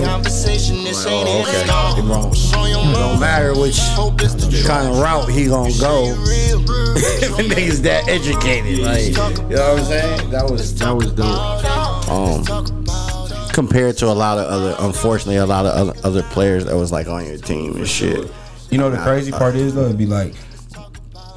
[0.00, 2.00] Conversation, this ain't Oh, okay.
[2.00, 3.78] It won't, don't matter which
[4.66, 6.04] kind of route he gonna go.
[6.96, 10.30] if a nigga's that educated, like you know what I'm saying?
[10.30, 12.08] That was that was dope.
[12.08, 12.44] Um,
[13.52, 16.90] compared to a lot of other, unfortunately, a lot of other, other players that was
[16.92, 18.30] like on your team and shit.
[18.70, 20.34] You know the crazy part is though, it'd be like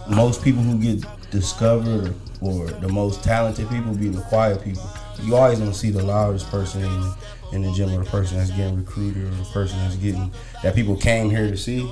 [0.09, 4.89] most people who get discovered or the most talented people be the quiet people.
[5.21, 7.13] You always gonna see the loudest person in,
[7.51, 10.31] in the gym or the person that's getting recruited or the person that's getting
[10.63, 11.89] that people came here to see.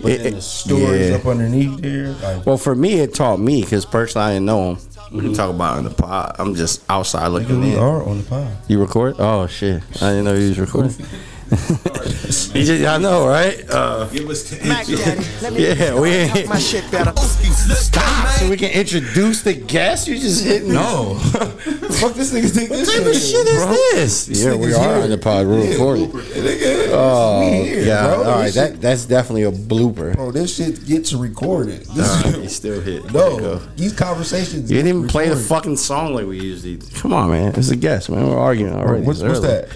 [0.00, 1.16] But It- then the stories yeah.
[1.16, 4.70] up underneath there, like Well, for me, it taught me because personally, I didn't know
[4.74, 4.78] him.
[5.12, 6.36] We can talk about in the pod.
[6.38, 7.78] I'm just outside looking we in.
[7.78, 8.48] are on the pod.
[8.66, 9.16] You record?
[9.18, 9.82] Oh shit!
[9.96, 10.94] I didn't know you was recording.
[11.52, 13.62] you just, I know, right?
[13.68, 17.12] Uh, Give us the Mac Daddy, let me yeah, we talk ain't my shit better.
[17.20, 20.08] stop so we can introduce the guest.
[20.08, 24.42] You just hitting No, fuck this nigga think this What type of shit is this?
[24.44, 25.04] Yeah, we are here.
[25.04, 25.46] in the pod.
[25.46, 26.10] We're recording.
[26.14, 28.06] Oh, here, yeah.
[28.06, 28.16] bro.
[28.24, 30.14] All right, This that that's definitely a blooper.
[30.14, 31.82] Bro, this shit gets recorded.
[31.86, 33.12] This All right, is- you still hit.
[33.12, 34.70] No, these conversations.
[34.70, 36.78] You didn't even play the fucking song like we usually.
[36.94, 37.54] Come on, man.
[37.56, 38.26] It's a guest, man.
[38.26, 39.04] We're arguing already.
[39.04, 39.68] What's, It's what's that?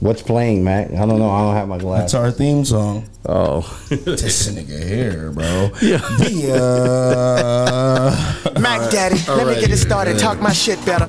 [0.00, 0.90] What's playing, Mac?
[0.90, 1.30] I don't know.
[1.30, 2.12] I don't have my glasses.
[2.12, 3.08] That's our theme song.
[3.26, 5.70] Oh, This nigga here, bro.
[5.80, 5.98] Yeah.
[6.18, 6.52] The,
[8.54, 10.18] uh, Mac Daddy, let me get it started.
[10.18, 11.06] Talk my shit better.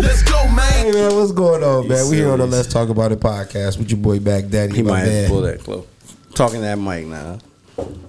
[0.00, 0.72] Let's go, man.
[0.72, 2.08] hey man, what's going on, man?
[2.10, 2.46] We here on the.
[2.46, 4.74] Let's Talk About It podcast with your boy Mac Daddy.
[4.76, 5.86] he might have pull that close.
[6.34, 7.38] Talking to that mic now.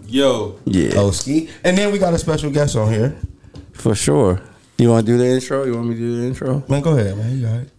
[0.08, 1.50] Yo, Yeah, Oski.
[1.64, 3.16] And then we got a special guest on here.
[3.74, 4.42] for sure.
[4.80, 5.66] You want to do the intro?
[5.66, 6.64] You want me to do the intro?
[6.68, 7.38] Man, go ahead, man.
[7.38, 7.70] You got it.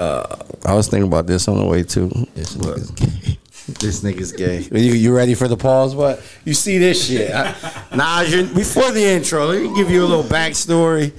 [0.00, 2.08] I was thinking about this on the way too.
[2.34, 3.38] This But nigga's gay.
[3.80, 4.60] this nigga's gay.
[4.72, 5.94] You, you ready for the pause?
[5.94, 7.30] What you see this shit.
[7.34, 7.54] I,
[7.94, 8.22] nah,
[8.54, 11.12] before the intro, let me give you a little backstory.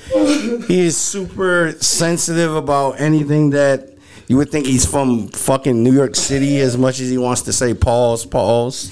[0.65, 3.89] He is super sensitive about anything that
[4.27, 7.53] you would think he's from fucking New York City as much as he wants to
[7.53, 8.89] say pause, pause.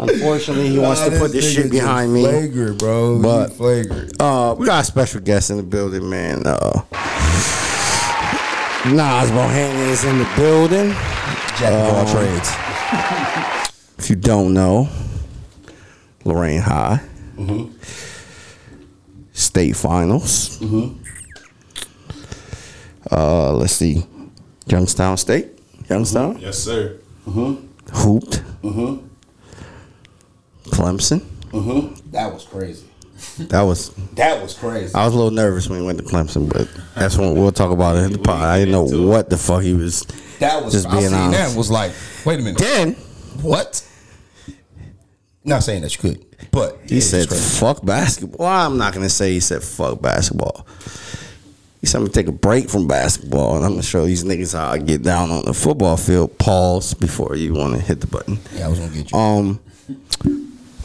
[0.00, 2.22] Unfortunately, he wants Nah, to put this shit behind me.
[2.24, 3.22] Flagrant, bro.
[3.22, 4.20] But- flagrant.
[4.20, 6.42] Uh, we got a special guest in the building, man.
[6.44, 6.80] Uh,
[8.86, 10.90] Naz Bohannon is in the building.
[11.56, 12.50] Jack of all Um, trades.
[13.98, 14.88] If you don't know,
[16.24, 17.00] Lorain High,
[17.36, 17.72] mm-hmm.
[19.32, 20.58] state finals.
[20.58, 20.98] Mm-hmm.
[23.12, 24.04] Uh, let's see,
[24.66, 25.46] Youngstown State,
[25.88, 26.42] Youngstown mm-hmm.
[26.42, 26.96] yes, sir.
[27.92, 28.42] hooped.
[30.66, 31.22] Clemson.
[32.10, 32.86] That was crazy.
[33.48, 34.94] That was That was crazy.
[34.94, 37.70] I was a little nervous when he went to Clemson, but that's when we'll talk
[37.72, 38.42] about it in the pod.
[38.42, 40.02] I didn't know what the fuck he was.
[40.38, 41.38] That was Just I being seen honest.
[41.52, 41.92] that was like,
[42.26, 42.58] wait a minute.
[42.58, 42.94] Then
[43.42, 43.86] What?
[45.44, 49.08] Not saying that you could, but he yeah, said, "Fuck basketball." Well, I'm not gonna
[49.08, 50.64] say he said "fuck basketball."
[51.80, 54.52] He said, "I'm gonna take a break from basketball, and I'm gonna show these niggas
[54.56, 58.06] how I get down on the football field." Pause before you want to hit the
[58.06, 58.38] button.
[58.54, 59.18] Yeah, I was gonna get you.
[59.18, 59.58] Um,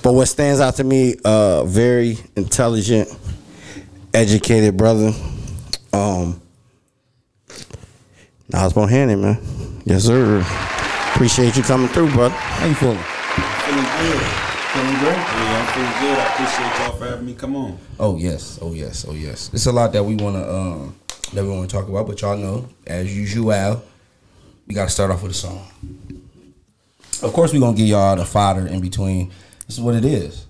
[0.08, 3.10] but what stands out to me, uh, very intelligent,
[4.14, 5.12] educated brother.
[5.92, 6.40] Um,
[8.48, 9.82] Naz Bohannon, man.
[9.84, 10.40] Yes, sir.
[11.14, 12.34] Appreciate you coming through, brother.
[12.34, 12.98] How you feeling?
[12.98, 14.22] Feeling good.
[14.72, 15.18] Feeling great.
[15.18, 16.20] Yeah, I'm feeling good.
[16.20, 17.34] I appreciate y'all for having me.
[17.34, 17.78] Come on.
[18.00, 19.50] Oh yes, oh yes, oh yes.
[19.52, 20.96] It's a lot that we wanna um
[21.34, 23.84] that we wanna talk about, but y'all know, as usual,
[24.68, 25.68] we gotta start off with a song.
[27.22, 29.34] Of course, we gonna give y'all the fodder in between.
[29.68, 30.46] This is what it is.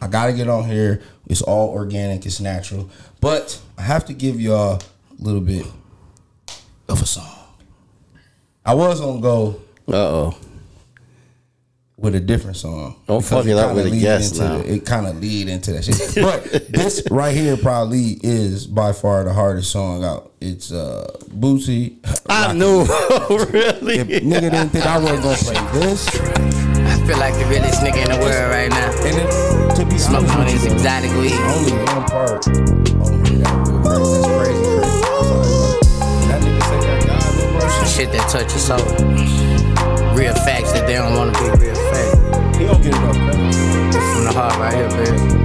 [0.00, 1.02] I gotta get on here.
[1.28, 2.26] It's all organic.
[2.26, 2.90] It's natural,
[3.20, 4.82] but I have to give y'all
[5.18, 5.66] a little bit
[6.88, 7.28] of a song.
[8.64, 10.36] I was gonna go Uh oh.
[11.96, 12.96] with a different song.
[13.06, 14.58] Don't fuck it up with a into now.
[14.58, 16.14] the- it kind of lead into that shit.
[16.16, 20.32] But this right here probably is by far the hardest song out.
[20.40, 21.98] It's uh Boosie.
[22.28, 22.80] I knew,
[23.52, 23.98] really.
[23.98, 26.08] If nigga didn't think I wasn't gonna play this,
[27.06, 28.90] feel like the realest nigga in the world right now.
[29.06, 31.32] and it, to be Smoking on this exotic weed.
[31.54, 33.54] only one part on here that.
[33.84, 34.62] That's crazy.
[34.62, 35.02] crazy.
[35.02, 35.66] Sorry, bro.
[36.28, 37.68] That nigga say that God, bro.
[37.68, 38.86] Some shit that touch your soul.
[40.16, 42.56] Real facts that they don't wanna be real facts.
[42.58, 43.54] He don't get enough credit.
[44.14, 45.41] From the heart right here, baby.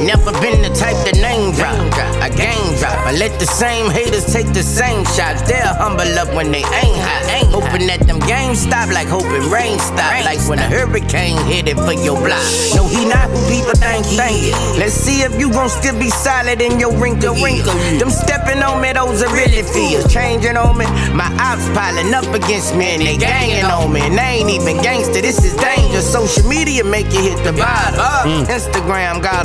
[0.00, 1.76] Never been the type to name drop.
[2.24, 2.96] I game drop.
[3.04, 5.42] I let the same haters take the same shots.
[5.42, 7.28] They'll humble up when they ain't hot.
[7.28, 10.24] Ain't hoping that them games stop like hoping rain stop.
[10.24, 12.40] Like when a hurricane hit it for your block.
[12.74, 14.16] No, he not who people think he
[14.48, 14.78] is.
[14.80, 17.36] Let's see if you gon' still be solid in your wrinkle.
[17.36, 17.76] wrinkle.
[18.00, 20.08] Them stepping on me, those are really feels.
[20.08, 20.88] Changing on me.
[21.12, 24.00] My ops piling up against me and they ganging on me.
[24.00, 25.20] And they ain't even gangster.
[25.20, 26.00] This is danger.
[26.00, 28.00] Social media make you hit the bottom.
[28.24, 28.48] Mm.
[28.48, 29.40] Instagram got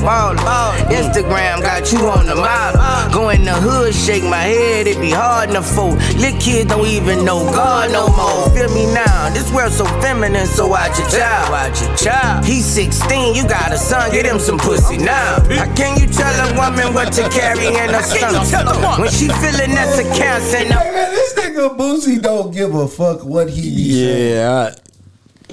[0.00, 0.72] a wanna ball.
[0.90, 2.80] Instagram got you on the model.
[3.12, 5.98] Go in the hood, shake my head, it be hard to fold.
[6.16, 8.50] Little kids don't even know God no more.
[8.54, 12.44] Feel me now, this world so feminine, so out your child, out your child.
[12.44, 15.40] He's 16, you got a son, get him some pussy now.
[15.50, 18.98] How can you tell a woman what to carry in her stomach?
[18.98, 23.24] When she feeling that's a cancer, Hey, man, this nigga Boosie don't give a fuck
[23.24, 24.34] what he be saying.
[24.34, 24.74] Yeah,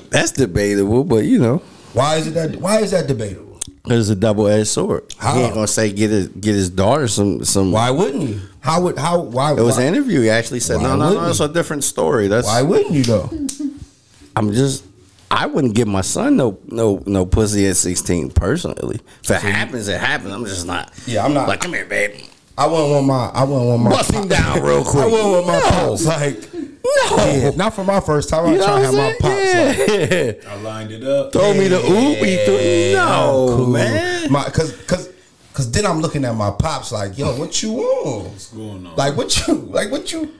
[0.09, 1.61] that's debatable, but you know,
[1.93, 2.55] Why is it that?
[2.57, 3.52] Why is that debatable?
[3.85, 5.03] It's a double edged sword.
[5.17, 5.35] How?
[5.35, 7.71] He ain't gonna say get his get his daughter some some.
[7.71, 8.41] Why wouldn't you?
[8.61, 9.51] How would how why?
[9.51, 10.21] It was why, an interview.
[10.21, 13.03] He actually said, Why "No, no, no, it's a different story." That's Why wouldn't you
[13.03, 13.29] though?
[14.35, 14.85] I'm just.
[15.29, 18.99] I wouldn't give my son no no no pussy at 16 personally.
[19.23, 20.31] If it happens, it happens.
[20.31, 20.93] I'm just not.
[21.07, 22.21] Yeah, I'm not- Like, come here, babe.
[22.55, 25.03] I wouldn't want my I wouldn't want my Bust him down real quick.
[25.03, 25.69] I wouldn't want my No.
[25.71, 26.52] pops like
[26.85, 27.15] No.
[27.17, 28.45] yeah, not for my first time.
[28.45, 30.45] I'm You trying to have my I'm pops like.
[30.47, 31.31] I lined it up.
[31.31, 32.17] Throw me the oop.
[32.17, 32.93] He threw.
[32.99, 33.67] No, cool.
[33.67, 34.31] man.
[34.31, 35.09] My cause cause
[35.53, 38.29] cause then I'm looking at my pops like, yo, what you want?
[38.29, 38.95] What's going on?
[38.95, 40.33] Like what you like what you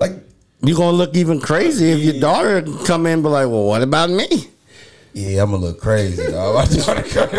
[0.00, 0.12] like
[0.62, 3.82] You gonna look even crazy if your daughter come in and be like, "Well, what
[3.82, 4.48] about me?"
[5.12, 6.56] Yeah, I'm a look crazy, dog.
[6.56, 7.30] I just wanna come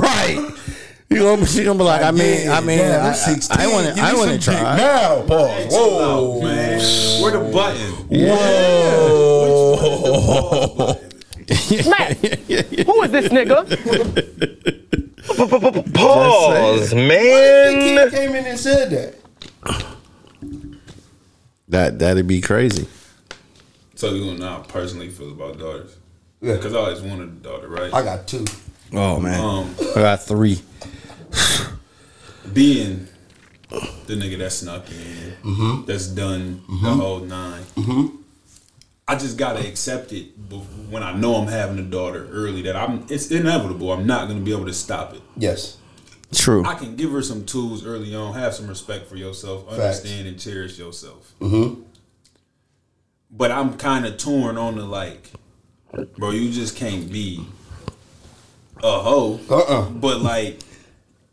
[0.00, 0.50] right.
[1.10, 3.56] You gonna she gonna be like, I mean, I mean, Damn, I, I'm 16.
[3.58, 4.76] I want to, I want to some dick try.
[4.76, 5.22] now.
[5.22, 5.66] Pause.
[5.72, 7.22] Whoa, man.
[7.22, 7.92] Where the button?
[8.08, 9.76] Whoa,
[11.46, 13.66] who is this nigga?
[15.94, 17.80] Pause, The man.
[17.80, 19.14] kid came in and said that.
[21.68, 22.88] That that'd be crazy.
[23.94, 25.96] So you know how I personally feel about daughters.
[26.40, 26.54] Yeah.
[26.56, 27.92] Because I always wanted a daughter, right?
[27.94, 28.44] I got two.
[28.96, 30.60] Oh man, Um, I got three.
[32.52, 33.08] being
[33.70, 35.84] the nigga that snuck in, Mm-hmm.
[35.86, 37.62] that's done the whole 9
[39.06, 40.28] I just gotta accept it
[40.90, 43.04] when I know I'm having a daughter early that I'm.
[43.10, 43.92] It's inevitable.
[43.92, 45.20] I'm not gonna be able to stop it.
[45.36, 45.76] Yes.
[46.32, 46.64] True.
[46.64, 48.32] I can give her some tools early on.
[48.32, 49.68] Have some respect for yourself.
[49.68, 51.34] Understand and cherish yourself.
[51.40, 51.82] Mm-hmm.
[53.30, 55.30] But I'm kind of torn on the like,
[56.16, 56.30] bro.
[56.30, 57.44] You just can't be
[58.82, 59.40] a hoe.
[59.48, 59.90] Uh-uh.
[59.90, 60.60] But like,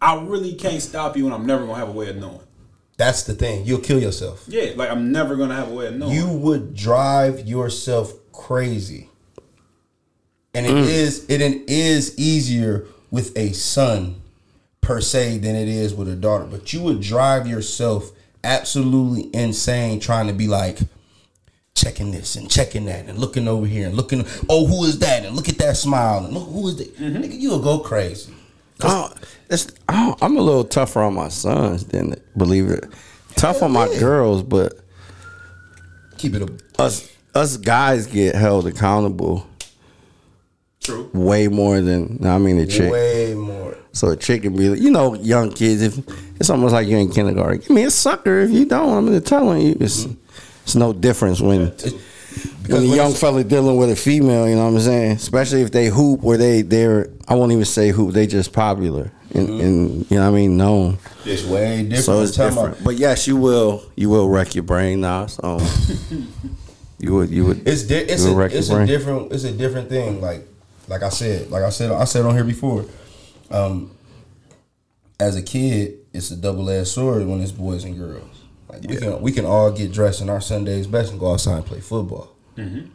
[0.01, 2.39] I really can't stop you, and I'm never gonna have a way of knowing.
[2.97, 3.65] That's the thing.
[3.65, 4.43] You'll kill yourself.
[4.47, 6.13] Yeah, like I'm never gonna have a way of knowing.
[6.13, 9.09] You would drive yourself crazy.
[10.53, 10.85] And it mm.
[10.85, 14.21] is it is easier with a son
[14.81, 16.45] per se than it is with a daughter.
[16.45, 18.11] But you would drive yourself
[18.44, 20.79] absolutely insane trying to be like
[21.75, 25.25] checking this and checking that and looking over here and looking oh who is that
[25.25, 27.18] and look at that smile and look who is that mm-hmm.
[27.18, 28.33] nigga you'll go crazy
[28.83, 29.13] Oh,
[29.50, 32.85] it's, oh, I'm a little tougher on my sons than believe it.
[33.35, 34.73] Tough on my girls, but
[36.18, 39.47] keep it a us us guys get held accountable
[40.81, 41.09] True.
[41.13, 42.91] way more than I mean a chick.
[42.91, 45.81] way more So a chick can be, like- you know, young kids.
[45.81, 45.97] If
[46.39, 48.39] it's almost like you're in kindergarten, give me a sucker.
[48.39, 50.20] If you don't, I'm gonna telling you, it's mm-hmm.
[50.71, 51.68] It's no difference when
[52.69, 54.47] when a young fella dealing with a female.
[54.47, 55.12] You know what I'm saying?
[55.12, 58.13] Especially if they hoop or they they're I won't even say hoop.
[58.13, 60.97] They just popular and, and you know what I mean known.
[61.25, 62.75] it's way different So it's different.
[62.75, 65.25] about- But yes, you will you will wreck your brain now.
[65.25, 65.59] So
[67.00, 70.21] you would you would It's di- it's a, it's a different it's a different thing.
[70.21, 70.47] Like
[70.88, 72.85] like I said, like I said I said on here before.
[73.49, 73.92] Um,
[75.19, 78.41] as a kid, it's a double edged sword when it's boys and girls.
[78.71, 81.57] Like we can we can all get dressed in our Sundays best and go outside
[81.57, 82.33] and play football.
[82.57, 82.87] Mm-hmm.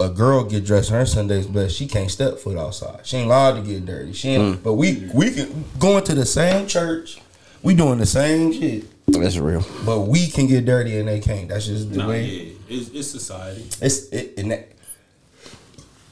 [0.00, 1.74] A, a girl get dressed in her Sundays best.
[1.76, 3.06] She can't step foot outside.
[3.06, 4.12] She ain't allowed to get dirty.
[4.12, 4.58] She ain't.
[4.58, 4.62] Mm.
[4.62, 7.18] But we we can going to the same church.
[7.62, 8.84] We doing the same shit.
[9.06, 9.64] That's real.
[9.86, 11.48] But we can get dirty and they can't.
[11.48, 12.24] That's just the Nah, way.
[12.26, 13.64] yeah, it's, it's society.
[13.80, 14.68] It's it, and that,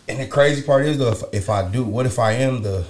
[0.09, 2.85] and the crazy part is though, if, if I do, what if I am the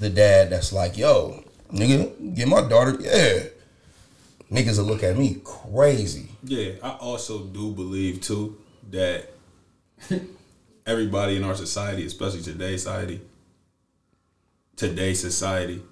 [0.00, 3.44] the dad that's like, yo, nigga, get my daughter, yeah.
[4.54, 6.28] Niggas will look at me crazy.
[6.44, 8.56] Yeah, I also do believe too
[8.90, 9.30] that
[10.86, 13.20] everybody in our society, especially today's society,
[14.76, 15.82] today's society,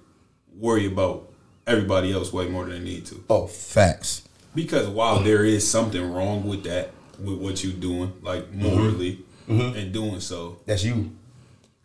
[0.57, 1.29] worry about
[1.67, 3.23] everybody else way more than they need to.
[3.29, 4.27] Oh, facts.
[4.55, 8.63] Because while there is something wrong with that, with what you're doing, like mm-hmm.
[8.63, 9.77] morally, mm-hmm.
[9.77, 11.11] and doing so, That's you.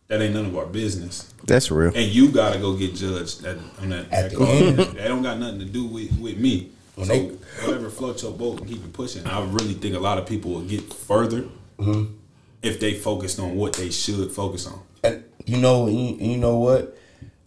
[0.09, 1.33] That ain't none of our business.
[1.47, 1.93] That's real.
[1.95, 4.11] And you gotta go get judged at, on that.
[4.11, 4.79] At that the end.
[4.79, 6.71] That don't got nothing to do with, with me.
[6.95, 7.27] When so they-
[7.67, 9.27] whatever floats your boat and keep it pushing.
[9.27, 11.45] I really think a lot of people will get further
[11.79, 12.13] Mm-hmm.
[12.61, 14.81] if they focused on what they should focus on.
[15.05, 16.99] And you know, you, you know what?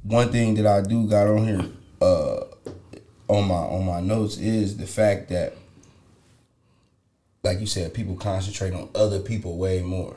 [0.03, 1.65] One thing that I do got on here,
[2.01, 2.45] uh,
[3.27, 5.53] on my on my notes is the fact that,
[7.43, 10.15] like you said, people concentrate on other people way more.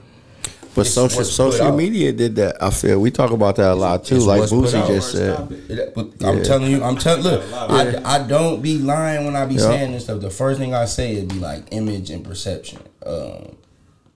[0.74, 2.60] But It's social social media did that.
[2.62, 4.16] I feel we talk about that a lot too.
[4.16, 5.52] It's Like what's Boosie just said.
[5.52, 5.78] It.
[5.78, 7.22] It- but I'm telling you, I'm telling.
[7.22, 9.60] Look, I, I don't be lying when I be Yeah.
[9.60, 10.20] saying this stuff.
[10.20, 12.80] The first thing I say is be like image and perception.
[13.06, 13.54] Um,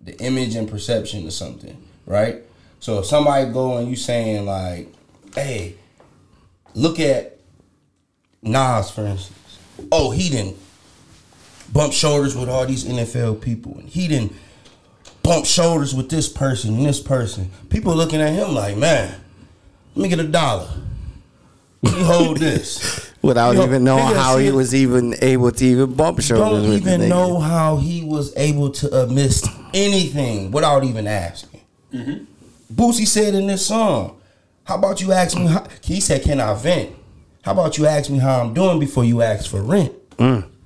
[0.00, 2.42] the image and perception of something, right?
[2.80, 4.92] So if somebody go and you saying like,
[5.34, 5.74] "Hey,
[6.74, 7.38] look at
[8.42, 9.58] Naz for instance.
[9.92, 10.56] Oh, he didn't
[11.72, 14.32] bump shoulders with all these NFL people, and he didn't
[15.22, 17.50] bump shoulders with this person and this person.
[17.68, 19.14] People looking at him like, man,
[19.94, 20.68] let me get a dollar.
[21.82, 23.12] Let me hold this.
[23.20, 26.84] Without Yo, even knowing how he was even able to even bump shoulders Don't with
[26.84, 31.60] the even know how he was able to miss anything without even asking.
[31.92, 32.24] Mm-hmm.
[32.72, 34.20] Boosie said in this song,
[34.64, 36.94] "How about you ask me?" How, he said, "Can I vent?"
[37.42, 39.92] How about you ask me how I'm doing before you ask for rent?
[40.18, 40.57] It's a fact.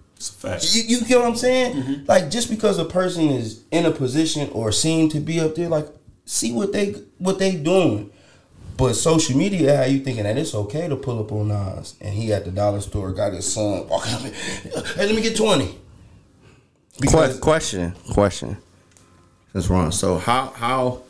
[0.75, 2.05] You, you get what I'm saying?
[2.07, 5.69] Like just because a person is in a position or seem to be up there,
[5.69, 5.89] like
[6.25, 8.11] see what they what they doing.
[8.77, 12.15] But social media, how you thinking that it's okay to pull up on Naz and
[12.15, 15.79] he at the dollar store got his son walking up, hey, let me get twenty.
[17.01, 18.57] Que- question, question.
[19.53, 19.93] That's wrong.
[19.93, 21.03] So how how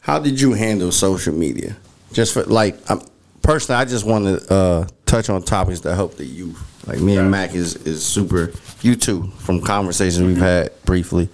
[0.00, 1.76] how did you handle social media?
[2.12, 3.02] Just for like, um,
[3.42, 6.60] personally, I just want to uh, touch on topics that help the youth.
[6.86, 8.52] Like me and Mac is is super.
[8.82, 11.28] You too, from conversations we've had briefly,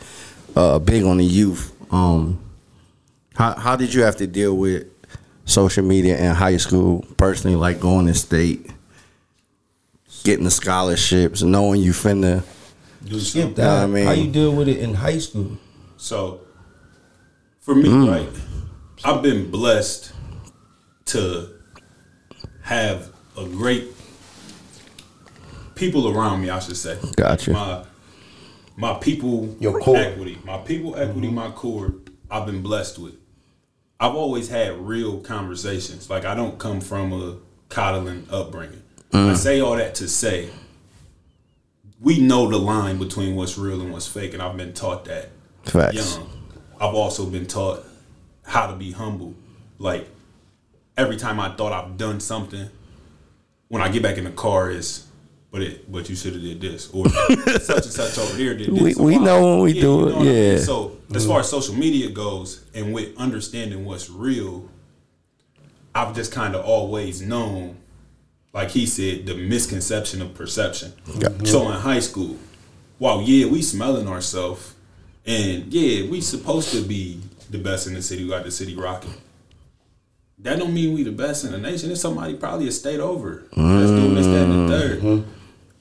[0.56, 1.72] uh, big on the youth.
[1.92, 2.40] Um,
[3.34, 4.86] how how did you have to deal with
[5.44, 7.04] social media in high school?
[7.16, 8.68] Personally, like going to state,
[10.24, 12.42] getting the scholarships, knowing you finna.
[13.04, 13.54] Do skip something.
[13.64, 13.84] that.
[13.84, 15.58] I mean- how you deal with it in high school?
[15.96, 16.40] So,
[17.60, 18.28] for me, right,
[19.04, 20.12] I've been blessed
[21.06, 21.50] to
[22.62, 23.95] have a great
[25.76, 26.50] people around me.
[26.50, 26.98] I should say.
[27.16, 27.52] Gotcha.
[27.52, 27.84] My
[28.76, 29.96] my people Your core.
[29.96, 31.94] equity, my people equity, my core.
[32.28, 33.14] I've been blessed with.
[34.00, 36.10] I've always had real conversations.
[36.10, 37.36] Like I don't come from a
[37.68, 38.82] coddling upbringing.
[39.12, 39.36] I mm.
[39.36, 40.50] say all that to say
[42.00, 45.30] we know the line between what's real and what's fake, and I've been taught that
[45.64, 45.94] Facts.
[45.94, 46.30] young.
[46.80, 47.84] I've also been taught
[48.44, 49.34] how to be humble.
[49.78, 50.08] Like
[50.96, 52.68] every time I thought I've done something,
[53.68, 55.05] when I get back in the car is,
[55.56, 58.70] but it, but you should have did this or such and such over here did
[58.74, 58.82] this.
[58.82, 60.52] We- So we know when we do you it, what I mean?
[60.52, 60.58] yeah.
[60.58, 61.56] So as far as mm-hmm.
[61.56, 64.68] social media goes, and with understanding what's real,
[65.94, 67.78] I've just kind of always known,
[68.52, 70.92] like he said, the misconception of perception.
[71.46, 72.36] So in high school,
[72.98, 74.74] while yeah, we smelling ourselves,
[75.24, 78.24] and yeah, we supposed to be the best in the city.
[78.24, 79.14] We got the city rocking.
[80.40, 81.90] That don't mean we the best in the nation.
[81.90, 83.44] It's somebody probably a state over.
[83.56, 85.00] That's doing this, that, and the third.
[85.00, 85.30] Mm-hmm.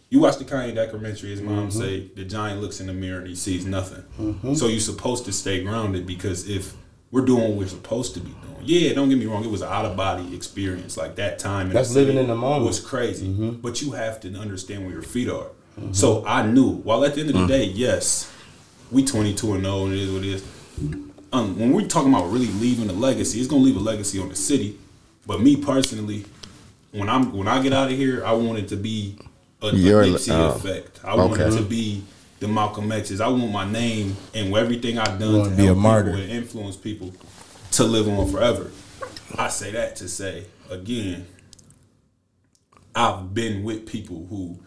[0.10, 1.32] You watch the Kanye documentary.
[1.32, 1.80] His mom mm-hmm.
[1.80, 4.04] say the giant looks in the mirror and he sees nothing.
[4.20, 4.54] Mm-hmm.
[4.54, 6.74] So you're supposed to stay grounded because if
[7.12, 9.62] we're doing what we're supposed to be doing, yeah, don't get me wrong, it was
[9.62, 10.96] an out of body experience.
[10.98, 12.66] Like that time, in That's the living in the moment.
[12.66, 13.28] was crazy.
[13.28, 13.62] Mm-hmm.
[13.62, 15.48] But you have to understand where your feet are.
[15.92, 16.70] So I knew.
[16.70, 17.48] While at the end of the mm.
[17.48, 18.32] day, yes,
[18.92, 20.44] we 22 and 0, and it is what it is.
[21.34, 24.30] Um, when we're talking about really leaving a legacy, it's gonna leave a legacy on
[24.30, 24.78] the city.
[25.28, 26.26] But me personally,
[26.92, 29.18] when I'm when I get out of here, I want it to be
[29.62, 31.02] a, a Your- Nipsey oh, effect.
[31.04, 32.04] I want it to be
[32.40, 33.22] the Malcolm X's.
[33.22, 36.12] I want my name and everything I've done wanna to be a help martyr.
[36.12, 37.14] people and influence people
[37.72, 38.72] to live on forever.
[39.38, 41.28] I say that to say again,
[42.94, 44.60] I've been with people who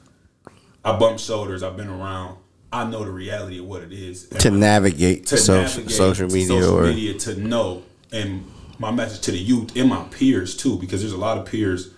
[0.85, 1.63] I bump shoulders.
[1.63, 2.39] I've been around.
[2.71, 6.47] I know the reality of what it is to navigate, to social, navigate social media
[6.49, 8.45] social or media to know and
[8.79, 11.95] my message to the youth and my peers too because there's a lot of peers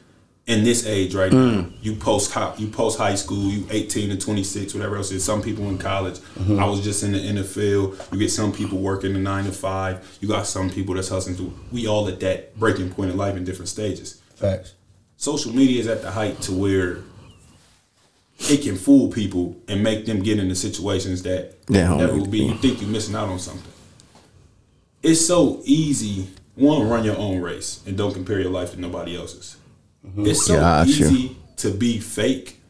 [0.51, 4.17] in this age right now you post high, you post high school you 18 to
[4.19, 6.19] 26 whatever else is some people in college
[6.59, 10.19] i was just in the nfl you get some people working the 9 to 5
[10.21, 13.37] you got some people that's hustling through we all at that breaking point in life
[13.37, 14.75] in different stages Facts.
[15.17, 16.99] social media is at the height to where
[18.49, 22.39] it can fool people and make them get into situations that Yeah, never will be.
[22.39, 23.71] You think you're missing out on something.
[25.03, 26.29] It's so easy.
[26.55, 29.57] One, run your own race and don't compare your life to nobody else's.
[30.07, 30.27] Mm-hmm.
[30.27, 30.91] It's so Gotcha.
[30.91, 32.61] easy to be fake.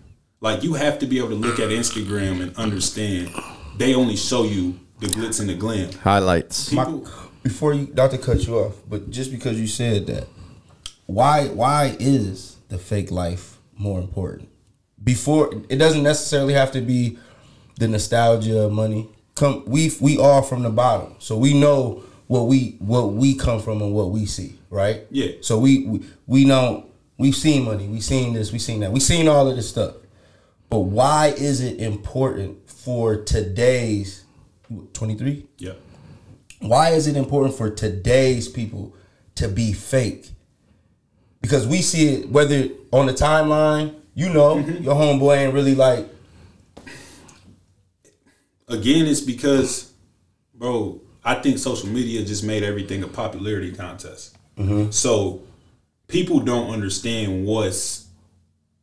[0.40, 3.30] Like you have to be able to look at Instagram and understand
[3.76, 5.92] they only show you the glitz and the glam.
[5.92, 6.72] highlights.
[6.72, 7.00] My,
[7.42, 10.26] before you, not to cut you off, but just because you said that,
[11.06, 14.48] why why is the fake life more important?
[15.02, 17.18] Before it doesn't necessarily have to be
[17.78, 19.08] the nostalgia of money.
[19.34, 23.60] Come, we we are from the bottom, so we know what we what we come
[23.60, 25.06] from and what we see, right?
[25.10, 25.32] Yeah.
[25.40, 26.89] So we we, we know
[27.20, 29.94] we've seen money, we've seen this, we've seen that, we've seen all of this stuff.
[30.68, 34.24] But why is it important for today's
[34.92, 35.46] twenty three?
[35.58, 35.72] Yeah.
[36.60, 38.94] why is it important for today's people
[39.34, 40.30] to be fake?
[41.42, 44.82] Because we see it whether on the timeline, you know, Mm-hmm.
[44.84, 46.06] your homeboy ain't really like
[48.68, 49.92] Again, it's because,
[50.54, 54.36] bro, I think social media just made everything a popularity contest.
[54.90, 55.42] So
[56.10, 58.06] people don't understand what's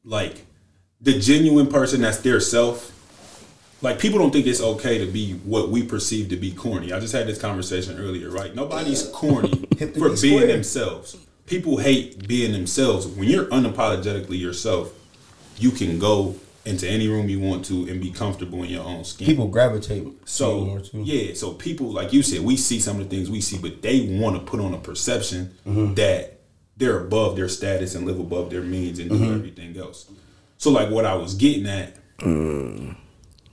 [0.03, 0.45] like
[1.01, 2.93] the genuine person that's their self.
[3.81, 6.91] Like people don't think it's okay to be what we perceive to be corny.
[6.91, 8.55] I just had this conversation earlier, right?
[8.55, 10.47] Nobody's corny for being square.
[10.47, 11.15] themselves.
[11.45, 13.05] People hate being themselves.
[13.07, 14.91] When you're unapologetically yourself,
[15.57, 19.03] you can go into any room you want to and be comfortable in your own
[19.05, 19.25] skin.
[19.25, 23.29] people gravitate So yeah, so people like you said, we see some of the things
[23.29, 25.93] we see, but they want to put on a perception Mm-hmm.
[25.93, 26.36] that
[26.77, 29.33] they're above their status and live above their means and do Mm-hmm.
[29.33, 30.09] everything else.
[30.57, 31.95] So like what I was getting at,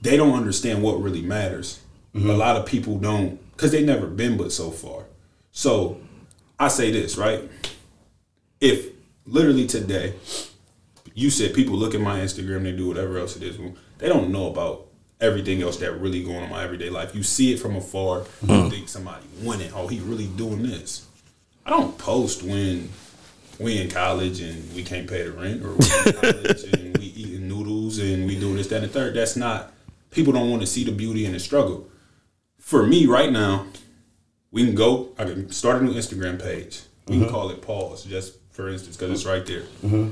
[0.01, 1.79] they don't understand what really matters.
[2.15, 2.29] Mm-hmm.
[2.29, 5.03] A lot of people don't because they never been but so far.
[5.51, 5.99] So
[6.59, 7.49] I say this right:
[8.61, 8.89] if
[9.25, 10.13] literally today
[11.13, 13.57] you said people look at my Instagram, they do whatever else it is.
[13.97, 14.87] They don't know about
[15.21, 17.15] everything else that really going on in my everyday life.
[17.15, 18.23] You see it from afar.
[18.45, 19.71] You think somebody winning.
[19.73, 21.07] Oh, he really doing this.
[21.65, 22.89] I don't post when
[23.59, 27.05] we in college and we can't pay the rent, or we in college and we
[27.05, 29.15] eating noodles and we doing this, that, and the third.
[29.15, 29.71] That's not.
[30.11, 31.89] People don't want to see the beauty and the struggle.
[32.59, 33.67] For me, right now,
[34.51, 35.09] we can go.
[35.17, 36.81] I can start a new Instagram page.
[37.07, 37.31] We can uh-huh.
[37.31, 39.37] call it pause, just for instance, because it's uh-huh.
[39.37, 39.63] right there.
[39.83, 40.11] Uh-huh.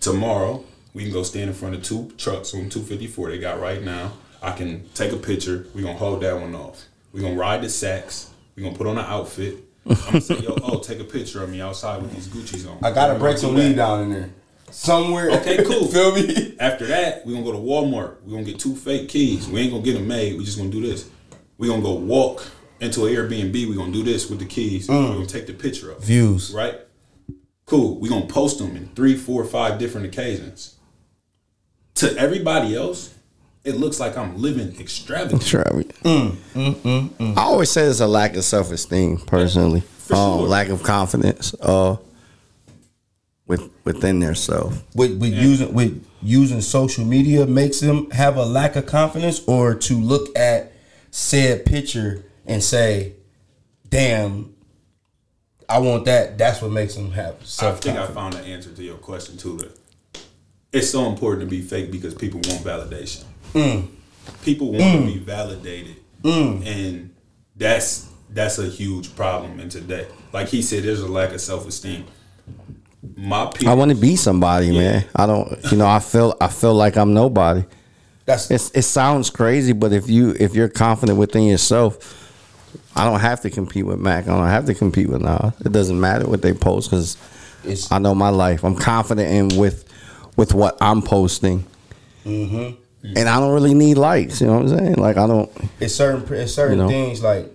[0.00, 3.82] Tomorrow, we can go stand in front of two trucks on 254 they got right
[3.82, 4.12] now.
[4.42, 5.66] I can take a picture.
[5.74, 6.84] We're going to hold that one off.
[7.12, 8.30] We're going to ride the sacks.
[8.56, 9.64] We're going to put on an outfit.
[9.90, 12.78] I'm to say, yo, oh, take a picture of me outside with these Gucci's on.
[12.82, 14.30] I gotta break gonna some weed down in there.
[14.70, 15.30] Somewhere.
[15.30, 15.86] Okay, cool.
[15.86, 16.56] Feel me?
[16.58, 18.22] After that, we're gonna go to Walmart.
[18.22, 19.48] We're gonna get two fake keys.
[19.48, 20.38] We ain't gonna get them made.
[20.38, 21.08] we just gonna do this.
[21.58, 22.46] We're gonna go walk
[22.80, 23.68] into an Airbnb.
[23.68, 24.88] We're gonna do this with the keys.
[24.88, 25.14] We're mm.
[25.14, 26.52] gonna take the picture of it, Views.
[26.54, 26.78] right?
[27.66, 28.00] Cool.
[28.00, 30.76] We're gonna post them in three, four, five different occasions.
[31.96, 33.14] To everybody else,
[33.64, 35.42] it looks like I'm living extravagant.
[35.42, 35.94] Extravagant.
[36.02, 39.80] Mm, I always say it's a lack of self esteem, personally.
[39.80, 40.48] For um, sure.
[40.48, 41.96] Lack of confidence uh,
[43.46, 44.82] with within their self.
[44.94, 49.74] with, with using with using social media makes them have a lack of confidence or
[49.74, 50.72] to look at
[51.10, 53.14] said picture and say
[53.88, 54.54] damn
[55.68, 58.82] i want that that's what makes them have I think I found the answer to
[58.82, 59.56] your question too.
[59.56, 59.76] That
[60.72, 63.24] it's so important to be fake because people want validation.
[63.52, 63.88] Mm.
[64.42, 65.06] People want to mm.
[65.06, 66.66] be validated, mm.
[66.66, 67.14] and
[67.56, 70.06] that's that's a huge problem in today.
[70.32, 72.06] Like he said, there's a lack of self esteem.
[73.16, 75.04] My people, I want to be somebody, man.
[75.16, 77.64] I don't, you know, I feel, I feel like I'm nobody.
[78.26, 82.18] that's It's, it sounds crazy, but if you, if you're confident within yourself,
[82.94, 84.24] I don't have to compete with Mac.
[84.28, 85.54] I don't have to compete with Naz.
[85.64, 87.16] It doesn't matter what they post because
[87.90, 88.64] I know my life.
[88.64, 89.84] I'm confident in with,
[90.36, 91.64] with what I'm posting.
[92.24, 92.80] Mm-hmm.
[93.02, 93.16] Mm-hmm.
[93.16, 94.40] And I don't really need likes.
[94.40, 94.94] You know what I'm saying?
[94.94, 95.50] Like I don't.
[95.80, 96.88] it's certain it's certain You know?
[96.88, 97.50] things like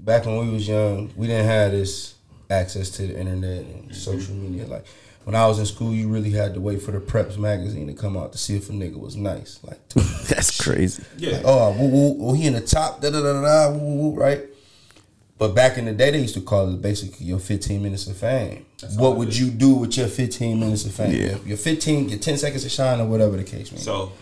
[0.00, 2.14] back when we was young we didn't have this
[2.48, 3.92] access to the internet and mm-hmm.
[3.92, 4.84] social media like
[5.24, 7.92] when I was in school, you really had to wait for the Preps magazine to
[7.92, 9.60] come out to see if a nigga was nice.
[9.62, 9.86] Like,
[10.28, 11.04] That's crazy.
[11.18, 13.78] yeah, oh, woo, woo, woo, he in the top, da da da da, da, woo,
[13.78, 14.42] woo, woo, right?
[15.38, 18.16] But back in the day, they used to call it basically your 15 minutes of
[18.16, 18.66] fame.
[18.96, 21.12] what would you do with your 15 minutes of fame?
[21.12, 21.36] Yeah.
[21.44, 23.82] Your 15, your 10 seconds of shine, or whatever the case may be.
[23.82, 24.12] So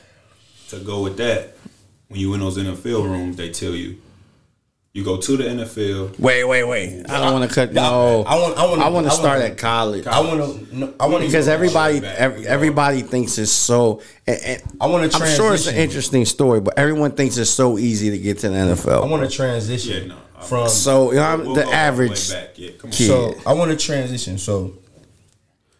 [0.68, 1.54] to go with that,
[2.08, 3.98] when you in those NFL rooms, they tell you
[4.94, 6.18] you go to the NFL.
[6.18, 7.04] Wait, wait, wait.
[7.08, 7.72] I don't want to cut.
[7.72, 10.06] No, I want- I want- I want to start want- at college.
[10.06, 14.00] I want to, I want because everybody, every, everybody thinks it's so.
[14.26, 17.78] And, and I wanna I'm sure it's an interesting story, but everyone thinks it's so
[17.78, 19.02] easy to get to the NFL.
[19.04, 20.68] I want to transition Yeah, no, from.
[20.68, 22.30] so you know, We'll the go all way average.
[22.32, 22.48] back.
[22.56, 22.92] Yeah, come on.
[22.92, 23.06] kid.
[23.06, 24.38] So I want to transition.
[24.38, 24.72] So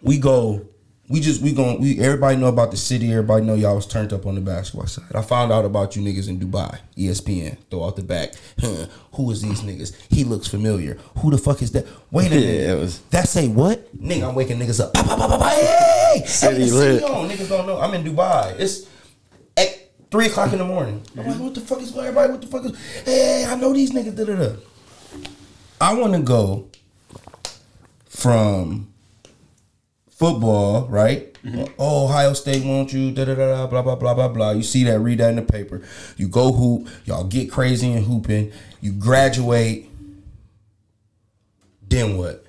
[0.03, 0.67] we go.
[1.11, 3.11] We just we going we everybody know about the city.
[3.11, 5.07] Everybody know y'all was turned up on the basketball side.
[5.14, 6.79] I found out about you niggas in Dubai.
[6.99, 8.35] ESPN throw out the back.
[8.61, 9.94] Huh, who is these niggas?
[10.11, 10.99] He looks familiar.
[11.18, 11.87] Who the fuck is that?
[12.11, 12.44] Wait a minute.
[12.44, 13.90] it was- that say what?
[13.99, 14.92] Nigga, I'm waking niggas up.
[14.92, 17.03] Bah, bah, bah, Hey, City hey, lit.
[17.05, 17.29] on.
[17.31, 17.81] Niggas don't know.
[17.81, 18.59] I'm in Dubai.
[18.61, 18.87] It's
[19.57, 21.01] at three o'clock in the morning.
[21.16, 22.07] I'm like, what the fuck is going?
[22.09, 22.79] Everybody, what the fuck is?
[23.07, 24.14] Hey, I know these niggas.
[24.14, 24.53] Da da da.
[25.81, 26.68] I want to go
[28.09, 28.92] from
[30.18, 31.33] football, right?
[31.44, 31.61] Mm-hmm.
[31.61, 34.50] Uh, oh, Ohio State want you, da da da da, blah blah blah blah blah.
[34.50, 35.81] You see that, read that in the paper.
[36.16, 38.52] You go hoop, y'all get crazy and hooping.
[38.81, 39.88] You graduate.
[41.88, 42.44] Then what?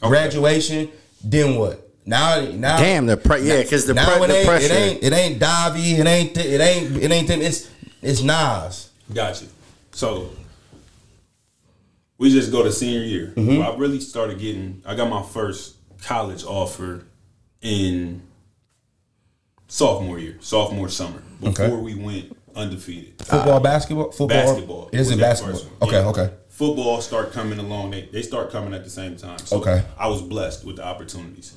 [0.00, 0.88] Graduation.
[1.22, 1.88] Then what?
[2.06, 2.78] Now, now.
[2.78, 4.72] Damn, the pre- yeah, because the, now pre- it the ain't, pressure.
[4.72, 7.42] it ain't it ain't Davi, it ain't th- it ain't it ain't them.
[7.42, 8.90] It's it's Naz.
[9.12, 9.48] Got you.
[9.92, 10.30] So
[12.18, 13.32] we just go to senior year.
[13.36, 13.62] Mm-hmm.
[13.62, 14.82] I really started getting.
[14.84, 17.04] I got my first college offer
[17.62, 18.22] in
[19.68, 21.76] sophomore year, sophomore summer, before Okay.
[21.76, 23.14] we went undefeated.
[23.24, 24.28] Football, basketball, football.
[24.28, 24.90] Basketball.
[24.92, 25.60] Is it basketball?
[25.82, 26.08] Okay, Yeah.
[26.08, 26.30] okay.
[26.48, 27.90] Football start coming along.
[27.92, 29.38] They they start coming at the same time.
[29.38, 29.84] So Okay.
[29.96, 31.54] I was blessed with the opportunities.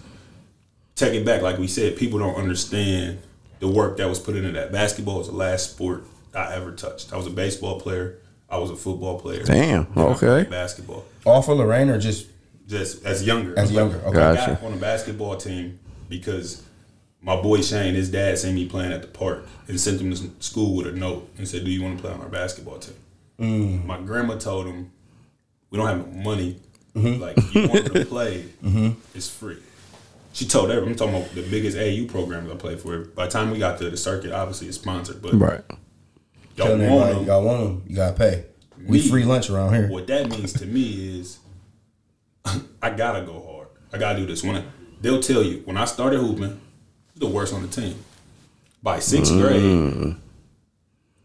[0.95, 3.19] Take it back, like we said, people don't understand
[3.59, 4.71] the work that was put into that.
[4.71, 6.03] Basketball was the last sport
[6.35, 7.11] I ever touched.
[7.13, 8.17] I was a baseball player.
[8.51, 9.43] I was a football player.
[9.43, 10.43] Damn, okay.
[10.49, 11.05] Basketball.
[11.25, 12.27] All for Lorain or just
[12.67, 13.57] Just as younger.
[13.57, 14.21] As younger, okay.
[14.21, 16.63] I got on a basketball team because
[17.21, 20.29] my boy Shane, his dad seen me playing at the park and sent him to
[20.43, 22.95] school with a note and said, "Do you want to play on our basketball team?"
[23.39, 23.85] Mm.
[23.85, 24.91] My grandma told him,
[25.69, 26.59] "We don't have no money.
[26.95, 27.21] Mm-hmm.
[27.21, 28.45] Like if you want to play,
[29.15, 29.57] it's free."
[30.33, 30.91] She told everyone.
[30.91, 32.99] I'm talking about the biggest AU programs I played for.
[32.99, 35.61] By the time we got to the circuit, obviously it's sponsored, but Right.
[36.55, 37.19] Y'all telling want them.
[37.19, 38.45] you got one of them, you gotta pay.
[38.85, 39.87] We free lunch around here.
[39.89, 41.39] What that means to me is
[42.81, 43.67] I gotta go hard.
[43.93, 44.43] I gotta do this.
[44.43, 44.63] When I,
[45.01, 47.95] they'll tell you when I started hooping, I was the worst on the team.
[48.83, 49.41] By sixth mm.
[49.41, 50.15] grade,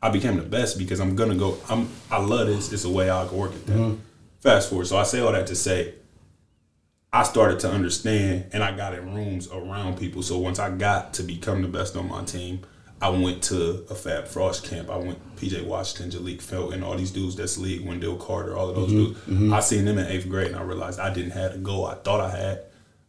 [0.02, 1.58] I became the best because I'm gonna go.
[1.68, 2.72] I'm I love this.
[2.72, 3.76] It's a way I can work at that.
[3.76, 4.00] Mm-hmm.
[4.40, 4.86] Fast forward.
[4.86, 5.94] So I say all that to say,
[7.12, 10.22] I started to understand, and I got in rooms around people.
[10.22, 12.60] So once I got to become the best on my team,
[13.00, 14.88] I went to a Fab Frost camp.
[14.88, 18.76] I went PJ Washington, Jalek Felton, all these dudes that's league, Wendell Carter, all of
[18.76, 19.18] those mm-hmm, dudes.
[19.20, 19.52] Mm-hmm.
[19.52, 21.96] I seen them in eighth grade, and I realized I didn't have the goal I
[21.96, 22.62] thought I had.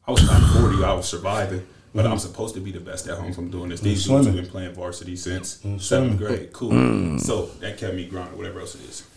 [0.06, 0.84] I was not forty.
[0.84, 1.65] I was surviving.
[1.93, 2.12] But mm-hmm.
[2.12, 3.80] I'm supposed to be the best at home from doing this.
[3.80, 6.52] These dudes have been playing varsity since seventh grade.
[6.52, 6.71] Cool.
[6.71, 7.19] Mm.
[7.19, 9.08] So that kept me grounded, whatever else it is.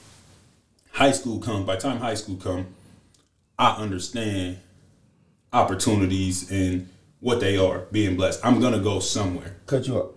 [0.93, 1.67] High school come.
[1.67, 2.69] By the time high school come,
[3.59, 4.59] I understand
[5.53, 8.41] opportunities and what they are, being blessed.
[8.45, 9.57] I'm gonna go somewhere.
[9.67, 10.15] Cut you up.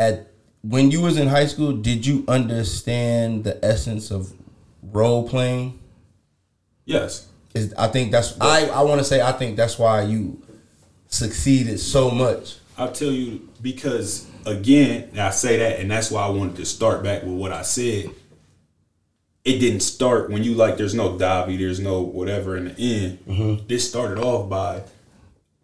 [0.00, 0.30] At
[0.62, 4.32] when you was in high school, did you understand the essence of
[4.82, 5.78] role playing?
[6.86, 7.28] Yes.
[7.54, 10.42] Is I think that's I I want to say I think that's why you
[11.08, 12.56] succeeded so much.
[12.78, 17.02] I'll tell you because again, I say that, and that's why I wanted to start
[17.02, 18.10] back with what I said.
[19.44, 20.76] It didn't start when you like.
[20.76, 21.56] There's no Dobby.
[21.56, 23.18] There's no whatever in the end.
[23.26, 23.66] Mm-hmm.
[23.66, 24.82] This started off by.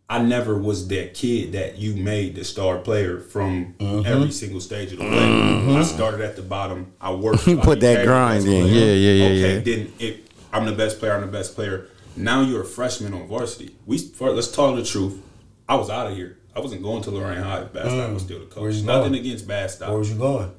[0.08, 4.06] I never was that kid that you made the star player from mm-hmm.
[4.06, 5.18] every single stage of the way.
[5.18, 5.82] I mm-hmm.
[5.82, 6.92] started at the bottom.
[7.00, 7.44] I worked.
[7.62, 8.66] Put that grind in.
[8.66, 9.60] Yeah, yeah, yeah, Okay, yeah.
[9.60, 11.14] then it, I'm the best player.
[11.14, 11.88] I'm the best player.
[12.16, 13.74] Now you're a freshman on varsity.
[13.84, 15.20] We let's talk the truth.
[15.68, 16.38] I was out of here.
[16.54, 18.26] I wasn't going to Lorain High if Bastock was mm.
[18.26, 18.76] still the coach.
[18.82, 19.14] Nothing going?
[19.16, 19.88] against Bastock.
[19.88, 20.52] Where was you going?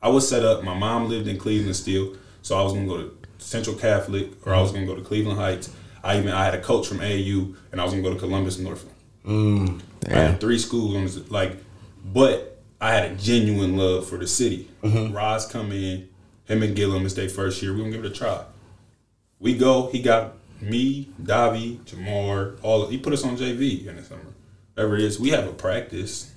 [0.00, 0.62] I was set up.
[0.64, 4.54] My mom lived in Cleveland still, so I was gonna go to Central Catholic or
[4.54, 4.86] I was mm-hmm.
[4.86, 5.70] gonna go to Cleveland Heights.
[6.02, 8.58] I even I had a coach from AU, and I was gonna go to Columbus
[8.58, 8.96] Northland.
[9.26, 9.80] Mm.
[10.08, 11.56] I had three schools like,
[12.04, 14.70] but I had a genuine love for the city.
[14.82, 15.14] Mm-hmm.
[15.14, 16.08] Roz come in,
[16.46, 17.72] him and Gillum, it's their first year.
[17.72, 18.44] We gonna give it a try.
[19.38, 19.88] We go.
[19.88, 22.58] He got me, Davi, Jamar.
[22.62, 24.20] All he put us on JV in the summer.
[24.74, 26.32] Whatever it is, we have a practice.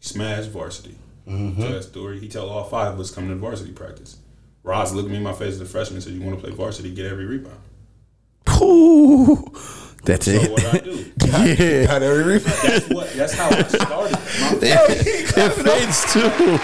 [0.00, 0.96] Smash varsity.
[1.26, 1.60] Mm-hmm.
[1.60, 2.20] Tell that story.
[2.20, 4.18] He tell all five of us coming to varsity practice.
[4.62, 6.54] Roz looked me in my face as a freshman and said, "You want to play
[6.54, 6.94] varsity?
[6.94, 7.58] Get every rebound."
[8.62, 9.52] Ooh,
[10.04, 10.50] that's So it.
[10.50, 11.04] what I do?
[11.26, 12.58] yeah, Got every rebound.
[12.62, 13.12] That's what.
[13.12, 14.12] That's how I started.
[14.12, 14.18] My,
[14.62, 16.20] it fits too.
[16.20, 16.60] I'm,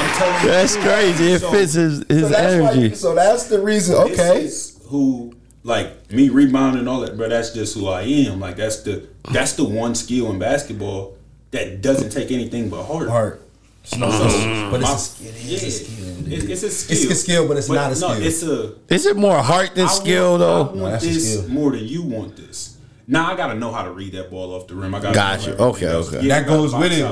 [0.00, 1.32] I'm telling you, That's crazy.
[1.32, 2.70] It So- fits his, his So that's why.
[2.72, 2.88] energy.
[2.88, 3.96] You, so that's the reason.
[4.08, 4.44] This Okay.
[4.44, 5.32] is who
[5.64, 7.28] like me rebounding and all that, bro.
[7.28, 8.40] That's just who I am.
[8.40, 11.16] Like that's the that's the one skill in basketball
[11.52, 13.08] that doesn't take anything but heart.
[13.08, 13.40] Heart.
[13.82, 14.70] It's no, mm-hmm.
[14.70, 15.28] but it's a skill.
[15.28, 16.32] It yeah, is a skill.
[16.32, 16.96] It- it's a skill.
[16.96, 18.22] It's a skill, but it's not a No, skill.
[18.22, 20.60] it's a Is it more heart than I skill want, though?
[20.62, 21.48] I want that's a this skill.
[21.50, 22.76] more than you want this.
[23.08, 24.94] Now I gotta know how to read that ball off the rim.
[24.94, 25.50] I gotta Gotcha.
[25.56, 26.08] know Okay, else.
[26.14, 26.24] okay.
[26.26, 27.10] Yeah, that goes with it, out.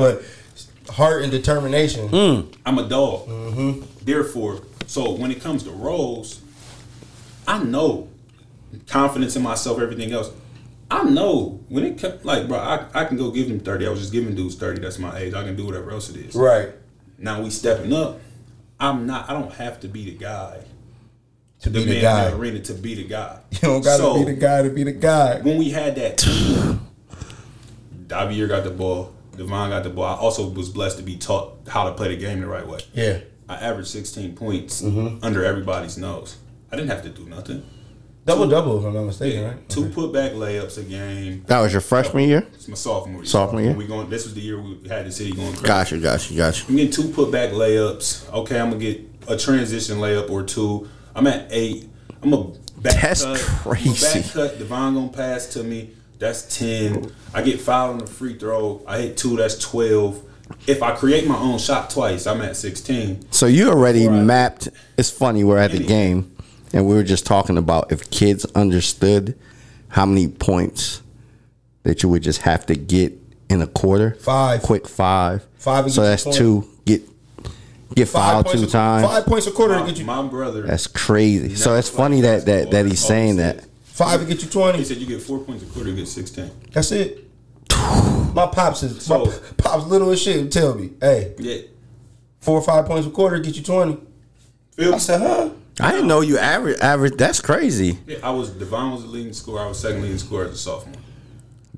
[0.87, 2.09] but heart and determination.
[2.09, 2.51] Hmm.
[2.65, 3.27] I'm a dog.
[3.29, 3.83] Mm-hmm.
[4.05, 6.41] Therefore, so when it comes to roles,
[7.49, 8.09] I know
[8.87, 10.31] confidence in myself, everything else.
[10.90, 13.87] I know when it comes, like, bro, I, I can go give them 30.
[13.87, 14.81] I was just giving dudes 30.
[14.81, 15.35] That's my age.
[15.35, 16.35] I can do whatever else it is.
[16.35, 16.70] Right.
[17.18, 18.18] Now we stepping up.
[18.81, 20.59] I'm not, I don't have to be the guy,
[21.61, 22.31] To the be the in guy.
[22.31, 23.38] the arena to be the guy.
[23.53, 25.40] You don't gotta So, be the guy to be the guy.
[25.42, 26.81] when we had that team,
[28.07, 30.05] Davier got the ball, Devon got the ball.
[30.07, 32.81] I also was blessed to be taught how to play the game the right way.
[32.94, 33.20] Yeah.
[33.48, 35.24] I averaged 16 points Mm-hmm.
[35.24, 36.37] under everybody's nose.
[36.72, 37.62] I didn't have to do nothing.
[38.27, 39.69] Double double, if I'm not mistaken, right?
[39.69, 41.43] Two putback layups a game.
[41.47, 42.47] That was your freshman year.
[42.53, 43.25] It's my sophomore year.
[43.25, 43.73] Sophomore year?
[43.73, 44.11] We going.
[44.11, 45.67] This was the year we had the city going crazy.
[45.67, 46.67] Gotcha, gotcha, gotcha.
[46.69, 48.31] I'm getting two putback layups.
[48.33, 50.87] Okay, I'm gonna get a transition layup or two.
[51.15, 51.89] I'm at eight.
[52.23, 52.45] I'm a
[52.79, 53.39] back That's cut.
[53.41, 53.89] crazy.
[54.07, 54.59] I'm a back cut.
[54.59, 55.91] Devon gonna pass to me.
[56.19, 57.11] That's ten.
[57.33, 58.83] I get fouled on the free throw.
[58.87, 59.37] I hit two.
[59.39, 60.23] That's twelve.
[60.67, 63.25] If I create my own shot twice, I'm at sixteen.
[63.33, 64.23] So you already Right.
[64.23, 64.69] mapped.
[64.99, 65.43] It's funny.
[65.43, 66.33] We're at the Any- game,
[66.73, 69.39] and we were just talking about if kids understood
[69.89, 71.03] how many points
[71.83, 73.13] that you would just have to get
[73.49, 74.15] in a quarter.
[74.21, 74.63] Five.
[74.63, 75.47] quick five.
[75.57, 76.39] Five So that's 20.
[76.39, 76.69] two.
[76.85, 77.03] Get
[77.95, 79.07] get fouled two a, times.
[79.07, 80.05] Five points a quarter to My, get you.
[80.05, 80.63] my brother.
[80.63, 81.55] That's crazy.
[81.57, 83.67] So it's funny that that that he's saying Always that.
[83.85, 84.79] Five to get you twenty.
[84.79, 86.51] He said you get four points a quarter, you get sixteen.
[86.73, 87.27] That's it.
[88.35, 90.51] My pops is my pops little as shit.
[90.53, 91.63] Tell me, hey, Yeah.
[92.41, 93.99] four or five points a quarter get you twenty.
[94.77, 95.51] Phil, I said, huh?
[95.83, 97.14] I didn't know you average average.
[97.16, 97.99] That's crazy.
[98.07, 99.61] yeah, I was Devon was the leading scorer.
[99.61, 100.97] I was second leading scorer as a sophomore.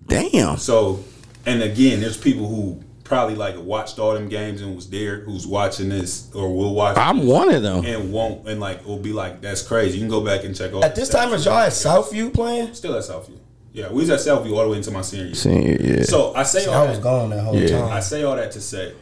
[0.06, 0.56] Damn.
[0.58, 1.04] So,
[1.46, 5.46] and again, there's people who probably like watched all them games and was there, who's
[5.46, 6.96] watching this or will watch.
[6.96, 7.84] I'm this one of them.
[7.84, 9.98] and won't and like will be like, that's crazy.
[9.98, 10.72] You can go back and check.
[10.72, 12.74] All At this time, is y'all at Southview playing?
[12.74, 13.38] still at Southview?
[13.72, 15.34] Yeah, we was at Southview all the way into my senior year.
[15.34, 16.02] Senior, yeah.
[16.02, 17.02] So I say all I was that.
[17.02, 17.86] gone that whole Yeah.
[17.86, 18.94] I say all that to say,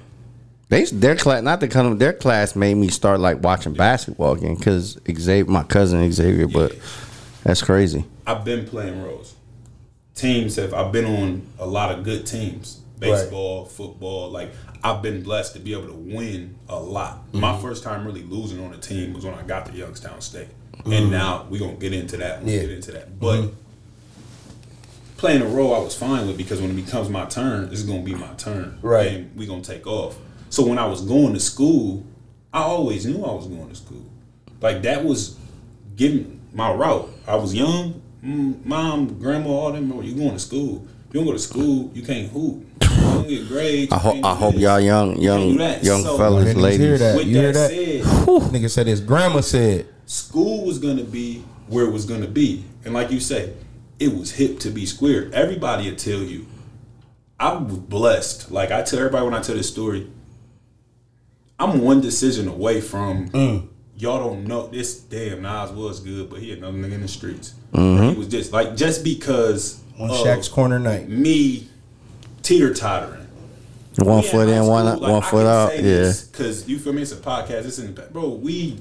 [0.70, 4.54] They their class not to come their class made me start like watching basketball again
[4.54, 6.74] because Xavier my cousin Xavier but
[7.44, 8.04] that's crazy.
[8.26, 9.34] I've been playing roles.
[10.14, 12.80] Teams have I've been on a lot of good teams.
[12.98, 14.50] Baseball, football, like
[14.84, 17.32] I've been blessed to be able to win a lot.
[17.32, 17.62] My Mm-hmm.
[17.62, 20.48] first time really losing on a team was when I got to Youngstown State.
[20.84, 22.42] And now we're gonna get into that.
[22.42, 22.48] We'll Mm-hmm.
[22.48, 22.58] Yeah.
[22.60, 22.68] Mm-hmm.
[22.68, 23.18] get into that.
[23.20, 23.50] But
[25.16, 28.02] playing a role I was fine with because when it becomes my turn, it's gonna
[28.02, 28.78] be my turn.
[28.82, 29.08] Right.
[29.12, 30.16] And we're gonna take off.
[30.50, 32.04] So when I was going to school,
[32.52, 34.04] I always knew I was going to school.
[34.60, 35.38] Like that was
[35.96, 37.08] giving my route.
[37.26, 39.92] I was young, mm, mom, grandma, all them.
[39.92, 40.86] "Oh, You going to school?
[41.08, 42.64] If you don't go to school, you can't hoop.
[42.82, 43.92] You don't get grades.
[43.92, 47.16] I you hope I hope y'all young young do young So, fellas Niggas hear that?
[47.16, 48.04] With You hear that, that?
[48.04, 49.86] said, Nigga said his grandma said.
[50.06, 53.52] school was gonna be where it was gonna be, and like you say,
[54.00, 55.30] it was hip to be square.
[55.32, 56.46] Everybody will tell you.
[57.38, 58.50] I was blessed.
[58.50, 60.10] Like I tell everybody when I tell this story,
[61.60, 63.68] I'm one decision away from Mm.
[63.98, 64.98] y'all don't know this.
[64.98, 67.54] Damn, Naz was good, but he another nigga in the streets.
[67.74, 68.08] Mm-hmm.
[68.10, 71.08] He was just like just because On of Shaq's corner night.
[71.08, 71.68] me
[72.42, 73.26] teeter tottering.
[73.98, 75.76] One foot in, one one foot out.
[75.82, 76.12] Yeah.
[76.32, 77.02] Because you feel me?
[77.02, 77.66] It's a podcast.
[77.66, 78.28] It's in the bro.
[78.30, 78.78] We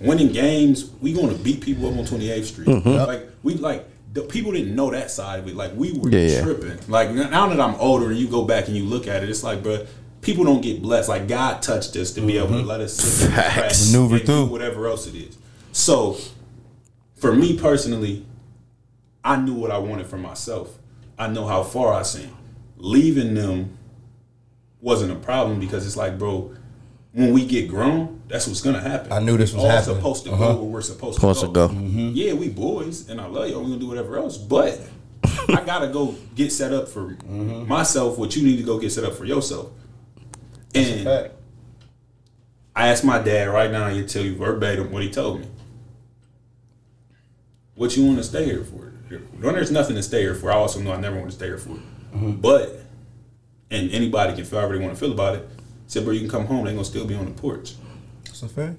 [0.00, 0.90] winning games.
[1.02, 2.68] We going to beat people up on 28th Street.
[2.86, 5.56] Like we like the people didn't know that side of it.
[5.56, 6.12] Like we were Mm-hmm.
[6.14, 6.42] Yeah, yeah.
[6.42, 6.78] tripping.
[6.88, 9.42] Like now that I'm older and you go back and you look at it, it's
[9.42, 9.84] like, bro.
[10.22, 11.08] People don't get blessed.
[11.10, 12.66] Like God touched us to be able to mm-hmm.
[12.68, 13.54] let us sit Facts.
[13.54, 14.44] cracks Maneuver and do through.
[14.46, 15.36] whatever else it is.
[15.72, 16.16] So,
[17.16, 18.24] for me personally,
[19.24, 20.78] I knew what I wanted for myself.
[21.18, 22.34] I know how far I seen.
[22.76, 23.76] Leaving them
[24.80, 26.54] wasn't a problem because it's like, bro,
[27.12, 29.12] when we get grown, that's what's gonna happen.
[29.12, 29.96] I knew this was All happening.
[29.96, 30.52] supposed to Uh-huh.
[30.54, 31.68] go where we're supposed, Supposed to to go.
[31.68, 31.74] go.
[31.74, 32.10] Mm-hmm.
[32.14, 33.60] Yeah, we boys, and I love y'all.
[33.60, 34.80] We gonna do whatever else, but
[35.24, 37.68] I gotta go get set up for mm-hmm.
[37.68, 38.18] myself.
[38.18, 39.70] What you need to go get set up for yourself.
[40.74, 41.34] And Fact.
[42.74, 43.88] I asked my dad right now.
[43.88, 45.46] He'll tell you verbatim what he told me.
[47.74, 48.92] What you want to stay here for?
[49.40, 51.46] When there's nothing to stay here for, I also know I never want to stay
[51.46, 51.70] here for.
[51.70, 52.32] Mm-hmm.
[52.40, 52.80] But,
[53.70, 55.48] and anybody can feel however they want to feel about it.
[55.86, 56.64] Said, bro, you can come home.
[56.64, 57.74] They gonna still be on the porch.
[58.24, 58.78] That's a fact.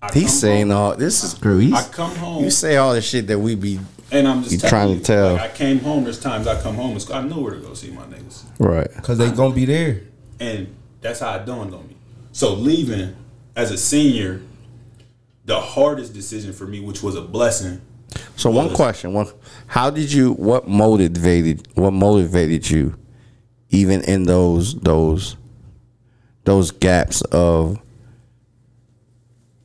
[0.00, 1.70] I He's saying home, all this is true.
[1.74, 2.44] I come home.
[2.44, 3.78] You say all the shit that we be
[4.12, 5.32] and I'm just you telling trying to tell.
[5.34, 6.04] Like, I came home.
[6.04, 6.96] There's times I come home.
[6.96, 8.44] and I know where to go see my niggas.
[8.58, 8.88] right.
[9.02, 10.02] Cause they gonna be there.
[10.38, 10.74] And
[11.06, 11.96] that's how it dawned on me.
[12.32, 13.14] So leaving
[13.54, 14.42] as a senior,
[15.44, 17.80] the hardest decision for me, which was a blessing,
[18.36, 19.28] So one question: One,
[19.68, 20.32] how did you?
[20.32, 21.68] What motivated?
[21.74, 22.98] What motivated you,
[23.70, 25.36] even in those those
[26.44, 27.78] those gaps of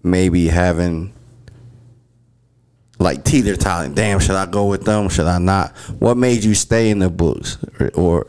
[0.04, 1.14] maybe having
[3.00, 3.96] like teeter tottering?
[3.96, 5.10] Damn, should I go with them?
[5.10, 5.76] Should I not?
[6.00, 8.28] What made you stay in the books or, or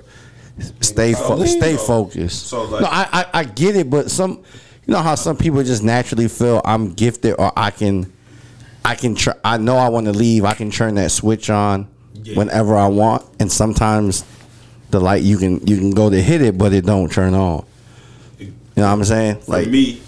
[0.80, 2.46] stay fo- stay focused?
[2.48, 4.42] so, like- no, I, I I get it, but some
[4.86, 8.12] you know how some people just naturally feel I'm gifted or I can.
[8.84, 10.44] I can tr- I know I want to leave.
[10.44, 12.36] I can turn that switch on Yeah.
[12.36, 14.24] whenever I want, and sometimes
[14.90, 17.64] the light you can you can go to hit it, but it don't turn on.
[18.40, 19.36] You know what I'm saying?
[19.42, 20.02] for Like me,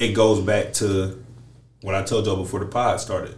[0.00, 1.22] it goes back to
[1.82, 3.36] what I told y'all before the pod started.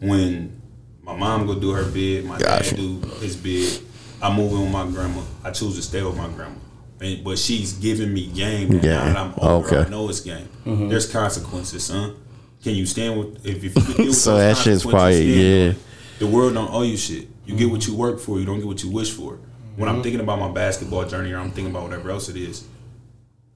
[0.00, 0.58] When
[1.02, 2.70] my mom go do her bid, my Gotcha.
[2.70, 3.82] dad do his bid.
[4.20, 5.22] I move in with my grandma.
[5.44, 6.56] I choose to stay with my grandma.
[7.00, 8.70] And, but she's giving me game.
[8.72, 9.86] And now that I'm older, Okay.
[9.86, 10.48] I know it's game.
[10.64, 12.16] There's consequences, son.
[12.62, 15.72] Can you stand with if, if you deal with So that shit's probably- yeah.
[16.18, 17.28] The world don't owe you shit.
[17.46, 18.40] You get what you work for.
[18.40, 19.38] You don't get what you wish for.
[19.76, 22.64] When I'm thinking about my basketball journey, or I'm thinking about whatever else it is,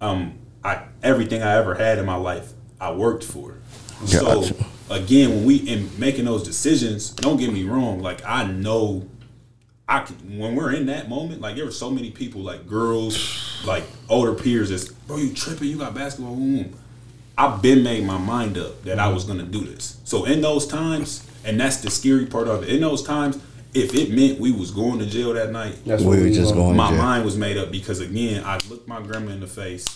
[0.01, 3.57] um, I everything I ever had in my life, I worked for.
[4.07, 4.45] So
[4.89, 7.99] again, when we in making those decisions, don't get me wrong.
[8.01, 9.09] Like I know,
[9.89, 11.41] I can when we're in that moment.
[11.41, 15.69] Like there were so many people, like girls, like older peers, that's bro, you tripping?
[15.69, 16.37] You got basketball?
[16.37, 16.75] Boom.
[17.37, 19.99] I've been made my mind up that I was gonna do this.
[20.05, 22.69] So in those times, and that's the scary part of it.
[22.69, 23.39] In those times,
[23.75, 26.77] if it meant we was going to jail that night, That's We were just going-
[26.77, 26.99] my jail.
[26.99, 29.87] mind was made up because again, I looked my grandma in the face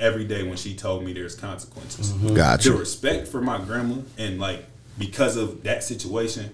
[0.00, 2.10] every day when she told me there's consequences.
[2.34, 2.70] Gotcha.
[2.70, 4.64] The respect for my grandma and like
[4.98, 6.50] because of that situation,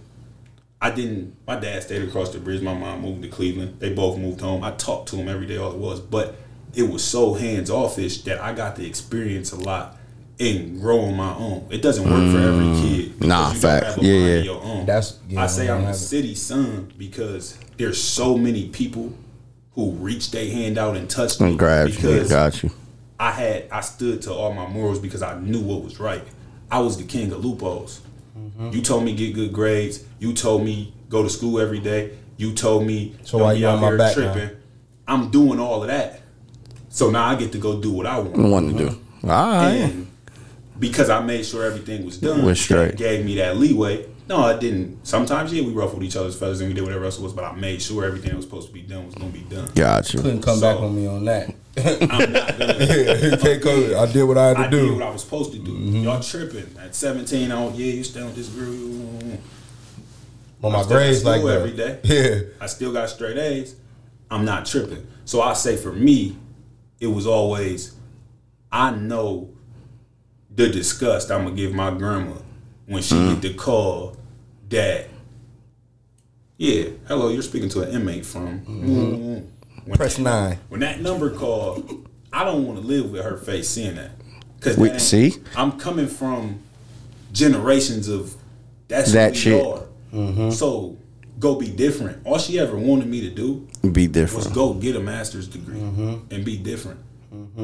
[0.82, 1.36] I didn't.
[1.46, 2.60] My dad stayed across the bridge.
[2.60, 3.76] My mom moved to Cleveland.
[3.78, 4.64] They both moved home.
[4.64, 5.56] I talked to him every day.
[5.56, 6.34] All it was, but
[6.74, 9.96] it was so hands offish that I got to experience a lot
[10.40, 11.68] and grow on my own.
[11.70, 13.12] It doesn't work for every kid.
[13.20, 13.26] Mm.
[13.28, 13.98] Nah, you fact.
[14.02, 14.36] Yeah, yeah.
[14.38, 14.86] Your own.
[14.86, 19.12] That's- yeah, I say I I'm a city son because there's so many people
[19.74, 21.94] who reached their hand out and touched me And grab you.
[21.94, 22.70] because Got you.
[23.20, 26.24] I had I stood to all my morals because I knew what was right.
[26.72, 28.00] I was the king of loopholes.
[28.38, 28.70] Mm-hmm.
[28.70, 30.04] You told me get good grades.
[30.18, 32.16] You told me go to school every day.
[32.36, 34.50] You told me So don't why be you out on my here back now?
[35.06, 36.20] I'm doing all of that.
[36.88, 38.36] So now I get to go do what I want.
[38.36, 38.88] What to do?
[39.24, 39.68] All right.
[39.72, 40.08] And
[40.78, 42.96] because I made sure everything was done, Was straight.
[42.96, 44.06] gave me that leeway.
[44.28, 45.04] No, I didn't.
[45.06, 47.44] Sometimes, yeah, we ruffled each other's feathers and we did whatever else it was, but
[47.44, 49.68] I made sure everything that was supposed to be done was going to be done.
[49.74, 50.20] Got you.
[50.20, 51.54] Couldn't come So- back on me on that.
[51.74, 52.74] I'm not gonna.
[53.30, 53.94] you can't come.
[53.98, 54.88] I did what I had to I do.
[54.88, 55.72] did what I was supposed to do.
[55.72, 56.02] Mm-hmm.
[56.04, 57.50] Y'all tripping at 17?
[57.50, 58.72] Oh yeah, you staying with this girl.
[58.72, 59.38] you-
[60.62, 61.48] on my I still at grades like that.
[61.48, 61.98] every day.
[62.04, 62.40] Yeah.
[62.60, 63.74] I still got straight A's.
[64.30, 65.06] I'm not tripping.
[65.24, 66.36] So I say for me,
[67.00, 67.94] it was always
[68.70, 69.50] I know
[70.54, 72.36] the disgust I'm gonna give my grandma
[72.86, 73.40] when she mm-hmm.
[73.40, 74.16] get the call
[74.68, 75.08] that
[76.58, 79.48] yeah, hello, you're speaking to an inmate from mm-hmm.
[79.84, 80.58] When Press nine.
[80.68, 84.12] when that number called, I don't want to live with her face seeing that.
[84.60, 85.34] Cause We- that see?
[85.56, 86.60] I'm coming from
[87.32, 88.36] generations of
[88.86, 89.64] that's That shit.
[89.64, 89.84] are.
[90.12, 90.50] Mm-hmm.
[90.50, 90.98] So
[91.40, 92.24] go be different.
[92.24, 95.80] All she ever wanted me to do Be different was go get a master's degree
[95.80, 97.00] and be different.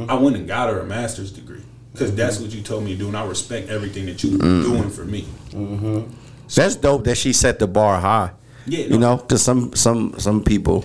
[0.08, 1.62] I went and got her a master's degree
[1.98, 4.62] because that's what you told me to do, and I respect everything that you're mm.
[4.62, 5.22] doing for me.
[5.50, 6.12] Mm-hmm.
[6.54, 8.32] That's dope that she set the bar high.
[8.66, 10.84] Yeah, You know, because some some some people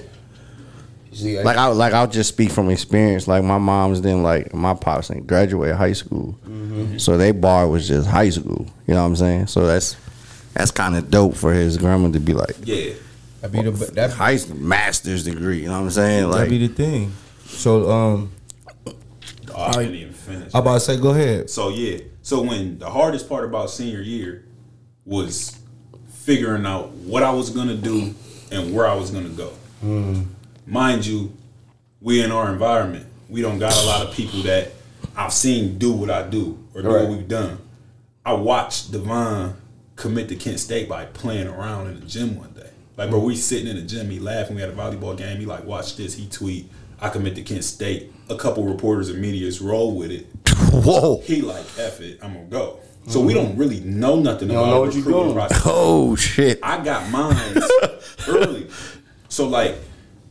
[1.13, 3.27] See, like I like I'll just speak from experience.
[3.27, 6.97] Like my mom's didn't like my pops didn't graduate high school, mm-hmm.
[6.97, 8.65] so they bar was just high school.
[8.87, 9.47] You know what I'm saying?
[9.47, 9.95] So that's
[10.53, 12.93] that's kind of dope for his grandma to be like Yeah,
[13.41, 15.59] that be the oh, that, high master's degree.
[15.59, 16.23] You know what I'm saying?
[16.23, 17.13] that Like be the thing.
[17.45, 18.31] So um,
[18.87, 18.93] oh,
[19.55, 20.53] I didn't even finish.
[20.55, 21.49] I about to say, go ahead.
[21.49, 21.99] So yeah.
[22.21, 24.45] So when the hardest part about senior year
[25.05, 25.57] was
[26.09, 28.15] figuring out what I was gonna do
[28.51, 29.49] and where I was gonna go.
[29.81, 30.21] Hmm.
[30.65, 31.33] Mind you,
[32.01, 33.05] we in our environment.
[33.29, 34.71] We don't got a lot of people that
[35.15, 37.01] I've seen do what I do or do Right.
[37.03, 37.57] what we've done.
[38.25, 39.55] I watched Devon
[39.95, 42.69] commit to Kent State by playing around in the gym one day.
[42.95, 44.55] Like, bro, we sitting in the gym, he laughing.
[44.55, 45.39] We had a volleyball game.
[45.39, 46.13] He like, watch this.
[46.15, 46.69] He tweet,
[47.01, 48.11] I commit to Kent State.
[48.29, 50.27] A couple reporters and media's roll with it
[50.71, 52.79] whoa, he like F it, I'm gonna go.
[53.07, 55.33] So we don't really know nothing don't about know the what recruiting doing.
[55.33, 55.61] process.
[55.65, 56.59] oh shit.
[56.63, 57.61] I got mine
[58.27, 58.69] early.
[59.27, 59.75] So like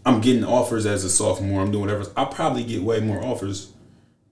[0.06, 2.06] I'm getting offers as a sophomore, I'm doing whatever.
[2.16, 3.72] I probably get way more offers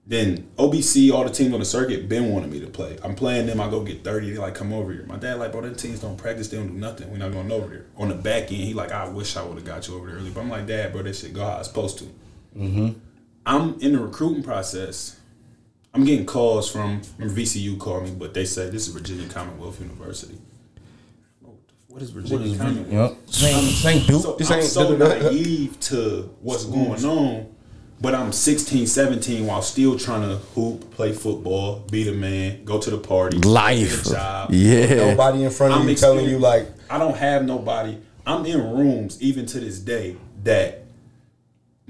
[0.07, 2.99] than OBC, all the teams on the circuit been wanting me to play.
[3.05, 5.05] I'm playing them, I go get 30, they like come over here.
[5.07, 7.11] My dad like, bro, them teams don't practice, they don't do nothing.
[7.11, 7.87] We're not going over there.
[7.97, 10.17] On the back end, he like, I wish I would have got you over there
[10.17, 10.31] early.
[10.31, 12.05] But I'm like, Dad, bro, that shit go how it's supposed to.
[12.57, 12.99] Mm-hmm.
[13.47, 15.19] I'm in the recruiting process.
[15.93, 19.81] I'm getting calls from remember VCU called me, but they say this is Virginia Commonwealth
[19.81, 20.39] University.
[21.89, 23.17] What is Virginia Commonwealth?
[23.17, 23.27] Yep.
[23.27, 24.23] This ain't, this ain't Duke.
[24.23, 27.53] So this I'm ain't so naive to what's going on,
[28.01, 32.79] but I'm 16, 17 while still trying to hoop, play football, be the man, go
[32.79, 34.05] to the party, Life.
[34.05, 34.51] get a job.
[34.53, 34.95] Yeah.
[35.11, 37.99] Nobody in front of I'm you telling you like, I don't have nobody.
[38.25, 40.85] I'm in rooms even to this day that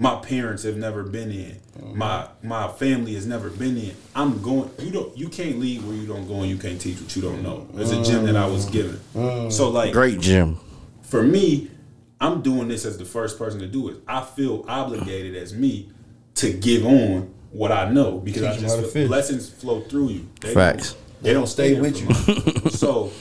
[0.00, 1.60] my parents have never been in.
[1.78, 1.98] Mm-hmm.
[1.98, 3.94] My my family has never been in.
[4.14, 4.70] I'm going.
[4.78, 5.16] You don't.
[5.16, 7.68] You can't leave where you don't go, and you can't teach what you don't know.
[7.74, 8.72] There's a gym that I was mm-hmm.
[8.72, 9.00] given.
[9.14, 9.50] Mm-hmm.
[9.50, 10.58] So like, Great gym.
[11.02, 11.70] for me,
[12.18, 13.98] I'm doing this as the first person to do it.
[14.08, 15.92] I feel obligated as me
[16.36, 19.50] to give on what I know because I Teach 'em how to just feel lessons
[19.50, 20.28] flow through you.
[20.40, 20.94] They Facts.
[20.94, 22.70] Don't, they don't stay Stay with with you.
[22.70, 23.12] so,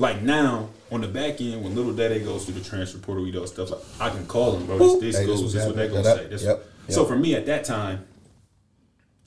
[0.00, 3.30] like now on the back end, when little daddy goes through the transfer portal, we
[3.32, 4.78] do stuff like I can call them, bro.
[4.78, 5.42] This, this Hey, this goes.
[5.44, 6.26] was This, what they gonna Yep, say.
[6.28, 8.04] This, yep, So for me at that time,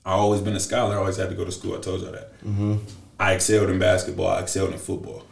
[0.04, 0.94] I always been a scholar.
[0.94, 1.76] I always had to go to school.
[1.76, 2.32] I told y'all that.
[2.42, 2.76] Mm-hmm.
[3.18, 4.28] I excelled in basketball.
[4.28, 5.24] I excelled in football.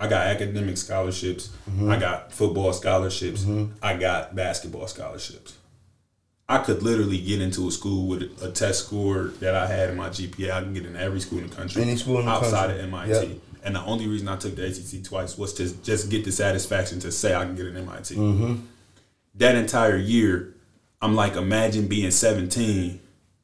[0.00, 1.50] I got academic scholarships.
[1.70, 1.88] Mm-hmm.
[1.90, 3.46] I got football scholarships.
[3.80, 5.56] I got basketball scholarships.
[6.48, 9.96] I could literally get into a school with a test score that I had in
[9.96, 10.50] my GPA.
[10.50, 12.80] I can get into every school in the country, Any school in the outside country.
[12.80, 13.10] of MIT.
[13.28, 13.38] Yep.
[13.62, 17.00] And the only reason I took the ACT twice was to just get the satisfaction
[17.00, 18.14] to say I can get an MIT.
[18.14, 18.54] Mm-hmm.
[19.36, 20.54] That entire year,
[21.00, 23.00] I'm like, imagine being 17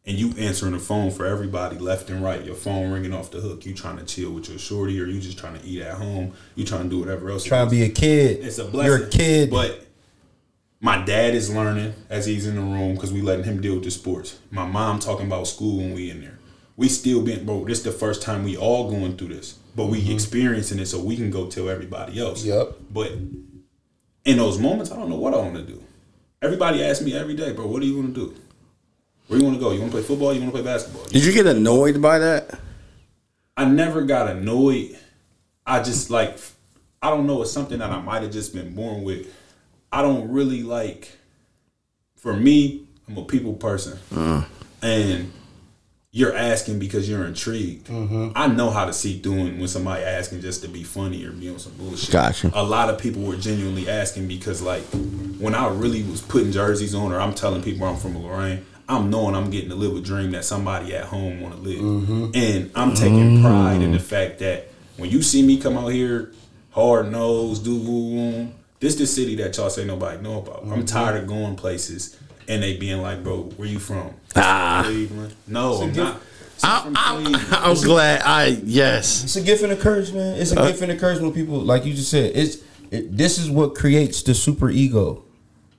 [0.07, 2.45] and you answering the phone for everybody left and right.
[2.45, 3.67] Your phone ringing off the hook.
[3.67, 6.33] You trying to chill with your shorty, or you just trying to eat at home.
[6.55, 7.45] You trying to do whatever else.
[7.45, 8.45] Trying to be a kid.
[8.45, 8.87] It's a blessing.
[8.87, 9.51] You're a kid.
[9.51, 9.85] But
[10.81, 13.85] my dad is learning as he's in the room because we letting him deal with
[13.85, 14.39] the sports.
[14.53, 16.39] My mom talking about school when we in there.
[16.77, 17.65] We still been bro.
[17.65, 21.17] This the first time we all going through this, but we experiencing it so we
[21.17, 22.45] can go tell everybody else.
[22.45, 22.59] Mm-hmm.
[22.59, 22.77] Yep.
[22.91, 23.13] But
[24.25, 25.83] in those moments, I don't know what I want to do.
[26.43, 27.67] Everybody asks me every day, bro.
[27.67, 28.35] What do you want to do?
[29.29, 29.73] Where you want to go?
[29.73, 30.33] You want to play football?
[30.33, 31.05] You want to play basketball?
[31.05, 32.59] Did you get annoyed by that?
[33.57, 34.99] I never got annoyed.
[35.67, 36.39] I just like
[37.03, 39.33] I don't know, it's something that I might have just been born with.
[39.93, 41.13] I don't really like
[42.17, 43.99] for me, I'm a people person.
[44.83, 45.33] And
[46.17, 47.89] you're asking because you're intrigued.
[47.89, 48.31] Mm-hmm.
[48.35, 51.31] I know how to see through it when somebody asking just to be funny or
[51.31, 52.11] be on some bullshit.
[52.11, 52.51] Gotcha.
[52.55, 54.83] A lot of people were genuinely asking because like
[55.39, 59.11] when I really was putting jerseys on or I'm telling people I'm from Lorain, I'm
[59.11, 61.81] knowing I'm getting to live a dream that somebody at home want to live.
[61.81, 62.31] Mm-hmm.
[62.33, 63.43] And I'm taking mm.
[63.43, 66.33] pride in the fact that when you see me come out here
[66.71, 68.49] hard nose, do woo
[68.81, 70.63] this the city that y'all say nobody know about.
[70.63, 70.85] I'm mm-hmm.
[70.85, 74.11] tired of going places and they being like, bro, where you from?
[74.35, 74.83] Ah.
[74.85, 75.35] Cleveland.
[75.47, 76.21] No, I'm not.
[76.63, 77.47] I, I'm I, Cleveland.
[77.53, 78.23] I'm glad.
[78.25, 79.25] I yes.
[79.25, 80.39] It's a gift and a curse, man.
[80.39, 82.59] It's a Uh, gift and a curse when people, like you just said, it's
[82.91, 85.25] it, this is what creates the super ego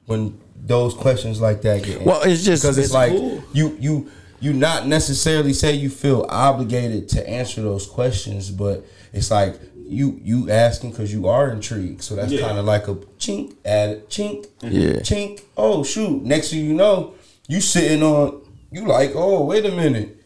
[0.05, 2.01] when those questions like that get.
[2.01, 3.41] Well, it's just- because it's, it's like cool.
[3.53, 9.32] you you you not necessarily say you feel obligated to answer those questions, but it's
[9.32, 9.59] like
[9.90, 12.02] you you asking because you are intrigued.
[12.04, 12.42] So that's Yeah.
[12.42, 15.00] kind of like a chink, add chink, Yeah.
[15.02, 15.42] chink.
[15.56, 16.24] Oh shoot!
[16.24, 17.14] Next thing you know,
[17.48, 20.18] you sitting on you like oh wait a minute,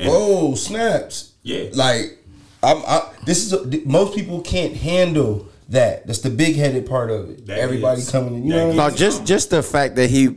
[0.00, 1.32] oh snaps.
[1.42, 1.70] Yeah.
[1.72, 2.18] Like
[2.62, 2.78] I'm.
[2.86, 6.06] I, this is most people can't handle that.
[6.06, 7.46] That's the big headed part of it.
[7.46, 8.44] That Everybody is- coming in.
[8.44, 8.96] You that know what I No, mean?
[8.96, 10.36] just just the fact that he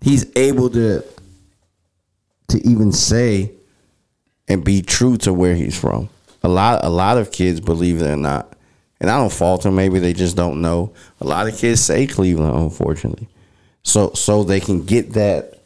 [0.00, 1.02] he's able to
[2.48, 3.52] to even say
[4.48, 6.08] and be true to where he's from.
[6.42, 8.52] A lot a lot of kids believe it or not.
[9.00, 10.92] And I don't fault them, maybe they just don't know.
[11.20, 13.28] A lot of kids say Cleveland, unfortunately.
[13.82, 15.58] So so they can get that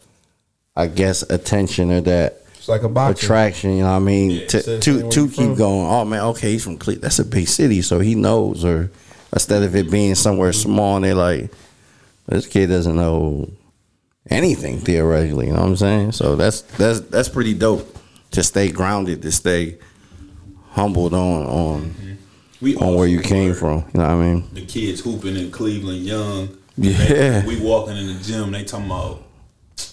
[0.77, 4.31] I guess attention or that It's like a attraction, you know what I mean?
[4.31, 4.47] Yeah.
[4.47, 5.55] to to to keep from.
[5.55, 5.87] going.
[5.87, 7.05] Oh man, okay, he's from Cleveland.
[7.05, 8.65] That's a big city, so he knows.
[8.65, 8.91] Or
[9.33, 11.51] instead of it being somewhere small, and they're like,
[12.27, 13.51] this kid doesn't know
[14.31, 15.47] anything theoretically.
[15.47, 16.13] You know what I'm saying?
[16.13, 17.97] So that's that's that's pretty dope
[18.33, 19.77] to stay grounded, to stay
[20.75, 21.95] humbled on on
[22.61, 23.79] We on where you came from.
[23.95, 24.49] You know what I mean?
[24.53, 26.59] The kids hooping in Cleveland young.
[26.77, 27.41] Yeah.
[27.41, 29.23] They- we walking in the gym, they talking about,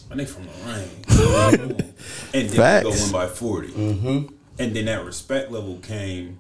[0.10, 0.90] man, they from Lorain.
[2.34, 2.86] and then Facts.
[2.86, 3.68] we go win by 40.
[3.70, 4.34] Mm-hmm.
[4.60, 6.40] And then that respect level came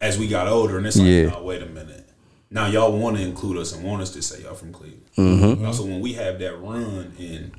[0.00, 0.78] as we got older.
[0.78, 1.38] And it's like, Yeah.
[1.40, 2.08] wait a minute.
[2.50, 5.02] Now y'all want to include us and want us to say y'all from Cleveland.
[5.18, 5.62] Mm-hmm.
[5.62, 7.52] Now, so when we have that run in,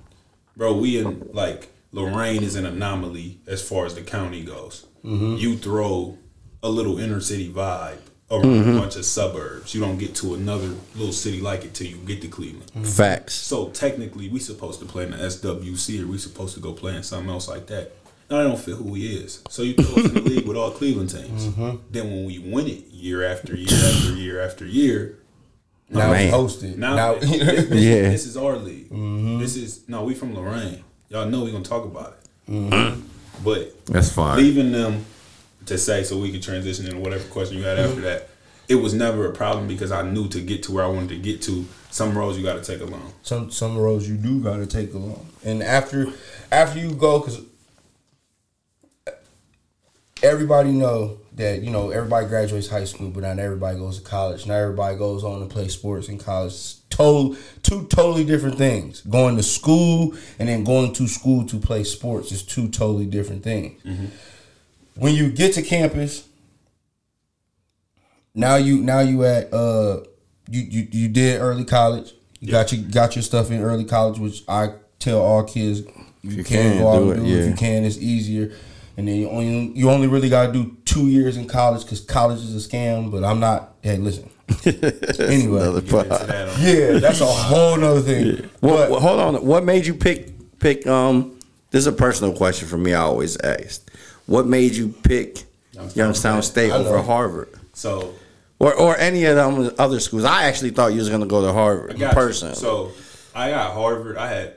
[0.55, 4.85] bro, we in like Lorain is an anomaly as far as the county goes.
[5.07, 5.35] Mm-hmm.
[5.37, 6.17] You throw
[6.61, 7.99] a little inner city vibe
[8.29, 8.77] around Mm-hmm.
[8.77, 9.73] a bunch of suburbs.
[9.73, 12.69] You don't get to another little city like it till you get to Cleveland.
[12.85, 13.33] Facts.
[13.35, 16.95] So technically, we supposed to play in the SWC, or we supposed to go play
[16.95, 17.93] in something else like that.
[18.29, 19.41] Now, I don't fit who he is.
[19.49, 21.47] So you throw us in the league with all Cleveland teams.
[21.47, 21.77] Mm-hmm.
[21.89, 25.19] Then when we win it year after year after year after year,
[25.89, 26.27] now Man.
[26.27, 26.75] it's hosted.
[26.75, 28.09] now, Now, this, this- Yeah.
[28.09, 28.89] this is our league.
[29.39, 30.83] This is no, we from Lorain.
[31.07, 32.17] Y'all know we gonna talk about
[32.49, 32.97] it.
[33.43, 34.37] But That's fine.
[34.37, 35.05] leaving them
[35.65, 38.01] to say so we could transition into whatever question you had after mm-hmm.
[38.03, 38.29] that.
[38.67, 41.17] It was never a problem because I knew to get to where I wanted to
[41.17, 41.65] get to.
[41.89, 43.13] Some roads you got to take alone.
[43.23, 46.07] some some roads you do gotta take along, and after
[46.51, 47.41] after you go, because
[50.21, 54.45] everybody know that you know everybody graduates high school, but not everybody goes to college.
[54.45, 56.51] Not everybody goes on to play sports in college.
[56.51, 59.01] It's to- two totally different things.
[59.01, 63.43] Going to school and then going to school to play sports is two totally different
[63.43, 63.81] things.
[64.95, 66.27] When you get to campus,
[68.33, 70.01] now you now you at uh
[70.49, 72.13] you you, you did early college.
[72.39, 75.81] You got your got your stuff in early college, which I tell all kids
[76.23, 77.83] you, you can, can, go out and do it if you can.
[77.83, 78.51] It's easier,
[78.97, 82.01] and then you only you only really got to do two years in college because
[82.01, 83.11] college is a scam.
[83.11, 83.75] But I'm not.
[83.81, 84.29] Hey, listen.
[84.65, 86.09] anyway, Another part.
[86.09, 88.49] that yeah, that's a whole nother thing.
[88.61, 89.45] What, But hold on.
[89.45, 90.87] What made you pick pick?
[90.87, 91.37] Um,
[91.71, 92.93] this is a personal question for me.
[92.93, 93.91] I always asked.
[94.25, 95.43] What made you pick
[95.73, 96.69] Youngstown Youngstown State.
[96.69, 98.13] State over Harvard, So
[98.59, 100.23] or or any of them other schools?
[100.23, 102.49] I actually thought you was gonna go to Harvard in person.
[102.49, 102.55] you.
[102.55, 102.91] So
[103.35, 104.17] I got Harvard.
[104.17, 104.53] I had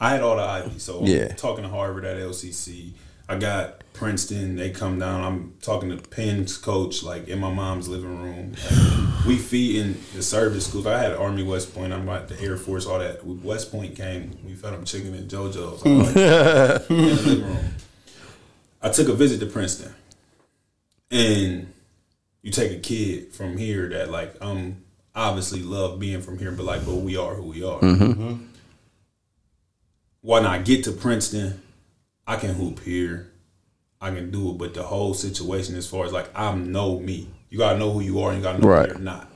[0.00, 0.78] I had all the Ivy.
[0.78, 1.34] So Yeah.
[1.34, 2.92] talking to Harvard at LCC.
[3.28, 4.56] I got Princeton.
[4.56, 5.22] They come down.
[5.22, 8.52] I'm talking to Penn's coach, like in my mom's living room.
[8.52, 10.86] Like, we feed in the service schools.
[10.86, 11.92] I had Army West Point.
[11.92, 12.86] I'm at the Air Force.
[12.86, 13.24] All that.
[13.26, 14.38] West Point came.
[14.46, 15.84] We fed them chicken and JoJo's.
[15.84, 16.16] I'm like,
[16.90, 17.74] in the living room.
[18.80, 19.92] I took a visit to Princeton,
[21.10, 21.72] and
[22.42, 24.76] you take a kid from here that like um
[25.14, 27.80] obviously love being from here, but like, but we are who we are.
[30.20, 31.60] When I get to Princeton,
[32.28, 33.32] I can hoop here,
[34.00, 37.28] I can do it, but the whole situation, as far as like I'm know me,
[37.50, 38.86] you gotta know who you are, and you gotta know Right.
[38.88, 39.32] who you're not.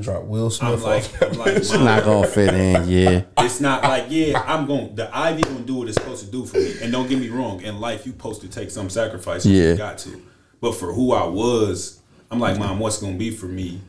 [0.00, 1.22] Drop Will I'm Smith like.
[1.22, 2.88] I'm like, It's not gonna fit in.
[2.88, 3.22] Yeah.
[3.38, 4.88] it's not like yeah, I'm going.
[4.90, 6.74] To the Ivy gonna do what it's supposed to do for me.
[6.82, 9.52] And don't get me wrong, in life you supposed to take some sacrifices.
[9.52, 9.70] Yeah.
[9.70, 10.20] You got to.
[10.60, 13.80] But for who I was, I'm like, mom, what's gonna be for me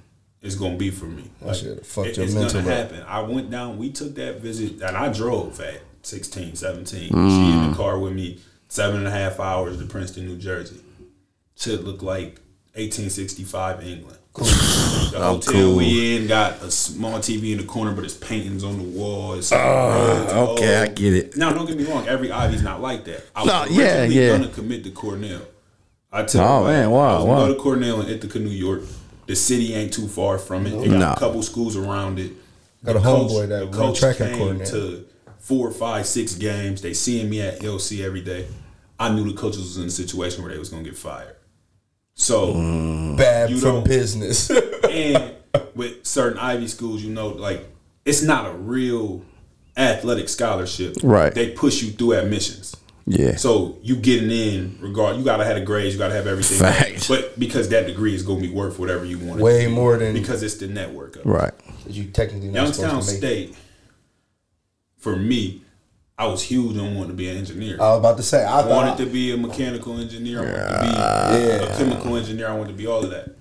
[0.43, 1.32] is gonna be for me.
[1.41, 2.91] That shit fucked It- your it's mental gonna up.
[2.91, 3.06] happen.
[3.08, 3.78] I went down.
[3.80, 7.08] We took that visit, and I drove at 16, 17.
[7.10, 10.80] She in the car with me, seven and a half hours to Princeton, New Jersey.
[11.56, 12.39] Shit looked like
[12.76, 14.18] 1865 England.
[14.36, 15.76] The hotel cool.
[15.78, 19.34] we in got a small TV in the corner, but it's paintings on the wall.
[19.36, 21.38] It's Ah, okay, I get it.
[21.38, 22.08] Now, don't get me wrong.
[22.08, 23.24] Every Ivy's not like that.
[23.36, 24.38] I was No, yeah, originally yeah.
[24.38, 25.41] gonna commit to Cornell.
[26.12, 27.47] I tell Oh, you, man, I wow, was gonna wow.
[27.47, 28.82] go to Cornell in Ithaca, New York.
[29.28, 30.72] The city ain't too far from it.
[30.82, 31.12] They got No.
[31.12, 32.32] a couple schools around it.
[32.84, 34.66] Got a The homeboy that the run coach track at came Cornell.
[34.68, 35.06] to
[35.44, 36.82] four, five, six games.
[36.82, 38.48] They seeing me at LC every day.
[38.98, 41.36] I knew the coaches was in a situation where they was gonna get fired.
[42.16, 43.18] So mm.
[43.18, 44.50] Bad You for don't- business.
[44.89, 45.34] and
[45.76, 47.68] with certain Ivy schools, you know, like
[48.06, 49.24] it's not a real
[49.76, 50.96] athletic scholarship.
[51.04, 51.34] Right.
[51.34, 52.76] They push you through admissions.
[53.06, 53.36] Yeah.
[53.36, 56.60] So you getting in regard you gotta have the grades, you gotta have everything.
[56.60, 57.10] Facts.
[57.10, 59.41] But because that degree is gonna be worth whatever you want.
[59.41, 61.30] Way to more than- because it's the network of it.
[61.30, 61.52] Right.
[61.86, 63.18] you technically Youngstown supposed to.
[63.18, 63.56] State,
[65.04, 65.62] for me,
[66.18, 67.76] I was huge on wanting to be an engineer.
[67.76, 70.39] I was about to say I I wanted to be a mechanical engineer.
[70.39, 71.74] I wanted to be Yeah.
[71.74, 72.47] a chemical engineer.
[72.47, 73.36] I wanted to be all of that.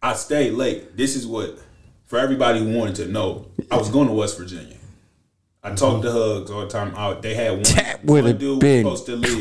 [0.00, 0.96] I stayed late.
[0.96, 1.58] This is what,
[2.04, 4.76] for everybody who wanted to know, I was going to West Virginia.
[5.64, 6.92] I talked to Hugs all the time.
[6.96, 8.86] I, they had one, That would have been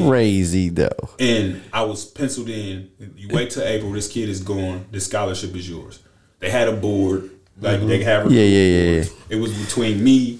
[0.07, 0.89] crazy though.
[1.19, 2.89] And I was penciled in.
[3.15, 3.91] You wait till April.
[3.91, 4.87] This kid is gone.
[4.89, 5.99] This scholarship is yours.
[6.39, 7.29] They had a board,
[7.61, 8.03] like they mm-hmm.
[8.03, 8.31] have.
[8.31, 9.09] Yeah, yeah, yeah, yeah.
[9.29, 10.39] It was between me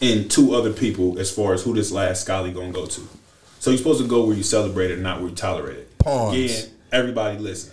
[0.00, 3.00] and two other people as far as who this last scholar gonna go to.
[3.60, 5.98] So you're supposed to go where you celebrate it, not where you tolerate it.
[5.98, 6.34] Pawns.
[6.36, 7.72] Again, everybody listen.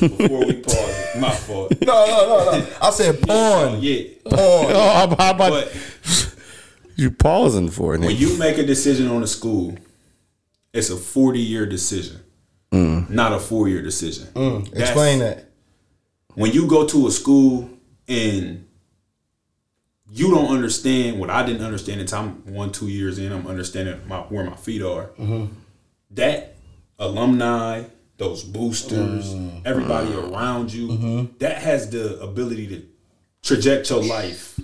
[0.00, 1.72] Before we pause, it, my fault.
[1.82, 2.66] no, no, no, no.
[2.82, 3.78] I said porn.
[3.80, 4.36] Yeah, Porn.
[4.40, 6.34] Oh, how about, how about but
[6.96, 8.00] you pausing for it?
[8.00, 9.76] when you make a decision on a school,
[10.72, 12.20] it's a 40 year decision,
[12.72, 13.08] mm.
[13.08, 14.26] not a four year decision.
[14.34, 14.64] Mm.
[14.64, 15.44] That's- Explain that.
[16.34, 17.70] when you go to a school
[18.08, 18.66] and
[20.10, 24.00] you don't understand what I didn't understand until I'm one, two years in, I'm understanding
[24.06, 25.06] my, where my feet are.
[25.18, 25.52] Mm-hmm.
[26.12, 26.56] That
[26.98, 27.84] alumni,
[28.16, 29.66] those boosters, mm-hmm.
[29.66, 31.36] everybody around you, mm-hmm.
[31.38, 32.86] that has the ability to
[33.42, 34.58] traject your life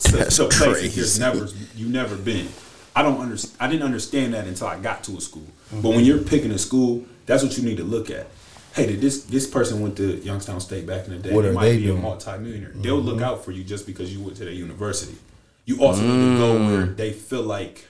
[0.00, 0.88] to, That's to places crazy.
[0.88, 2.48] there's never you never been.
[2.96, 3.56] I don't understand.
[3.60, 5.46] I didn't understand that until I got to a school.
[5.70, 8.26] But when you're picking a school, that's what you need to look at.
[8.74, 11.34] Hey, did this this person went to Youngstown State back in the day?
[11.34, 11.98] What they might they be doing?
[11.98, 12.72] a multimillionaire.
[12.74, 13.24] They'll look mm-hmm.
[13.24, 15.16] out for you just because you went to their university.
[15.64, 16.66] You also need to go mm.
[16.66, 17.86] where they feel like,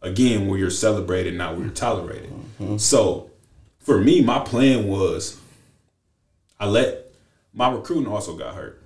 [0.00, 2.30] again, where you're celebrated, not where you're tolerated.
[2.30, 2.78] Mm-hmm.
[2.78, 3.30] So,
[3.80, 5.38] for me, my plan was,
[6.58, 7.12] I let
[7.52, 8.82] my recruiting also got hurt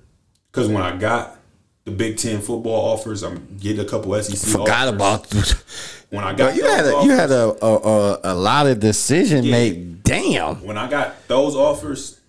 [0.50, 1.38] because when I got
[1.84, 4.50] the Big Ten football offers, I'm getting a couple SEC.
[4.50, 5.52] Forgot offers.
[5.52, 5.64] about.
[6.10, 9.50] When I got You had a you had a a, a, lot of decision Yeah.
[9.52, 10.02] made.
[10.02, 10.62] Damn.
[10.64, 12.20] when I got those offers,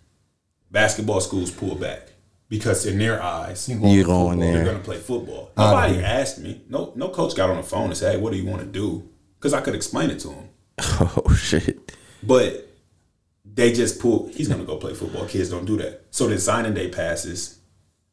[0.71, 2.09] basketball schools pulled back
[2.49, 4.63] because in their eyes, You going they're there?
[4.65, 5.51] going to play football.
[5.57, 6.61] Nobody asked me.
[6.69, 8.67] No, no coach got on the phone and said, "Hey, what do you want to
[8.67, 9.07] do?"
[9.38, 10.49] Because I could explain it to him,
[10.80, 11.95] Oh shit.
[12.23, 12.67] but
[13.45, 14.32] they just pulled.
[14.32, 15.26] He's going to go play football.
[15.26, 16.03] Kids don't do that.
[16.11, 17.59] So then signing day passes.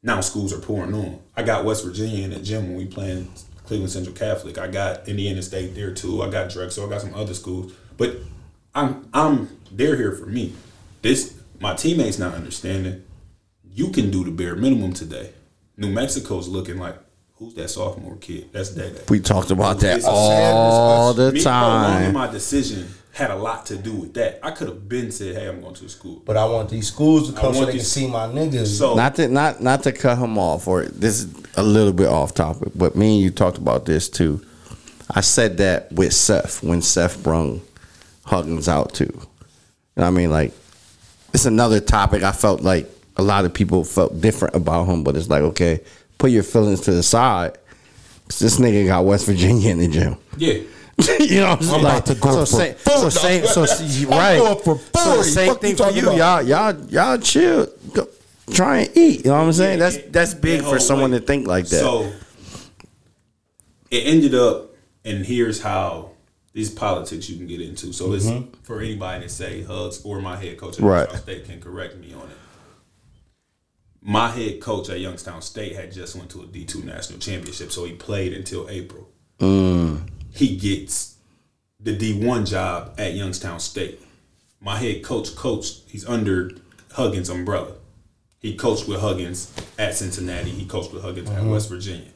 [0.02, 1.20] Now schools are pouring on.
[1.36, 3.32] I got West Virginia in the gym when we playing
[3.64, 4.58] Cleveland Central Catholic.
[4.58, 6.22] I got Indiana State there too.
[6.22, 6.86] I got Drexel.
[6.86, 7.72] I got some other schools.
[7.96, 8.16] But
[8.74, 10.54] I'm I'm they're here for me.
[11.02, 13.04] This my teammates not understanding.
[13.74, 15.30] You can do the bare minimum today.
[15.76, 16.96] New Mexico's looking like
[17.34, 18.50] who's that sophomore kid?
[18.52, 18.92] That's Day.
[19.08, 22.12] We talked about that It's a sad all the Me time.
[22.12, 24.40] my decision had a lot to do with that.
[24.42, 26.88] I could have been said, "Hey, I'm going to a school." But I want these
[26.88, 28.78] schools to come so they can see my niggas.
[28.78, 32.08] So Not to not not to cut him off, or this is a little bit
[32.08, 34.44] off topic, but me and you talked about this too.
[35.14, 37.60] I said that with Seth when Seth brung
[38.24, 39.12] Huggins out too.
[39.94, 40.52] And I mean, like,
[41.34, 42.22] it's another topic.
[42.22, 42.88] I felt like
[43.18, 45.80] a lot of people felt different about him, but it's like, okay,
[46.16, 47.58] put your feelings to the side.
[48.28, 50.16] Cause this nigga got West Virginia in the gym.
[50.38, 50.60] yeah,
[51.20, 51.74] you know, what I'm saying?
[51.74, 53.00] I'm about to go so for same, 40.
[53.00, 54.38] so same, so see, I'm right.
[54.38, 55.16] going for So 40.
[55.18, 56.46] the same thing for you, about?
[56.46, 57.66] y'all, y'all, y'all chill.
[57.92, 58.08] Go,
[58.52, 59.24] try and eat.
[59.24, 59.78] You know what I'm saying?
[59.78, 61.18] That's that's big for someone way.
[61.18, 61.80] to think like that.
[61.80, 62.12] So
[63.90, 64.70] it ended up,
[65.04, 66.10] and here's how
[66.52, 67.92] these politics you can get into.
[67.92, 68.52] So it's mm-hmm.
[68.62, 70.98] for anybody to say Hugs or my head coach at Right.
[70.98, 72.36] Youngstown State can correct me on it.
[74.02, 77.70] My head coach at Youngstown State had just went to a D two national championship,
[77.70, 79.08] so he played until April.
[79.38, 80.08] Mm.
[80.32, 81.16] He gets
[81.78, 84.00] the D one job at Youngstown State.
[84.60, 85.82] My head coach coached.
[85.88, 86.50] He's under
[86.92, 87.74] Huggins' umbrella.
[88.38, 90.50] He coached with Huggins at Cincinnati.
[90.50, 91.50] He coached with Huggins at mm-hmm.
[91.50, 92.08] West Virginia.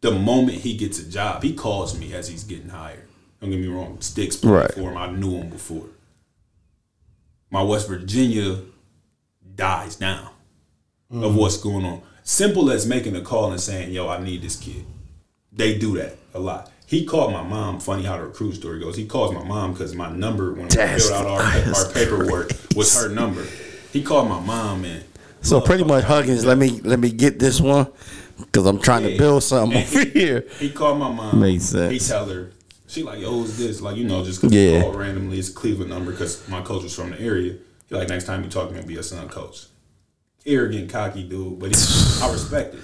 [0.00, 3.08] The moment he gets a job, he calls me as he's getting hired.
[3.40, 4.74] Don't get me wrong, Sticks played Right.
[4.74, 4.96] for him.
[4.96, 5.86] I knew him before.
[7.50, 8.58] My West Virginia
[9.54, 10.28] dies down
[11.10, 11.36] of mm-hmm.
[11.36, 12.02] what's going on.
[12.22, 14.84] Simple as making a call and saying, "Yo, I need this kid."
[15.52, 16.70] They do that a lot.
[16.86, 17.80] He called my mom.
[17.80, 18.96] Funny how the recruit story goes.
[18.96, 21.40] He calls my mom because my number when we filled out our,
[21.74, 23.44] our paperwork was her number.
[23.92, 25.04] He called my mom and
[25.40, 27.86] So pretty much Huggins, let me let me get this one
[28.38, 30.46] because I'm trying to build something And over here.
[30.58, 31.40] He called my mom.
[31.40, 31.92] Makes sense.
[31.92, 32.50] He tell her,
[32.86, 33.80] she like, yo, who's this?
[33.80, 34.76] Like, you know, just because Yeah.
[34.76, 37.56] he called randomly, it's Cleveland number because my coach was from the area.
[37.88, 39.66] He like, next time you talk to me, be a son coach.
[40.46, 42.80] Arrogant, cocky dude, but he, I respect it.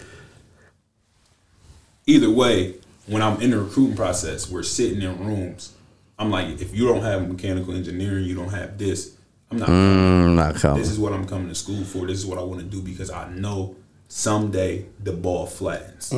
[2.07, 2.77] Either way,
[3.11, 5.73] when I'm in the recruiting process, we're sitting in rooms.
[6.19, 9.17] I'm like, if you don't have mechanical engineering, you don't have this.
[9.51, 9.69] I'm not.
[9.69, 10.79] Mm, not coming.
[10.81, 12.07] This is what I'm coming to school for.
[12.07, 13.75] This is what I want to do because I know
[14.07, 16.13] someday the ball flattens.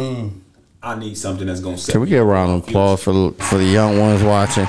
[0.84, 3.56] I need something that's going to Can we get a round of applause for for
[3.56, 4.66] the young ones watching?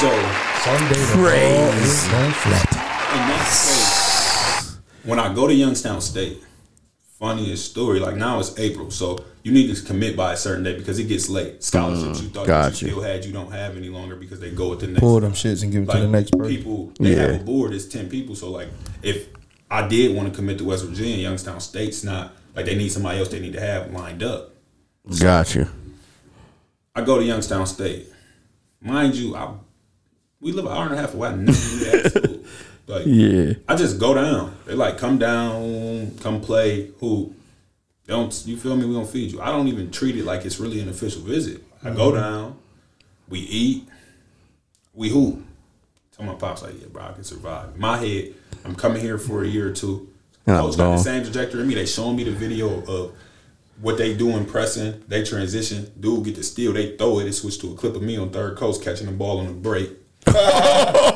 [0.00, 0.10] So,
[0.64, 2.72] Someday the ball is going flat.
[3.14, 6.42] in that case, when I go to Youngstown State,
[7.18, 10.76] funniest story, like now it's April, so you need to commit by a certain day
[10.76, 11.62] because it gets late.
[11.64, 12.92] Scholarships mm, you thought that got you you.
[12.94, 15.00] still had, you don't have any longer because they go with the next.
[15.00, 16.56] Pull them shits and give it like to the next person.
[16.56, 18.68] people they have a board it's 10 people so like
[19.02, 19.28] if
[19.70, 23.18] i did want to commit to west virginia youngstown state's not like they need somebody
[23.18, 24.54] else they need to have lined up
[25.20, 25.68] Got you.
[26.94, 28.08] i go to youngstown state
[28.80, 29.52] mind you i
[30.40, 32.44] we live an hour and a half away i never knew that school
[32.88, 33.54] like Yeah.
[33.68, 37.34] i just go down they like come down come play who
[38.06, 40.58] don't you feel me we gonna feed you i don't even treat it like it's
[40.58, 42.20] really an official visit i go mm-hmm.
[42.20, 42.58] down
[43.28, 43.88] we eat
[44.98, 45.42] we who.
[46.14, 47.74] Tell my pops like, yeah, bro, I can survive.
[47.74, 48.34] In my head,
[48.64, 50.12] I'm coming here for a year or two.
[50.46, 51.74] Yeah, Coach got the same trajectory me.
[51.74, 53.14] They showing me the video of
[53.80, 55.04] what they do in pressing.
[55.06, 55.92] They transition.
[56.00, 56.72] Dude get the steal.
[56.72, 57.24] They throw it.
[57.24, 59.52] They switch to a clip of me on third coast catching the ball on the
[59.52, 59.90] break.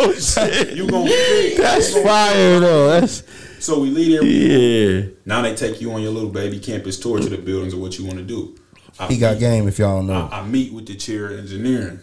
[0.00, 0.74] Oh shit.
[0.76, 1.56] You gonna fit.
[1.58, 2.88] That's fire though.
[3.00, 3.22] That's
[3.58, 4.24] So we leave there.
[4.24, 5.06] yeah.
[5.26, 7.98] Now they take you on your little baby campus tour to the buildings of what
[7.98, 8.56] you want to do.
[8.98, 10.28] I He got game if y'all don't know.
[10.30, 12.00] I, I meet with the chair of engineering.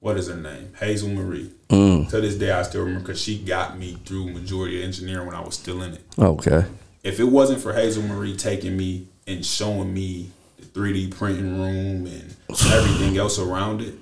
[0.00, 0.72] What is her name?
[0.78, 1.50] Hazel Marie.
[1.70, 2.08] Mm.
[2.10, 5.34] To this day, I still remember because she got me through majority of engineering when
[5.34, 6.02] I was still in it.
[6.18, 6.64] Okay.
[7.02, 12.06] If it wasn't for Hazel Marie taking me and showing me the 3D printing room
[12.06, 12.36] and
[12.70, 13.94] everything else around it,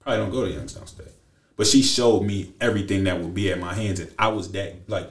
[0.00, 1.06] probably don't go to Youngstown State.
[1.56, 4.74] But she showed me everything that would be at my hands, and I was that
[4.88, 5.10] like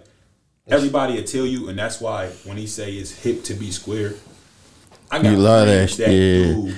[0.68, 4.14] everybody will tell you, and that's why when he say it's hip to be square,
[5.12, 6.44] I got You love friends that, yeah.
[6.54, 6.76] do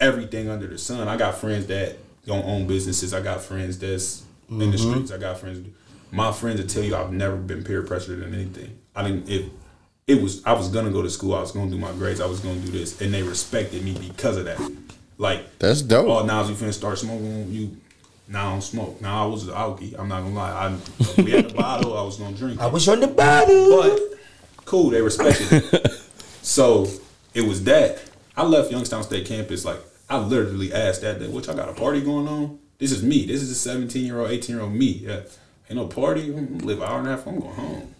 [0.00, 1.06] everything under the sun.
[1.08, 1.96] I got friends that
[2.26, 3.12] don't own businesses.
[3.14, 4.90] I got friends that's in the Mm-hmm.
[4.90, 5.12] streets.
[5.12, 5.66] I got friends.
[6.10, 8.78] My friends will tell you I've never been peer pressured in anything.
[8.96, 9.28] I didn't.
[9.28, 9.46] If
[10.06, 11.34] it was, I was gonna go to school.
[11.34, 12.20] I was gonna do my grades.
[12.20, 14.58] I was gonna do this, and they respected me because of that.
[15.18, 16.08] Like That's dope.
[16.08, 17.50] Oh, now you finna start smoking.
[17.52, 17.76] You
[18.30, 19.00] now I don't smoke.
[19.00, 19.98] Now I was an alkie.
[19.98, 20.50] I'm not gonna lie.
[20.50, 21.96] I we had a bottle.
[21.98, 22.60] I was gonna drink.
[22.60, 22.62] it.
[22.62, 23.82] I was on the bottle.
[23.82, 25.90] But cool, they respected it.
[26.42, 26.86] so
[27.34, 28.00] it was that.
[28.36, 29.78] I left Youngstown State campus like
[30.08, 33.26] I literally asked that day, "What y'all got a party going on?" This is me.
[33.26, 34.86] This is a 17 year old, 18 year old me.
[35.04, 35.20] Yeah,
[35.68, 36.28] ain't no party.
[36.34, 37.26] I'm gonna live an hour and a half.
[37.26, 37.94] I'm going home.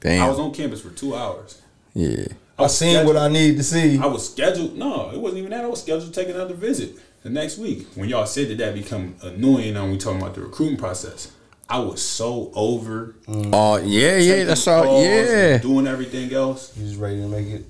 [0.00, 0.22] Damn.
[0.24, 1.60] I was on campus for two hours.
[1.94, 2.26] Yeah.
[2.58, 3.98] I was seen scheduled- what I need to see.
[3.98, 4.76] I was scheduled.
[4.76, 5.64] No, it wasn't even that.
[5.64, 7.88] I was scheduled to take another visit the next week.
[7.96, 11.32] When y'all said that that become annoying, and we talking about the recruiting process,
[11.68, 13.16] I was so over.
[13.26, 14.44] Oh yeah, yeah.
[14.44, 15.02] That's all.
[15.02, 15.58] Yeah.
[15.58, 16.76] doing everything else.
[16.76, 17.64] You was ready to make it.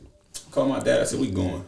[0.51, 1.01] Called my dad.
[1.01, 1.65] I said, "We going."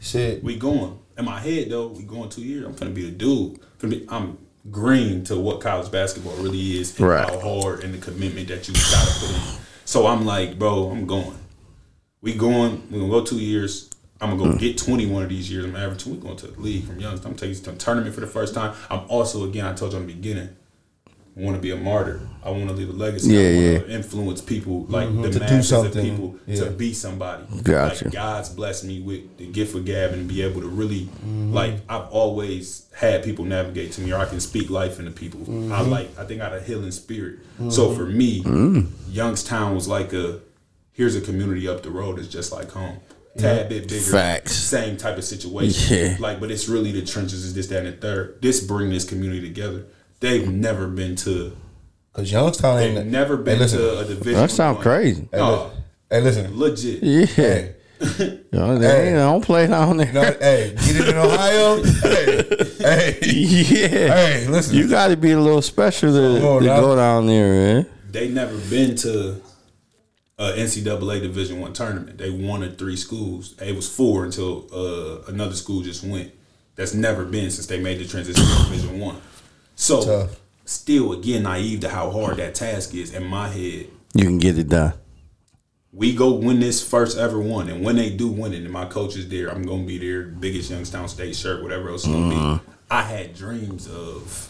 [0.00, 0.42] Shit.
[0.42, 0.98] We going.
[1.16, 2.64] In my head though, we going two years.
[2.66, 3.60] I'm gonna be the dude.
[3.78, 4.38] Finna be, I'm
[4.70, 7.28] green to what college basketball really is and Right.
[7.28, 9.58] how hard and the commitment that you gotta put in.
[9.84, 11.36] So I'm like, bro, I'm going.
[12.22, 12.82] We going.
[12.90, 13.89] We gonna go two years.
[14.20, 15.64] I'm gonna go get 20 one of these years.
[15.64, 16.14] I'm averaging.
[16.14, 17.32] We're going to the league from Youngstown.
[17.32, 18.74] I'm taking to the tournament for the first time.
[18.90, 19.64] I'm also again.
[19.66, 20.50] I told you in the beginning.
[21.36, 22.20] I want to be a martyr.
[22.44, 23.32] I want to leave a legacy.
[23.32, 23.78] Yeah, I want yeah.
[23.78, 25.22] to influence people like the Mm-hmm.
[25.22, 26.64] To do masses of people Yeah.
[26.64, 27.44] to be somebody.
[27.62, 28.04] Gotcha.
[28.06, 31.54] Like God's blessed me with the gift of gab and be able to really Mm-hmm.
[31.54, 35.40] like I've always had people navigate to me or I can speak life into people.
[35.40, 35.72] Mm-hmm.
[35.72, 37.38] I like I think I got a healing spirit.
[37.70, 38.42] So for me,
[39.08, 40.40] Youngstown was like a
[40.92, 42.98] here's a community up the road that's just like home.
[43.38, 44.00] Tad bit bigger.
[44.00, 44.52] Facts.
[44.54, 45.96] Same type of situation.
[45.96, 46.16] Yeah.
[46.18, 48.42] Like, but it's really the trenches is this, that, and the third.
[48.42, 49.86] This bring this community together.
[50.20, 51.56] They've never been to
[52.12, 54.32] Cause Youngstown they've ain't never been hey, listen, to a division.
[54.34, 55.28] That sound crazy.
[55.30, 55.72] Hey, No, listen.
[56.10, 56.58] Hey, listen.
[56.58, 57.02] legit.
[57.02, 57.24] Yeah.
[57.26, 59.08] Hey, You know, they Hey.
[59.08, 60.12] ain't- don't play down there.
[60.12, 61.82] no, hey, get it in Ohio.
[61.82, 62.42] hey,
[62.80, 64.14] hey, yeah.
[64.14, 64.74] hey, listen.
[64.74, 67.86] You got to be a little special to, Come on to go down there, man.
[68.10, 69.40] They never been to
[70.40, 72.16] a NCAA Division One tournament.
[72.18, 73.54] They wanted three schools.
[73.60, 76.32] It was four until uh, another school just went.
[76.76, 79.20] That's never been since they made the transition to Division One.
[79.76, 80.40] So Tough.
[80.64, 83.12] still, again, naive to how hard that task is.
[83.14, 84.94] In my head, You can get it done.
[85.92, 88.86] we go win this first ever one, and when they do win it, and my
[88.86, 92.58] coach is there, I'm gonna be there, biggest Youngstown State shirt, whatever else it's gonna
[92.58, 92.70] be.
[92.90, 94.49] I had dreams of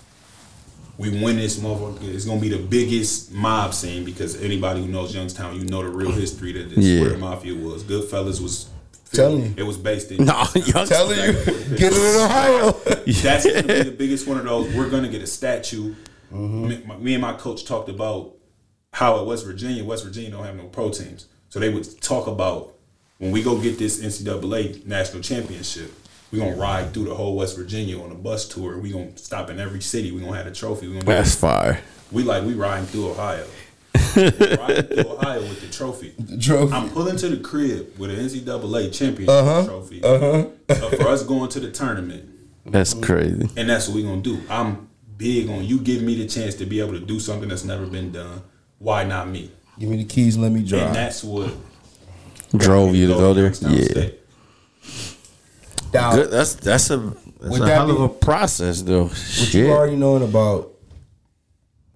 [1.01, 2.12] we win this motherfucker.
[2.14, 5.88] It's gonna be the biggest mob scene because anybody who knows Youngstown, you know the
[5.88, 7.01] real history that this Yeah.
[7.01, 7.82] where the mafia was.
[7.84, 8.66] Goodfellas was
[9.12, 9.55] Telling you.
[9.57, 11.32] it was based in No, young, telling you,
[11.76, 12.72] get it in Ohio.
[13.07, 14.72] that's gonna be the biggest one of those.
[14.74, 15.94] We're gonna get a statue.
[16.32, 16.68] Mm-hmm.
[16.68, 18.34] Me, my- me and my coach talked about
[18.92, 22.26] how at West Virginia, West Virginia don't have no pro teams, so they would talk
[22.26, 22.74] about
[23.18, 25.92] when we go get this NCAA national championship.
[26.33, 28.78] We gonna ride through the whole West Virginia on a bus tour.
[28.78, 30.12] We gonna stop in every city.
[30.12, 30.87] We gonna have a trophy.
[30.87, 31.81] We gonna that's fire.
[32.12, 33.47] we like we riding through Ohio.
[34.16, 36.14] Riding through Ohio with the trophy.
[36.41, 36.72] trophy.
[36.72, 39.64] I'm pulling to the crib with an NCAA championship Uh-huh.
[39.66, 40.45] trophy uh,
[40.97, 42.28] for us going to the tournament.
[42.66, 43.03] That's Mm-hmm.
[43.03, 43.51] crazy.
[43.57, 44.41] And that's what we're gonna do.
[44.49, 47.64] I'm big on you give me the chance to be able to do something that's
[47.64, 48.43] never been done.
[48.78, 49.51] Why not me?
[49.78, 50.95] Give me the keys, let me And drive.
[50.95, 51.53] that's what
[52.57, 53.47] Drove you to go there.
[53.47, 53.85] Yeah.
[53.85, 54.20] State.
[55.93, 56.30] Now, Good.
[56.30, 56.99] That's that's a
[57.41, 59.05] that's a that hell of a process, though.
[59.05, 60.72] what you already knowing about,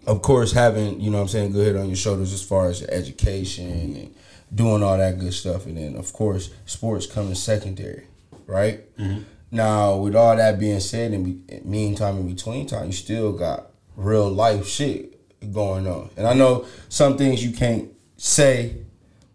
[0.07, 2.69] of course, having, you know what I'm saying, good head on your shoulders as far
[2.69, 4.15] as education and
[4.55, 5.67] doing all that good stuff.
[5.67, 8.07] And then, of course, sports coming secondary,
[8.47, 8.97] right?
[8.97, 9.23] Mm-hmm.
[9.51, 13.71] Now, with all that being said, in be- meantime, in between time, you still got
[13.97, 15.13] real life shit
[15.53, 16.11] going on.
[16.17, 18.79] And I know some things you can't say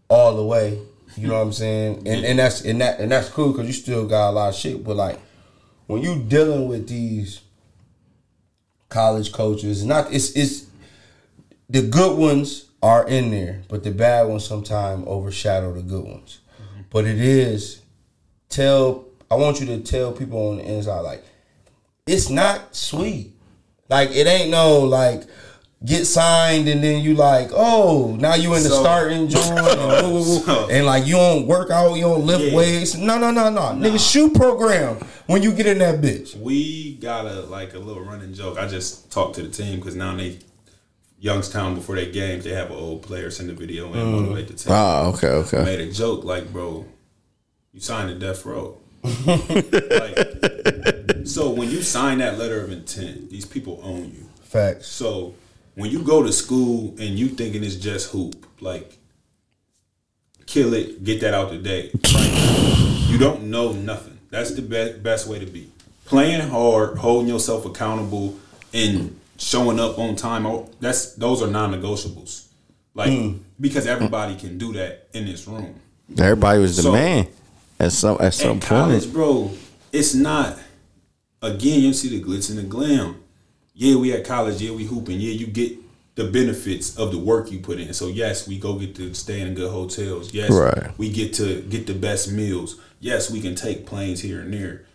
[0.09, 0.79] all the way.
[1.15, 2.07] You know what I'm saying?
[2.07, 4.55] And and that's and that and that's cool because you still got a lot of
[4.55, 4.83] shit.
[4.83, 5.19] But like
[5.87, 7.41] when you dealing with these
[8.89, 10.67] college coaches, not it's it's
[11.69, 16.39] the good ones are in there, but the bad ones sometimes overshadow the good ones.
[16.61, 16.81] Mm-hmm.
[16.89, 17.81] But it is
[18.49, 21.23] tell I want you to tell people on the inside like
[22.05, 23.33] it's not sweet.
[23.89, 25.23] Like it ain't no like
[25.85, 30.25] get signed and then you like oh now you in the So- starting joint and.
[30.45, 32.55] So- and like you don't work out you don't lift Yeah.
[32.55, 36.95] weights no no no no nigga shoot program when you get in that bitch We
[36.95, 38.57] got a like a little running joke.
[38.57, 40.39] I just talked to the team because now they
[41.21, 44.11] Youngstown before their games they have an old player send a video and Mm.
[44.21, 44.71] motivate the team.
[44.73, 45.63] Ah, okay, okay.
[45.63, 46.85] made a joke like, bro,
[47.73, 48.77] you signed a death row.
[49.03, 50.17] like,
[51.25, 54.29] so when you sign that letter of intent, these people own you.
[54.43, 55.33] facts So
[55.79, 58.97] when you go to school and you thinking it's just hoop, like
[60.45, 61.89] kill it, get that out the day.
[62.13, 64.19] Like, you don't know nothing.
[64.29, 65.71] That's the best best way to be.
[66.03, 68.37] Playing hard, holding yourself accountable,
[68.73, 70.45] and showing up on time.
[70.45, 72.47] oh, That's those are non-negotiables.
[72.93, 73.37] Like hmm.
[73.59, 75.79] because everybody can do that in this room.
[76.17, 77.27] Everybody was the So- man
[77.79, 79.13] at some at some At college, point.
[79.13, 79.51] bro,
[79.93, 80.57] it's not.
[81.41, 83.15] Again, you see the glitz and the glam.
[83.79, 84.61] Yeah, we at college.
[84.61, 85.21] Yeah, we hooping.
[85.21, 85.77] Yeah, you get
[86.15, 87.93] the benefits of the work you put in.
[87.93, 90.33] So yes, we go get to stay in good hotels.
[90.33, 90.91] Yes, Right.
[90.97, 92.75] we get to get the best meals.
[92.99, 94.85] Yes, we can take planes here and there.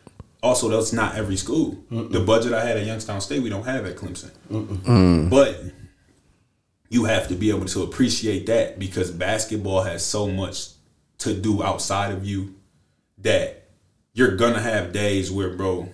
[0.42, 1.78] Also, that's not every school.
[1.90, 4.30] The budget I had at Youngstown State, we don't have at Clemson.
[4.52, 5.30] Mm.
[5.30, 5.62] But
[6.90, 10.68] you have to be able to appreciate that because basketball has so much
[11.20, 12.54] to do outside of you
[13.16, 13.68] that
[14.12, 15.88] you're gonna have days where, bro,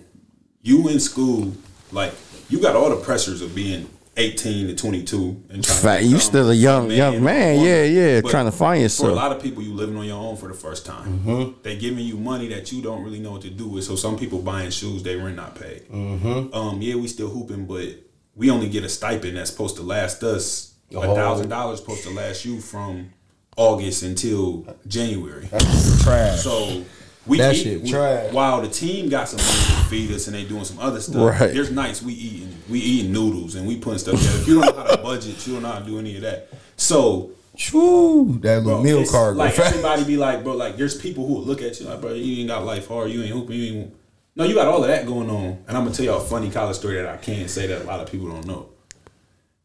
[0.61, 1.53] you in school,
[1.93, 2.13] like
[2.51, 6.49] you got all the pressures of being 18 to 22 and trying Fact, you still
[6.51, 7.55] a young- young man.
[7.55, 7.65] woman.
[7.69, 10.05] Yeah, yeah, But trying to find yourself For a lot of people, you living on
[10.05, 11.19] your own for the first time.
[11.19, 11.51] Mm-hmm.
[11.63, 13.85] They giving you money that you don't really know what to do with.
[13.85, 15.87] So some people buying shoes they rent not paid.
[15.89, 16.53] Mm-hmm.
[16.53, 17.87] Um, yeah, we still hooping, but
[18.35, 21.15] we only get a stipend that's supposed to last us a Oh.
[21.15, 23.11] thousand dollars supposed to last you from
[23.55, 25.47] August until January.
[25.51, 26.83] that's trash So
[27.27, 28.33] We That eat, shit we- trash.
[28.33, 31.39] While the team got some money to feed us and they doing some other stuff.
[31.39, 31.53] Right.
[31.53, 34.39] There's nights we eating we eating noodles and we putting stuff together.
[34.39, 36.21] If you don't know how to budget, you don't know how to do any of
[36.23, 36.49] that.
[36.77, 38.39] So True.
[38.41, 39.35] That little bro, meal card.
[39.37, 42.13] like everybody be like, bro, like there's people who will look at you like, bro,
[42.13, 43.95] you ain't got life hard, you ain't hooping, you ain't.
[44.35, 46.49] No, you got all of that going on, and I'm gonna tell y'all a funny
[46.49, 48.69] college story that I can't say that a lot of people don't know.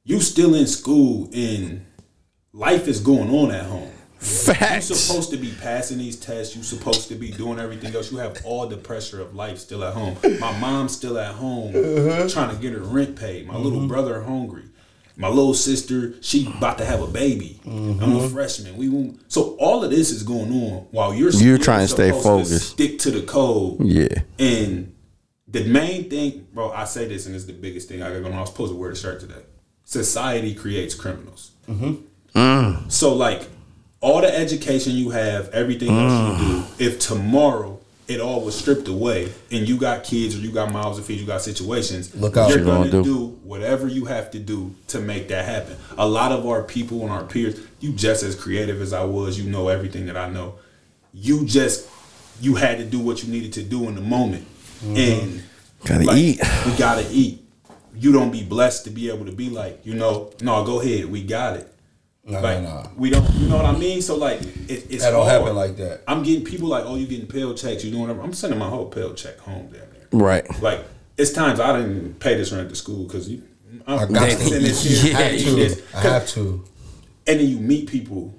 [0.04, 1.86] You still in school and
[2.52, 3.92] life is going on at home.
[4.26, 4.86] You Facts.
[4.86, 6.56] supposed to be passing these tests.
[6.56, 8.10] You're supposed to be doing everything else.
[8.10, 10.16] You have all the pressure of life still at home.
[10.40, 12.28] My mom's still at home uh-huh.
[12.28, 13.46] trying to get her rent paid.
[13.46, 13.88] My little mm-hmm.
[13.88, 14.64] brother hungry.
[15.18, 17.60] My little sister, she about to have a baby.
[17.64, 18.34] I'm a mm-hmm.
[18.34, 18.76] freshman.
[18.76, 19.20] We won't.
[19.32, 22.70] So all of this is going on while you're You're still trying to stay focused.
[22.70, 23.80] stick to the code.
[23.80, 24.08] Yeah.
[24.38, 24.94] And
[25.48, 28.32] the main thing, bro, I say this, and it's the biggest thing I got going
[28.32, 28.38] on.
[28.38, 29.42] I was supposed to wear the shirt today.
[29.84, 31.52] Society creates criminals.
[31.68, 32.88] Mm-hmm.
[32.90, 33.48] So, like,
[34.00, 36.80] all the education you have, everything else you do, mm.
[36.80, 40.96] if tomorrow it all was stripped away and you got kids or you got miles
[40.96, 42.48] to feed, you got situations, Look out.
[42.50, 43.04] you're you going gonna to do?
[43.04, 45.76] do whatever you have to do to make that happen.
[45.98, 49.38] A lot of our people and our peers, you just as creative as I was,
[49.38, 50.54] you know everything that I know.
[51.12, 51.88] You just,
[52.40, 54.46] you had to do what you needed to do in the moment.
[54.84, 54.96] Mm-hmm.
[54.96, 55.42] And
[55.84, 56.40] Gotta eat.
[56.66, 57.42] We gotta eat.
[57.94, 61.06] You don't be blessed to be able to be like, you know, no, go ahead,
[61.06, 61.72] we got it.
[62.28, 62.90] No, like no, no.
[62.96, 64.02] we don't, you know what I mean?
[64.02, 65.40] So like, it, it's That don't hard.
[65.42, 66.02] happen like that.
[66.08, 68.22] I'm getting people like, oh, you getting Pell checks, you doing whatever.
[68.22, 70.08] I'm sending my whole Pell check home damn near.
[70.12, 70.44] Right.
[70.60, 70.84] Like
[71.16, 73.42] it's times I didn't pay this rent to school because you.
[73.86, 74.36] I'm I got to.
[74.36, 75.76] sending this here, I have paying this.
[75.76, 75.96] to.
[75.96, 76.64] I have to.
[77.28, 78.34] And then you meet people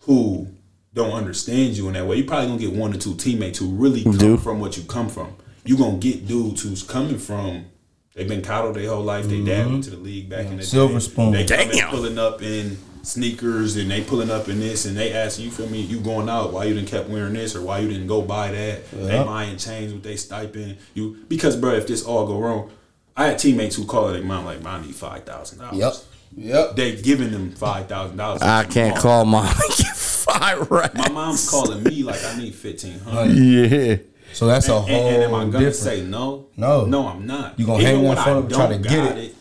[0.00, 0.48] who
[0.92, 2.16] don't understand you in that way.
[2.16, 4.36] You probably gonna get one or two teammates who really come Do.
[4.36, 5.34] from what you come from.
[5.64, 7.66] You gonna get dudes who's coming from.
[8.14, 9.26] They've been coddled their whole life.
[9.26, 10.98] They dad went to the league back in the Silver day.
[11.00, 11.32] spoon.
[11.32, 11.90] They coming Damn.
[11.90, 15.68] pulling up in sneakers and they pulling up in this and they asking you feel
[15.68, 18.22] me you going out why you didn't kept wearing this or why you didn't go
[18.22, 19.24] buy that they Yeah.
[19.24, 22.70] buying chains with they stipend you because bro if this all go wrong
[23.16, 25.94] I had teammates who call their mom like I need five thousand dollars Yep.
[26.36, 26.76] Yep.
[26.76, 28.40] they giving them five thousand dollars.
[28.42, 30.94] I can't call mom and get five right.
[30.94, 33.34] My mom's calling me like I need fifteen hundred.
[33.36, 33.96] Yeah.
[34.32, 35.74] So that's a And, whole and am I gonna different.
[35.74, 36.46] say no?
[36.56, 36.84] No.
[36.86, 37.58] no, I'm not.
[37.58, 39.34] You gonna Even hang one when I phone up try to get got it.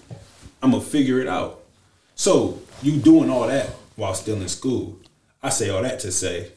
[0.63, 1.61] I'm gonna figure it out.
[2.15, 4.99] So you doing all that while still in school?
[5.41, 6.51] I say all that to say,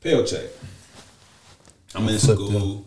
[0.00, 0.46] Pell check.
[1.94, 2.86] I'm in Flip school.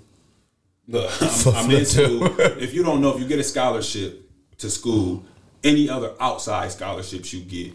[0.88, 2.40] Look, I'm, I'm in school.
[2.40, 5.24] If you don't know, if you get a scholarship to school,
[5.64, 7.74] any other outside scholarships you get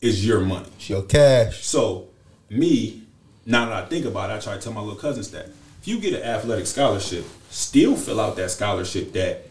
[0.00, 0.68] is your money.
[0.76, 1.64] It's your cash.
[1.64, 2.08] So,
[2.50, 3.02] me,
[3.46, 5.88] now that I think about it, I try to tell my little cousins that if
[5.88, 9.46] you get an athletic scholarship, still fill out that scholarship that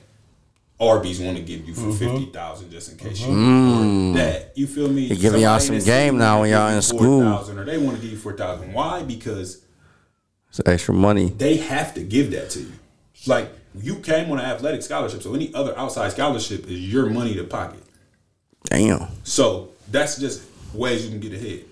[0.82, 1.98] Arby's want to give you for mm-hmm.
[1.98, 4.12] fifty thousand just in case you mm-hmm.
[4.12, 4.58] or that.
[4.58, 5.10] You feel me?
[5.10, 7.22] They giving y'all some game now when y'all you in school.
[7.22, 8.74] 4,000 or they want to give you four thousand.
[8.74, 9.04] Why?
[9.04, 9.64] Because
[10.50, 11.30] It's extra money.
[11.30, 12.72] they have to give that to you.
[13.28, 17.36] Like you came on an athletic scholarship, so any other outside scholarship is your money
[17.36, 17.84] to pocket.
[18.64, 19.08] Damn.
[19.24, 21.66] So that's just ways you can get ahead.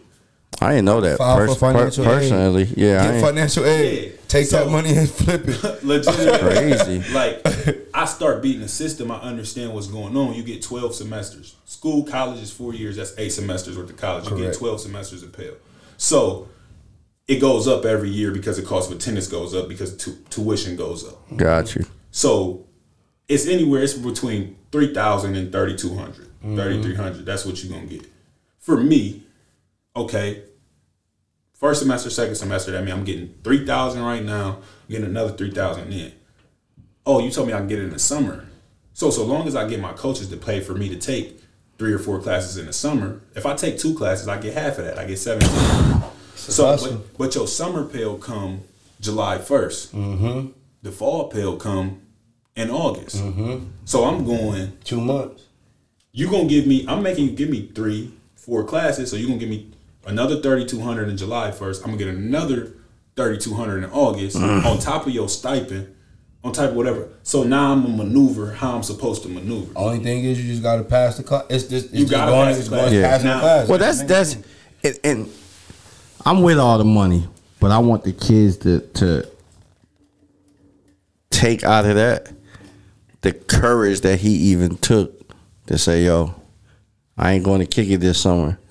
[0.62, 2.06] I didn't know that File for pers- per- aid.
[2.06, 2.64] personally.
[2.76, 4.04] Yeah, I Get ain't financial aid.
[4.12, 4.18] Yeah.
[4.28, 5.84] Take So- that money and flip it.
[5.84, 6.42] Legit.
[6.42, 7.02] crazy.
[7.14, 7.42] like
[7.94, 9.10] I start beating the system.
[9.12, 10.34] I understand what's going on.
[10.34, 11.56] You get twelve semesters.
[11.66, 12.98] School, college is four years.
[12.98, 14.26] That's eight semesters worth of college.
[14.26, 14.58] You get Correct.
[14.58, 15.54] twelve semesters of Pell.
[15.98, 16.50] So
[17.28, 20.76] it goes up every year because the cost of attendance goes up because tu- tuition
[20.76, 21.20] goes up.
[21.38, 21.86] Got you.
[22.12, 22.66] So
[23.28, 23.84] it's anywhere.
[23.84, 26.56] It's between 3,000 and 3,200, mm-hmm.
[26.56, 27.26] 3,300.
[27.26, 28.06] That's what you're gonna get.
[28.60, 29.24] For me,
[30.04, 30.44] okay.
[31.54, 32.72] First semester, second semester.
[32.72, 34.60] That means I'm getting three thousand right now.
[34.60, 36.14] I'm getting another three thousand in.
[37.06, 38.46] Oh, you told me I can get it in the summer.
[38.94, 41.42] So so long as I get my coaches to pay for me to take
[41.78, 44.78] three or four classes in the summer, if I take two classes, I get half
[44.78, 44.98] of that.
[44.98, 46.04] I get seventeen.
[46.36, 46.98] So, awesome.
[46.98, 48.62] but, but your summer pay will come
[49.02, 50.48] July 1st Mm-hmm.
[50.82, 52.02] The fall pay will come
[52.56, 53.18] in August.
[53.86, 54.78] So I'm going.
[54.86, 55.44] Two months.
[56.14, 56.86] You're gonna give me?
[56.88, 59.12] I'm making you give me three, four classes.
[59.12, 59.72] So you're gonna give me
[60.10, 61.84] another thirty two hundred in July first.
[61.84, 62.74] I'm gonna get another
[63.16, 64.66] thirty two hundred in August mm.
[64.66, 65.96] on top of your stipend,
[66.44, 67.10] on top of whatever.
[67.24, 69.72] So now I'm gonna maneuver how I'm supposed to maneuver.
[69.76, 71.46] Only thing is you just gotta pass the class.
[71.50, 72.92] It's just it's You gotta going, pass the it's class.
[72.92, 73.10] Yeah.
[73.10, 73.70] passing Now- the class.
[73.70, 74.38] Well, that's that's
[74.84, 75.34] and, and
[76.26, 77.28] I'm with all the money,
[77.60, 79.28] but I want the kids to to
[81.30, 82.32] take out of that
[83.22, 85.34] the courage that he even took
[85.68, 86.34] to say, "Yo,
[87.18, 88.58] I ain't going to kick it this summer.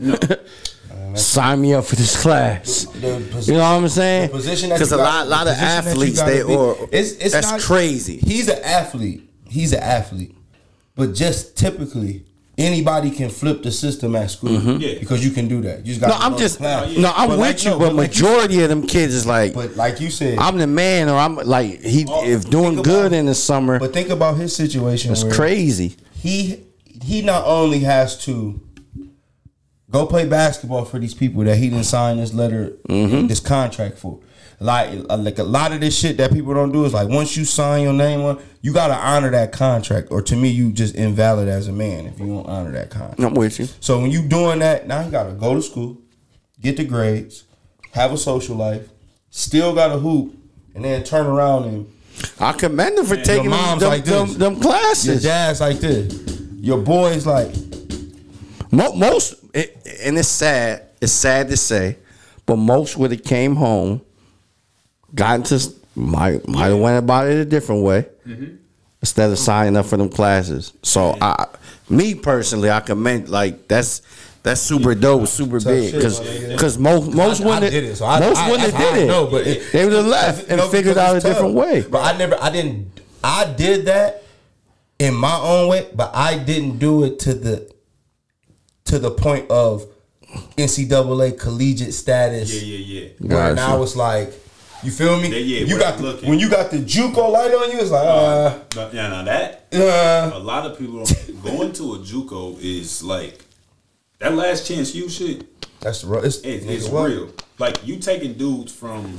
[1.19, 2.99] Sign me up for this class." The
[3.31, 4.31] posi- You know what I'm saying?
[4.31, 7.12] position Because a got- lot, lot of position that you athletes, they be- or it's,
[7.12, 8.19] it's that's not- crazy.
[8.19, 9.29] He's an athlete.
[9.49, 10.35] He's an athlete.
[10.95, 12.25] But just typically,
[12.57, 14.81] anybody can flip the system at school mm-hmm.
[14.83, 14.99] Yeah.
[14.99, 15.79] because you can do that.
[15.87, 17.01] You just got No, I'm just plan.
[17.01, 19.25] no, I'm But with like, you, no, but like you- majority of them kids is
[19.27, 22.83] like, But like you said, I'm the man, or I'm like he Oh, if doing
[22.83, 23.79] good about- in the summer.
[23.79, 25.12] but think about his situation.
[25.12, 25.97] It's crazy.
[26.12, 26.64] He
[27.05, 28.61] he not only has to
[29.91, 33.26] go play basketball for these people that he didn't sign this letter, Mm-hmm.
[33.26, 34.20] this contract for.
[34.61, 37.45] Like like a lot of this shit that people don't do is like once you
[37.45, 40.09] sign your name on, you gotta honor that contract.
[40.11, 43.20] Or to me, you just invalid as a man if you don't honor that contract.
[43.20, 43.68] I'm with you.
[43.78, 45.99] So when you doing that, now you gotta go to school,
[46.61, 47.45] get the grades,
[47.93, 48.89] have a social life,
[49.30, 50.34] still got to hoop,
[50.74, 51.93] and then turn around and
[52.41, 55.22] I commend him for taking them, like them, them your classes.
[55.22, 57.55] dad's like this, your boy's like,
[58.72, 60.83] most, it, and it's sad.
[61.01, 61.97] It's sad to say,
[62.47, 64.03] but most would have came home,
[65.15, 68.57] gotten to s- might might have went about it a different way mm-hmm.
[69.01, 70.73] instead of signing up for them classes.
[70.83, 71.47] So I,
[71.89, 74.03] me personally, I commend like that's.
[74.45, 77.97] That's super dope, super big, because because most most I, wouldn't I did it.
[77.97, 79.07] So I, most I, wouldn't I, did it.
[79.09, 81.35] know, but it, they would have left and no, figured out a it's tough.
[81.35, 81.83] different way.
[81.83, 84.23] But I never, I didn't, I did that
[84.99, 87.71] in my own way, but I didn't do it to the
[88.89, 89.86] to the point of
[90.57, 92.53] NCAA collegiate status.
[92.62, 93.09] Yeah, yeah, yeah.
[93.20, 93.55] Where Gotcha.
[93.55, 94.32] now it's like,
[94.82, 95.28] you feel me?
[95.28, 98.07] Yeah, yeah, you got the, when you got the JUCO light on you, it's like,
[98.07, 101.05] uh, But, yeah, now that uh, a lot of people
[101.43, 103.45] going to a JUCO is like
[104.20, 105.47] that last chance you shit.
[105.80, 107.32] that's the ro- it's, it's real.
[107.59, 109.18] Like you taking dudes from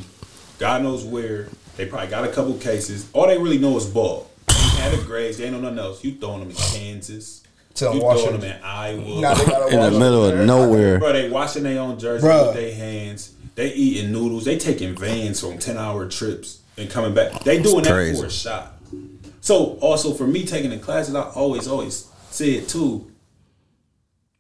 [0.60, 1.50] God knows where.
[1.76, 3.10] They probably got a couple cases.
[3.14, 4.30] All they really know is ball.
[4.50, 5.38] You had a grades.
[5.38, 6.04] They ain't know nothing else.
[6.04, 7.39] You throwing them in Kansas.
[7.80, 8.42] Tell you Washington.
[8.42, 9.22] throwing them in Iowa.
[9.22, 11.00] Now they In the middle of nowhere.
[11.00, 12.48] Bro, they washing their own jersey Bruh.
[12.48, 13.34] with their hands.
[13.56, 14.44] They eating noodles.
[14.44, 17.44] They taking vans from ten hour trips and coming back.
[17.44, 18.74] They doing that for a shot.
[19.40, 23.10] So also for me taking the classes, I always always said too.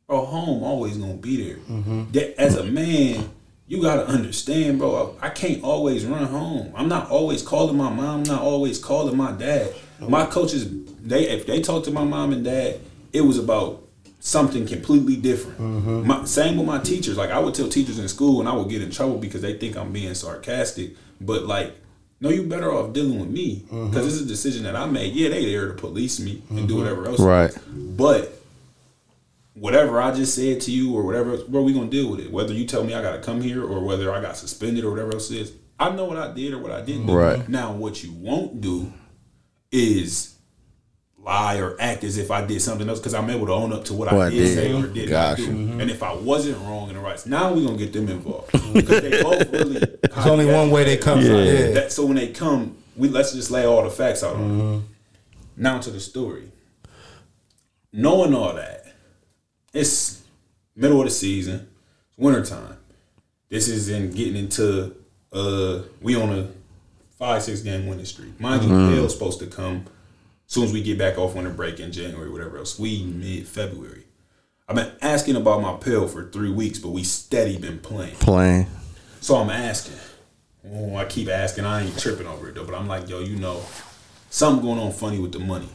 [0.07, 1.57] Bro, home always gonna be there.
[1.57, 2.11] Mm-hmm.
[2.11, 3.29] That as a man,
[3.67, 5.15] you gotta understand, bro.
[5.21, 6.73] I, I can't always run home.
[6.75, 8.19] I'm not always calling my mom.
[8.19, 9.73] I'm not always calling my dad.
[9.99, 10.69] My coaches,
[11.01, 12.79] they if they talk to my mom and dad,
[13.13, 13.83] it was about
[14.19, 15.59] something completely different.
[15.59, 16.07] Mm-hmm.
[16.07, 17.17] My, same with my teachers.
[17.17, 19.57] Like I would tell teachers in school, and I would get in trouble because they
[19.57, 20.95] think I'm being sarcastic.
[21.21, 21.75] But like,
[22.19, 23.89] no, you better off dealing with me mm-hmm.
[23.89, 25.13] because this is a decision that I made.
[25.13, 26.83] Yeah, they there to police me and do mm-hmm.
[26.83, 27.19] whatever else.
[27.19, 27.57] Right.
[27.67, 28.35] But
[29.53, 32.31] whatever I just said to you or whatever, bro, we gonna deal with it.
[32.31, 35.13] Whether you tell me I gotta come here or whether I got suspended or whatever
[35.13, 37.13] else it is, I know what I did or what I didn't do.
[37.13, 37.47] Right.
[37.47, 38.91] Now, what you won't do
[39.71, 40.35] is
[41.29, 43.85] lie or act as if I did something else because I'm able to own up
[43.85, 44.55] to what, What I oh, I did, did.
[44.55, 45.41] say or did Gotcha.
[45.41, 45.53] not do.
[45.53, 45.81] Mm-hmm.
[45.81, 48.73] And if I wasn't wrong in the rights, now we're gonna get them involved mm-hmm.
[48.73, 49.79] because they both really.
[50.01, 51.21] There's only one way they come.
[51.21, 51.37] Yeah.
[51.37, 51.71] Yeah.
[51.71, 54.59] That, so when they come, we let's just lay all the facts out on them.
[54.59, 55.63] Mm-hmm.
[55.63, 56.51] Now to the story.
[57.93, 58.85] Knowing all that,
[59.73, 60.23] it's
[60.75, 61.67] middle of the season,
[62.09, 62.77] it's wintertime.
[63.49, 64.95] This is in getting into
[65.31, 66.47] uh we on a
[67.19, 68.39] five, six game winning streak.
[68.39, 69.85] Mind you, Hale's supposed to come
[70.49, 72.77] soon as we get back off winter break in January, whatever else.
[72.77, 74.03] We mid February.
[74.67, 78.15] I've been asking about my Pell for three weeks, but we steady been playing.
[78.15, 78.67] Playing.
[79.21, 79.97] So I'm asking.
[80.71, 81.65] Oh, I keep asking.
[81.65, 82.65] I ain't tripping over it though.
[82.65, 83.61] But I'm like, yo, you know,
[84.29, 85.69] something going on funny with the money.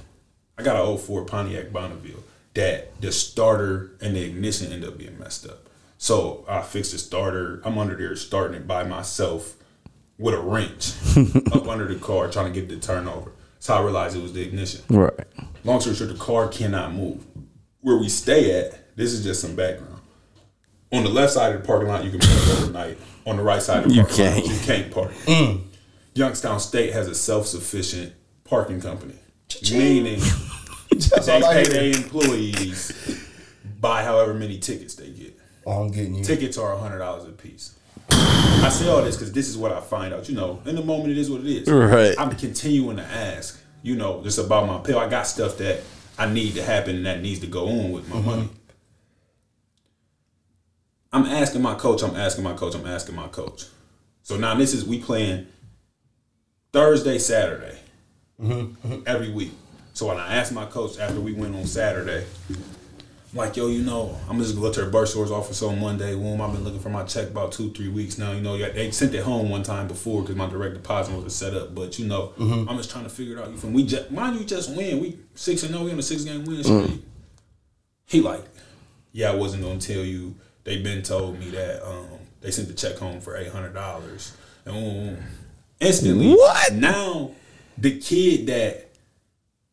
[0.58, 2.22] I got an 04 Pontiac Bonneville
[2.54, 5.68] that the starter and the ignition end up being messed up.
[5.98, 7.62] So I fixed the starter.
[7.64, 9.54] I'm under there starting it by myself
[10.18, 10.94] with a wrench
[11.52, 13.32] up under the car trying to get the turnover.
[13.64, 14.82] That's how I realized it was the ignition.
[14.90, 15.10] Right.
[15.64, 17.24] Long story short, the car cannot move.
[17.80, 20.02] Where we stay at, this is just some background.
[20.92, 22.98] On the left side of the parking lot, you can park overnight.
[23.24, 24.46] On the right side of the You parking lot, can't.
[24.46, 25.12] you can't park.
[25.24, 25.62] Mm.
[26.14, 28.12] Youngstown State has a self-sufficient
[28.44, 29.14] parking company,
[29.72, 30.20] meaning
[30.90, 32.92] they pay their employees
[33.80, 35.38] by however many tickets they get.
[35.64, 36.22] Oh, I'm getting you.
[36.22, 37.73] Tickets are hundred dollars a piece.
[38.10, 40.28] I say all this because this is what I find out.
[40.28, 41.68] You know, in the moment, it is what it is.
[41.68, 42.14] Right.
[42.18, 43.60] I'm continuing to ask.
[43.82, 44.98] You know, just about my Pell.
[44.98, 45.82] I got stuff that
[46.18, 48.26] I need to happen and that needs to go on with my mm-hmm.
[48.26, 48.48] money.
[51.12, 52.02] I'm asking my coach.
[52.02, 52.74] I'm asking my coach.
[52.74, 53.66] I'm asking my coach.
[54.22, 55.46] So now this is we playing
[56.72, 57.78] Thursday, Saturday,
[58.40, 58.88] mm-hmm.
[58.88, 59.02] Mm-hmm.
[59.06, 59.52] every week.
[59.92, 62.24] So when I asked my coach after we went on Saturday,
[63.34, 66.14] like, yo, you know, I'm just gonna go to the bursar's office on Monday.
[66.14, 68.32] Boom, I've been looking for my check about two, three weeks now.
[68.32, 71.54] You know, they sent it home one time before because my direct deposit wasn't set
[71.54, 71.74] up.
[71.74, 73.50] But you know, I'm just trying to figure it out.
[73.50, 75.00] You from we just mind you just win.
[75.00, 75.84] We six and zero.
[75.84, 77.02] We on a six game win streak.
[78.06, 78.44] He like,
[79.12, 80.34] yeah, I wasn't gonna tell you.
[80.64, 82.06] They been told me that um,
[82.40, 84.32] they sent the check home for eight hundred dollars.
[84.64, 85.24] And boom,
[85.80, 86.72] instantly, What?
[86.72, 87.32] Now,
[87.76, 88.90] the kid that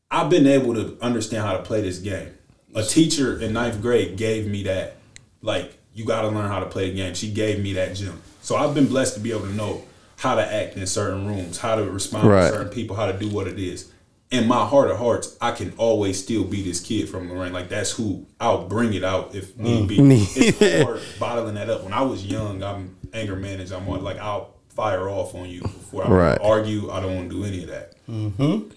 [0.09, 2.33] I've been able to understand how to play this game.
[2.75, 4.97] A teacher in ninth grade gave me that.
[5.41, 7.13] Like, you got to learn how to play the game.
[7.15, 8.21] She gave me that gem.
[8.41, 9.83] So I've been blessed to be able to know
[10.17, 12.43] how to act in certain rooms, how to respond Right.
[12.43, 13.91] to certain people, how to do what it is.
[14.29, 17.51] In my heart of hearts, I can always still be this kid from Lorain.
[17.51, 19.97] Like that's who I'll bring it out if need be.
[19.97, 20.37] Mm.
[20.37, 21.83] It's hard bottling that up.
[21.83, 23.73] When I was young, I'm anger managed.
[23.73, 26.39] I'm like I'll fire off on you before I Right.
[26.41, 26.89] argue.
[26.91, 27.93] I don't want to do any of that.
[28.09, 28.69] Mm-hmm.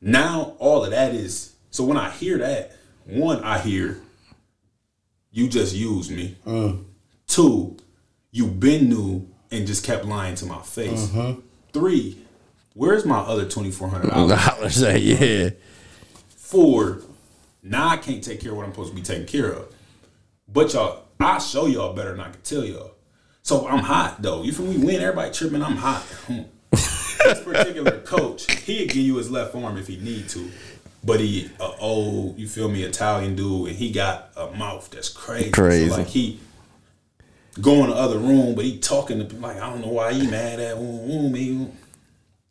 [0.00, 2.72] Now all of that is so when I hear that,
[3.10, 3.98] one, I hear
[5.32, 6.36] you just used me.
[7.26, 7.76] Two,
[8.32, 11.10] you been new and just kept lying to my face.
[11.72, 12.18] Three,
[12.74, 14.44] where's my other twenty four hundred dollars?
[14.44, 15.50] Dollars, uh, yeah.
[16.36, 17.02] Four,
[17.62, 19.72] now I can't take care of what I'm supposed to be taking care of.
[20.52, 22.92] But y'all, I show y'all better than I can tell y'all.
[23.42, 24.42] So I'm hot though.
[24.42, 24.78] You feel me?
[24.78, 25.62] Win, everybody tripping.
[25.62, 26.04] I'm hot.
[26.70, 30.50] This particular coach, he'd give you his left arm if he need to.
[31.02, 35.08] But he a old, you feel me, Italian dude, and he got a mouth that's
[35.08, 35.50] crazy.
[35.50, 35.88] Crazy.
[35.88, 36.38] So like he
[37.60, 40.26] go in the other room, but he talking to like I don't know why he
[40.26, 41.68] mad at ooh, ooh, me.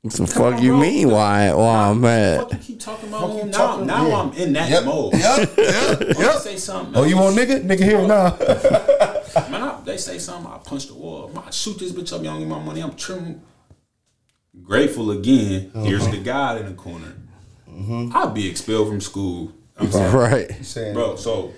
[0.01, 0.79] What the fuck you bro.
[0.79, 1.11] mean?
[1.11, 1.53] Why?
[1.53, 2.39] Why I'm mad?
[2.39, 3.57] Fuck you keep talking about Fuck you now.
[3.57, 4.21] talking- now yeah.
[4.21, 4.85] I'm in that Yep.
[4.85, 5.13] mode.
[5.13, 5.49] Yep.
[5.57, 6.17] Yep.
[6.17, 6.35] Yep.
[6.37, 7.61] say something, Oh, you want nigga?
[7.61, 8.37] Nigga here now.
[9.51, 11.31] Man, I, they say something, I punch the wall.
[11.45, 12.79] I shoot this bitch up, y'all give my money.
[12.81, 13.41] I'm trimming.
[14.63, 15.69] Grateful again.
[15.83, 16.11] Here's uh-huh.
[16.11, 17.13] the God in the corner.
[17.79, 18.15] Mm-hmm.
[18.15, 19.51] I'll be expelled from school.
[19.77, 20.11] I'm sorry.
[20.47, 20.65] Right.
[20.65, 21.53] Saying, Bro, so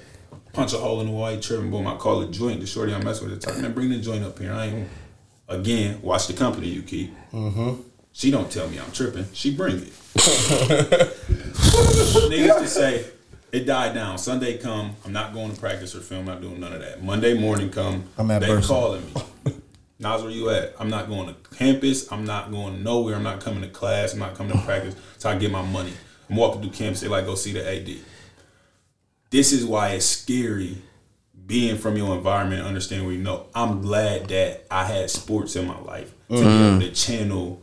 [0.54, 1.88] punch a hole in the wall, he tripping, boom.
[1.88, 2.60] I call it joint.
[2.60, 4.54] The shorty I'm messing with, the time, man, bring the joint up here.
[4.54, 4.88] I ain't
[5.48, 6.02] again.
[6.02, 7.14] Watch the company you keep.
[7.32, 7.82] Mm-hmm.
[8.14, 9.26] She don't tell me I'm tripping.
[9.34, 9.94] She bring it.
[12.30, 13.06] Niggas just say
[13.52, 14.18] it died down.
[14.18, 14.96] Sunday come.
[15.06, 16.22] I'm not going to practice or film.
[16.22, 17.04] I'm Not doing none of that.
[17.04, 18.04] Monday morning come.
[18.18, 18.68] I'm at they Burson.
[18.68, 19.14] calling me.
[20.00, 20.74] Naz, where you at?
[20.80, 22.12] I'm not going to campus.
[22.12, 23.16] I'm not going nowhere.
[23.16, 24.14] I'm not coming to class.
[24.14, 24.96] I'm not coming to practice.
[25.20, 25.94] So I get my money.
[26.32, 27.02] I'm walking through campus.
[27.02, 27.90] They like go see the AD.
[29.30, 30.78] This is why it's scary
[31.46, 33.48] being from your environment, understand where you know.
[33.54, 37.62] I'm glad that I had sports in my life to be able to channel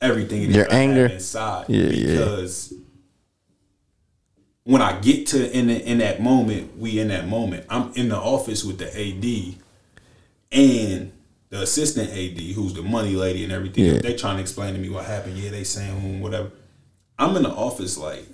[0.00, 1.06] everything Your anger.
[1.06, 1.66] inside.
[1.68, 2.06] Yeah, yeah.
[2.18, 2.72] because
[4.62, 7.66] when I get to in the, in that moment, we in that moment.
[7.68, 9.56] I'm in the office with the AD
[10.52, 11.12] and
[11.50, 13.84] the assistant AD, who's the money lady and everything.
[13.86, 13.98] Yeah.
[14.00, 15.36] They trying to explain to me what happened.
[15.36, 16.50] Yeah, they saying whatever.
[17.18, 18.26] I'm in the office like,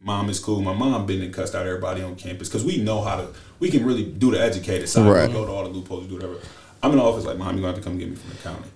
[0.00, 0.60] mom is cool.
[0.62, 3.28] My mom been and cussed out everybody on campus because we know how to.
[3.58, 5.10] We can really do the educated side.
[5.10, 5.28] Right.
[5.28, 6.36] We go to all the loopholes, do whatever.
[6.82, 8.36] I'm in the office like, mom, You're gonna have to come get me from the
[8.36, 8.70] county.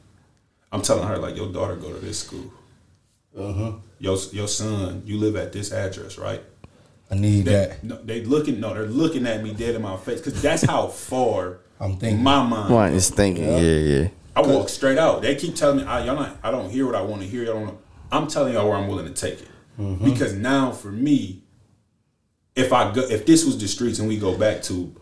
[0.72, 2.53] I'm telling her like, your daughter go to this school.
[3.38, 3.72] Uh-huh.
[4.01, 6.43] Your your son, you live at this address, right?
[7.11, 7.84] I need They, that.
[7.84, 10.86] no, they looking no, they're looking at me dead in my face because that's how
[10.88, 12.22] far I'm thinking.
[12.22, 12.74] my mind.
[12.74, 13.45] Why is thinking?
[13.45, 14.09] Yeah, yeah.
[14.34, 15.22] I walk straight out.
[15.22, 17.45] They keep telling me, I, y'all not, I don't hear what I want to hear.
[17.45, 17.78] Y'all don't know.
[18.12, 19.48] I'm telling y'all where I'm willing to take it.
[19.78, 20.04] Mm-hmm.
[20.04, 21.42] Because now for me,
[22.56, 24.94] if I go, if this was the streets and we go back to,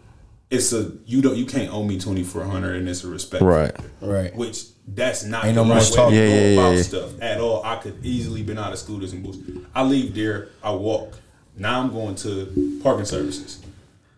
[0.51, 3.43] it's a you don't you can't owe me twenty four hundred and it's a respect
[3.43, 3.73] Right.
[4.01, 4.35] Right.
[4.35, 6.11] which that's not Ain't the no right more way talk.
[6.11, 6.83] to Yeah, go yeah, about yeah.
[6.83, 7.63] stuff at all.
[7.65, 9.45] I could easily been out of school this and bullshit.
[9.75, 11.15] I leave there, I walk.
[11.57, 13.61] Now I'm going to parking services.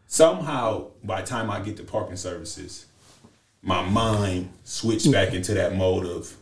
[0.06, 2.86] Somehow, by the time I get to parking services,
[3.62, 6.36] my mind switched back into that mode of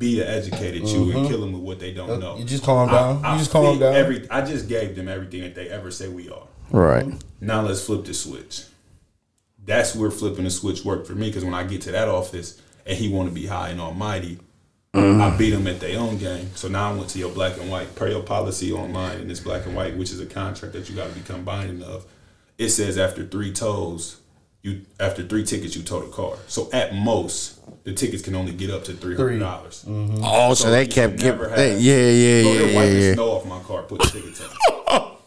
[0.00, 2.30] be the educated you and kill them with what they don't know.
[2.32, 2.40] Mm-hmm.
[2.40, 3.16] You just calm down.
[3.18, 3.94] You just calm fit down.
[3.94, 6.48] Every, I just gave them everything that they ever say we are.
[6.70, 7.06] Right.
[7.40, 8.64] Now let's flip the switch.
[9.62, 12.60] That's where flipping the switch worked for me because when I get to that office
[12.86, 14.38] and he want to be high and almighty,
[14.94, 16.50] I beat him at their own game.
[16.54, 19.40] So now I went to your black and white per your policy online and this
[19.40, 22.06] black and white, which is a contract that you got to become binding of.
[22.56, 24.19] It says after three tolls,
[24.62, 26.36] you after three tickets you tow the car.
[26.46, 29.84] So at most, the tickets can only get up to three hundred dollars.
[29.88, 31.50] Oh, so, they kept giving.
[31.50, 33.14] They, have- yeah, yeah, Bro, yeah, they're yeah, wiping yeah.
[33.14, 34.42] snow off my car, put the tickets
[34.88, 35.22] up.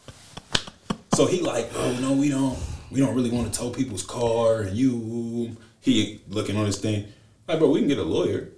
[1.15, 2.57] so he like, oh no, we don't,
[2.91, 7.07] we don't really want to tow people's car, and you, he looking on his thing,
[7.47, 8.49] like, bro, we can get a lawyer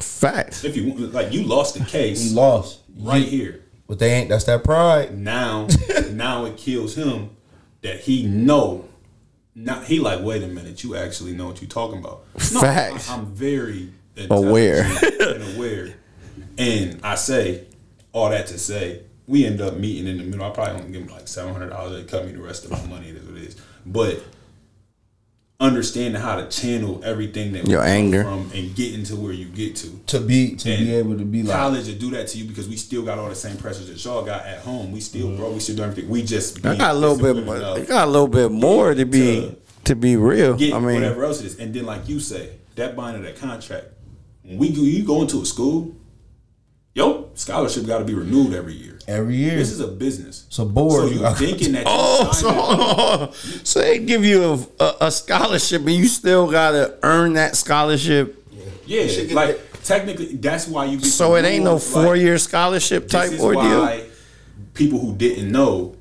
[0.00, 0.64] Facts.
[0.64, 0.92] if you.
[0.94, 2.80] Like, you lost the case You lost.
[2.98, 3.62] right here.
[3.86, 4.28] But they ain't.
[4.30, 5.16] That's that pride.
[5.18, 5.66] Now,
[6.12, 7.30] now it kills him
[7.82, 8.88] that he know.
[9.54, 12.24] Now he like, wait a minute, you actually know what you're talking about.
[12.52, 13.08] No, Facts.
[13.10, 13.90] I, am very
[14.30, 14.84] Aware.
[15.20, 15.94] and aware,
[16.56, 17.66] and I say
[18.12, 20.44] all that to say we end up meeting in the middle.
[20.44, 22.00] I probably only give him like seven hundred dollars.
[22.00, 23.08] They cut me the rest of my money.
[23.08, 23.56] It is what it is.
[23.86, 24.22] But
[25.60, 28.24] understanding how to channel everything that Your anger.
[28.24, 31.24] from and getting to where you get to To be to and be able to
[31.24, 33.56] be like college to do that to you because we still got all the same
[33.56, 34.90] pressures that y'all got at home.
[34.92, 36.10] We still, bro, we still do everything.
[36.10, 37.44] We just I got a little bit.
[37.44, 40.54] More, I got a little bit more to be To to be real.
[40.54, 43.36] Get I mean, whatever else it is, and then like you say, that binding that
[43.36, 43.86] contract.
[44.42, 45.94] When we go, you go into a school,
[46.94, 48.98] yo, scholarship got to be renewed every year.
[49.06, 49.56] Every year.
[49.56, 50.44] This is a business.
[50.48, 51.08] It's a board.
[51.08, 51.84] So You you thinking that?
[51.86, 54.42] Oh, so, signed so they give you
[54.78, 58.42] a, a, a scholarship, and you still gotta earn that scholarship.
[58.86, 60.98] yeah, like technically, that's why you.
[60.98, 63.80] Get So it ain't no rules, like, four year scholarship type this is ordeal.
[63.82, 64.04] why
[64.74, 65.96] people who didn't know.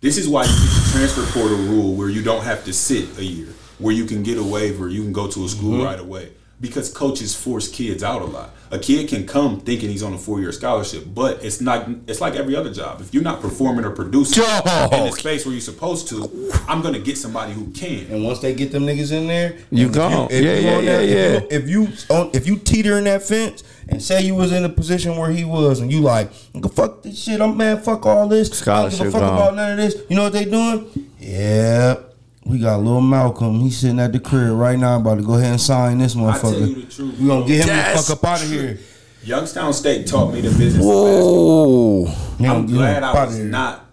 [0.00, 3.16] This is why you get the transfer portal rule where you don't have to sit
[3.18, 3.48] a year,
[3.78, 5.84] where you can get a waiver, you can go to a school Mm-hmm.
[5.84, 6.32] right away.
[6.60, 8.50] Because coaches force kids out a lot.
[8.72, 11.86] A kid can come thinking he's on a four year scholarship, but it's not.
[12.06, 13.02] It's like every other job.
[13.02, 14.92] If you're not performing or producing Dog.
[14.94, 18.06] in the space where you're supposed to, I'm gonna get somebody who can.
[18.10, 20.28] And once they get them niggas in there, You if gone.
[20.30, 21.56] if Yeah, yeah, yeah, that- yeah.
[21.58, 24.52] If you, if you on, if you teeter in that fence and say you was
[24.52, 26.32] in a position where he was, and you like,
[26.72, 29.34] fuck this shit, I'm man, fuck all this, I don't give Scholarship a fuck gone.
[29.36, 29.96] about none of this.
[30.08, 31.08] You know what they doing?
[31.20, 31.96] Yeah.
[32.44, 33.60] We got little Malcolm.
[33.60, 36.22] He's sitting at the crib right now, about to go ahead and sign this tell
[36.24, 36.68] motherfucker.
[36.68, 38.78] you the truth, we gonna get him the fuck up out of here.
[39.24, 40.84] Youngstown State taught me the business.
[40.84, 42.04] of basketball.
[42.06, 42.12] Whoa.
[42.40, 43.86] I'm gonna glad I outta was not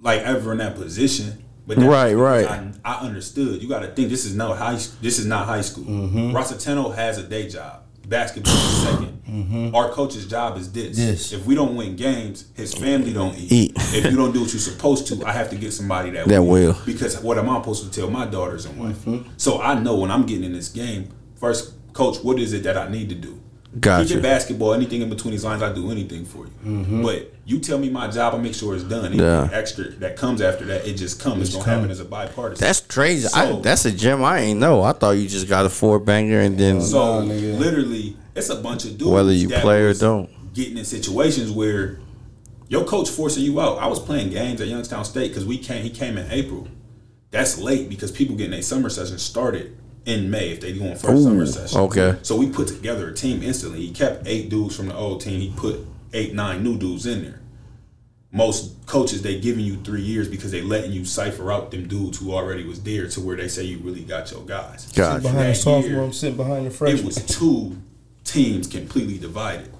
[0.00, 1.42] like ever in that position.
[1.66, 2.46] But that's Right, right.
[2.46, 3.60] I, I understood.
[3.62, 4.74] You got to think this is no high.
[4.74, 5.84] This is not high school.
[5.84, 6.30] Mm-hmm.
[6.36, 7.82] Rosateno has a day job.
[8.08, 10.96] Basketball is 2nd Our coach's job is this.
[10.96, 11.06] Mm-hmm.
[11.10, 11.32] This.
[11.32, 13.50] If we don't win games, his family don't eat.
[13.50, 13.72] Eat.
[13.76, 16.42] if you don't do what you're supposed to, I have to get somebody that, That
[16.42, 16.76] will.
[16.86, 19.04] Because what am I supposed to tell my daughters and wife?
[19.04, 19.30] Mm-hmm.
[19.36, 22.76] So I know when I'm getting in this game, first, coach, what is it that
[22.76, 23.42] I need to do?
[23.78, 24.18] Gotcha.
[24.18, 26.52] It basketball, anything in between these lines, I do anything for you.
[26.64, 27.02] Mm-hmm.
[27.02, 29.06] But you tell me my job, I make sure it's done.
[29.06, 29.48] Anything Yeah.
[29.52, 31.48] extra that comes after that, it just comes.
[31.48, 32.64] It's, gonna happen as a bipartisan.
[32.66, 33.28] That's crazy.
[33.34, 34.82] I, So- that's a gem I ain't know.
[34.82, 38.84] I thought you just got a four banger and then so literally, it's a bunch
[38.84, 39.10] of dudes.
[39.10, 40.30] Whether you play or don't.
[40.54, 41.98] getting in situations where
[42.68, 43.78] your coach forcing you out.
[43.78, 45.82] I was playing games at Youngstown State because we came.
[45.82, 46.66] He came in April.
[47.30, 51.04] That's late because people getting their summer session started in May if they going first
[51.18, 51.78] Ooh, summer session.
[51.80, 52.16] okay.
[52.22, 53.84] So we put together a team instantly.
[53.84, 55.40] He kept eight dudes from the old team.
[55.40, 55.80] He put
[56.12, 57.40] eight, nine new dudes in there.
[58.32, 62.18] Most coaches they giving you three years because they letting you cipher out them dudes
[62.18, 64.90] who already was there to where they say you really got your guys.
[64.92, 65.22] Gotcha.
[65.22, 67.00] Behind the sophomore, I'm sitting behind the freshman.
[67.00, 67.76] It was two
[68.24, 69.72] teams completely divided.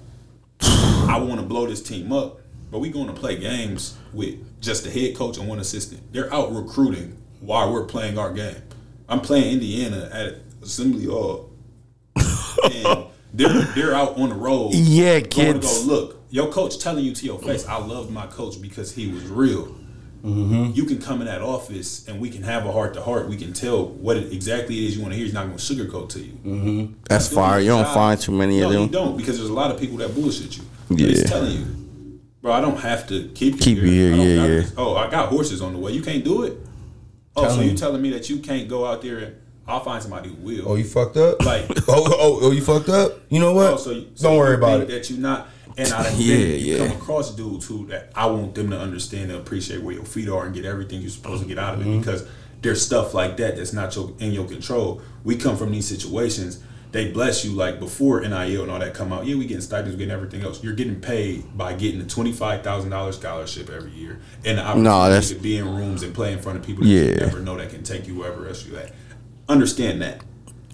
[0.61, 2.41] I want to blow this team up,
[2.71, 6.11] but we going to play games with just the head coach and one assistant.
[6.11, 8.61] They're out recruiting while we're playing our game.
[9.09, 11.51] I'm playing Indiana at Assembly Hall,
[12.15, 14.73] and they're they're out on the road.
[14.73, 15.85] Yeah, kids.
[15.85, 16.13] go look.
[16.29, 19.77] Your coach telling you to your face, I loved my coach because he was real.
[20.23, 20.71] Mm-hmm.
[20.73, 23.29] You can come in that office and we can have a heart to heart.
[23.29, 25.25] We can tell what it exactly it is you want to hear.
[25.25, 26.33] He's not going to sugarcoat to you.
[26.33, 26.93] Mm-hmm.
[27.07, 27.59] that's fire.
[27.59, 27.93] You don't job.
[27.93, 28.87] find too many no, of you them.
[28.89, 30.63] don't because there's a lot of people that bullshit you.
[30.89, 31.07] Yeah.
[31.07, 32.51] He's telling you, bro.
[32.51, 34.69] I don't have to keep you Keep you here, I don't yeah, yeah.
[34.75, 35.91] Oh, I got horses on the way.
[35.93, 36.57] You can't do it.
[37.37, 37.77] Oh, so Telling you you.
[37.77, 39.35] telling me that you can't go out there and
[39.67, 40.69] I'll find somebody who will.
[40.69, 41.43] Oh, you fucked up?
[41.45, 43.19] Like- oh, oh, oh, you fucked up?
[43.29, 43.73] You know what?
[43.73, 44.87] Oh, so you- so Don't worry about it.
[44.87, 45.47] That you're not.
[45.77, 46.87] And I Yeah, you yeah.
[46.87, 50.27] come across dudes who that I want them to understand and appreciate where your feet
[50.29, 51.93] are and get everything you're supposed to get out of Mm-hmm.
[51.93, 52.27] it because
[52.63, 55.01] there's stuff like that that's not your in your control.
[55.23, 56.63] We come from these situations.
[56.93, 59.25] They bless you like before NIL and all that come out.
[59.25, 60.63] Yeah, we getting stipends, we getting everything else.
[60.63, 64.61] You're getting paid by getting a twenty five thousand dollars scholarship every year and the
[64.63, 67.01] opportunity that's- to be in rooms and play in front of people that Yeah.
[67.09, 68.93] you never know that can take you wherever else you at.
[69.49, 70.21] Understand that.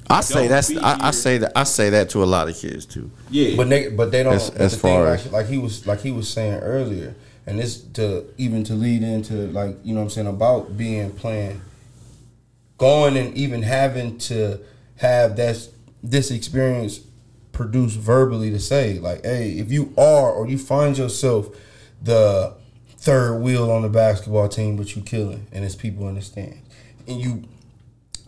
[0.09, 2.55] I say Don't that's I, I say that I say that to a lot of
[2.57, 3.09] kids too.
[3.31, 4.33] Yeah, But they, but they don't.
[4.33, 6.59] As- but as the thing, far like, as- like he was, like he was saying
[6.59, 7.15] earlier,
[7.47, 11.09] and this to even to lead into like you know what I'm saying about being
[11.11, 11.61] playing,
[12.77, 14.59] going and even having to
[14.97, 15.67] have that
[16.03, 16.99] this experience
[17.53, 21.49] produced verbally to say like, hey, if you are or you find yourself
[22.01, 22.53] the
[22.97, 26.57] third wheel on the basketball team, but you killing, and it's people in the stands,
[27.07, 27.43] and you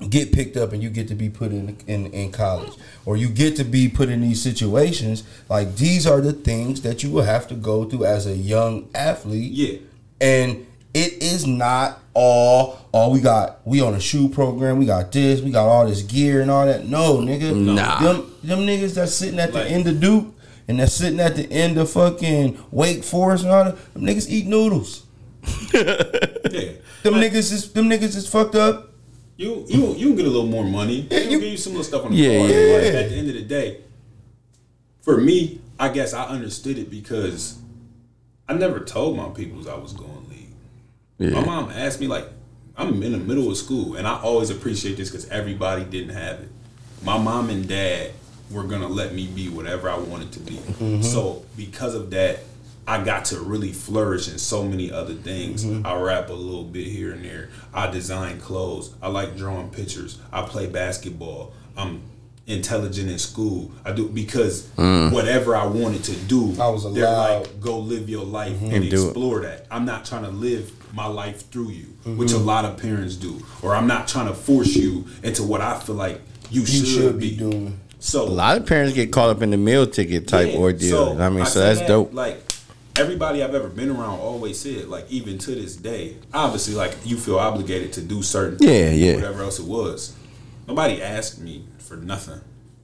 [0.09, 2.73] get picked up and you get to be put in, in in college
[3.05, 7.01] or you get to be put in these situations like these are the things that
[7.01, 9.77] you will have to go through as a young athlete Yeah.
[10.19, 15.11] and it is not all all we got we on a shoe program we got
[15.11, 17.99] this we got all this gear and all that no nigga Nah.
[18.01, 20.33] them, them niggas that's sitting at the Like- end of Duke
[20.67, 24.29] and that's sitting at the end of fucking Wake Forest and all that them niggas
[24.29, 25.03] eat noodles
[25.73, 26.71] yeah.
[27.03, 28.91] them niggas is them niggas is fucked up
[29.37, 31.07] You you you can get a little more money.
[31.11, 32.49] Yeah, you, you- give you some little stuff on the Yeah, card.
[32.51, 32.95] yeah, but.
[33.03, 33.81] At the end of the day,
[35.01, 37.59] for me, I guess I understood it because
[38.47, 40.14] I never told my peoples I was going league.
[41.17, 41.31] Yeah.
[41.31, 42.27] My mom asked me like,
[42.77, 46.41] I'm in the middle of school, and I always appreciate this because everybody didn't have
[46.41, 46.49] it.
[47.03, 48.11] My mom and dad
[48.51, 50.55] were gonna let me be whatever I wanted to be.
[50.55, 51.01] Mm-hmm.
[51.01, 52.39] So because of that,
[52.87, 55.65] I got to really flourish in so many other things.
[55.65, 55.87] Mm-hmm.
[55.87, 57.49] I rap a little bit here and there.
[57.73, 58.93] I design clothes.
[59.01, 60.19] I like drawing pictures.
[60.31, 61.53] I play basketball.
[61.75, 62.03] I'm
[62.47, 63.71] intelligent in school.
[63.83, 65.11] I do because mm.
[65.11, 67.41] whatever I wanted to do, I was they're allowed.
[67.41, 68.65] like, go live your life mm-hmm.
[68.65, 69.05] and, And do it.
[69.05, 69.65] explore that.
[69.71, 72.45] I'm not trying to live my life through you, which a mm-hmm.
[72.45, 75.95] lot of parents do, or I'm not trying to force you into what I feel
[75.95, 77.79] like you, You should, should be be doing.
[77.99, 81.21] So A lot of parents get caught up in the meal ticket type yeah, ordeal.
[81.21, 82.13] I mean, so that's that, dope.
[82.13, 82.39] Like
[82.95, 87.17] everybody I've ever been around always said, like even to this day, obviously, like you
[87.17, 89.15] feel obligated to do certain, Yeah, things, yeah.
[89.15, 90.15] whatever else it was.
[90.67, 92.41] Nobody asked me for nothing.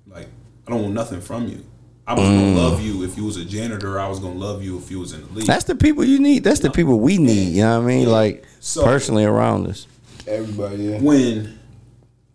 [0.08, 0.28] Like
[0.68, 1.66] I don't want nothing from you.
[2.12, 2.40] I was Mm.
[2.56, 3.98] gonna love you if you was a janitor.
[3.98, 5.48] I was gonna love you if you was in the league.
[5.48, 6.44] That's the people you need.
[6.44, 7.54] That's the people we need.
[7.56, 8.10] You know what I mean?
[8.10, 9.88] Like So- personally around us.
[10.28, 11.00] Everybody, yeah.
[11.00, 11.58] when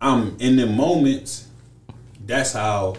[0.01, 1.45] I'm in the moments,
[2.25, 2.95] that's how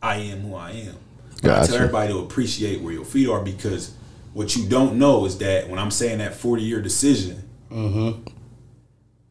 [0.00, 0.94] I am who I am.
[1.42, 1.66] But I Gotcha.
[1.72, 3.90] tell everybody to appreciate where your feet are because
[4.32, 7.42] what you don't know is that when I'm saying that 40 year decision,
[7.72, 8.18] Mhm.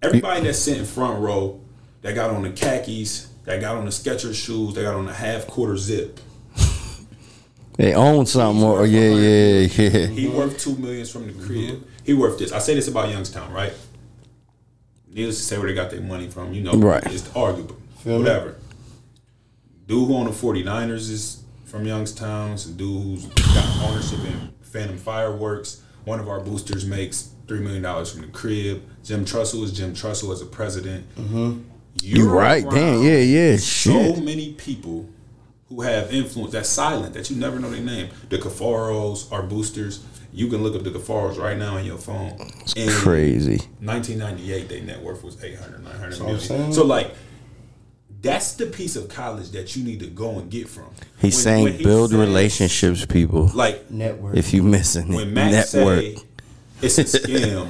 [0.02, 1.60] everybody that's sitting in front row
[2.02, 5.14] that got on the khakis, that got on the Skechers shoes, that got on the
[5.14, 6.20] half quarter zip,
[7.80, 10.08] They own something, or yeah, yeah, yeah.
[10.08, 11.88] he worth two millions from the crib.
[12.04, 12.52] He worth this.
[12.52, 13.72] I say this about Youngstown, right?
[15.08, 17.02] Needless to say, where they got their money from, you know, Right.
[17.06, 18.24] It's arguable, Feel me?
[18.26, 18.58] whatever.
[19.88, 22.58] Dude who on the 49ers is from Youngstown.
[22.58, 25.82] Some dude who's got ownership in Phantom Fireworks.
[26.04, 28.84] One of our boosters makes three million dollars from the crib.
[29.06, 31.08] Jim Tressel is Jim Tressel as a president.
[31.16, 31.62] Mm-hmm.
[32.04, 32.70] You You're right?
[32.70, 33.56] Damn, yeah, yeah.
[33.56, 34.22] So Shit.
[34.24, 35.08] many people
[35.70, 38.10] who have influence that's silent that you never know their name.
[38.30, 40.04] The Cafaros are boosters.
[40.34, 42.38] You can look up the Cafaros right now on your phone.
[42.76, 43.58] And Crazy.
[43.80, 46.40] 1998, their net worth was 800, 900 what million.
[46.40, 46.74] saying.
[46.74, 47.14] So like,
[48.22, 50.90] that's the piece of college that you need to go and get from.
[51.20, 53.52] He's When- saying when he build says- relationships, people.
[53.54, 54.36] Like Network.
[54.38, 56.00] If you missing when it, Matt network.
[56.02, 56.18] say
[56.82, 57.68] it's a scam,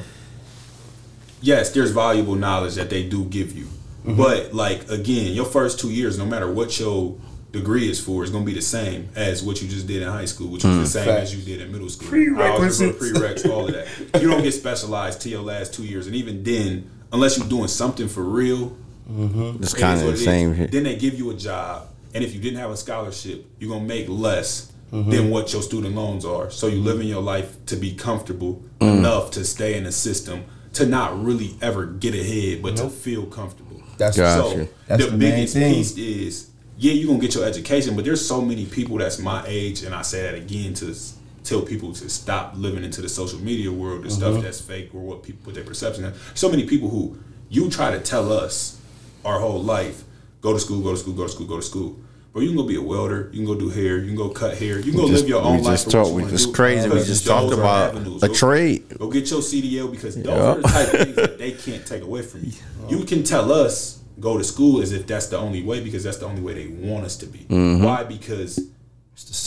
[1.41, 3.65] yes, there's valuable knowledge that they do give you.
[4.05, 4.15] Mm-hmm.
[4.17, 7.17] But like again, your first two years, no matter what your
[7.51, 10.25] degree is for, is gonna be the same as what you just did in high
[10.25, 11.31] school, which was the same Facts.
[11.31, 12.07] as you did in middle school.
[12.09, 13.43] Prerequisites, Prerequisites.
[13.43, 14.21] prereqs, all of that.
[14.21, 17.67] You don't get specialized till your last two years, and even then, unless you're doing
[17.67, 18.77] something for real,
[19.09, 20.67] It's kind of the same here.
[20.67, 23.85] Then they give you a job, and if you didn't have a scholarship, you're gonna
[23.85, 25.11] make less Mm-hmm.
[25.11, 26.49] than what your student loans are.
[26.49, 28.97] So you living your life to be comfortable Mm.
[28.97, 33.27] enough to stay in the system to not really ever get ahead, but to feel
[33.27, 33.83] comfortable.
[33.99, 34.41] That's Gotcha.
[34.65, 35.75] So That's the, the biggest thing.
[35.75, 36.48] piece is
[36.79, 39.93] yeah, you're gonna get your education, but there's so many people that's my age, and
[39.93, 40.95] I say that again to
[41.43, 44.17] tell people to stop living into the social media world, the Mm-hmm.
[44.17, 46.13] stuff that's fake or what people put their perception on.
[46.35, 47.17] So many people who
[47.49, 48.79] you try to tell us
[49.25, 50.03] our whole life,
[50.41, 51.97] go to school, go to school, go to school, go to school.
[52.31, 54.29] But you can go be a welder, you can go do hair, you can go
[54.29, 55.73] cut hair, you can go just- live your we own life.
[55.73, 58.21] just for what talked- you we just crazy, we just talked about avenues.
[58.23, 58.83] a Go- trade.
[58.99, 60.33] Go get your CDL because those Yeah.
[60.33, 62.51] are the type of things that they can't take away from you.
[62.97, 66.17] You can tell us go to school as if that's the only way because that's
[66.17, 67.39] the only way they want us to be.
[67.49, 67.83] Mm-hmm.
[67.83, 68.03] Why?
[68.03, 68.59] Because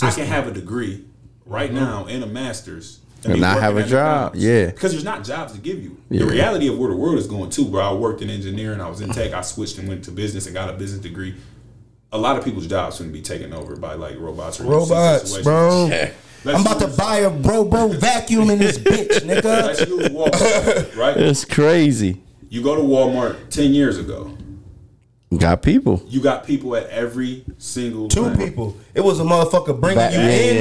[0.02, 1.02] I can have a degree
[1.46, 4.66] right now and a master's And be not have a job, yeah.
[4.66, 5.96] Because there's not jobs to give you.
[6.10, 6.24] Yeah.
[6.24, 7.80] The reality of where the world is going too, bro.
[7.80, 10.54] I worked in engineering, I was in tech, I switched and went to business and
[10.54, 11.34] got a business degree.
[12.14, 15.38] A lot of people's jobs going to be taken over by like robots or robots,
[15.38, 15.86] bro.
[15.86, 16.14] Let's
[16.46, 19.44] I'm about to buy a robo vacuum in this bitch, nigga.
[19.44, 21.16] Let's Walmart, right?
[21.16, 22.20] It's crazy.
[22.50, 24.36] You go to Walmart ten years ago.
[25.38, 26.02] Got people.
[26.08, 28.36] You got people at every single Two lane.
[28.36, 28.76] people.
[28.94, 30.56] It was a motherfucker bringing Back- you yeah, in.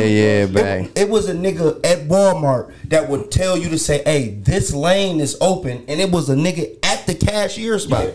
[0.55, 4.01] yeah, yeah, It- It, was a nigga at Walmart that would tell you to say,
[4.05, 8.05] "Hey, this lane is open," and it was a nigga at the cashier spot.
[8.05, 8.13] May-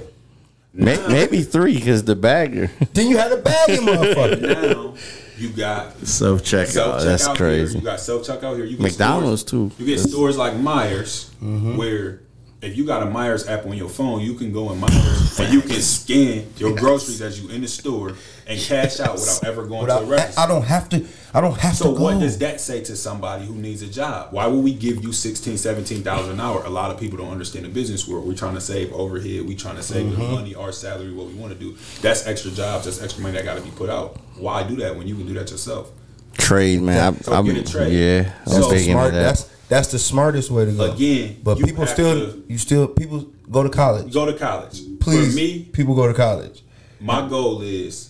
[0.76, 2.70] Maybe three because the bagger.
[2.92, 4.96] Then you had a bagging motherfucker.
[5.36, 7.02] Now you got Self checkout.
[7.02, 7.72] That's crazy.
[7.74, 7.80] Here.
[7.80, 8.64] You got self checkout here.
[8.64, 9.82] You get McDonald's, stores, too.
[9.82, 11.76] You get That's- stores like Meijer's mm-hmm.
[11.76, 12.20] where
[12.62, 15.52] if you got a Meijer's app on your phone, you can go in Meijer's and
[15.52, 18.14] you can scan your groceries as you in the store
[18.48, 20.40] and cash out without ever going Without, to a register.
[20.40, 21.04] I, I don't have to.
[21.34, 21.96] I don't have So to go.
[21.96, 24.32] So what does that say to somebody who needs a job?
[24.32, 26.62] Why would we give you 16, 17,000 an hour?
[26.64, 28.26] A lot of people don't understand the business world.
[28.26, 29.46] We're trying to save overhead.
[29.46, 30.20] We're trying to save Mm-hmm.
[30.22, 31.76] the money, our salary, what we want to do.
[32.00, 32.84] That's extra jobs.
[32.84, 34.16] That's extra money that got to be put out.
[34.38, 35.90] Why do that when you can do that yourself?
[36.38, 37.20] Trade, man.
[37.22, 37.92] So I, I'm, get a trade.
[37.92, 39.12] Yeah, I'm So big into smart.
[39.12, 39.22] that.
[39.22, 40.92] That's that's the smartest way to go.
[40.92, 44.12] Again, but people still, to- you still, people go to college.
[44.12, 44.80] Go to college.
[45.00, 46.62] Please, For me, people go to college.
[47.00, 48.05] my goal is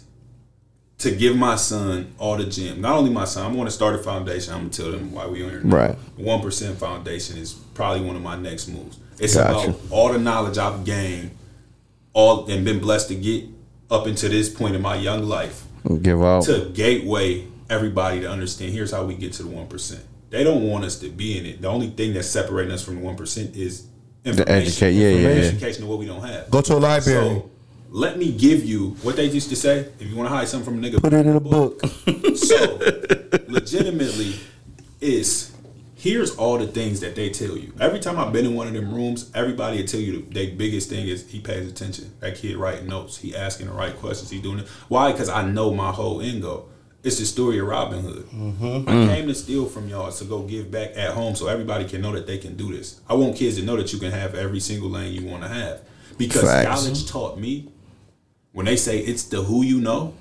[0.98, 2.80] to give my son all the gym.
[2.80, 4.54] Not only my son, I'm going to start a foundation.
[4.54, 5.60] I'm going to tell them why we on here.
[5.62, 5.94] Right.
[6.16, 8.98] One percent foundation is probably one of my next moves.
[9.18, 9.70] It's Gotcha.
[9.70, 11.30] about all the knowledge I've gained,
[12.12, 13.44] all and been blessed to get
[13.90, 15.64] up into this point in my young life
[16.02, 16.44] Give out.
[16.44, 18.72] to gateway everybody to understand.
[18.72, 20.02] Here's how we get to the one percent.
[20.30, 21.62] They don't want us to be in it.
[21.62, 23.86] The only thing that's separating us from the one percent is
[24.24, 24.54] information.
[24.66, 25.48] educate- yeah, yeah, Information, yeah.
[25.50, 26.50] Education of what we don't have.
[26.50, 27.24] Go to a library.
[27.26, 27.50] So
[27.90, 29.80] let me give you what they used to say.
[29.98, 31.80] If you want to hide something from a nigga, Put it in a book.
[32.36, 32.78] so,
[33.48, 34.34] legitimately,
[35.00, 35.56] is
[35.94, 37.72] here's all the things that they tell you.
[37.80, 40.56] Every time I've been in one of them rooms, everybody will tell you the their
[40.56, 42.12] biggest thing is he pays attention.
[42.20, 43.18] That kid writing notes.
[43.18, 44.30] He asking the right questions.
[44.30, 44.68] He doing it.
[44.88, 45.12] Why?
[45.12, 46.68] Because I know my whole end goal.
[47.02, 48.26] It's the story of Robin Hood.
[48.30, 48.88] Mm-hmm.
[48.88, 52.00] I came to steal from y'all to go give back at home so everybody can
[52.00, 53.00] know that they can do this.
[53.08, 55.48] I want kids to know that you can have every single lane you want to
[55.48, 55.82] have.
[56.18, 56.66] Because Facts.
[56.66, 57.68] college taught me
[58.56, 60.14] when they say it's the who you know,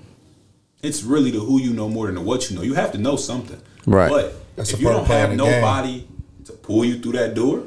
[0.84, 2.62] it's really the who you know more than the what you know.
[2.64, 3.62] You have to know something.
[3.86, 4.10] Right.
[4.10, 5.46] But That's if you don't have the game.
[5.62, 6.06] nobody
[6.44, 7.64] to pull you through that door,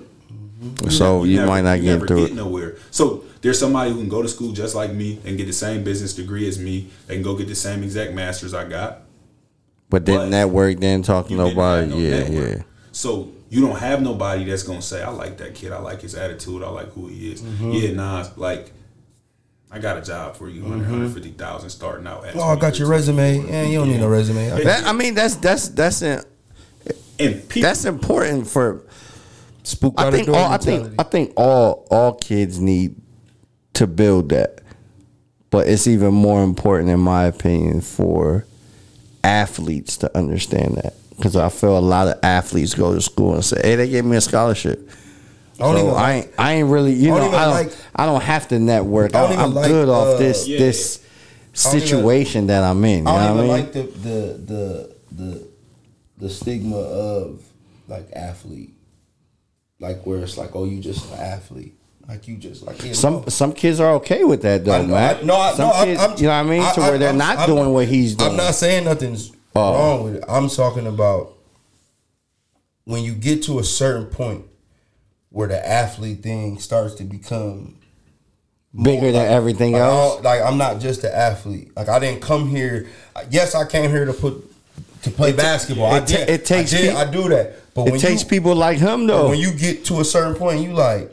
[0.90, 2.34] So you, never- might not you get never through get it.
[2.34, 2.76] nowhere.
[2.90, 5.84] So there's somebody who can go to school just like me and get the same
[5.84, 6.88] business degree as me.
[7.06, 9.02] They can go get the same exact masters I got.
[9.88, 11.86] But But didn't network, didn't talk to nobody.
[11.88, 12.56] no yeah, network.
[12.58, 12.62] yeah.
[12.92, 15.72] So you don't have nobody that's gonna say, "I like that kid.
[15.72, 16.62] I like his attitude.
[16.62, 17.72] I like who he is." Mm-hmm.
[17.72, 18.26] Yeah, nah.
[18.36, 18.70] like,
[19.70, 21.68] I got a job for you, 150,000 mm-hmm.
[21.68, 22.24] starting out.
[22.24, 23.46] At Oh, I got your resume.
[23.46, 24.50] Yeah, you don't need no resume.
[24.50, 26.22] I That, I mean, that's that's that's in,
[27.18, 28.84] And people, that's important for.
[29.64, 30.94] spook I out the think door all I think.
[30.98, 32.96] I think all all kids need
[33.74, 34.62] to build that,
[35.50, 38.46] but it's even more important, in my opinion, for
[39.22, 43.44] athletes to understand that because I feel a lot of athletes go to school and
[43.44, 44.90] say, "Hey, they gave me a scholarship."
[45.60, 47.72] I don't so I like- ain't I ain't really you I know I don't like-
[47.96, 49.14] I don't have to network.
[49.14, 50.58] I I am like, good off uh, this Yeah.
[50.58, 53.04] this I don't even- situation that I'm in.
[53.06, 53.84] You I know don't what I even mean?
[53.86, 55.48] like the the the the
[56.18, 57.42] the stigma of
[57.88, 58.74] like athlete,
[59.80, 61.74] like where it's like, oh, you just an athlete,
[62.08, 63.24] like you just like yeah, Some no.
[63.28, 65.16] some kids are okay with that though, I know, man.
[65.16, 67.08] I, no, I, some no, kids, I'm, you know what I mean, to where they're
[67.08, 68.30] I'm- not I'm doing what he's doing.
[68.32, 69.72] I'm not saying nothing's Oh.
[69.74, 70.24] wrong with it.
[70.28, 71.32] I'm talking about
[72.84, 74.44] when you get to a certain point
[75.30, 77.76] where the athlete thing starts to become
[78.82, 80.22] bigger than everything like, else.
[80.22, 81.70] like I'm not just an athlete.
[81.76, 82.86] Like I didn't come here.
[83.30, 84.44] Yes, I came here to put
[85.02, 85.92] to play basketball.
[85.92, 86.28] I it did.
[86.28, 87.74] it takes I, did, I do that.
[87.74, 89.28] But It when takes you, people like him though.
[89.28, 91.12] when you get to a certain point, you like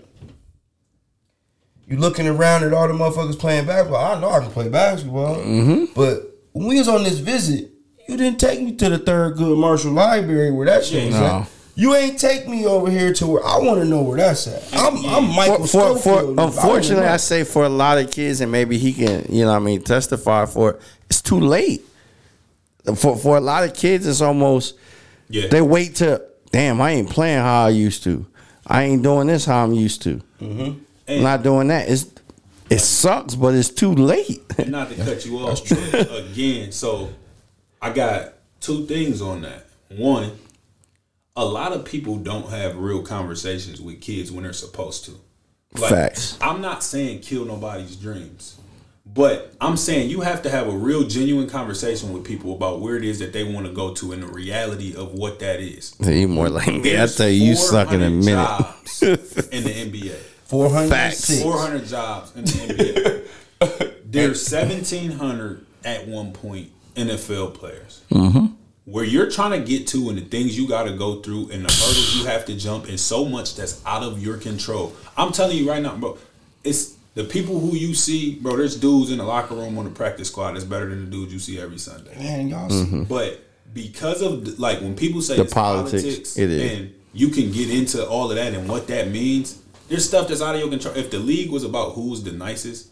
[1.88, 4.16] you looking around at all the motherfuckers playing basketball.
[4.16, 5.94] I know I can play basketball, Mm-hmm.
[5.94, 6.24] but
[6.54, 7.70] when we was on this visit,
[8.08, 11.18] you didn't take me to the Thurgood Marshall Library where that shit No.
[11.42, 11.50] at.
[11.78, 14.64] You ain't take me over here to where I want to know where that's at.
[14.74, 18.40] I'm, I'm Michael for, for, for unfortunately, wanna I say for a lot of kids,
[18.40, 20.82] and maybe he can, you know, what I mean, testify for it.
[21.10, 21.82] It's too late.
[22.96, 24.76] For for a lot of kids, it's almost
[25.28, 25.48] Yeah.
[25.48, 26.22] they wait to.
[26.52, 28.26] Damn, I ain't playing how I used to.
[28.66, 30.22] I ain't doing this how I'm used to.
[30.42, 30.80] Mm-hmm.
[31.12, 31.90] I'm not doing that.
[31.90, 32.06] It's
[32.70, 34.42] it sucks, but it's too late.
[34.58, 36.72] and not to cut you off again.
[36.72, 37.10] So
[37.82, 39.66] I got two things on that.
[39.90, 40.32] One,
[41.36, 45.20] a lot of people don't have real conversations with kids when they're supposed to.
[45.76, 46.38] Facts.
[46.42, 48.58] I'm not saying kill nobody's dreams,
[49.06, 52.96] but I'm saying you have to have a real, genuine conversation with people about where
[52.96, 55.94] it is that they want to go to and the reality of what that is.
[56.00, 57.02] you more like me.
[57.02, 58.34] I tell you, you suck in a minute.
[58.34, 60.16] Jobs in the NBA.
[60.46, 61.42] 406.
[61.42, 63.26] 400 jobs in the
[63.60, 64.02] NBA.
[64.06, 68.04] There's 1,700 at one point NFL players.
[68.12, 68.54] Mm-hmm.
[68.86, 71.66] Where you're trying to get to and the things you got to go through and
[71.66, 74.94] the hurdles you have to jump and so much that's out of your control.
[75.18, 76.18] I'm telling you right now, bro,
[76.64, 79.90] it's the people who you see, bro, there's dudes in the locker room on the
[79.92, 82.16] practice squad that's better than the dudes you see every Sunday.
[82.16, 83.04] Man, y'all see.
[83.06, 83.40] But
[83.74, 85.42] because of the- like when people say Mm-hmm.
[85.42, 86.72] The it's politics, politics, it is.
[86.80, 89.62] and you can get into all of that and what that means.
[89.88, 90.96] There's stuff that's out of your control.
[90.96, 92.90] If the league was about who's the nicest,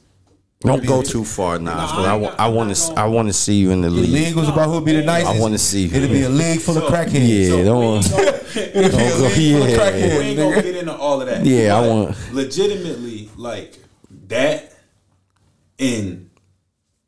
[0.64, 1.76] Don't go too far, Naz.
[1.92, 3.82] Nah, but I, I'm wa- not- I want to, I want to see you in
[3.82, 4.06] the league.
[4.06, 4.36] The league.
[4.36, 5.36] was about who'd be the nicest.
[5.36, 5.86] I wanna see.
[5.86, 7.28] It'd be a league full of crackheads.
[7.28, 10.18] Yeah, So don't we want- ain't gonna- It'd be a Don't go- yeah.
[10.18, 11.46] we ain't gonna get into all of that.
[11.46, 13.78] Yeah, I want- legitimately like
[14.28, 14.74] that
[15.80, 16.30] and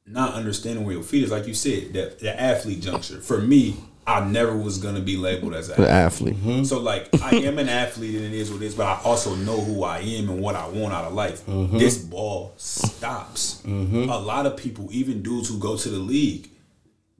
[0.06, 1.32] not understanding where your feet is.
[1.32, 3.22] Like you said, that the athlete juncture.
[3.22, 3.77] For me,
[4.07, 6.36] I never was gonna be labeled as an athlete.
[6.36, 6.68] athlete.
[6.68, 9.36] So like I am an athlete and it is what it is, but I also
[9.36, 11.45] know who I am and what I want out of life.
[11.48, 11.77] Mm-hmm.
[11.77, 13.64] This ball stops.
[13.65, 16.49] A lot of people, even dudes who go to the league,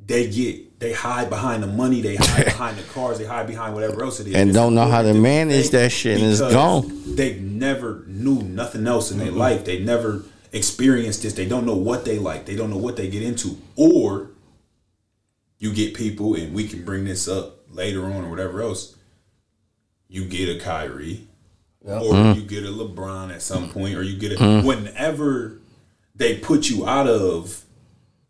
[0.04, 3.74] they get they hide behind the money, they hide behind the cars, they hide behind
[3.74, 4.36] whatever else it is.
[4.36, 7.16] And It's don't know how to manage that shit, and it's gone.
[7.16, 9.66] They never knew nothing else in their life.
[9.66, 11.34] They never experienced this.
[11.34, 12.46] They don't know what they like.
[12.46, 13.58] They don't know what they get into.
[13.76, 14.30] Or
[15.58, 18.96] you get people, and we can bring this up later on or whatever else.
[20.08, 21.28] You get a Kyrie,
[21.84, 22.36] or mm.
[22.36, 24.66] you get a LeBron at some point, or you get a mm.
[24.66, 25.60] whenever
[26.14, 27.64] they put you out of,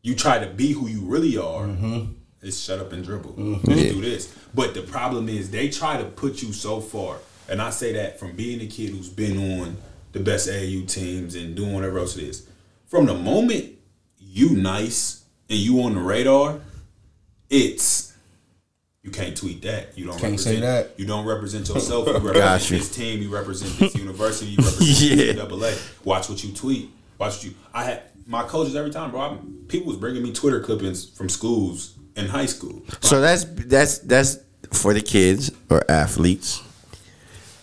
[0.01, 1.63] you try to be who you really are.
[1.63, 2.11] Mm-hmm.
[2.41, 3.33] It's shut up and dribble.
[3.33, 3.71] Mm-hmm.
[3.71, 4.35] Just do this.
[4.53, 7.17] But the problem is they try to put you so far,
[7.49, 9.77] and I say that from being a kid who's been on
[10.11, 12.47] the best AAU teams and doing whatever else it is.
[12.87, 13.73] from the moment
[14.17, 16.59] you nice and you on the radar,
[17.49, 18.13] it's
[19.03, 19.95] you can't tweet that.
[19.97, 20.91] You don't Can't say that.
[20.99, 22.07] You don't represent yourself.
[22.07, 22.77] You represent Got you.
[22.79, 23.21] this team.
[23.21, 24.47] You represent this university.
[24.51, 25.43] You represent Yeah.
[25.43, 26.05] NCAA.
[26.05, 26.89] Watch what you tweet.
[27.19, 27.53] Watch what you.
[27.73, 29.21] I had my coaches every time, bro.
[29.21, 32.81] I, people was bringing me Twitter clippings from schools in high school.
[33.01, 34.39] So that's that's that's
[34.73, 36.63] for the kids or athletes.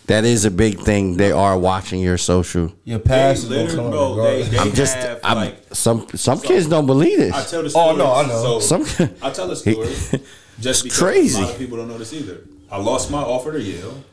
[0.07, 1.17] That is a big thing.
[1.17, 2.73] They are watching your social.
[2.85, 4.25] Your They past is gonna literally, bro.
[4.25, 7.33] they, they I'm just have, I'm like some some kids don't believe this.
[7.33, 7.91] I tell the story.
[7.91, 8.59] Oh, no, I know.
[8.61, 9.95] So Some- I tell a story.
[10.61, 11.41] Just because crazy.
[11.41, 12.43] a lot of people don't know this either.
[12.71, 14.05] I lost my offer to Yale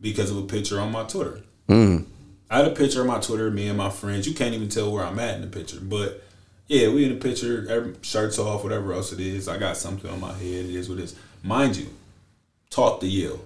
[0.00, 1.40] because of a picture on my Twitter.
[1.68, 2.04] Mm.
[2.50, 4.28] I had a picture on my Twitter, me and my friends.
[4.28, 6.22] You can't even tell where I'm at in the picture, but
[6.66, 7.66] yeah, we in the picture.
[7.68, 9.48] Every, shirts off, whatever else it is.
[9.48, 10.66] I got something on my head.
[10.66, 11.16] It is what it is.
[11.42, 11.88] Mind you,
[12.70, 13.40] talk to Yale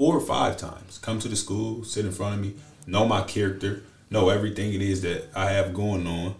[0.00, 0.96] four or five times.
[1.02, 2.54] Come to the school, sit in front of me,
[2.86, 6.36] know my character, know everything it is that I have going on.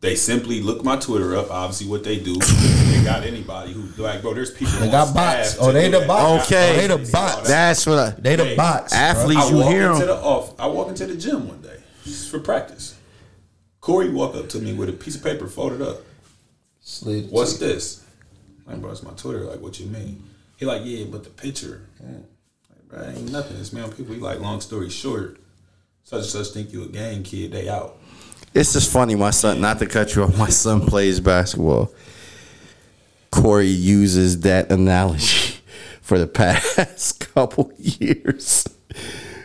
[0.00, 1.50] They simply look my Twitter up.
[1.50, 4.32] Obviously, what they do, they got anybody who like, bro.
[4.32, 4.74] There's people.
[4.74, 5.56] They on got bots.
[5.58, 6.06] Oh, they do the that.
[6.08, 6.46] bots.
[6.46, 6.70] Okay.
[6.72, 7.48] Oh, they the bots.
[7.48, 8.92] That's what I, They the Hey, bots.
[8.92, 9.40] athletes.
[9.46, 10.06] I you hear into 'em.
[10.08, 10.54] the off.
[10.60, 11.78] I walk into the gym one day
[12.30, 12.94] for practice.
[13.80, 16.02] Corey walk up to me with a piece of paper folded up.
[16.80, 17.30] Slid.
[17.30, 18.04] What's this?
[18.66, 19.40] Like, bro, it's my Twitter.
[19.46, 20.22] Like, what you mean?
[20.56, 21.86] He like, yeah, but the picture.
[22.00, 22.18] Yeah.
[22.70, 23.56] Like, bro, ain't nothing.
[23.58, 24.14] It's me on people.
[24.14, 25.38] He like, long story short,
[26.04, 27.52] such and such think you a gang kid.
[27.52, 27.98] They out.
[28.54, 29.16] It's just funny.
[29.16, 31.92] My son, not to cut you off, my son plays basketball.
[33.32, 35.56] Corey uses that analogy
[36.00, 38.64] for the past couple years.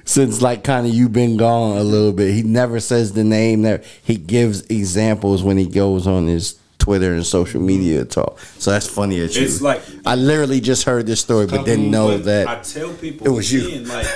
[0.06, 3.64] Since like kind of you've been gone a little bit, he never says the name.
[3.64, 8.10] There, he gives examples when he goes on his Twitter and social media mm-hmm.
[8.10, 8.39] talk.
[8.57, 9.43] So that's funny that you.
[9.43, 12.47] It's like- I literally just heard this story, but didn't know that.
[12.47, 13.80] I tell people it was you.
[13.81, 14.07] like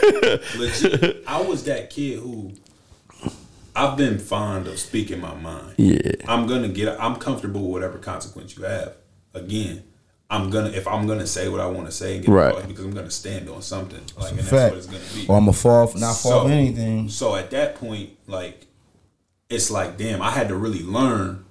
[0.57, 2.53] legit, I was that kid who
[3.75, 5.75] I've been fond of speaking my mind.
[5.77, 6.13] Yeah.
[6.27, 6.99] I'm gonna get.
[6.99, 8.95] I'm comfortable with whatever consequence you have.
[9.33, 9.83] Again,
[10.29, 12.67] I'm gonna if I'm gonna say what I want to say and get Right.
[12.67, 14.01] because I'm gonna stand on something.
[14.17, 14.71] Like, and that's Fact.
[14.75, 15.27] what it's gonna be.
[15.27, 17.09] Or I'm a fall, not fall for anything.
[17.09, 18.67] So at that point, like,
[19.49, 21.42] it's like, damn, I had to really learn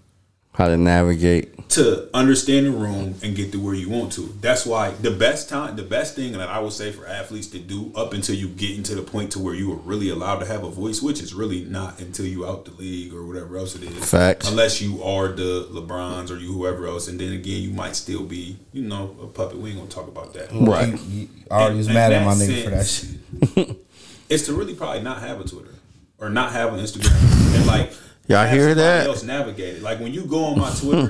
[0.54, 1.48] How to navigate.
[1.70, 4.20] to understand the room and get to where you want to.
[4.42, 7.58] That's why the best time, the best thing that I would say for athletes to
[7.58, 10.46] do up until you get into the point to where you are really allowed to
[10.46, 13.74] have a voice, which is really not until you out the league or whatever else
[13.74, 14.10] it is.
[14.10, 14.50] Facts.
[14.50, 18.22] Unless you are the LeBrons or you whoever else, and then again you might still
[18.24, 19.56] be, you know, a puppet.
[19.58, 20.48] We ain't gonna talk about that.
[20.52, 20.88] Right.
[20.88, 23.76] You- you- I already was mad at my that nigga for that shit.
[24.28, 25.74] It's to really probably not have a Twitter
[26.18, 27.92] or not have an Instagram and like.
[28.28, 29.06] Y'all hear that?
[29.06, 29.82] Else navigate it.
[29.82, 31.06] Like when you go on my Twitter,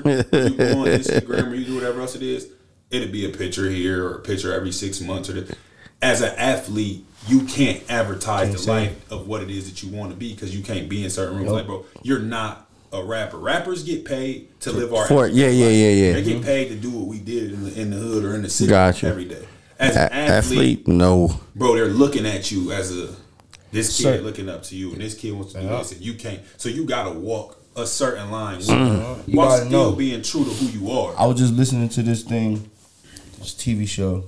[0.49, 2.49] you go on Instagram, or you do whatever else it is.
[2.91, 5.31] It'll be a picture here or a picture every six months.
[5.31, 5.47] Or
[6.01, 9.97] as an athlete, you can't advertise Can't the life of what it is that you
[9.97, 11.53] want to be because you can't be in certain rooms.
[11.53, 13.39] Like, bro, you're not a rapper.
[13.39, 16.13] Rappers get paid to live our For- yeah, yeah, yeah, yeah.
[16.15, 16.45] They get mm-hmm.
[16.45, 18.71] paid to do what we did in the, in the hood or in the city
[18.71, 19.07] Gotcha.
[19.07, 19.47] every day.
[19.79, 21.41] As A- an athlete, athlete, no.
[21.55, 23.15] bro, they're looking at you as a
[23.73, 24.19] this kid Sir.
[24.21, 25.79] looking up to you, and this kid wants to do Yeah.
[25.79, 26.41] this, and you can't.
[26.59, 29.27] So you gotta walk a certain line Mm.
[29.29, 29.93] You while still know.
[29.93, 31.15] being true to who you are.
[31.19, 32.71] I was just listening to this thing,
[33.39, 34.25] this TV show,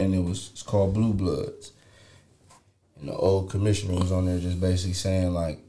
[0.00, 1.70] and it was it's called Blue Bloods.
[2.98, 5.60] And the old commissioner was on there just basically saying like,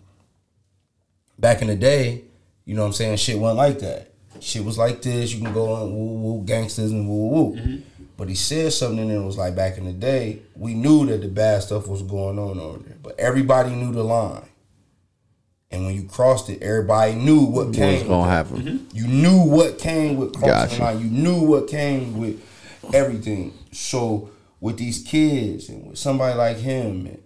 [1.38, 2.24] back in the day,
[2.66, 4.12] you know what I'm saying, shit wasn't like that.
[4.40, 5.34] Shit was like this.
[5.34, 7.82] You can go on woo woo gangsters and woo woo.
[8.16, 11.22] But he said something and it was like back in the day, we knew that
[11.22, 14.46] the bad stuff was going on over there, but everybody knew the line.
[15.72, 17.94] And when you crossed it, everybody knew what came.
[17.94, 18.32] What's with gonna it.
[18.32, 18.58] happen?
[18.58, 18.96] Mm-hmm.
[18.96, 20.76] You knew what came with crossing Gotcha.
[20.76, 21.00] the line.
[21.00, 22.40] You knew what came with
[22.94, 23.54] everything.
[23.72, 24.30] So
[24.60, 27.24] with these kids and with somebody like him and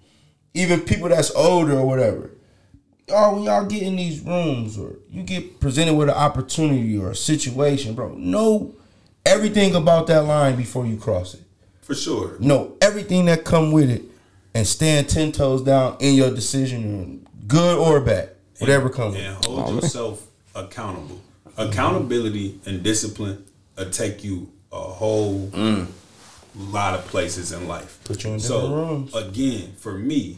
[0.54, 2.32] even people that's older or whatever,
[3.10, 7.12] y'all when y'all get in these rooms or you get presented with an opportunity or
[7.12, 8.77] a situation, bro, know
[9.28, 11.42] everything about that line before you cross it.
[11.82, 12.38] For sure.
[12.40, 14.04] Know everything that come with it
[14.54, 19.16] and stand ten toes down in your decision, good or bad, whatever comes.
[19.16, 19.24] with.
[19.24, 21.22] And hold yourself accountable.
[21.58, 23.46] Accountability and discipline
[23.78, 25.88] will take you a whole mm.
[26.56, 28.00] lot of places in life.
[28.04, 29.16] Put you in so different rooms.
[29.16, 30.38] again, for me,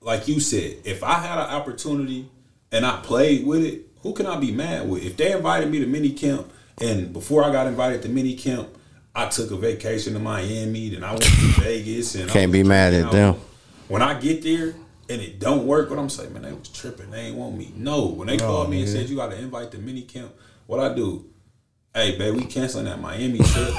[0.00, 2.28] like you said, if I had an opportunity
[2.70, 5.04] and I played with it, who can I be mad with?
[5.04, 6.50] If they invited me to mini camp
[6.80, 8.68] and before I got invited to mini camp,
[9.14, 11.30] I took a vacation to Miami, then I went to
[11.60, 13.36] Vegas and Can't be mad at them.
[13.88, 14.74] When I get there
[15.08, 17.10] and it don't work, what I'm saying, man, they was tripping.
[17.10, 17.72] They ain't want me.
[17.74, 18.92] No, when they called me and nigga.
[18.92, 20.32] said you got to invite the mini camp,
[20.66, 21.24] what I do?
[21.94, 23.74] Hey, babe, we canceling that Miami trip.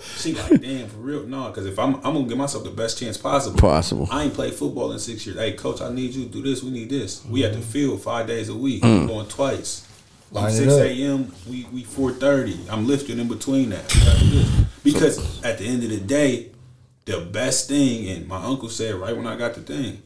[0.00, 1.48] she like, damn, for real, no.
[1.48, 3.58] Because if I'm, I'm gonna give myself the best chance possible.
[3.58, 4.06] Possible.
[4.12, 5.38] I ain't played football in six years.
[5.38, 6.62] Hey, coach, I need you to do this.
[6.62, 7.24] We need this.
[7.24, 8.82] We at the field five days a week.
[8.82, 9.00] Mm.
[9.00, 9.87] I'm going twice.
[10.30, 11.32] Line I'm six a.m.
[11.48, 12.58] We we four thirty.
[12.70, 13.92] I'm lifting in between that.
[13.94, 14.50] We gotta do this.
[14.84, 16.50] Because at the end of the day,
[17.06, 20.02] the best thing, and my uncle said right when I got the thing,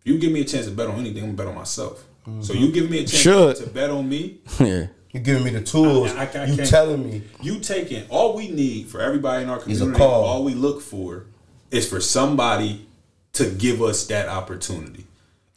[0.00, 2.04] if you give me a chance to bet on anything, I'm gonna bet on myself.
[2.24, 2.62] So mm-hmm.
[2.62, 3.56] you give me a chance Should.
[3.56, 4.86] to bet on me, yeah.
[5.12, 6.10] You giving me the tools.
[6.12, 7.22] I- I- I you can't- telling me.
[7.42, 9.98] you taking all we need for everybody in our Is a community.
[9.98, 10.24] call.
[10.24, 11.26] All we look for
[11.70, 12.86] is for somebody
[13.34, 15.04] to give us that opportunity.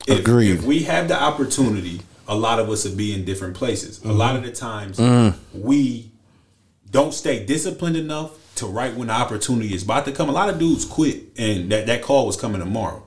[0.08, 0.52] If, Agreed.
[0.58, 4.00] If we have the opportunity, a lot of us would be in different places.
[4.00, 4.18] A mm-hmm.
[4.18, 5.36] lot of the times, Mm.
[5.54, 6.12] we
[6.90, 10.30] don't stay disciplined enough to right when the opportunity is about to come.
[10.30, 13.06] A lot of dudes quit, and that, that call was coming tomorrow.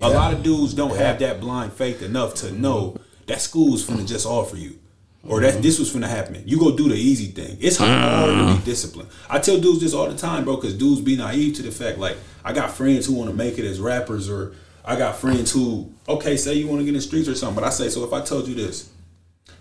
[0.00, 4.04] A lot of dudes don't have that blind faith enough to know that school's gonna
[4.04, 4.78] just offer you.
[5.26, 5.62] Or that mm-hmm.
[5.62, 6.42] this was gonna happen.
[6.44, 7.56] You go do the easy thing.
[7.60, 9.08] It's hard to be disciplined.
[9.30, 11.96] I tell dudes this all the time, bro, because dudes be naive to the fact
[11.98, 14.52] like I got friends who want to make it as rappers, or
[14.84, 17.54] I got friends who okay, say you want to get in the streets or something.
[17.54, 18.90] But I say, so if I told you this,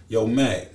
[0.07, 0.69] yo, Mac,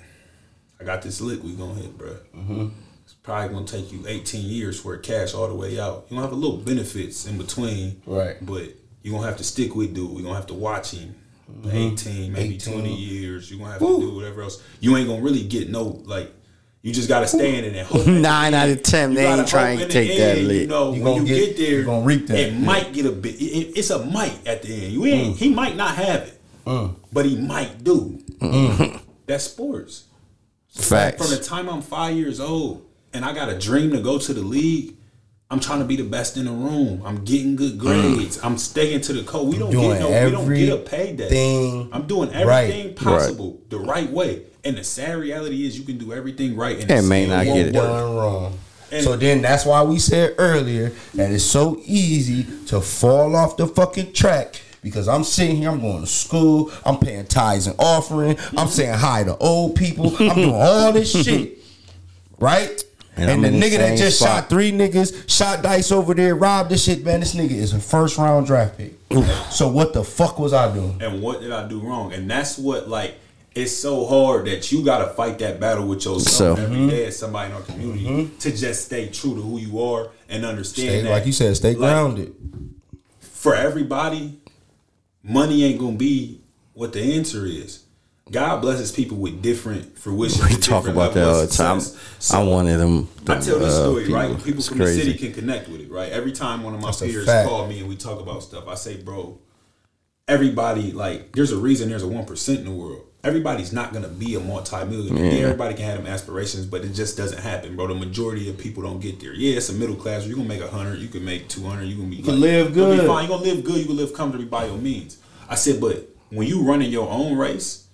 [0.81, 2.17] I got this lick we gonna hit, bro.
[2.35, 2.69] Mm-hmm.
[3.05, 6.07] It's probably gonna take you 18 years for it cash all the way out.
[6.09, 8.37] You gonna have a little benefits in between, Right.
[8.41, 10.11] But you gonna have to stick with dude.
[10.11, 11.15] We gonna have to watch him.
[11.51, 11.77] Mm-hmm.
[11.77, 12.75] 18, maybe 18.
[12.75, 13.51] 20 years.
[13.51, 14.63] You gonna have to do whatever else.
[14.81, 16.33] You ain't gonna really get no like.
[16.89, 18.07] You just gotta stand in it hope.
[18.07, 20.41] Nine out of 10, you they gotta ain't trying to in the take that end,
[20.41, 20.69] You lick.
[20.71, 22.39] know, You when gonna you get- get, there, you gonna reap that.
[22.39, 23.35] It might get a bit.
[23.35, 24.93] It, it- it's a might at the end.
[24.95, 25.37] You ain't.
[25.37, 25.39] Mm.
[25.39, 26.41] He might not have it,
[27.13, 28.19] but he might do.
[29.27, 30.05] That's sports.
[30.71, 31.21] Facts.
[31.21, 34.33] From the time I'm five years old and I got a dream to go to
[34.33, 34.97] the league,
[35.51, 37.03] I'm trying to be the best in the room.
[37.07, 38.39] I'm getting good grades.
[38.45, 39.49] I'm sticking to the code.
[39.49, 40.09] We don't get no.
[40.27, 41.89] We don't get a payday.
[41.91, 42.71] I'm doing right.
[42.71, 44.43] everything possible the right way.
[44.65, 47.45] And the sad reality is, you can do everything right and It may still not
[47.47, 47.73] get it.
[47.73, 48.59] done wrong.
[48.93, 53.57] And- so then that's why we said earlier that it's so easy to fall off
[53.57, 54.61] the fucking track.
[54.83, 58.59] Because I'm sitting here, I'm going to school, I'm paying tithes and offering, Mm-hmm.
[58.59, 61.59] I'm saying hi to old people, I'm doing all this shit,
[62.39, 62.83] right?
[63.19, 64.29] And And, the nigga that just spot.
[64.29, 67.21] shot three niggas, shot dice over there, robbed this shit, man.
[67.21, 68.95] This nigga is a first round draft pick.
[69.51, 71.01] So what the fuck was I doing?
[71.03, 72.13] and what did I do wrong?
[72.13, 73.17] And that's what like
[73.55, 77.09] it's so hard that you gotta fight that battle with yourself So- every day mm-hmm.
[77.09, 78.37] as somebody in our community mm-hmm.
[78.39, 81.57] to just stay true to who you are and understand Stay, that like you said,
[81.57, 82.35] stay like, grounded.
[83.21, 84.39] for everybody,
[85.25, 86.41] money ain't gonna be
[86.75, 87.85] what the answer is.
[88.31, 90.45] God blesses people with different fruition.
[90.49, 91.81] We talk about that all the time.
[91.81, 92.33] success.
[92.35, 93.09] I'm one of them.
[93.27, 94.17] I tell this uh, story, people.
[94.17, 94.37] right?
[94.39, 96.11] People It's from the city can connect with it, right?
[96.13, 97.49] Every time one of my That's peers fact.
[97.49, 99.39] call me and we talk about stuff, I say, bro,
[100.27, 103.05] everybody, like, there's a reason there's a 1% in the world.
[103.25, 105.33] Everybody's not going to be a multi-millionaire.
[105.33, 107.89] Yeah, everybody can have them aspirations, but it just doesn't happen, bro.
[107.89, 109.35] The majority of people don't get there.
[109.35, 110.25] Yeah, it's a middle class.
[110.25, 112.85] You're going to make 100, you can make 200, you can be can live You're
[112.85, 113.09] gonna be good.
[113.09, 113.77] You're going to live good.
[113.79, 115.19] You can live comfortably by your means.
[115.49, 117.88] I said, but when you running your own race,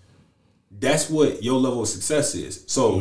[0.79, 2.65] that's what your level of success is.
[2.67, 2.97] So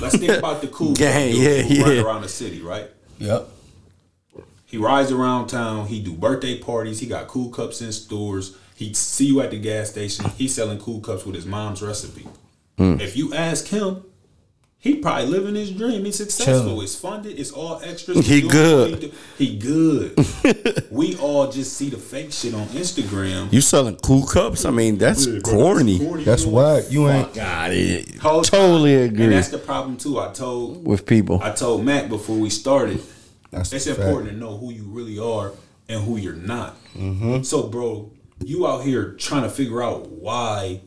[0.00, 2.02] let's think about the cool yeah, who run yeah.
[2.02, 2.90] around the city, right?
[3.18, 3.48] Yep.
[4.64, 5.88] He rides around town.
[5.88, 7.00] He do birthday parties.
[7.00, 8.56] He got cool cups in stores.
[8.76, 10.30] He see you at the gas station.
[10.30, 12.26] He's selling cool cups with his mom's recipe.
[12.78, 13.00] Hmm.
[13.00, 14.04] If you ask him,
[14.82, 16.06] he probably living his dream.
[16.06, 16.54] He's successful.
[16.54, 16.82] Chilling.
[16.82, 17.38] It's funded.
[17.38, 18.26] It's all extras.
[18.26, 19.02] He doing good.
[19.02, 19.12] He, do.
[19.36, 20.88] he good.
[20.90, 23.52] we all just see the fake shit on Instagram.
[23.52, 24.64] You selling cool cups?
[24.64, 25.98] I mean, that's Yeah, bro, corny.
[26.24, 26.52] That's bro.
[26.54, 26.84] whack.
[26.88, 27.34] You ain't.
[27.34, 28.16] Got it.
[28.16, 29.04] Whole Totally time.
[29.04, 30.18] agree And that's the problem too.
[30.18, 31.42] I told with people.
[31.42, 33.02] I told Mac before we started.
[33.50, 34.06] That's it's the fact.
[34.06, 35.52] important to know who you really are
[35.90, 36.76] and who you're not.
[36.94, 37.42] Mm-hmm.
[37.42, 38.12] So, bro,
[38.42, 40.80] you out here trying to figure out why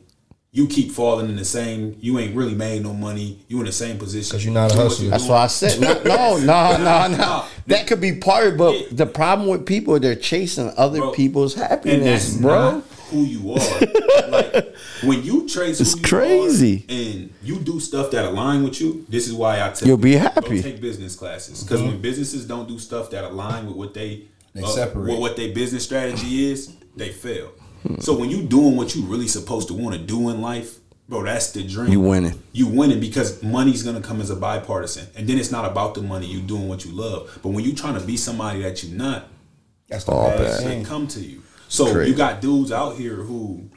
[0.54, 1.96] you keep falling in the same.
[2.00, 3.40] You ain't really made no money.
[3.48, 5.10] You in the same position because you're not a hustler.
[5.10, 5.32] That's doing.
[5.34, 7.44] why I said no, no, no, no, no.
[7.66, 8.86] That could be part, but Yeah.
[8.92, 12.70] the problem with people, they're chasing other Bro, people's and that's happiness, bro.
[12.70, 14.30] not who you are.
[14.30, 16.84] like when you trace, It's who you crazy.
[16.88, 19.04] are and you do stuff that align with you.
[19.08, 20.62] This is why I tell You'll be happy.
[20.62, 24.62] Take business classes because when businesses don't do stuff that align with what they, They
[24.62, 25.08] uh, separate.
[25.08, 27.50] what what their business strategy is, they fail.
[28.00, 30.78] So when you doing what you really supposed to want to do in life,
[31.08, 31.92] bro, that's the dream.
[31.92, 32.42] You winning.
[32.52, 36.02] You winning because money's gonna come as a bipartisan, and then it's not about the
[36.02, 36.26] money.
[36.26, 39.28] You doing what you love, but when you trying to be somebody that you not,
[39.88, 40.62] That's the All bad bad.
[40.62, 41.42] shit come to you.
[41.68, 42.10] So Crazy.
[42.10, 43.68] you got dudes out here who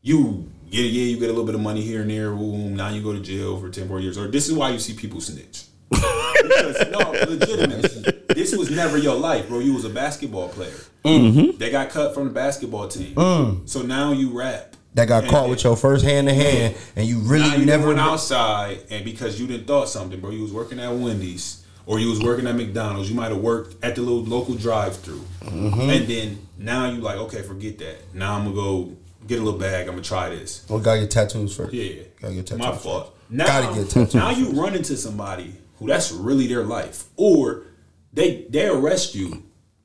[0.00, 2.30] you yeah yeah you get a little bit of money here and there.
[2.30, 4.16] Boom, now you go to jail for ten more years.
[4.16, 5.64] Or this is why you see people snitch.
[5.90, 9.58] because no, legitimately, this was never your life, bro.
[9.60, 10.74] You was a basketball player.
[11.04, 11.58] Mm-hmm.
[11.58, 13.14] They got cut from the basketball team.
[13.14, 13.68] Mm.
[13.68, 14.76] So now you rap.
[14.94, 17.88] That got And- caught with your first hand to hand, and you really you never.
[17.88, 21.98] went outside, and because you didn't thought something, bro, you was working at Wendy's or
[21.98, 23.08] you was working at McDonald's.
[23.10, 27.42] You might have worked at the little local drive-through, and then now you like, okay,
[27.42, 28.14] forget that.
[28.14, 28.92] Now I'm gonna go
[29.26, 29.86] get a little bag.
[29.88, 30.64] I'm gonna try this.
[30.68, 31.72] Well, gotta get tattoos first.
[31.72, 32.58] Yeah, gotta get tattoos.
[32.66, 33.16] my fault.
[33.30, 34.14] Now, Gotta get tattoos.
[34.14, 37.62] now you run into somebody who that's really their life, or
[38.12, 39.42] they they arrest you,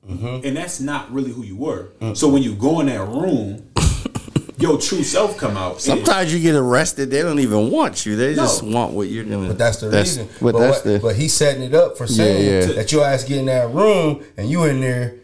[0.07, 0.47] Mm-hmm.
[0.47, 1.89] and that's not really who you were.
[1.99, 2.15] Mm.
[2.15, 3.69] So when you go in that room,
[4.57, 5.81] your true self come out.
[5.81, 8.15] Sometimes you get arrested, they don't even want you.
[8.15, 8.43] They No.
[8.43, 9.49] just want what you're doing.
[9.49, 10.27] But that's the reason.
[10.41, 10.99] But, But, that's what- the.
[10.99, 12.73] but he's setting it up for saying yeah.
[12.75, 15.15] that your ass get in that room and you in there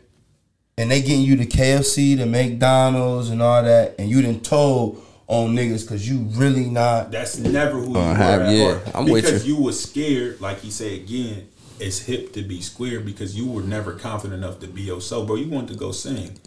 [0.77, 5.01] and they getting you the KFC, the McDonald's and all that, and you didn't told
[5.27, 7.09] on niggas because you really not.
[7.11, 8.81] That's never who you Uh, were have- at yeah, heart.
[8.93, 9.55] I'm with because you.
[9.55, 11.47] you was scared, like he said again.
[11.79, 15.35] It's hip to be square because you were never confident enough to be yourself, bro.
[15.35, 16.39] You wanted to go sing,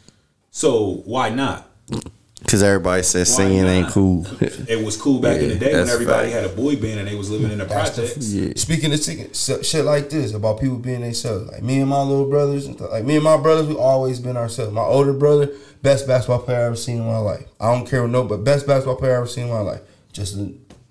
[0.50, 1.68] so why not?
[2.40, 4.24] Because everybody says Why singing ain't cool.
[4.68, 6.44] It was cool back in the day when everybody fact.
[6.44, 8.32] had a boy band and they was living in the That's the- projects.
[8.32, 8.52] yeah.
[8.56, 12.28] Speaking of shit, shit like this about people being themselves, like me and my little
[12.28, 14.72] brothers, like me and my brothers, we always been ourselves.
[14.72, 15.50] My older brother,
[15.82, 17.46] best basketball player I've ever seen in my life.
[17.58, 19.80] I don't care what no, but best basketball player I've ever seen in my life.
[20.12, 20.36] Just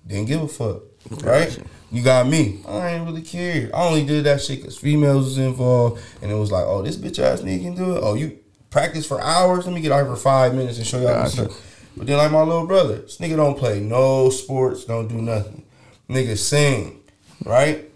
[0.06, 0.82] didn't give a fuck,
[1.22, 1.56] right?
[1.90, 2.60] You got me.
[2.66, 3.70] I ain't really care.
[3.74, 6.96] I only did that shit because females was involved, and it was like, oh, this
[6.96, 8.00] bitch ass nigga can do it.
[8.02, 8.38] Oh, you
[8.70, 9.66] practice for hours.
[9.66, 11.44] Let me get out here for five minutes and show y'all Gotcha.
[11.44, 11.50] up.
[11.96, 15.64] But then like my little brother, this nigga don't play no sports, don't do nothing.
[16.10, 17.00] Nigga sing,
[17.44, 17.90] right?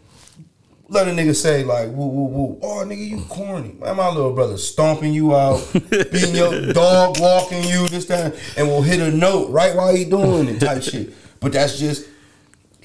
[0.89, 2.59] Let a nigga say like woo woo woo.
[2.62, 3.77] Oh nigga, you corny.
[3.79, 5.61] Man, my little brother stomping you out,
[5.91, 10.05] beating your dog walking you, this that, and will hit a note right while he
[10.05, 11.12] doing it type shit.
[11.41, 12.09] But that's just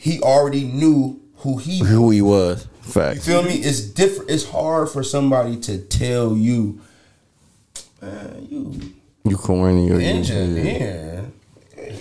[0.05, 1.89] he already knew who he was.
[1.89, 2.67] Who he was.
[2.95, 3.55] You feel me?
[3.55, 4.29] It's different.
[4.29, 6.79] It's hard for somebody to tell you,
[8.01, 10.07] man, you You corny or you.
[10.07, 11.25] engineer.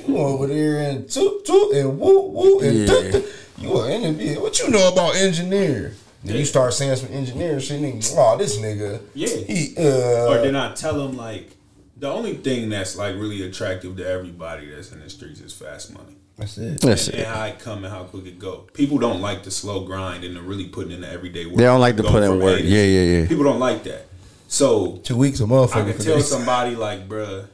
[0.06, 2.86] You over there and toot toot and woo woo and Yeah.
[2.86, 3.24] toot toot.
[3.58, 4.40] You an engineer.
[4.40, 5.94] What you know about engineer?
[6.22, 8.14] Then you start saying some engineer shit, nigga.
[8.18, 9.00] Oh, this nigga.
[9.14, 9.28] Yeah.
[9.28, 10.28] He uh.
[10.28, 11.50] or then I tell him like
[11.96, 15.94] the only thing that's like really attractive to everybody that's in the streets is fast
[15.94, 16.16] money.
[16.36, 16.80] That's it.
[16.80, 17.26] That's and it.
[17.26, 18.66] how it come and how quick it go.
[18.72, 21.56] People don't like the slow grind and the really putting in the everyday work.
[21.56, 22.60] They don't like to put in work.
[22.62, 23.28] Yeah, yeah, yeah.
[23.28, 24.06] People don't like that.
[24.48, 25.84] So Two weeks a I motherfucker.
[25.90, 26.28] can for tell this.
[26.30, 27.46] somebody like, bruh,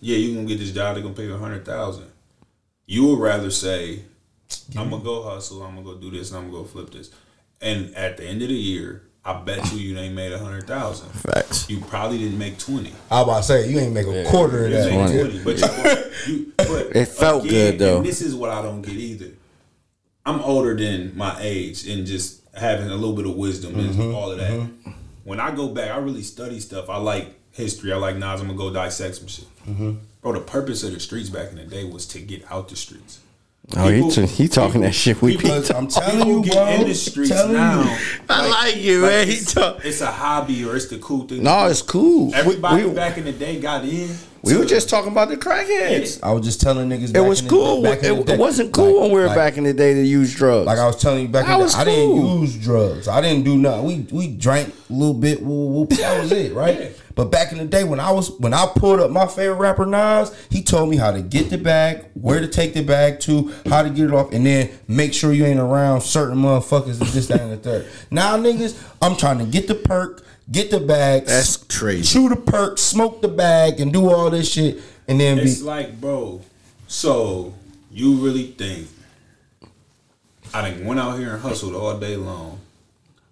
[0.00, 0.94] yeah, you gonna get this job.
[0.94, 2.06] They're gonna pay you a hundred thousand.
[2.86, 4.02] You would rather say,
[4.76, 5.62] I'm gonna go hustle.
[5.62, 6.30] I'm gonna go do this.
[6.30, 7.10] and I'm gonna go flip this.
[7.60, 10.66] And at the end of the year, I bet you you ain't made a hundred
[10.66, 11.10] thousand.
[11.10, 11.68] Facts.
[11.68, 12.92] You probably didn't make twenty.
[13.10, 14.90] I was about to say you ain't make a quarter of that.
[14.90, 15.42] made nigga.
[15.42, 17.98] 20, but you, you, but It felt good, though.
[17.98, 19.32] And this is what I don't get either.
[20.24, 24.14] I'm older than my age and just having a little bit of wisdom Mm-hmm, and
[24.14, 24.70] all of that.
[25.24, 26.88] When I go back, I really study stuff.
[26.88, 27.92] I like history.
[27.92, 28.40] I like Nas.
[28.40, 29.46] I'm gonna go dissect some shit.
[29.66, 29.92] Mm-hmm.
[30.22, 32.76] Bro, the purpose of the streets back in the day was to get out the
[32.76, 33.20] streets.
[33.76, 35.22] Oh, he, People- t- he talking that shit.
[35.22, 36.66] We be people- I'm telling People you, get bro.
[36.68, 37.82] in the streets Telling now.
[37.82, 37.96] you.
[38.28, 39.26] I like you, man.
[39.28, 41.42] He it's, talk- it's a hobby or it's the cool thing.
[41.44, 42.34] No, it's cool.
[42.34, 44.10] Everybody we, we, back in the day got in.
[44.42, 46.18] we were just talking about the crackheads.
[46.22, 47.10] I was just telling niggas.
[47.10, 47.82] It back was in the- cool.
[47.82, 48.32] back in the It, day.
[48.34, 50.66] it wasn't cool Like- when we were like- back in the day to use drugs.
[50.66, 53.06] Like I was telling you back That in the was I didn't use drugs.
[53.06, 53.84] I didn't do nothing.
[53.84, 55.42] We we drank a little bit.
[55.42, 56.92] Woo, woo, that was it, right?
[57.20, 57.24] Yeah.
[57.24, 59.86] But back in the day when I was when I pulled up my favorite rapper
[59.86, 63.52] Nas, he told me how to get the bag, where to take the bag to,
[63.66, 67.10] how to get it off, and then make sure you ain't around certain motherfuckers and
[67.10, 67.86] this, that, and the third.
[68.10, 72.04] Now niggas, I'm trying to get the perk, get the bag, That's crazy.
[72.04, 75.62] chew the perk, smoke the bag, and do all this shit, and then be It's
[75.62, 76.40] like, bro,
[76.86, 77.54] so
[77.90, 78.88] you really think
[80.52, 82.58] I done went out here and hustled all day long.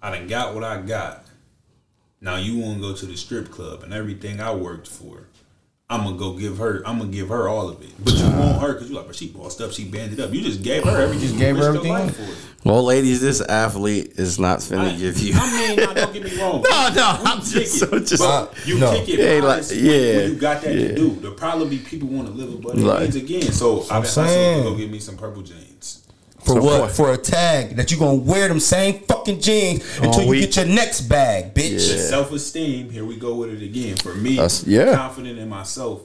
[0.01, 1.25] I done got what I got.
[2.21, 5.29] Now you want to go to the strip club and everything I worked for.
[5.91, 6.83] I'm gonna go give her.
[6.85, 9.17] I'm gonna give her all of it, but you want her because you like, but
[9.17, 10.35] she bossed up, she banded up.
[10.35, 11.21] You just gave her everything.
[11.23, 11.93] Just You gave her everything.
[11.93, 12.37] life for it.
[12.63, 15.33] well, ladies, this athlete is not finna I, give you.
[15.35, 16.63] I mean, now, don't get me wrong.
[16.71, 18.93] No, no, We I'm kick just- it, I'm just- but uh, you No.
[18.99, 19.19] kick it.
[19.19, 20.89] Yeah, Yeah, like- when, yeah, when you got that yeah.
[20.89, 21.11] to do.
[21.21, 23.53] The problem be people want to live above their Like- means again.
[23.53, 24.65] So I'm been hustling saying.
[24.65, 25.98] to go get me some purple jeans.
[26.49, 26.91] For So what?
[26.91, 30.41] for- For a tag that you're gonna wear them same fucking jeans until you week.
[30.41, 31.89] get your next bag, bitch.
[31.95, 32.03] Yeah.
[32.03, 32.91] Self esteem.
[32.91, 33.97] Here we go with it again.
[33.97, 34.95] For me, That's- yeah.
[34.95, 36.01] confident in myself.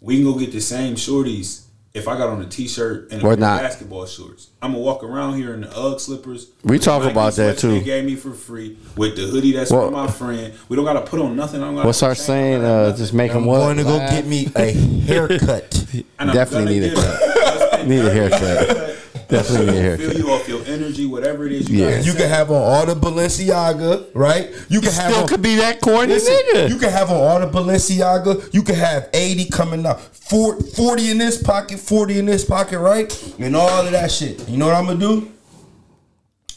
[0.00, 1.60] We can go get the same shorties.
[1.94, 3.60] If I got on a t-shirt and a Or pair of not.
[3.62, 6.48] basketball shorts, I'm gonna walk around here in the UGG slippers.
[6.64, 7.70] We talk Nike about that, too.
[7.70, 10.52] They gave me for free with the hoodie that's Well- from my friend.
[10.68, 11.62] We don't gotta put on nothing.
[11.62, 12.54] I don't gotta What's our put chain, saying?
[12.54, 12.98] I don't gotta Uh, nothing.
[13.04, 14.72] just make I'm going to go get me a
[15.06, 15.84] haircut.
[16.18, 17.86] And I'm Definitely need a get cut.
[17.86, 18.96] Need a haircut.
[19.34, 19.96] Definitely need a.
[19.98, 21.68] Feel you off your energy, whatever it is.
[21.68, 22.00] You Yeah.
[22.00, 24.50] you can have on all the Balenciaga, right?
[24.68, 26.68] You can have Still on, could be that corny Listen, nigga.
[26.68, 28.52] You can have on all the Balenciaga.
[28.52, 30.00] You can have 80 coming out.
[30.00, 33.34] 40, 40 in this pocket, 40 in this pocket, right?
[33.38, 34.48] And all of that shit.
[34.48, 35.30] You know what I'm gonna do?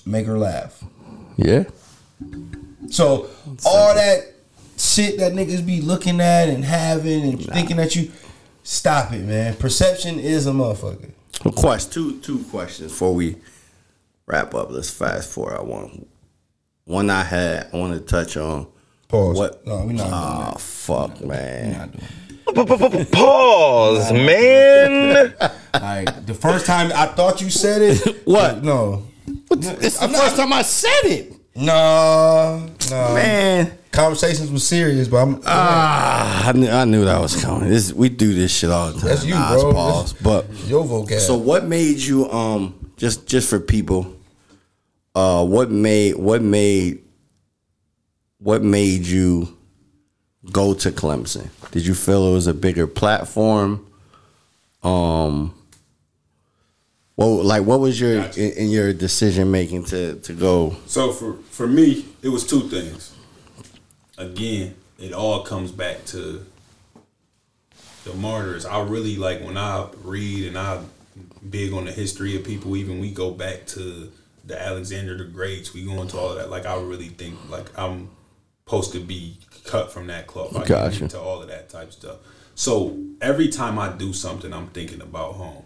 [0.06, 0.84] Make her laugh.
[1.36, 1.66] Yeah.
[2.90, 3.28] So
[3.66, 4.20] all that
[4.78, 8.12] shit that niggas be looking at and having and thinking that you
[8.64, 9.56] stop it, man.
[9.56, 11.12] Perception is a motherfucker.
[11.44, 13.36] Well, Quest two two questions before we
[14.26, 14.72] wrap up.
[14.72, 15.58] Let's fast forward.
[15.58, 16.08] I want
[16.86, 17.70] one I had.
[17.74, 18.68] I want to touch on.
[19.08, 19.38] Pause.
[19.38, 19.66] What?
[19.68, 20.60] No, we not doing Oh that.
[20.62, 21.72] fuck, We man.
[21.78, 22.04] not doing
[22.90, 23.12] that.
[23.12, 25.36] Pause, man.
[25.74, 26.26] All right.
[26.26, 28.26] The first time I thought you said it.
[28.26, 28.64] What?
[28.64, 29.04] No.
[29.52, 32.70] This is the I'm not- first time I said it, No.
[32.90, 33.14] No.
[33.16, 33.78] man.
[33.92, 35.42] Conversations was serious, but I'm.
[35.46, 37.68] Ah, I knew, I knew that was coming.
[37.70, 39.10] This we do this shit all the time.
[39.10, 39.74] That's you, Nah, it's bro.
[39.74, 40.14] pause.
[40.14, 41.20] But your vocab.
[41.20, 44.14] so, what made you um just just for people?
[45.16, 47.04] Uh, what made what made
[48.38, 49.58] what made you
[50.52, 51.50] go to Clemson?
[51.72, 53.84] Did you feel it was a bigger platform?
[54.84, 55.56] Um,
[57.18, 58.42] well, like what was your Gotcha.
[58.42, 60.76] in, in your decision making to to go?
[60.86, 63.14] So for for me, it was two things.
[64.18, 66.46] Again, it all comes back to
[68.06, 68.66] the martyrs.
[68.66, 70.82] I really like when I read and I
[71.50, 72.78] big on the history of people.
[72.78, 74.12] Even we go back to
[74.46, 75.74] the Alexander the Greats.
[75.74, 76.50] We go into all of that.
[76.50, 78.10] Like I really think like I'm
[78.66, 80.56] supposed to be cut from that cloth.
[80.56, 81.04] I get Gotcha.
[81.04, 82.18] into all of that type stuff.
[82.56, 85.64] So every time I do something, I'm thinking about home.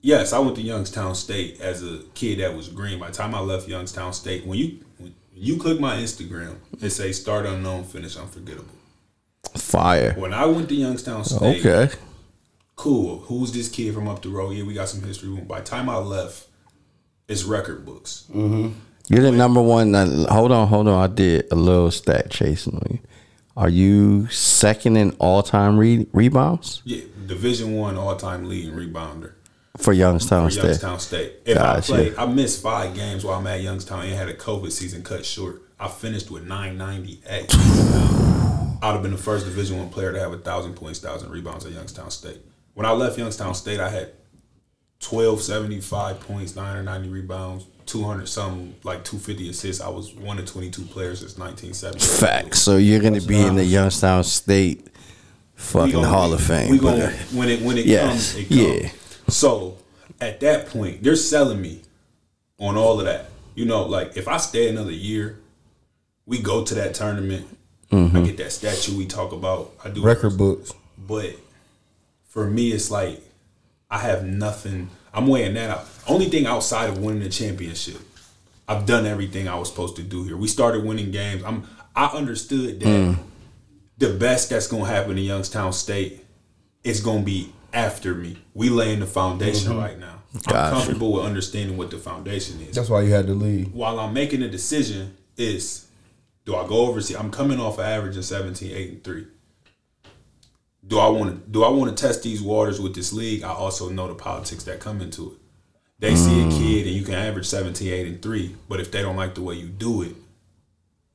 [0.00, 2.98] Yes, I went to Youngstown State as a kid that was green.
[3.00, 6.90] By the time I left Youngstown State, when you when you click my Instagram, it
[6.90, 8.74] say start unknown, finish unforgettable.
[9.56, 10.14] Fire.
[10.14, 11.94] When I went to Youngstown State, Okay.
[12.76, 13.20] cool.
[13.20, 14.50] Who's this kid from up the road?
[14.50, 15.28] Yeah, we got some history.
[15.30, 16.46] By the time I left,
[17.26, 18.24] it's record books.
[18.32, 19.94] You're the number one.
[19.94, 21.02] Uh, hold on, hold on.
[21.10, 22.98] I did a little stat chasing on you.
[23.56, 29.32] Are you second in all time re- rebounds Yeah, Division One all time leading rebounder
[29.78, 30.64] for Youngstown for State?
[30.64, 31.32] Youngstown State.
[31.44, 31.92] If Gotcha.
[31.92, 35.02] I played, I missed five games while I'm at Youngstown and had a COVID season
[35.02, 35.62] cut short.
[35.80, 37.54] I finished with 998.
[38.82, 41.66] I'd have been the first Division One player to have a thousand points, thousand rebounds
[41.66, 42.38] at Youngstown State.
[42.74, 44.12] When I left Youngstown State, I had
[45.00, 49.82] 1275 points, 990 rebounds, 200 something, like 250 assists.
[49.82, 52.04] I was one of 22 players since 1970.
[52.20, 52.60] Facts.
[52.60, 54.88] So you're gonna be in the Youngstown State
[55.54, 56.70] fucking gonna Hall of Fame.
[56.70, 58.60] We gonna when it when it comes, it comes.
[58.60, 58.90] yeah.
[59.28, 59.76] So
[60.20, 61.82] at that point, they're selling me
[62.58, 63.26] on all of that.
[63.54, 65.38] You know, like if I stay another year,
[66.26, 67.46] we go to that tournament.
[67.90, 68.16] Mm-hmm.
[68.16, 69.72] I get that statue we talk about.
[69.84, 70.72] I do record books.
[70.98, 71.34] but
[72.28, 73.20] for me, it's like
[73.90, 74.90] I have nothing.
[75.14, 75.86] I'm weighing that out.
[76.06, 78.00] Only thing outside of winning the championship,
[78.68, 80.36] I've done everything I was supposed to do here.
[80.36, 81.42] We started winning games.
[81.44, 81.66] I'm.
[81.96, 83.18] I understood that Mm.
[83.96, 86.24] the best that's gonna happen in Youngstown State
[86.84, 88.38] is gonna be after me.
[88.54, 89.80] We laying the foundation mm-hmm.
[89.80, 90.22] right now.
[90.48, 93.72] I'm comfortable with understanding what the foundation is That's why you had to leave.
[93.72, 95.86] while I'm making a decision is
[96.44, 97.16] do I go overseas?
[97.16, 99.26] I'm coming off an average of 17, 8, and 3.
[100.86, 103.42] Do I want to do I want to test these waters with this league?
[103.42, 105.38] I also know the politics that come into it.
[105.98, 106.58] They see a mm.
[106.58, 109.42] kid and you can average 17, 8, and 3, but if they don't like the
[109.42, 110.14] way you do it,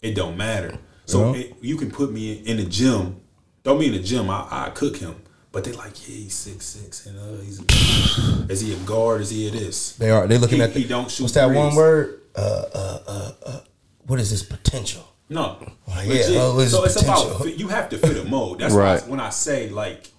[0.01, 0.77] it don't matter.
[1.05, 1.41] So Yeah.
[1.41, 3.21] it, you can put me in, in the gym.
[3.63, 5.15] Throw me in the gym, I, I cook him.
[5.53, 9.21] But they like, yeah, he's six six, and uh, he's a, is he a guard?
[9.21, 9.95] Is he a this?
[9.95, 10.27] They are.
[10.27, 10.73] They looking He- at.
[10.73, 12.21] The, he don't shoot What's that one word?
[12.35, 12.39] Uh,
[12.73, 13.59] uh, uh, uh,
[14.07, 15.07] what is this potential?
[15.29, 15.57] No.
[15.87, 16.09] Oh, yeah.
[16.09, 16.37] Legit.
[16.37, 17.35] Oh, so it's potential.
[17.37, 18.59] about you have to fit a mold.
[18.59, 18.99] That's Right.
[18.99, 20.09] why I- when I say like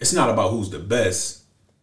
[0.00, 1.36] it's not about who's the best.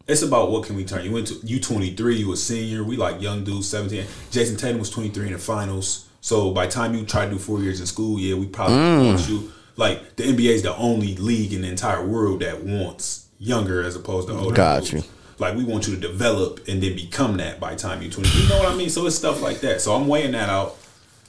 [0.07, 1.35] It's about what can we turn you into.
[1.43, 2.83] You 23, you a senior.
[2.83, 4.05] We like young dudes, 17.
[4.31, 6.05] Jayson Tatum was 23 in the finals.
[6.21, 8.77] So by the time you try to do four years in school, yeah, we probably
[8.77, 9.05] Mm.
[9.05, 9.51] want you.
[9.77, 13.95] Like the NBA is the only league in the entire world that wants younger as
[13.95, 14.55] opposed to older.
[14.55, 14.93] Got dudes.
[14.93, 15.03] you.
[15.39, 18.27] Like we want you to develop and then become that by the time you're 20.
[18.29, 18.89] You know what I mean?
[18.89, 19.81] So it's stuff like that.
[19.81, 20.77] So I'm weighing that out.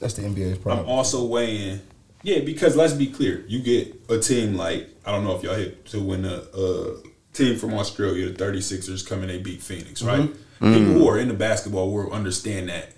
[0.00, 0.86] That's the NBA's problem.
[0.86, 1.80] I'm also weighing,
[2.22, 5.54] yeah, because let's be clear, you get a team like I don't know if y'all
[5.54, 6.96] hit to win a, a
[7.32, 10.20] team from Australia, the 36ers come and they beat Phoenix, right?
[10.20, 10.72] Mm-hmm.
[10.72, 12.92] People who are in the basketball world understand that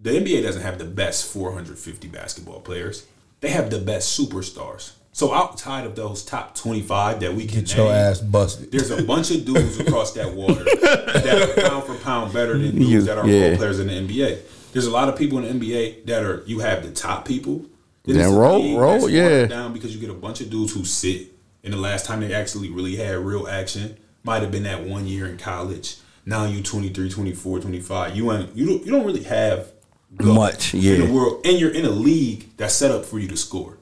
[0.00, 3.06] the NBA doesn't have the best 450 basketball players;
[3.40, 4.92] they have the best superstars.
[5.12, 8.70] So outside of those top 25 that we can Get your name, ass busted.
[8.70, 12.78] there's a bunch of dudes across that water that are pound for pound better than
[12.78, 13.48] dudes that are Yeah.
[13.48, 14.38] role players in the NBA.
[14.72, 17.64] There's a lot of people in the NBA that are you have the top people.
[18.04, 19.46] Then Yeah, roll- roll, yeah.
[19.46, 21.32] Down because you get a bunch of dudes who sit.
[21.64, 25.06] And the last time they actually really had real action might have been that one
[25.06, 25.96] year in college.
[26.26, 28.14] Now you 23, 24, 25.
[28.16, 29.72] You ain't you don't you don't really have
[30.14, 33.28] go Much, in the world, and you're in a league that's set up for you
[33.28, 33.78] to score.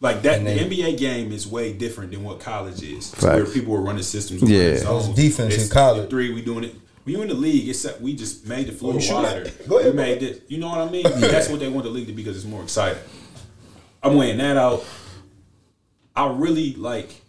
[0.00, 3.10] Like that, And the NBA game is way different than what college is.
[3.10, 3.24] Facts.
[3.24, 4.42] Where people are running systems.
[4.42, 4.58] Yeah.
[4.58, 5.16] running It's zones.
[5.16, 6.10] defense in college.
[6.10, 6.74] Three, we doing it.
[7.04, 9.50] when you in the league, it's that we just made the oh, floor Oh, wider.
[9.68, 10.40] Go ahead, we made this.
[10.48, 11.02] You know what I mean?
[11.20, 13.02] That's what they want the league to be because it's more exciting.
[14.02, 14.84] I'm weighing that out.
[16.14, 17.22] I really like,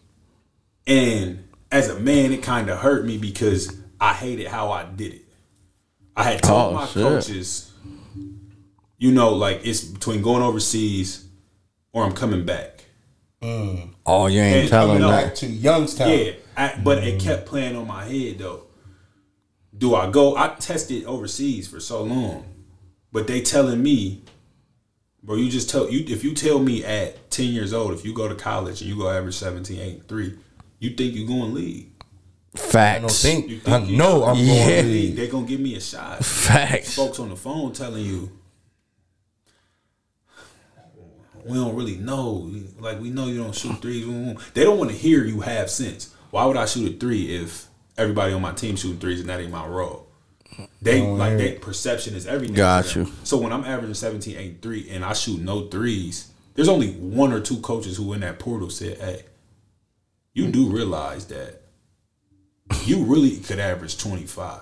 [0.85, 5.13] and as a man, it kind of hurt me because I hated how I did
[5.13, 5.21] it.
[6.15, 7.03] I had told Oh, my shit.
[7.03, 7.71] coaches,
[9.05, 11.27] you know, like it's between going overseas
[11.93, 12.85] or I'm coming back.
[13.41, 13.89] Mm.
[14.03, 16.09] Oh, you ain't And telling coming up- Back to Youngstown.
[16.09, 17.23] Yeah, I, but it mm.
[17.23, 18.63] kept playing on my head though.
[19.77, 20.35] Do I go?
[20.35, 22.45] I tested overseas for so long,
[23.11, 24.23] but they telling me,
[25.21, 28.11] bro, you just tell you if you tell me at ten years old if you
[28.13, 30.33] go to college and you go average 17, 8, three,
[30.79, 31.91] you think you're going league?
[32.55, 33.21] I don't Facts.
[33.21, 33.49] think.
[33.49, 34.65] You I think you- know I'm Yeah.
[34.69, 35.15] going to league.
[35.17, 36.23] They gonna give me a shot.
[36.25, 36.95] Facts.
[36.95, 38.31] Folks on the phone telling you.
[41.45, 42.51] We don't really know.
[42.79, 44.05] Like we know you don't shoot threes.
[44.53, 46.13] They don't want to hear you have sense.
[46.31, 47.67] Why would I shoot a three if
[47.97, 50.07] everybody on my team shooting threes and that ain't my role?
[50.81, 52.55] They like that perception is everything.
[52.55, 53.11] Got you.
[53.23, 57.31] So when I'm averaging 17, 8, 3 and I shoot no threes, there's only one
[57.33, 59.23] or two coaches who in that portal said, Hey,
[60.33, 61.61] you do realize that
[62.85, 64.61] you really could average 25.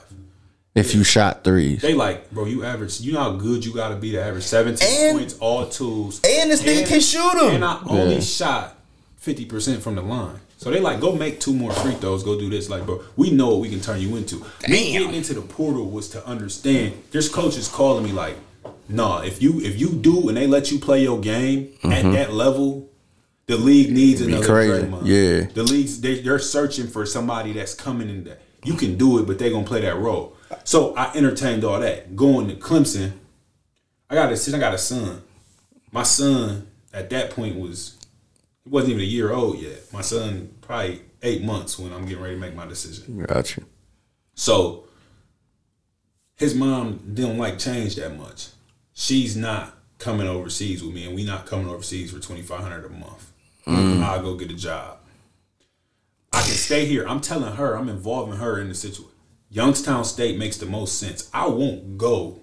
[0.75, 1.81] If you shot threes.
[1.83, 2.99] They like, bro, you average.
[3.01, 6.19] You know how good you got to be to average 17 And- points, all tools.
[6.23, 7.55] and this nigga can shoot them.
[7.55, 8.19] And I only Yeah.
[8.21, 8.77] shot
[9.23, 10.39] 50% from the line.
[10.57, 12.69] So they like, go make two more free throws, go do this.
[12.69, 14.43] Like, bro, we know what we can turn you into.
[14.67, 16.93] Me getting into the portal was to understand.
[17.11, 18.37] There's coaches calling me like,
[18.89, 22.33] nah, if you if you do and they let you play your game at that
[22.33, 22.89] level,
[23.45, 24.29] the league needs Mm-hmm.
[24.35, 24.85] Another crazy.
[24.85, 25.01] Draymond.
[25.05, 25.47] Yeah.
[25.53, 29.27] The leagues they, they're searching for somebody that's coming in that you can do it,
[29.27, 30.32] but they're gonna play that role.
[30.63, 32.15] So I entertained all that.
[32.15, 33.13] Going to Clemson,
[34.09, 35.23] I got a I got a son.
[35.91, 37.97] My son at that point was
[38.63, 39.91] he wasn't even a year old yet.
[39.91, 43.25] My son probably eight months when I'm getting ready to make my decision.
[43.25, 43.65] Got you.
[44.35, 44.85] So
[46.35, 48.47] his mom didn't like change that much.
[48.93, 52.85] She's not coming overseas with me, and we're not coming overseas for twenty five hundred
[52.85, 53.31] a month.
[53.65, 54.03] Mm.
[54.03, 54.97] I'll go get a job.
[56.31, 57.07] I can stay here.
[57.07, 59.12] I'm telling her, I'm involving her in the situation.
[59.53, 61.29] Youngstown State makes the most sense.
[61.33, 62.41] I won't go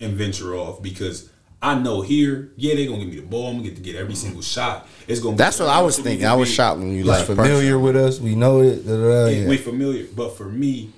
[0.00, 1.30] and venture off because
[1.62, 3.46] I know here, yeah, they're gonna give me the ball.
[3.48, 4.88] I'm gonna get to get every single shot.
[5.06, 5.36] It's gonna.
[5.36, 6.26] be That's what I was thinking.
[6.26, 8.18] I was be- shocked when you Like like familiar with us.
[8.18, 8.84] We know it.
[8.84, 9.48] Da, da, da, yeah, yeah.
[9.48, 10.06] we familiar.
[10.16, 10.90] But for me,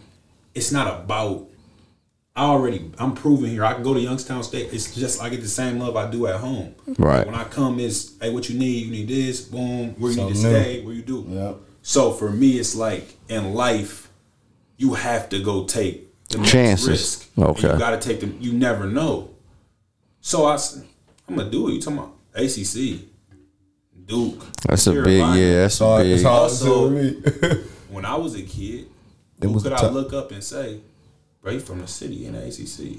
[0.54, 1.48] it's not about.
[2.34, 3.62] I already, I'm proving here.
[3.62, 4.72] I can go to Youngstown State.
[4.72, 6.74] It's just I get the same love I do at home.
[6.96, 7.26] Right.
[7.26, 8.86] When I come, is hey, what you need?
[8.86, 9.42] You need this.
[9.42, 9.90] Boom.
[9.98, 10.62] Where you need to Something new.
[10.62, 10.82] stay?
[10.82, 11.26] Where you do?
[11.28, 11.56] Yep.
[11.82, 14.08] So for me, it's like in life,
[14.82, 16.88] you have to go take the next Chances.
[16.88, 17.28] risk.
[17.36, 17.72] And Okay.
[17.72, 18.36] You got to take them.
[18.40, 19.30] You never know.
[20.20, 20.58] So I,
[21.28, 21.74] I'm gonna do it.
[21.74, 23.00] You talking about ACC,
[24.06, 24.44] Duke?
[24.66, 26.10] That's a big, yeah, that's a big.
[26.12, 26.90] it's Also-
[27.90, 28.86] when I was a kid,
[29.40, 30.80] It who was could I look up and say,
[31.42, 32.98] "Right from the city in the ACC"?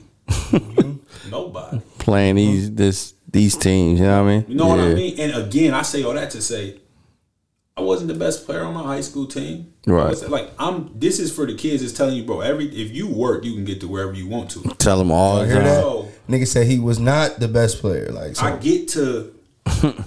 [1.30, 1.81] Nobody.
[1.99, 4.45] Playing these this these teams, you know what I mean?
[4.47, 5.19] You know what I mean?
[5.19, 6.80] And again, I say all that to say,
[7.75, 9.73] I wasn't the best player on my high school team.
[9.87, 10.15] Right.
[10.29, 10.91] Like I'm.
[10.93, 11.81] This is for the kids.
[11.81, 12.41] It's telling you, bro.
[12.41, 14.61] Every if you work, you can get to wherever you want to.
[14.77, 15.65] Tell them all the hear time.
[15.65, 15.81] that?
[15.81, 18.09] So Nigga said he was not the best player.
[18.11, 19.33] Like so, I get to
[19.65, 20.05] the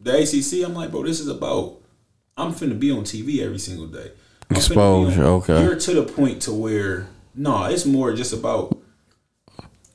[0.00, 0.66] ACC.
[0.66, 1.78] I'm like, bro, this is about.
[2.36, 4.10] I'm finna be on TV every single day.
[4.50, 5.62] I'm finna be Exposure, okay.
[5.62, 8.76] You're to the point to where no, it's more just about.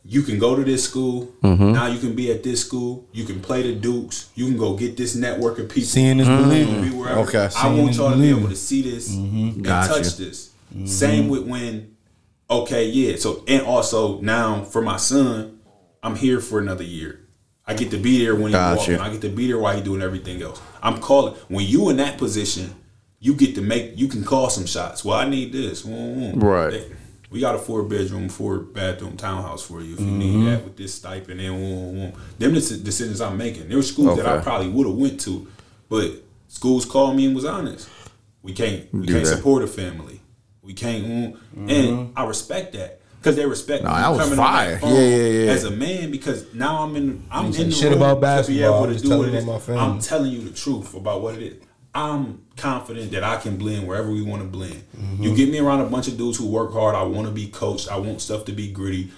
[0.09, 1.33] You can go to this school.
[1.43, 1.73] Mm-hmm.
[1.73, 3.05] Now you can be at this school.
[3.11, 4.29] You can play the Dukes.
[4.35, 5.87] You can go get this network of people.
[5.87, 6.81] seeing is You believing.
[6.81, 7.19] be wherever.
[7.21, 7.49] Okay.
[7.57, 9.89] I want y'all to be able to see this and Gotcha.
[9.95, 10.51] touch this.
[10.85, 11.95] Same with when,
[12.49, 13.17] okay, yeah.
[13.17, 15.59] So and also now for my son,
[16.01, 17.21] I'm here for another year.
[17.65, 18.91] I get to be there when he's Gotcha.
[18.93, 18.99] walking.
[18.99, 20.61] I get to be there while he's doing everything else.
[20.81, 22.73] I'm calling when you in that position.
[23.19, 23.97] You get to make.
[23.97, 25.03] You can call some shots.
[25.03, 25.83] Well, I need this.
[25.83, 26.31] Woo, woo.
[26.35, 26.69] Right.
[26.71, 26.91] They-
[27.29, 30.19] we got a four bedroom, four bathroom townhouse for you if you Mm-hmm.
[30.19, 32.11] need that with this stipend and woo, woo, woo.
[32.39, 33.67] them the decisions I'm making.
[33.67, 35.47] There were schools that I probably would have went to,
[35.89, 36.11] but
[36.47, 37.89] schools called me and was honest.
[38.41, 39.35] We can't we Do can't that.
[39.35, 40.21] support a family.
[40.61, 44.35] We can't, mm, and I respect that because they respect Nah, me that was coming
[44.37, 44.79] fire.
[44.83, 45.51] Yeah, yeah, yeah.
[45.51, 48.63] as a man because now I'm in I'm in the shit room about to be
[48.63, 49.45] able to do telling what it is.
[49.67, 49.75] my.
[49.75, 51.63] I'm telling you the truth about what it is.
[51.93, 54.83] I'm confident that I can blend wherever we want to blend.
[54.95, 55.23] Mm-hmm.
[55.23, 56.95] You get me around a bunch of dudes who work hard.
[56.95, 57.89] I want to be coached.
[57.91, 59.11] I want stuff to be gritty.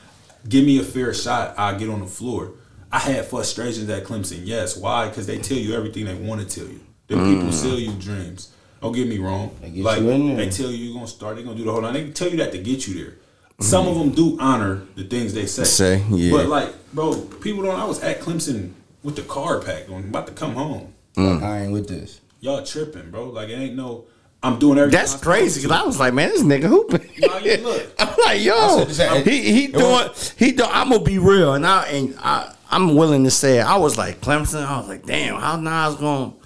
[0.48, 1.58] Give me a fair shot.
[1.58, 2.52] I get on the floor.
[2.92, 4.42] I had frustrations at Clemson.
[4.44, 4.78] Yes.
[4.78, 5.10] Why?
[5.10, 6.80] Because they tell you everything they want to tell you.
[7.08, 8.54] The people sell you dreams.
[8.82, 9.50] Don't get me wrong.
[9.50, 9.62] Mm.
[9.62, 10.38] They get like you in there.
[10.38, 11.36] they tell you you're gonna start.
[11.36, 11.82] They're gonna do the whole.
[11.82, 11.94] Line.
[11.94, 13.16] They tell you that to get you there.
[13.60, 15.66] Some of them do honor the things they say.
[15.66, 16.32] Say, yeah.
[16.32, 17.78] But like, bro, people don't.
[17.78, 18.72] I was at Clemson
[19.04, 19.90] with the car packed.
[19.90, 22.22] I'm about to come home Like, I ain't with this.
[22.42, 23.30] Y'all tripping, bro.
[23.30, 24.06] Like it ain't no.
[24.42, 24.98] I'm doing everything.
[24.98, 25.62] That's I'm crazy.
[25.68, 25.72] Cause.
[25.72, 27.10] I was like, man, this nigga hooping.
[27.20, 27.94] Nah, yeah, look.
[28.00, 30.64] I'm like, yo, said the he he doing was- he do.
[30.64, 33.64] I'm gonna be real, and I and I I'm willing to say it.
[33.66, 34.66] I was like Clemson.
[34.66, 36.32] I was like, damn, how Naz going?
[36.32, 36.38] To.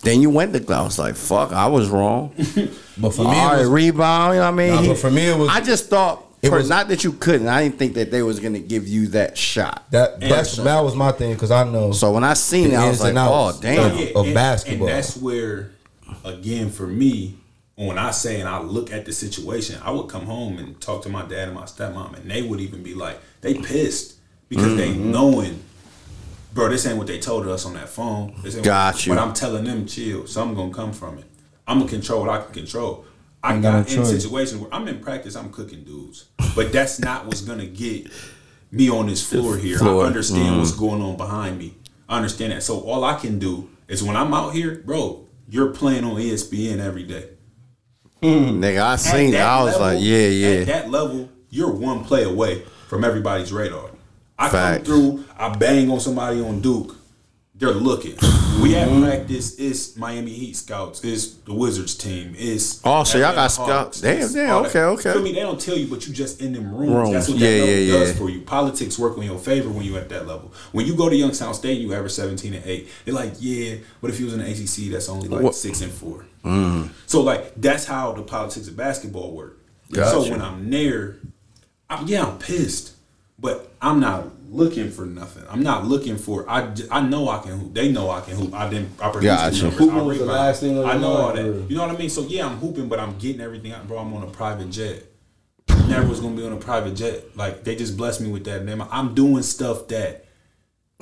[0.00, 0.74] Then you went to.
[0.74, 2.34] I was like, fuck, I was wrong.
[2.98, 4.34] But for All me, it right, was, rebound.
[4.34, 4.74] You know what I mean?
[4.74, 6.22] Nah, He- but for me, it was- I just thought.
[6.42, 7.48] It was- not that you couldn't.
[7.48, 9.84] I didn't think that they was gonna give you that shot.
[9.90, 11.92] that that's that was my thing because I know.
[11.92, 13.60] So when I seen it, I was like, oh outs.
[13.60, 13.96] damn.
[13.96, 14.06] Yeah.
[14.16, 14.88] of and, basketball.
[14.88, 15.70] And that's where,
[16.24, 17.36] again, for me,
[17.76, 21.02] when I say and I look at the situation, I would come home and talk
[21.04, 24.14] to my dad and my stepmom, and they would even be like, they pissed
[24.48, 25.10] because they Mm-hmm.
[25.10, 25.62] knowing,
[26.52, 28.34] bro, this ain't what they told us on that phone.
[28.42, 29.14] This ain't Got what, you.
[29.14, 30.26] But I'm telling them, chill.
[30.26, 31.24] Something gonna come from it.
[31.66, 33.04] I'm gonna control what I can control.
[33.44, 34.10] I Ain't got got in choice.
[34.10, 38.08] situations where I'm in practice, I'm cooking dudes, but that's not what's gonna get
[38.70, 39.78] me on this floor here.
[39.78, 40.04] floor.
[40.04, 40.58] I understand Mm-hmm.
[40.58, 41.74] what's going on behind me.
[42.08, 42.62] I understand that.
[42.62, 46.78] So all I can do is when I'm out here, bro, you're playing on ESPN
[46.78, 47.30] every day.
[48.22, 49.32] Nigga, I seen it.
[49.32, 50.60] that I was level- like, yeah, yeah.
[50.60, 53.90] At that level, you're one play away from everybody's radar.
[54.38, 54.84] I Fact.
[54.84, 56.96] come through, I bang on somebody on Duke.
[57.62, 58.16] They're looking.
[58.60, 59.58] We at practice.
[59.58, 61.02] It's Miami Heat scouts.
[61.02, 62.34] It's the Wizards team.
[62.38, 64.00] It's Oh, so y'all got scouts.
[64.02, 65.12] Damn, damn, okay, okay.
[65.14, 65.32] Feel me?
[65.32, 66.92] They don't tell you, but you just in them rooms.
[66.92, 67.12] Rooms.
[67.12, 68.18] That's what Yeah, that level yeah, does yeah.
[68.18, 68.42] for you.
[68.42, 70.52] Politics work in your favor when you at that level.
[70.70, 72.88] When you go to Youngstown State, you average seventeen and eight.
[73.04, 73.76] They're like, yeah.
[73.98, 74.92] What if you was in the ACC?
[74.92, 76.26] That's only like What- six and four.
[76.44, 76.90] Mm.
[77.06, 79.58] So like that's how the politics of basketball work.
[79.90, 80.10] Gotcha.
[80.10, 81.16] So when I'm there,
[81.90, 82.92] I'm, yeah, I'm pissed,
[83.40, 85.44] but I'm not looking for nothing.
[85.50, 86.48] I'm not looking for.
[86.48, 87.74] I, j- I know I can hoop.
[87.74, 88.52] They know I can hoop.
[88.54, 88.90] I didn't.
[89.00, 89.56] I produced Gotcha.
[89.56, 89.78] the numbers.
[89.78, 91.44] Hooping I was the last thing I know all that.
[91.44, 92.10] or- You know what I mean?
[92.10, 93.98] So yeah, I'm hooping, but I'm getting everything out, bro.
[93.98, 95.04] I'm on a private jet.
[95.88, 97.36] Never was gonna be on a private jet.
[97.36, 98.64] Like they just blessed me with that.
[98.64, 98.82] Name.
[98.90, 100.26] I'm doing stuff that.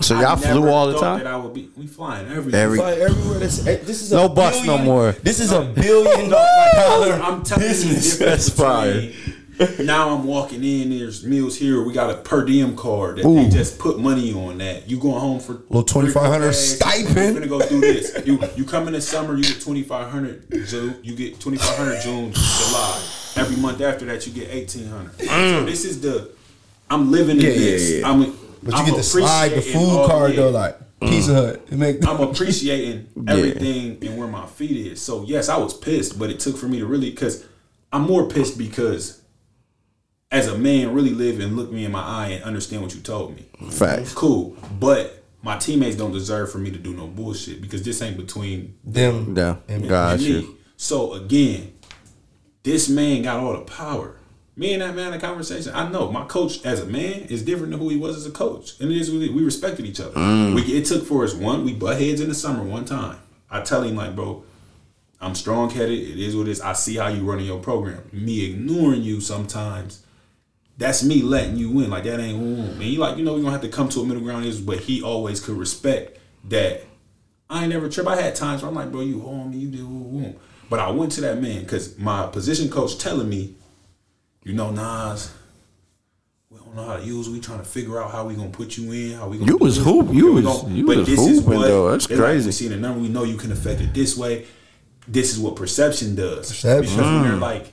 [0.01, 1.19] So y'all never flew all the time.
[1.19, 1.69] That I would be.
[1.77, 2.63] We flying everywhere.
[2.63, 3.39] Every- Like everywhere.
[3.41, 5.13] This, eh, this is a No bus no more.
[5.13, 8.19] This is a billion dollar I'm telling you the business.
[8.19, 9.13] difference That's fire.
[9.81, 10.91] Now I'm walking in.
[10.91, 11.83] There's meals here.
[11.83, 14.59] We got a per diem card that they just put money on.
[14.59, 17.17] That you going home for Little 2,500 days, stipend.
[17.35, 18.21] We're gonna go do this.
[18.27, 19.37] You you come in the summer.
[19.37, 20.45] You get twenty five hundred.
[20.67, 20.97] June.
[21.03, 23.03] You get twenty five hundred June, July.
[23.37, 25.21] Every month after that, you get eighteen hundred.
[25.21, 26.31] So this is the.
[26.89, 27.47] I'm living in Mm.
[27.47, 27.99] Yeah, yeah, this.
[28.01, 28.09] yeah.
[28.11, 28.21] I'm.
[28.63, 31.67] But you I'm get to slide the food card though, like Pizza Hut.
[31.71, 35.01] It make I'm appreciating everything and where my feet is.
[35.03, 37.47] So yes, I was pissed, but it took for me to really because
[37.93, 39.20] I'm more pissed because
[40.31, 43.01] as a man, really live and look me in my eye and understand what you
[43.01, 43.47] told me.
[43.71, 44.13] Facts.
[44.15, 48.17] Cool, but my teammates don't deserve for me to do no bullshit because this ain't
[48.17, 49.35] between them.
[49.37, 50.49] Yeah, And- got and me.
[50.77, 51.73] So again,
[52.63, 54.17] this man got all the power.
[54.57, 55.73] Me and that man in a conversation.
[55.75, 58.31] I know my coach as a man is different than who he was as a
[58.31, 60.13] coach, and it is we we respected each other.
[60.13, 60.55] Mm.
[60.55, 63.19] We it took for us one we butt heads in the summer one time.
[63.51, 64.45] I tell him like, bro,
[65.21, 65.99] I'm strong headed.
[65.99, 66.61] It is what it is.
[66.61, 68.03] I see how you running your program.
[68.13, 70.05] Me ignoring you sometimes.
[70.81, 71.91] That's me letting you win.
[71.91, 72.63] Like that ain't ooh.
[72.73, 74.47] And he like, you know, we gonna have to come to a middle ground.
[74.47, 76.83] Is but he always could respect that.
[77.51, 78.07] I ain't never trip.
[78.07, 80.35] I had times where I'm like, bro, you hold me, you did woo woo.
[80.71, 83.55] But I went to that man because my position coach telling me,
[84.43, 85.31] you know, Naz,
[86.49, 87.29] we don't know how to use.
[87.29, 89.19] We trying to figure out how we gonna put you in.
[89.19, 89.85] How we gonna You was this.
[89.85, 90.69] hoop- you Here we was- go.
[90.69, 91.91] you But was this is what- though.
[91.91, 92.47] That's they like, crazy.
[92.47, 93.01] we see the number.
[93.01, 94.47] We know you can affect it this way.
[95.07, 96.49] This is what perception does.
[96.49, 96.97] Perception.
[96.97, 97.41] Because when they're Mm.
[97.41, 97.73] like,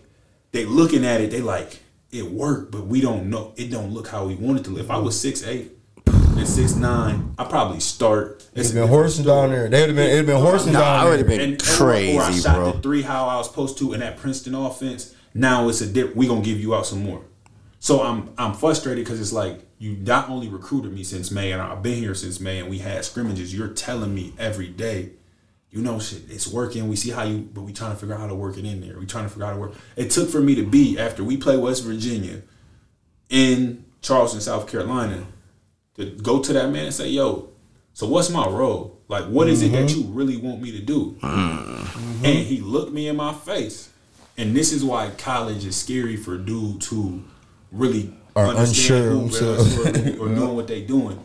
[0.52, 1.80] they looking at it, they like
[2.18, 3.54] it worked, but we don't know.
[3.56, 4.82] It don't look how we want it to look.
[4.82, 5.72] If I was six eight
[6.08, 8.46] and six nine, I probably start.
[8.54, 9.68] It's been horsing down there.
[9.70, 10.10] They would have been.
[10.10, 12.72] It'd been horsing Nah, I down would've been- and, or- or I Crazy, shot bro.
[12.74, 15.14] the three how I was supposed to in that Princeton offense.
[15.34, 16.16] Now it's a dip.
[16.16, 17.22] We gonna give you out some more.
[17.80, 21.62] So I'm I'm frustrated because it's like you not only recruited me since May and
[21.62, 23.54] I've been here since May and we had scrimmages.
[23.54, 25.12] You're telling me every day,
[25.72, 26.88] you know, shit, it's working.
[26.88, 28.82] We see how you, but we trying to figure out how to work it in
[28.82, 28.98] there.
[29.00, 29.74] We trying to figure out how to work.
[29.96, 32.42] It took for me to be after we play West Virginia
[33.30, 35.26] in Charleston, South Carolina,
[35.96, 37.50] to go to that man and say, yo,
[37.94, 39.02] so what's my role?
[39.08, 40.00] Like, what is it that mm-hmm.
[40.00, 41.18] you really want me to do?
[41.22, 42.26] Mm-hmm.
[42.26, 43.90] And he looked me in my face.
[44.38, 47.24] And this is why college is scary for dudes who
[47.72, 49.78] really Are unsure and themselves.
[50.20, 51.24] or doing what they doing.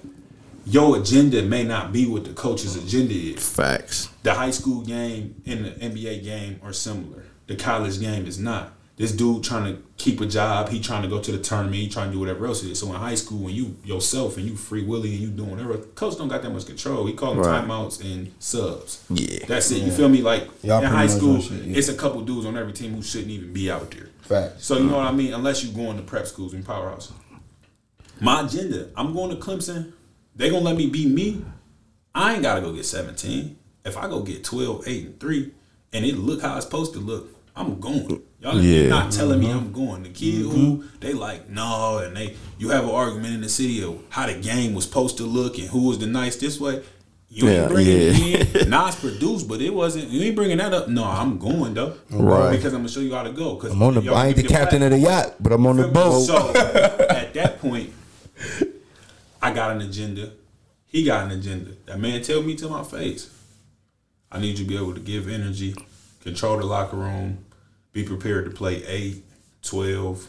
[0.65, 3.49] Your agenda may not be what the coach's agenda is.
[3.49, 4.09] Facts.
[4.23, 7.25] The high school game and the NBA game are similar.
[7.49, 8.73] The college game is not.
[8.97, 11.89] This dude trying to keep a job, he trying to go to the tournament, he
[11.89, 12.79] trying to do whatever else it is.
[12.79, 15.79] So in high school, when you yourself and you free willy and you doing whatever,
[15.79, 17.07] coach don't got that much control.
[17.07, 17.65] He call them Right.
[17.65, 19.03] timeouts and subs.
[19.11, 19.45] Yeah.
[19.49, 19.83] That's it.
[19.83, 20.21] You feel me?
[20.23, 21.79] Like Y'all in high school, shit, yeah.
[21.79, 24.11] it's a couple dudes on every team who shouldn't even be out there.
[24.21, 24.65] Facts.
[24.67, 25.33] So you know what I mean?
[25.33, 27.13] Unless you going to prep schools and powerhouse.
[28.21, 29.95] My agenda, I'm going to Clemson.
[30.35, 31.45] They gonna let me be me.
[32.15, 33.57] I ain't gotta go get 17.
[33.85, 35.53] If I go get 12, 8, and 3,
[35.93, 38.23] and it look how it's supposed to look, I'm going.
[38.41, 38.89] Y'all Yeah.
[38.89, 39.59] not telling me mm-hmm.
[39.59, 40.03] I'm going.
[40.05, 40.87] The kid who mm-hmm.
[41.01, 44.35] they like no, and they you have an argument in the city of how the
[44.35, 46.83] game was supposed to look and who was the nice this way.
[47.29, 48.09] You Yeah, ain't bringing yeah.
[48.09, 48.71] it in.
[48.71, 50.09] Naz produced, but it wasn't.
[50.09, 50.89] You ain't bringing that up.
[50.89, 52.51] No, I'm going though, Right.
[52.57, 53.57] Because I'm gonna show you how to go.
[53.57, 54.03] Cause I'm on the.
[54.03, 56.23] y'all I ain't the give me captain of the yacht, but I'm on the boat.
[56.23, 56.37] So
[57.09, 57.91] at that point,
[59.43, 60.31] I got an agenda.
[60.87, 61.73] He got an agenda.
[61.87, 63.29] That man tell me to my face.
[64.31, 65.75] I need you to be able to give energy,
[66.23, 67.45] control the locker room,
[67.93, 69.23] be prepared to play 8,
[69.63, 70.29] 12,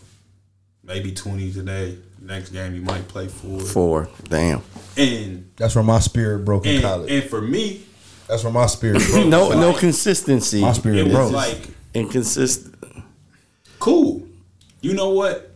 [0.84, 1.98] maybe 20 today.
[2.22, 3.60] Next game you might play 4.
[3.62, 4.10] Four.
[4.30, 4.62] Damn.
[4.98, 7.12] And That's where my spirit broke in and, college.
[7.12, 7.84] and for me,
[8.28, 9.28] That's where my spirit broke.
[9.28, 10.62] No, no consistency.
[10.62, 11.32] My spirit it broke.
[11.34, 12.76] like Inconsistent.
[13.80, 14.24] cool.
[14.82, 15.52] You know what?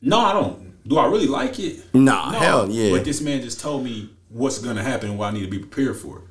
[0.00, 0.61] No, I don't.
[0.86, 1.94] Do I really like it?
[1.94, 2.90] Nah, hell yeah.
[2.90, 5.58] But this man just told me what's gonna happen and what I need to be
[5.58, 6.22] prepared for.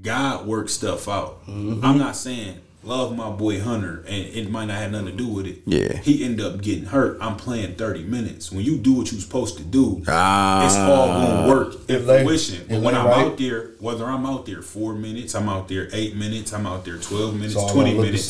[0.00, 1.46] God works stuff out.
[1.46, 1.84] Mm-hmm.
[1.84, 5.28] I'm not saying love my boy Hunter, and it might not have nothing to do
[5.28, 5.62] with it.
[5.66, 5.98] Yeah.
[5.98, 7.16] he ended up getting hurt.
[7.20, 8.50] I'm playing 30 minutes.
[8.50, 10.66] When you do what you're supposed to do, Ah.
[10.66, 12.64] it's all gonna work in It lay- fruition.
[12.68, 13.18] But when I'm right.
[13.26, 16.84] out there, whether I'm out there four minutes, I'm out there eight minutes, I'm out
[16.84, 18.28] there 12 minutes, 20 gonna look the minutes.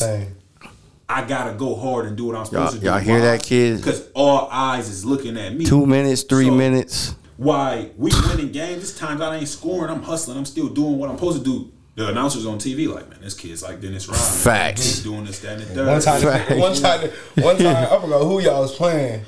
[1.09, 1.17] Same.
[1.23, 2.85] I gotta go hard and do what I'm supposed Y'all- to do.
[2.85, 3.81] y'all hear that, kids?
[3.81, 5.65] Because all eyes is looking at me.
[5.65, 7.15] Two minutes, three So- minutes.
[7.37, 8.81] Why we winning games?
[8.81, 9.91] This times I ain't scoring.
[9.91, 10.37] I'm hustling.
[10.37, 11.69] I'm still doing what I'm supposed to do.
[11.95, 14.23] The announcers on TV like, man, this kid's like Dennis Rodman.
[14.25, 14.83] Facts.
[14.83, 15.87] He's doing this, that, and the third.
[15.87, 16.57] One time, Right.
[16.57, 19.21] one time, one time, I forgot who y'all was playing.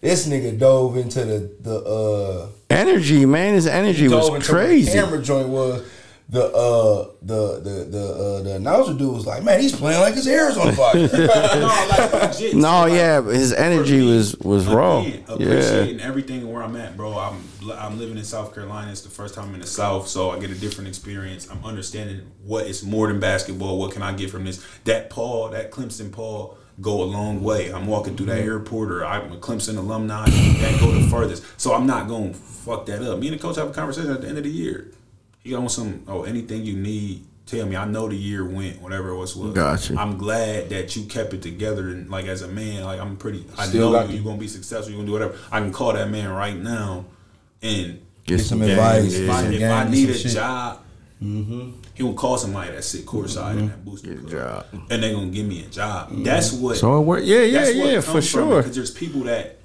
[0.00, 3.54] This nigga dove into the the uh Energy, man.
[3.54, 4.86] His energy dove was into crazy.
[4.90, 5.82] The camera joint was
[6.28, 10.14] the uh the the the uh, the announcer dude was like, man, he's playing like
[10.14, 10.94] his hair is on fire.
[10.96, 12.54] no, like legit.
[12.56, 15.00] No, Like, yeah, his energy me, was was raw.
[15.00, 15.34] again, Yeah.
[15.34, 17.18] Appreciating everything where I'm at, bro.
[17.18, 17.42] I'm
[17.72, 18.90] I'm living in South Carolina.
[18.90, 21.48] It's the first time in the South, so I get a different experience.
[21.50, 23.78] I'm understanding what is more than basketball.
[23.78, 24.64] What can I get from this?
[24.84, 27.70] That Paul, that Clemson Paul, go a long way.
[27.70, 30.24] I'm walking through that airport, or I'm a Clemson alumni.
[30.30, 31.44] That go the furthest.
[31.60, 33.18] So I'm not gonna fuck that up.
[33.18, 34.90] Me and the coach have a conversation at the end of the year.
[35.42, 37.26] He got on some oh anything you need.
[37.44, 37.74] Tell me.
[37.76, 39.34] I know the year went, whatever it was.
[39.34, 39.52] was.
[39.52, 39.96] Gotcha.
[39.98, 43.44] I'm glad that you kept it together and like as a man, like I'm pretty.
[43.58, 44.90] I Still know you, the- you're gonna be successful.
[44.90, 45.36] You're gonna do whatever.
[45.50, 47.06] I can call that man right now
[47.60, 49.14] and Get some game, advice.
[49.14, 49.34] if yeah.
[49.34, 50.32] I, if I need a shit.
[50.32, 50.80] job,
[51.20, 51.72] mm-hmm.
[51.94, 53.66] he will call somebody that sit courtside in mm-hmm.
[53.68, 54.66] that booster Get club, job.
[54.90, 56.10] and they gonna give me a job.
[56.10, 56.22] Mm-hmm.
[56.22, 56.76] That's what.
[56.76, 57.24] So it worked.
[57.26, 58.58] Yeah, yeah, yeah, for sure.
[58.62, 59.58] Because there's people that.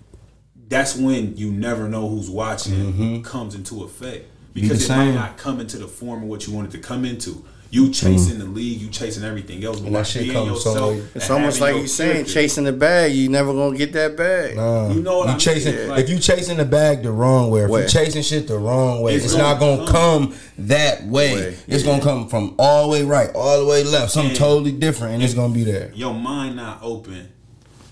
[0.70, 3.22] That's when you never know who's watching Mm-hmm.
[3.22, 6.54] comes into effect the because it might not come into the form of what you
[6.54, 7.46] wanted to come into.
[7.70, 10.72] You chasing the league, you chasing everything else, but And that shit being comes some
[10.74, 11.00] yourself way.
[11.02, 13.12] and It's almost like your you saying chasing the bag.
[13.12, 14.56] You never gonna get that bag.
[14.56, 15.40] Nah, You know what you I mean?
[15.40, 15.86] chasing Yeah.
[15.88, 17.82] Like- if you chasing the bag the wrong way, if Way.
[17.82, 20.28] you chasing shit the wrong way, It's it's, gonna not gonna come.
[20.30, 21.34] come that way.
[21.36, 24.40] Way, It's gonna come from all the way right, all the way left, something And-
[24.40, 25.92] totally different, and it's gonna be there.
[25.94, 27.28] your mind not open,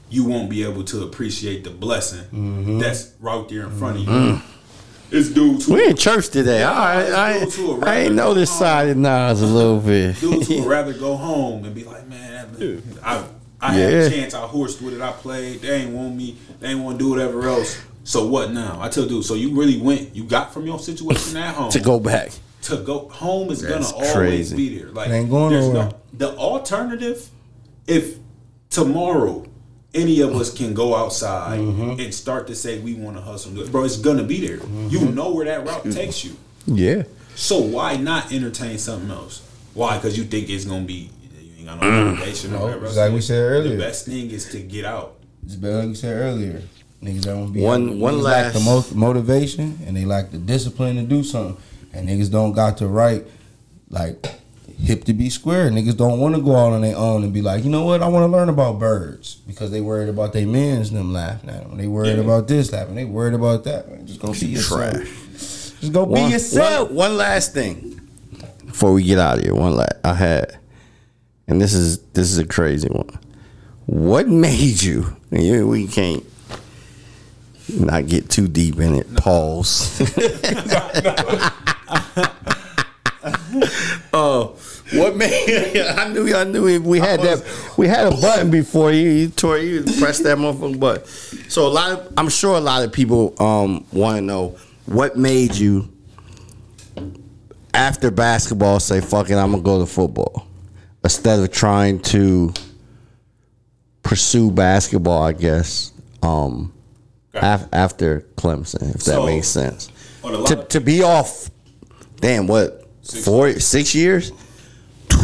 [0.09, 2.79] you won't be able to appreciate the blessing Mm-hmm.
[2.79, 4.41] that's right there in front of you.
[5.11, 6.59] It's dudes who We in church today.
[6.59, 9.41] Yeah, All right, it's I, dudes who are I ain't know this side of Naz
[9.41, 10.19] a little bit.
[10.19, 13.23] dudes who would rather go home and be like, man, that- I
[13.61, 15.61] I had a chance, I horsed with it, I played.
[15.61, 17.81] They ain't want me, they ain't want to do whatever else.
[18.03, 18.77] So what now?
[18.81, 21.79] I tell dudes, so you really went, you got from your situation at home to
[21.79, 22.31] go back.
[22.63, 24.89] to go home is That's gonna always be there.
[24.89, 25.73] Like It ain't going nowhere.
[25.73, 27.29] no the alternative.
[27.87, 28.17] If
[28.69, 29.45] tomorrow
[29.95, 31.99] any of us can go outside Mm-hmm.
[31.99, 34.57] and start to say we want to hustle, bro, it's gonna be there.
[34.57, 34.87] Mm-hmm.
[34.89, 36.35] You know where that route takes you.
[36.67, 37.03] Yeah.
[37.35, 39.41] So why not entertain something else?
[39.73, 39.97] Why?
[39.97, 41.09] Because you think it's gonna be
[41.39, 42.89] you ain't got no motivation or whatever.
[42.89, 43.75] like we said earlier.
[43.77, 45.15] The best thing is to get out.
[45.45, 46.61] It's better like you said earlier.
[47.03, 50.31] Niggas that won't be One- one niggas lack the last- mo- motivation and they lack
[50.31, 51.57] the discipline to do something.
[51.93, 53.25] And niggas don't got the right
[53.89, 54.25] like
[54.81, 55.69] hip to be square.
[55.69, 58.01] Niggas don't want to go out on their own and be like, you know what,
[58.03, 61.67] I want to learn about birds because they worried about their men's them laughing at
[61.67, 61.77] them.
[61.77, 62.23] They worried Yeah.
[62.23, 62.95] about this laughing.
[62.95, 63.89] They worried about that.
[63.89, 64.93] Man, just go be yourself.
[64.93, 65.09] Trash.
[65.81, 66.89] Just go be yourself.
[66.89, 67.99] one- one last thing
[68.65, 69.53] before we get out of here.
[69.55, 70.57] One last I had,
[71.47, 73.09] and this is this is a crazy one.
[73.85, 75.15] What made you?
[75.31, 76.23] and you- We can't
[77.79, 79.15] not get too deep in it.
[79.15, 80.01] Pause.
[84.13, 84.55] Oh,
[84.93, 85.77] what made?
[85.97, 87.43] I knew I knew we- we had that.
[87.77, 89.09] We had a button before you.
[89.09, 91.05] You tore you pressed that motherfucking button.
[91.49, 94.55] So a lot of I'm sure a lot of people um want to know
[94.85, 95.89] what made you
[97.73, 100.47] after basketball say fuck it I'm gonna go to football
[101.03, 102.53] instead of trying to
[104.03, 105.23] pursue basketball.
[105.23, 105.91] I guess
[106.23, 106.71] um
[107.33, 109.89] af- after Clemson if that makes sense.
[110.23, 111.49] on a lot To of- to be off.
[112.21, 114.31] Damn what Six four six years.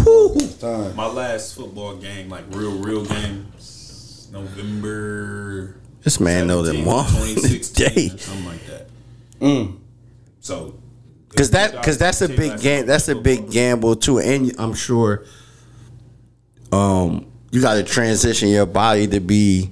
[0.03, 0.37] Whew.
[0.59, 0.95] Time.
[0.95, 3.47] My last football game, like real, real game,
[4.31, 5.75] November.
[6.03, 8.07] This man know them 17th, one 2016, day.
[8.17, 8.87] something like that.
[9.39, 9.77] Mm.
[10.39, 10.75] So,
[11.35, 12.85] Cause that, cause that's a big game.
[12.85, 15.25] That's a big gamble too, and I'm sure,
[16.71, 19.71] um, you got to transition your body to be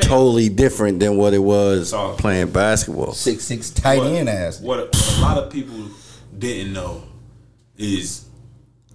[0.00, 2.16] totally different than what it was all.
[2.16, 3.12] playing basketball.
[3.12, 4.60] Six six tight What- end ass.
[4.60, 5.88] What a, what a lot of people
[6.38, 7.02] didn't know
[7.78, 8.26] is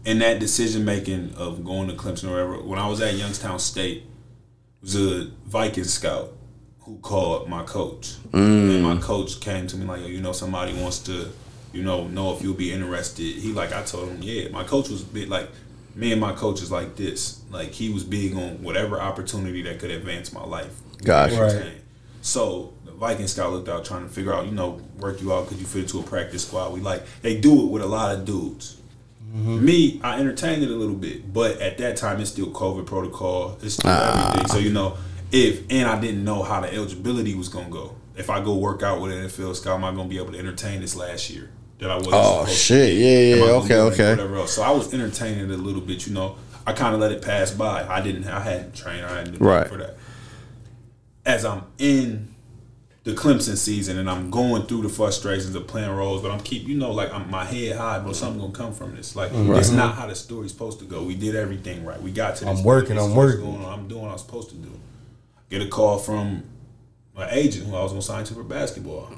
[0.05, 2.63] in that decision making of going to Clemson or whatever.
[2.63, 6.33] When I was at Youngstown State, it was a Viking scout
[6.79, 9.01] who called my coach, and my mm.
[9.01, 11.29] coach came to me like, "Yo, you know, somebody wants to,
[11.71, 14.89] you know, know if you'll be interested." He like, I told him, "Yeah." My coach
[14.89, 15.49] was big like.
[15.93, 17.41] Me and my coach is like this.
[17.51, 20.73] Like he was big on whatever opportunity that could advance my life.
[21.03, 21.35] Gotcha.
[21.35, 21.53] Right.
[21.53, 21.81] Right.
[22.21, 25.47] So the Viking scout looked out trying to figure out, you know, work you out.
[25.47, 26.71] Could you fit into a practice squad?
[26.71, 28.77] We like they do it with a lot of dudes.
[29.35, 29.65] Mm-hmm.
[29.65, 33.57] Me, I entertained it a little bit, but at that time it's still COVID protocol.
[33.63, 34.27] It's still ah.
[34.27, 34.47] everything.
[34.49, 34.97] So you know,
[35.31, 37.95] if and I didn't know how the eligibility was gonna go.
[38.15, 40.37] If I go work out with an NFL scout, am I gonna be able to
[40.37, 41.49] entertain this last year
[41.79, 42.13] that I wasn't?
[42.13, 42.87] Oh, shit.
[42.87, 42.93] To?
[42.93, 44.09] Yeah, Am yeah, okay, do it and okay.
[44.11, 44.53] Whatever else.
[44.53, 46.05] So I was entertaining it a little bit.
[46.05, 46.35] You know,
[46.67, 47.83] I kind of let it pass by.
[47.87, 48.27] I didn't.
[48.27, 49.07] I hadn't trained.
[49.07, 49.67] I hadn't Right.
[49.67, 49.97] for that
[51.25, 52.30] as I'm in
[53.03, 56.67] the Clemson season and I'm going through the frustrations of playing roles, but I'm keep
[56.67, 59.15] you know like I'm my head high, but something gonna come from this.
[59.15, 61.03] Like it's not how the story's supposed to go.
[61.03, 61.99] We did everything right.
[62.01, 62.45] We got to.
[62.45, 63.65] This I'm working, I'm working.
[63.65, 64.71] I'm doing what I'm supposed to do.
[65.49, 66.43] Get a call from
[67.15, 69.11] my agent who I was gonna sign to for basketball.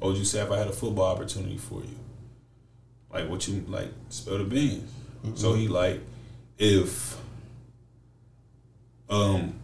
[0.00, 1.96] What would you say if I had a football opportunity for you?
[3.12, 3.92] Like what you like?
[4.08, 4.90] Spill the beans.
[5.36, 6.00] So he like
[6.58, 7.16] if
[9.08, 9.54] um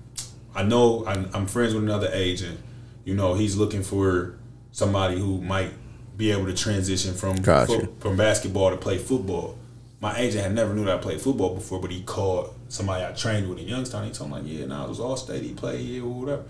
[0.55, 2.61] I know I, I'm friends with another agent.
[3.05, 4.37] You know, he's looking for
[4.73, 5.73] somebody who might
[6.17, 7.81] be able to transition from Gotcha.
[7.81, 9.57] foot- from basketball to play football.
[10.01, 13.13] My agent had never knew that I played football before, but he called somebody I
[13.13, 14.05] trained with in Youngstown.
[14.05, 15.43] He told me like, "Yeah, nah, it was all state.
[15.43, 16.43] He played yeah, or whatever."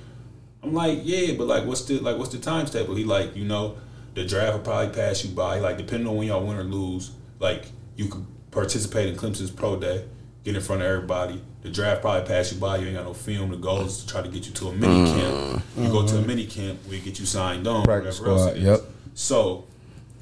[0.62, 3.44] I'm like, "Yeah, but like, what's the like, what's the times table?" He like, you
[3.44, 3.77] know,
[4.14, 5.59] the draft will probably pass you by.
[5.59, 7.66] Like, depending on when y'all win or lose, like
[7.97, 10.05] you could participate in Clemson's pro day,
[10.44, 11.40] get in front of everybody.
[11.62, 12.78] The draft probably pass you by.
[12.78, 13.50] You ain't got no film.
[13.50, 15.14] The goal is to try to get you to a mini mm.
[15.14, 15.62] camp.
[15.76, 17.84] You go to a mini camp, we get you signed on.
[17.84, 18.62] Practice whatever squad, it is.
[18.64, 18.80] yep.
[19.14, 19.66] So,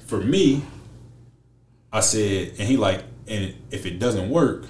[0.05, 0.63] for me,
[1.93, 4.65] I said, and he like, and if it doesn't work,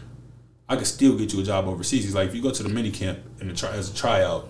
[0.67, 2.03] I could still get you a job overseas.
[2.03, 4.49] He's like, if you go to the mini camp and the try as a tryout,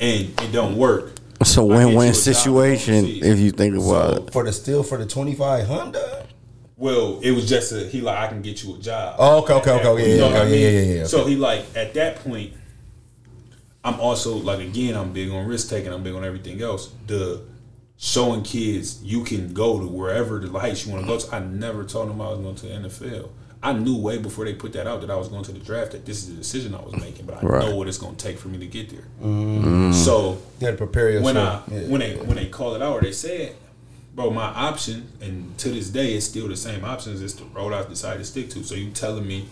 [0.00, 3.76] and it don't work, It's a I get you a win-win situation if you think
[3.76, 4.32] about So, it.
[4.32, 6.26] For the still for the twenty five hundred.
[6.80, 9.16] Well, it was just a he like I can get you a job.
[9.18, 10.60] Oh, okay, okay, okay, okay, You know yeah, I mean?
[10.60, 12.54] yeah, yeah, yeah, So he like at that point,
[13.84, 15.92] I'm also like again I'm big on risk taking.
[15.92, 16.90] I'm big on everything else.
[17.06, 17.42] The
[17.98, 21.34] showing kids you can go to wherever the heights you want to go to.
[21.36, 23.28] I never told them I was going to the NFL.
[23.62, 25.92] I knew way before they put that out that I was going to the draft
[25.92, 27.68] that this is the decision I was making, but I Right.
[27.68, 29.04] know what it's going to take for me to get there.
[29.22, 29.92] Mm.
[29.92, 31.26] So You had to prepare yourself.
[31.26, 31.88] when I yeah.
[31.90, 33.54] when they when they call it out or they said,
[34.20, 37.22] bro, my option and to this day it's still the same options.
[37.22, 38.62] It's the road I've decided to stick to.
[38.62, 39.48] So you telling me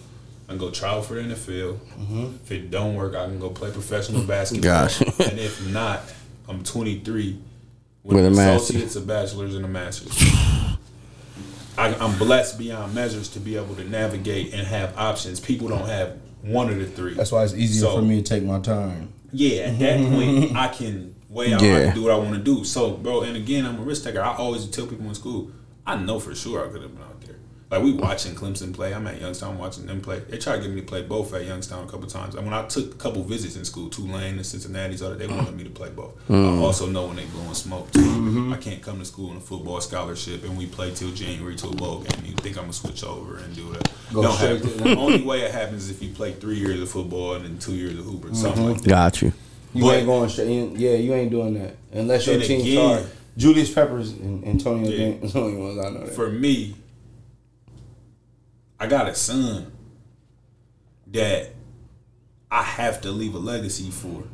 [0.46, 1.78] I can go trial for the NFL.
[1.78, 2.24] Mm-hmm.
[2.42, 4.62] If it don't work, I can go play professional basketball.
[4.62, 5.00] Gosh.
[5.00, 6.00] and if not,
[6.48, 7.38] I'm 23
[8.02, 10.16] with, With a an associates, a bachelor's, and a master's.
[11.76, 15.40] I, I'm blessed beyond measures to be able to navigate and have options.
[15.40, 17.14] People don't have one of the three.
[17.14, 19.12] That's why it's easier So- for me to take my time.
[19.32, 20.14] yeah, at that mm-hmm.
[20.14, 21.62] point, I can weigh out.
[21.62, 22.64] I can do what I want to do.
[22.64, 24.20] So, bro, and again, I'm a risk taker.
[24.20, 25.50] I always tell people in school,
[25.86, 27.36] I know for sure I could have been out there.
[27.70, 28.94] Like we watching Clemson play.
[28.94, 30.20] I'm at Youngstown watching them play.
[30.20, 32.34] They tried to get me to play both at Youngstown a couple times.
[32.34, 35.54] And when I took a couple visits in school, Tulane and Cincinnati's, other they wanted
[35.54, 36.14] me to play both.
[36.30, 36.62] I mm.
[36.62, 38.00] also know when they blowing smoke too.
[38.00, 38.54] Mm-hmm.
[38.54, 41.68] I can't come to school on a football scholarship and we play till January to
[41.68, 42.24] a bowl game.
[42.24, 43.90] You think I'm gonna switch over and do that?
[44.14, 46.90] Go Don't to- The only way it happens is if you play three years of
[46.90, 48.36] football and then two years of hooper, mm-hmm.
[48.36, 48.88] something like that.
[48.88, 49.32] Got you.
[49.78, 50.72] You But- ain't going straight.
[50.76, 53.06] Yeah, you ain't doing that unless your Then team again- start.
[53.36, 54.98] Julius Peppers and Antonio Yeah.
[54.98, 56.00] Dent is the only ones I know.
[56.00, 56.12] That.
[56.14, 56.74] for me,
[58.80, 59.70] I got a son
[61.12, 61.52] that
[62.50, 64.24] I have to leave a legacy for.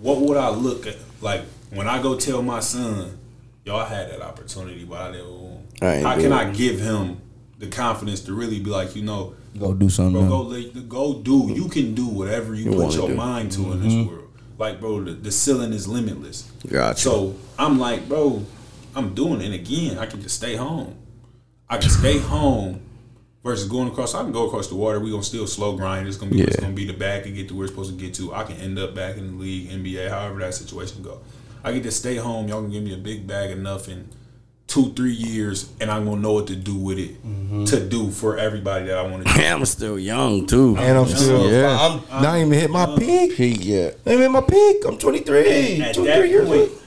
[0.00, 3.16] What would I look at like when I go tell my son,
[3.64, 5.66] y'all had that opportunity, but I didn't.
[5.80, 6.32] I How can it.
[6.32, 7.18] I give him
[7.58, 10.26] the confidence to really be like, you know, Go do something.
[10.26, 11.52] bro, go go do.
[11.54, 13.14] You can do whatever you, put wanna your do.
[13.14, 14.10] mind to in this mm-hmm.
[14.10, 14.25] world.
[14.58, 16.50] Like, bro, the, the ceiling is limitless.
[16.66, 17.00] Gotcha.
[17.00, 18.44] So I'm like, bro,
[18.94, 19.46] I'm doing it.
[19.46, 20.96] And again, I can just stay home.
[21.68, 22.80] I can stay home
[23.42, 24.14] versus going across.
[24.14, 25.00] I can go across the water.
[25.00, 26.08] We gonna still slow grind.
[26.08, 28.02] It's gonna be it's gonna be the back and get to where it's supposed to
[28.02, 28.34] get to.
[28.34, 31.20] I can end up back in the league, NBA, however that situation go.
[31.62, 32.48] I get to stay home.
[32.48, 34.08] Y'all can give me a big bag enough in
[34.66, 37.64] two, three years, and I'm gonna know what to do with it mm-hmm.
[37.64, 39.40] to do for everybody that I want to do.
[39.40, 40.76] I'm still young too.
[40.76, 42.00] And I'm still, yeah.
[42.10, 43.32] I'm not even hit my uh, peak.
[43.32, 43.90] He yeah.
[44.04, 44.84] I ain't hit my peak.
[44.86, 45.80] I'm 23.
[45.80, 46.82] At 23 that years point, old.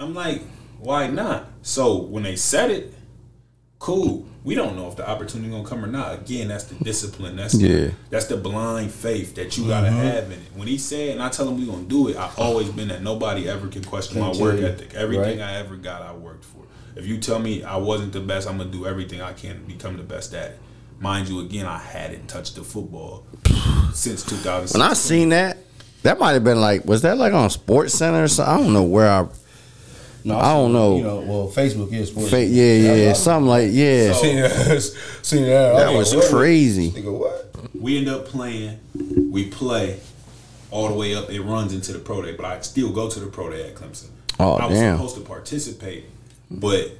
[0.00, 0.42] I'm like,
[0.78, 1.46] why not?
[1.62, 2.94] So when they said it,
[3.78, 4.26] cool.
[4.42, 6.20] We don't know if the opportunity gonna come or not.
[6.20, 7.36] Again, that's the discipline.
[7.36, 7.90] That's the, Yeah.
[8.08, 9.98] that's the blind faith that you gotta mm-hmm.
[9.98, 10.48] have in it.
[10.54, 13.02] When he said, and I tell him we gonna do it, I've always been that
[13.02, 14.66] nobody ever can question Can't my work you.
[14.66, 14.94] ethic.
[14.94, 15.48] Everything Right.
[15.48, 16.60] I ever got, I worked for.
[16.96, 19.60] If you tell me I wasn't the best, I'm gonna do everything I can to
[19.66, 20.58] become the best at it.
[20.98, 23.24] Mind you, again, I hadn't touched the football
[23.94, 24.72] since 2006.
[24.74, 25.56] When I seen that,
[26.02, 28.54] that might have been like, was that like on Sports Center or something?
[28.54, 29.26] I don't know where I.
[30.22, 30.96] No, I don't know.
[30.96, 32.28] You know, well, Facebook is sports.
[32.30, 34.12] Fa- yeah, yeah, I- I- something like yeah.
[34.12, 34.82] Seen that.
[35.22, 35.72] Seen that.
[35.76, 36.26] That like, was what?
[36.30, 36.90] crazy.
[36.90, 37.50] Nigga, what?
[37.74, 38.78] we end up playing.
[39.30, 39.98] We play
[40.70, 41.30] all the way up.
[41.30, 43.74] It runs into the pro day, but I still go to the pro day at
[43.74, 44.08] Clemson.
[44.38, 44.96] Oh, I was damn.
[44.96, 46.04] supposed to participate,
[46.50, 46.90] but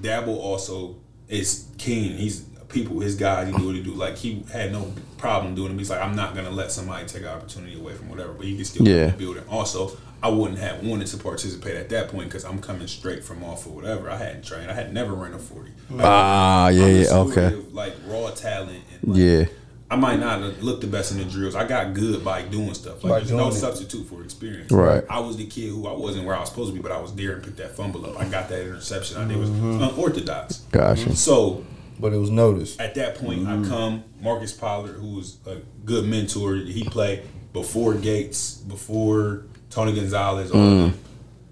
[0.00, 0.96] Dabo also
[1.28, 2.16] is keen.
[2.16, 3.46] He's people, his guys.
[3.48, 3.92] He do what he do.
[3.92, 5.78] Like he had no problem doing it.
[5.78, 8.32] He's like, I'm not gonna let somebody take an opportunity away from whatever.
[8.32, 9.10] But he can still Yeah.
[9.10, 9.44] build it.
[9.48, 13.44] Also, I wouldn't have wanted to participate at that point because I'm coming straight from
[13.44, 14.10] off or whatever.
[14.10, 14.70] I hadn't trained.
[14.70, 15.70] I had never ran a forty.
[15.98, 17.46] Ah, yeah, yeah, okay.
[17.46, 19.44] of, like raw talent and like, Yeah.
[19.88, 21.54] I might not have looked the best in the drills.
[21.54, 23.04] I got good by doing stuff.
[23.04, 23.52] Like By there's no it.
[23.52, 24.72] substitute for experience.
[24.72, 25.04] Right.
[25.08, 27.00] I was the kid who I wasn't where I was supposed to be, but I
[27.00, 28.18] was there and picked that fumble up.
[28.18, 29.16] I got that interception.
[29.18, 29.82] I did was Mm-hmm.
[29.84, 30.56] unorthodox.
[30.72, 31.14] Gotcha.
[31.14, 31.64] So
[32.00, 32.80] But it was noticed.
[32.80, 33.64] at that point, Mm-hmm.
[33.64, 36.56] I come Marcus Pollard, who was a good mentor.
[36.56, 37.22] He played
[37.52, 40.50] before Gates, before Tony Gonzalez.
[40.50, 40.98] all of them.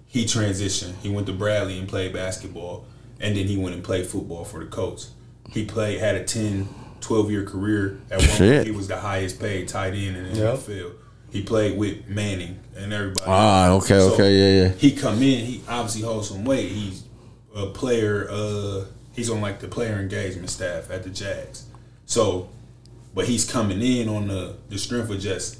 [0.07, 0.95] He transitioned.
[1.03, 2.85] He went to Bradley and played basketball,
[3.21, 5.11] and then he went and played football for the Colts.
[5.51, 6.69] He played had a 10,
[7.05, 7.99] 12 year career.
[8.11, 8.57] At one Shit.
[8.57, 10.55] point, he was the highest paid tight end in the Yep.
[10.59, 10.93] NFL.
[11.31, 13.27] He played with Manning and everybody.
[13.27, 14.73] Ah, okay, okay, yeah, yeah.
[14.75, 15.45] He come in.
[15.45, 16.71] He obviously holds some weight.
[16.71, 17.03] He's
[17.57, 18.29] a player.
[18.31, 21.65] Uh, he's on like the player engagement staff at the Jags.
[22.07, 22.49] So,
[23.15, 25.59] but he's coming in on the the strength of just.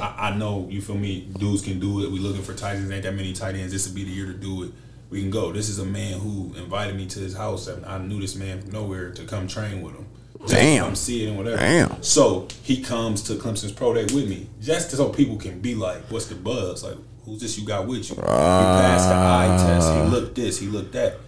[0.00, 1.28] I, I know you feel me.
[1.38, 2.10] Dudes can do it.
[2.10, 2.90] We looking for tight ends.
[2.90, 3.72] Ain't that many tight ends.
[3.72, 4.72] This would be the year to do it.
[5.10, 5.52] We can go.
[5.52, 7.68] This is a man who invited me to his house.
[7.86, 10.06] I knew this man from nowhere to come train with him.
[10.46, 10.84] Damn.
[10.86, 11.56] Come see it and whatever.
[11.56, 12.02] Damn.
[12.02, 16.02] So he comes to Clemson's pro day with me, just so people can be like,
[16.10, 16.84] "What's the buzz?
[16.84, 19.92] Like, who's this you got with you?" he passed the eye test.
[19.92, 20.58] He looked this.
[20.58, 21.18] He looked that.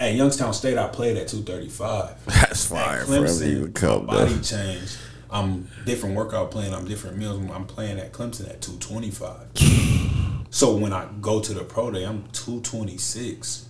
[0.00, 2.16] At Youngstown State, I played at two thirty five.
[2.26, 3.72] That's fire to even
[4.06, 4.96] my body changed.
[5.30, 6.74] I'm different workout plan.
[6.74, 7.40] I'm different meals.
[7.50, 9.48] I'm playing at Clemson at two twenty five.
[10.50, 13.68] so when I go to the pro day, I'm two twenty six.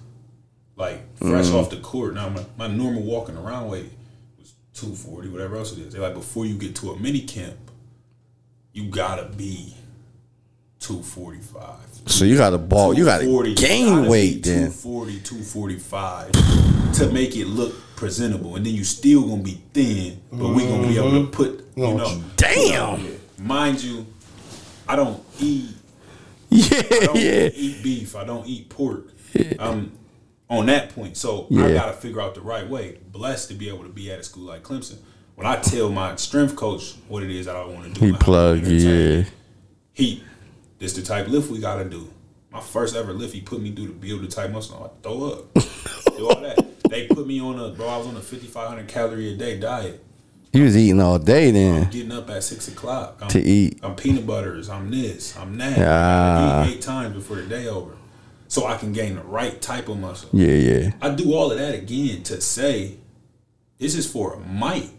[0.75, 1.55] Like fresh Mm.
[1.55, 2.15] off the court.
[2.15, 3.93] Now my, my normal walking around weight
[4.73, 5.93] was two forty, whatever else it is.
[5.93, 7.57] They're like before you get to a mini camp,
[8.73, 9.77] you gotta be
[10.81, 11.79] two forty five.
[12.07, 12.95] So you got to ball.
[12.95, 14.73] You got to gain weight then.
[14.73, 18.57] 240, 245 to make it look presentable.
[18.57, 21.31] And then you still gonna be thin, but we gonna be able to mm-hmm.
[21.31, 22.23] put, you know.
[22.37, 23.19] Damn.
[23.39, 24.05] Mind you,
[24.89, 25.77] I don't eat
[26.53, 27.49] Yeah, I don't yeah.
[27.55, 28.15] eat beef.
[28.15, 29.07] I don't eat pork.
[29.59, 29.93] I'm um,
[30.53, 31.17] on that point.
[31.17, 32.99] So I gotta figure out the right way.
[33.11, 34.99] Blessed to be able to be at a school like Clemson.
[35.35, 38.13] When I tell my strength coach what it is that I want to do, He
[38.13, 39.25] plug, yeah.
[39.95, 40.23] he
[40.79, 42.13] this the type lift we gotta do.
[42.53, 44.93] My first ever lift, he put me through to build the type muscle.
[44.95, 45.55] I throw up,
[46.17, 46.59] do all that.
[46.91, 47.89] They put me on a bro.
[47.89, 50.05] I was on a fifty five hundred calorie a day diet.
[50.53, 51.91] You was eating all day I'm then.
[51.91, 53.81] getting up at six o'clock I'm, To eat.
[53.83, 54.69] I'm peanut butters.
[54.69, 55.35] I'm this.
[55.35, 55.79] I'm that.
[55.81, 56.61] Ah.
[56.61, 57.93] I eat eight times before the day over,
[58.53, 60.29] so I can gain the right type of muscle.
[60.35, 60.93] Yeah, yeah.
[61.01, 62.97] I do all of that again to say
[63.79, 64.91] this is for a might.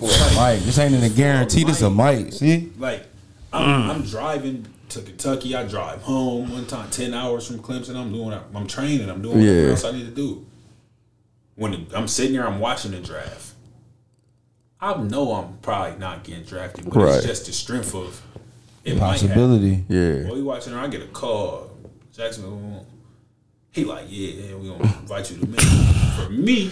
[0.00, 1.62] Mike, this ain't in a guarantee.
[1.62, 2.32] This a Mike.
[2.32, 2.72] See?
[2.76, 3.06] Like
[3.52, 5.54] I'm, I'm driving to Kentucky.
[5.54, 7.94] I drive home one time, ten hours from Clemson.
[7.94, 8.36] I'm doing.
[8.52, 9.08] I'm training.
[9.08, 9.70] I'm doing whatever Yeah.
[9.70, 10.44] else I need to do.
[11.54, 13.52] When I'm sitting there, I'm watching the draft.
[14.80, 17.14] I know I'm probably not getting drafted, but Right.
[17.18, 18.20] it's just the strength of
[18.84, 19.12] it might.
[19.20, 19.84] Possibility.
[19.88, 20.24] Yeah.
[20.26, 21.67] While you watching her, I get a call.
[22.18, 22.84] Jacksonville.
[23.70, 25.60] He like, yeah, yeah, we gonna invite you to meet.
[25.60, 26.70] For me,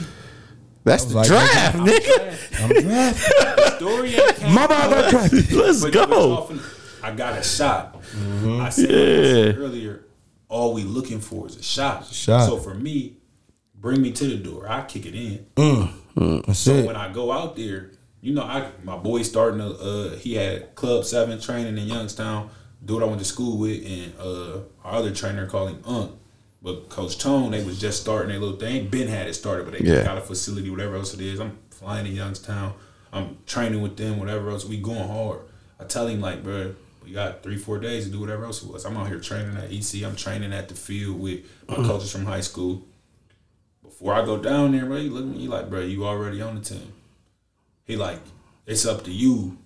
[0.82, 2.64] That's the like, draft, I'm nigga.
[2.64, 3.74] I'm drafted.
[3.76, 5.32] Story ain't came My bad.
[5.52, 6.32] Let's but- go.
[6.32, 6.60] often
[7.02, 8.02] I got a shot.
[8.02, 8.60] Mm-hmm.
[8.60, 10.04] I said, I said earlier,
[10.48, 12.06] all we looking for is a shot.
[12.06, 12.46] Shot.
[12.48, 13.18] So for me,
[13.76, 14.66] bring me to the door.
[14.68, 15.46] I kick it in.
[15.54, 15.90] Mm.
[16.16, 16.46] Mm.
[16.46, 16.86] That's So it.
[16.86, 20.74] when I go out there, you know, I my boy starting to uh he had
[20.74, 22.50] Club Seven training in Youngstown,
[22.86, 26.12] dude I went to school with, and uh our other trainer called him Unk.
[26.62, 28.88] But Coach Tone, they was just starting their little thing.
[28.88, 30.02] Ben had it started, but they Yeah.
[30.04, 31.38] got a facility, whatever else it is.
[31.38, 32.72] I'm flying to Youngstown.
[33.12, 34.64] I'm training with them, whatever else.
[34.64, 35.40] We going hard.
[35.78, 38.68] I tell him like, bro, We got three, four days to do whatever else it
[38.72, 38.84] was.
[38.84, 40.02] I'm out here training at EC.
[40.04, 42.82] I'm training at the field with my coaches from high school.
[43.80, 46.42] Before I go down there, bro, he look at me he like, bro, you already
[46.42, 46.92] on the team.
[47.84, 48.18] He like,
[48.66, 49.56] it's up to you.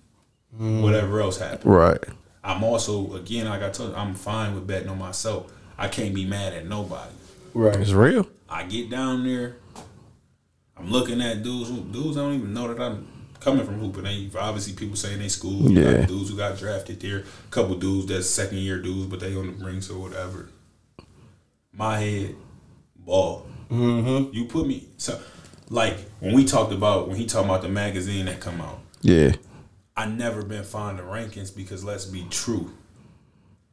[0.55, 1.65] Whatever else happens.
[1.65, 2.03] Right.
[2.43, 5.51] I'm also again, like I told you, I'm fine with betting on myself.
[5.77, 7.11] I can't be mad at nobody.
[7.53, 7.75] Right.
[7.75, 8.27] It's real.
[8.49, 9.57] I get down there,
[10.77, 13.07] I'm looking at dudes who dudes I don't even know that I'm
[13.39, 14.03] coming from hooping.
[14.03, 15.69] They obviously people saying they school.
[15.71, 16.05] You got Yeah.
[16.05, 17.19] dudes who got drafted there.
[17.19, 20.49] A couple dudes that's second year dudes, but they on the rings or whatever.
[21.73, 22.35] My head,
[22.95, 23.47] ball.
[23.69, 24.35] Mm-hmm.
[24.35, 25.19] You put me so
[25.69, 28.79] like when we talked about when he talked about the magazine that come out.
[29.01, 29.33] Yeah.
[30.01, 32.71] I never been fond of rankings because let's be true.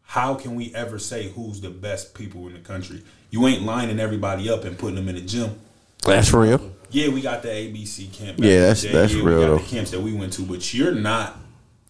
[0.03, 3.03] How can we ever say who's the best people in the country?
[3.31, 5.59] You ain't lining everybody up and putting them in the gym.
[6.05, 6.61] That's real.
[6.91, 8.39] Yeah, we got the ABC camp.
[8.41, 8.93] Yeah, that's- day.
[8.93, 9.59] that's yeah, real, We got though.
[9.59, 11.39] the camps that we went to, but you're not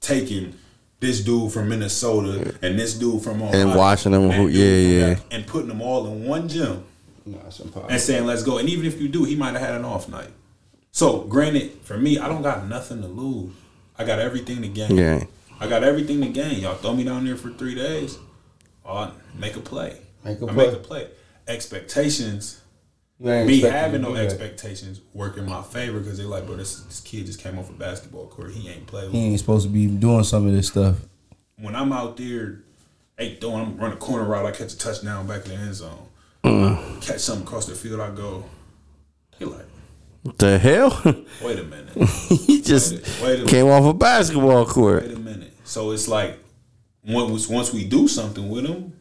[0.01, 0.55] taking
[1.01, 4.65] this dude from Minnesota and this dude from Ohio watching them and who- yeah,
[5.01, 5.15] yeah.
[5.15, 6.85] that, and putting them all in one gym
[7.27, 7.91] Nah, it's impossible.
[7.91, 8.59] and saying let's go.
[8.59, 10.31] And even if you do, he might have had an off night.
[10.93, 13.51] So granted, for me, I don't got nothing to lose.
[13.99, 14.97] I got everything to gain.
[14.97, 15.25] Yeah.
[15.61, 16.61] I got everything to gain.
[16.61, 18.17] Y'all throw me down there for three days.
[18.87, 19.99] I'll make a play.
[20.25, 20.67] Make a I play.
[20.67, 21.09] make a play.
[21.47, 22.63] Expectations.
[23.21, 27.01] You Me having no expectations work in my favor because they're like, bro, this, this
[27.01, 28.53] kid just came off a basketball court.
[28.53, 29.11] He ain't played.
[29.11, 30.97] He ain't supposed to be doing some of this stuff.
[31.57, 32.63] When I'm out there,
[33.19, 35.75] hey, throwing, I'm running a corner route, I catch a touchdown back in the end
[35.75, 36.07] zone.
[36.45, 37.03] Mm.
[37.03, 38.45] Catch something across the field, I go.
[39.37, 39.67] He like,
[40.37, 40.91] The hell?
[41.43, 42.09] wait a minute.
[42.47, 43.49] he just Wait a- wait a minute.
[43.49, 45.05] came off a basketball court.
[45.05, 45.53] Wait a minute.
[45.65, 46.39] So it's like
[47.07, 48.93] once once we do something with him,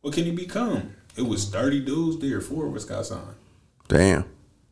[0.00, 0.94] what can he become?
[1.16, 3.36] It was thirty dudes there, four of us got signed.
[3.88, 4.24] Damn.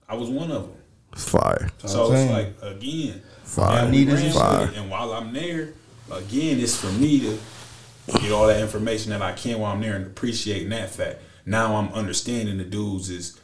[0.08, 0.76] I was one of them.
[1.12, 1.70] It's fire.
[1.84, 2.30] So I'm it's
[2.62, 3.82] like again, Fire.
[3.84, 4.70] now we Need is fire.
[4.76, 5.70] And while I'm there,
[6.10, 7.38] again, it's for me to
[8.20, 11.18] get all that information that I can while I'm there and appreciating that fact.
[11.46, 13.39] Now I'm understanding the dudes is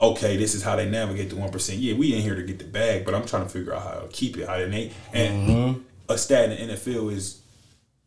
[0.00, 0.36] okay.
[0.36, 1.78] This is how they navigate the one percent.
[1.78, 4.00] Yeah, we in here to get the bag, but I'm trying to figure out how
[4.00, 4.46] to keep it.
[4.48, 5.82] How they make and mm-hmm.
[6.08, 7.42] a stat in the NFL is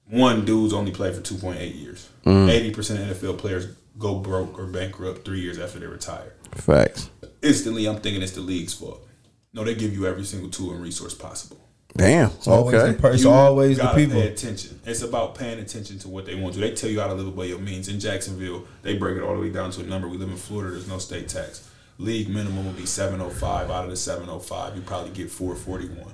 [0.05, 2.09] one dude's only played for two point eight years.
[2.25, 2.49] Mm.
[2.49, 7.09] Eighty percent of NFL players go broke or bankrupt three years after they retire Facts.
[7.41, 9.05] instantly I'm thinking it's the league's fault.
[9.53, 11.57] No, they give you every single tool and resource possible.
[11.95, 12.29] Damn.
[12.29, 12.91] It's always Okay.
[12.93, 14.21] the, per- it's You always the gotta people.
[14.21, 14.79] Pay attention.
[14.85, 16.61] It's about paying attention to what they want to.
[16.61, 17.89] They tell you how to live by your means.
[17.89, 20.07] In Jacksonville, they break it all the way down to a number.
[20.07, 20.71] We live in Florida.
[20.71, 21.69] There's no state tax.
[22.01, 23.69] League minimum would be 705.
[23.69, 26.13] Out of the 705, you probably get 441.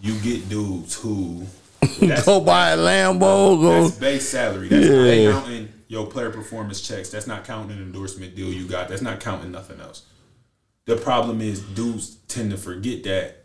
[0.00, 1.46] You get dudes who
[2.24, 3.60] Go buy a Lambo.
[3.60, 3.82] Go.
[3.84, 4.68] that's base salary.
[4.68, 5.32] That's not Yeah.
[5.32, 7.10] counting your player performance checks.
[7.10, 8.88] That's not counting an endorsement deal you got.
[8.88, 10.02] That's not counting nothing else.
[10.86, 13.44] The problem is dudes tend to forget that.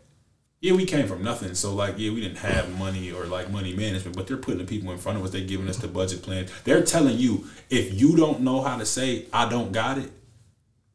[0.60, 1.54] Yeah, we came from nothing.
[1.54, 4.64] So like, yeah, we didn't have money or like money management, but they're putting the
[4.66, 5.30] people in front of us.
[5.30, 6.46] They're giving us the budget plan.
[6.64, 10.10] They're telling you if you don't know how to say I don't got it,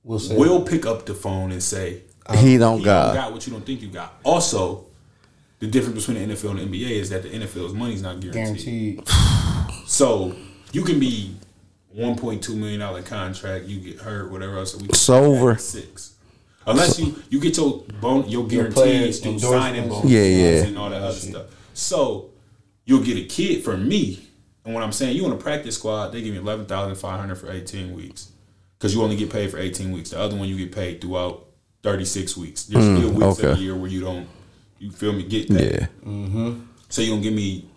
[0.07, 3.07] We'll say we'll pick up the phone and say uh, He don't you got.
[3.07, 4.13] don't got what you don't think you got.
[4.23, 4.85] Also,
[5.59, 9.03] the difference between the NFL and the NBA is that the NFL's money's not guaranteed.
[9.03, 9.03] guaranteed.
[9.85, 10.35] So
[10.73, 11.33] you can be
[11.93, 14.75] one point two million dollar contract, you get hurt, whatever else.
[14.75, 15.57] We It's over.
[15.57, 16.15] Six.
[16.65, 20.63] Unless you you get your bon your guarantees through signing bonuses Yeah, yeah.
[20.65, 21.45] and all that other stuff.
[21.73, 22.31] So
[22.85, 24.27] you'll get a kid for me.
[24.65, 27.19] And when I'm saying you on a practice squad, they give me eleven thousand five
[27.19, 28.31] hundred for eighteen weeks.
[28.77, 30.11] Because you only get paid for eighteen weeks.
[30.11, 31.45] The other one you get paid throughout
[31.83, 32.65] thirty six weeks.
[32.65, 33.47] There's still weeks Mm, okay.
[33.51, 34.27] of the year where you don't
[34.79, 35.87] you feel me get paid.
[36.05, 36.53] Yeah.
[36.89, 37.67] So you're gonna give me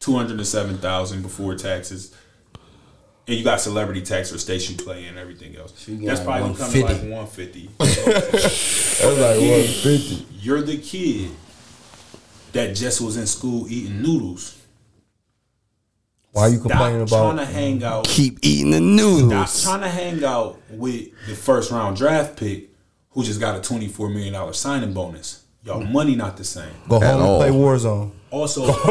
[0.00, 2.14] two hundred and seven thousand before taxes,
[3.26, 5.72] and you got celebrity tax or station play and everything else.
[5.88, 7.10] That's probably gonna come to like 150.
[7.10, 7.70] one fifty.
[7.78, 10.26] That's like one fifty.
[10.38, 11.30] You're the kid
[12.52, 14.58] that just was in school eating noodles.
[16.32, 17.52] Why are you Stop complaining trying to about?
[17.52, 18.04] hang out.
[18.04, 18.84] Keep eating the Stop
[19.30, 19.62] noodles.
[19.62, 22.70] trying to hang out with the first round draft pick
[23.10, 25.44] who just got a twenty four million dollar signing bonus.
[25.64, 26.72] Y'all money not the same.
[26.88, 27.42] Go At home all.
[27.42, 28.10] and play Warzone.
[28.30, 28.74] Also, Okay,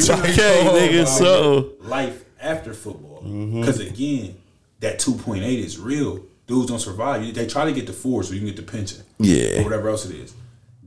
[0.00, 1.06] nigga.
[1.06, 3.22] So life after football.
[3.22, 3.60] Mm-hmm.
[3.60, 4.36] Because again,
[4.80, 6.24] that two point eight is real.
[6.46, 7.34] Dudes don't survive.
[7.34, 9.02] They try to get the four so you can get the pension.
[9.18, 9.60] Yeah.
[9.60, 10.32] Or whatever else it is.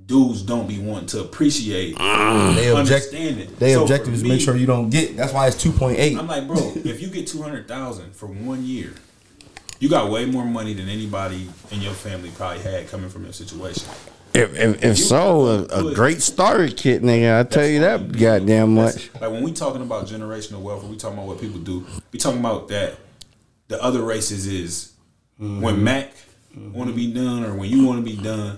[0.09, 2.55] Dudes don't be wanting to appreciate mm.
[2.55, 2.89] They object.
[3.13, 3.55] understanding.
[3.59, 5.15] They So objective for is me, make sure you don't get.
[5.15, 6.17] That's why it's two point eight.
[6.17, 8.95] I'm like, bro, if you get two hundred thousand for one year,
[9.79, 13.33] you got way more money than anybody in your family probably had coming from your
[13.33, 13.83] situation.
[14.33, 17.41] if if, if so, a, a great starter kit, nigga.
[17.41, 19.21] I tell you that goddamn That's- much.
[19.21, 22.17] Like when we talking about generational wealth, when we talking about what people do, we
[22.17, 22.95] talking about that
[23.67, 24.93] the other races is
[25.37, 25.83] when mm-hmm.
[25.83, 26.13] Mac
[26.73, 28.57] want to be done or when you want to be done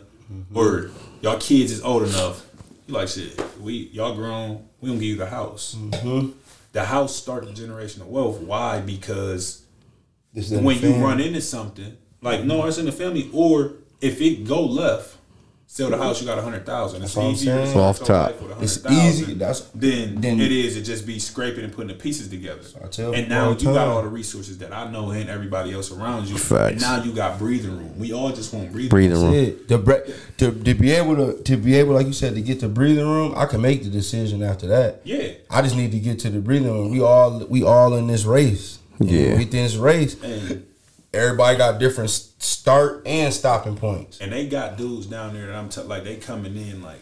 [0.53, 0.91] or
[1.21, 2.45] y'all kids is old enough.
[2.87, 3.39] You like shit.
[3.59, 4.67] We y'all grown.
[4.81, 5.75] we don't give you the house.
[5.77, 6.31] Mm-hmm.
[6.73, 8.39] The house start the generation of wealth.
[8.41, 8.81] Why?
[8.81, 9.63] Because
[10.33, 14.45] This when you run into something, like no, it's in the family, or if it
[14.45, 15.17] go left,
[15.73, 17.01] sell the house, you got a hundred thousand.
[17.01, 18.09] It's That's easier to Off top.
[18.31, 19.35] life with a It's easy.
[19.35, 22.59] That's than, then- it is to just be scraping and putting the pieces together.
[22.83, 25.73] I tell and now you the got all the resources that I know and everybody
[25.73, 26.37] else around you.
[26.37, 26.71] Facts.
[26.73, 27.97] And now you got breathing room.
[27.97, 29.31] We all just want breathing, Breathing room.
[29.31, 29.33] room.
[29.33, 29.67] it.
[29.69, 32.59] To, bre- to to be able to to be able, like you said, to get
[32.59, 34.99] the breathing room, I can make the decision after that.
[35.05, 35.29] Yeah.
[35.49, 36.91] I just need to get to the breathing room.
[36.91, 38.79] We all we all in this race.
[38.99, 39.37] And Yeah.
[39.37, 40.65] within this race, And
[41.13, 44.19] everybody got different start and stopping points.
[44.21, 47.01] and they got dudes down there that I'm t- like they coming in like,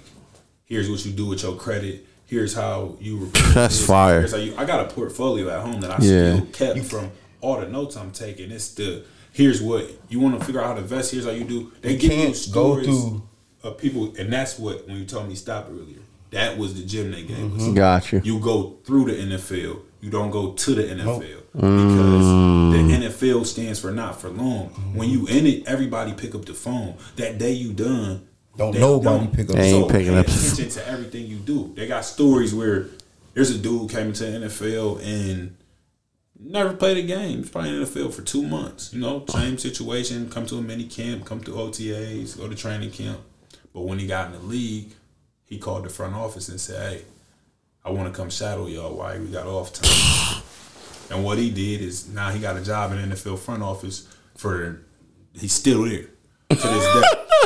[0.65, 2.05] here's what you do with your credit.
[2.25, 3.17] Here's how you.
[3.25, 4.19] report That's this, fire.
[4.19, 4.55] Here's how you.
[4.55, 6.35] I got a portfolio at home that I Yeah.
[6.35, 6.45] still
[6.75, 7.11] kept from
[7.41, 8.51] all the notes I'm taking.
[8.51, 11.11] It's the here's what you want to figure out how to invest.
[11.11, 11.71] Here's how you do.
[11.81, 12.35] They You give you can't go
[12.81, 13.23] stories through-
[13.63, 15.97] of people, and that's what when you told me stop earlier.
[16.31, 17.67] That was the gym they gave us.
[17.73, 18.21] Got you.
[18.23, 19.79] You go through the NFL.
[20.01, 21.38] You don't go to the NFL Mm.
[21.53, 23.01] Because the mm.
[23.01, 24.67] NFL stands for not for long.
[24.93, 26.95] When you in it, everybody pick up the phone.
[27.15, 29.91] That day you done, Don't they nobody pick up They the ain't phone.
[29.91, 31.73] picking pay up attention to everything you do.
[31.75, 32.87] They got stories where
[33.33, 35.57] there's a dude came into the NFL and
[36.39, 37.39] never played a game.
[37.39, 38.93] He's probably in the field for two months.
[38.93, 40.29] You know, same situation.
[40.29, 43.21] Come to a mini camp, come to OTAs, go to training camp.
[43.73, 44.93] But when he got in the league,
[45.45, 47.05] he called the front office and said, "Hey,
[47.83, 50.43] I want to come shadow y'all while we got off time."
[51.09, 54.81] and what he did is now he got a job in NFL front office for.
[55.33, 56.05] He's still there
[56.49, 57.01] to this day.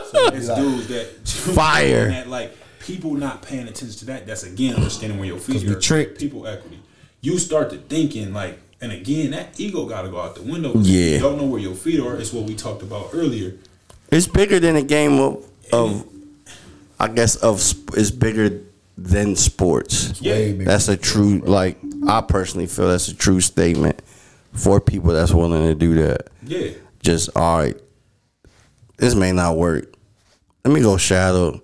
[0.06, 2.08] so it's dudes that Fire.
[2.10, 4.26] that, like people not paying attention to that.
[4.26, 5.80] That's again understanding where your feet are.
[5.80, 6.20] tricked.
[6.20, 6.80] People equity.
[7.22, 10.74] You start to thinking like, and again that ego got to go out the window.
[10.76, 11.16] Yeah.
[11.16, 12.16] You don't know where your feet are.
[12.16, 13.58] It's what we talked about earlier.
[14.10, 16.06] It's bigger than a game of, of
[17.00, 18.62] I guess of sp- it's bigger
[18.98, 20.22] than sports.
[20.22, 20.52] Yeah.
[20.54, 24.02] That's a true like I personally feel that's a true statement
[24.54, 26.30] for people that's willing to do that.
[26.44, 26.72] Yeah.
[27.02, 27.82] Just all right,
[28.98, 29.94] this may not work.
[30.64, 31.62] Let me go shadow.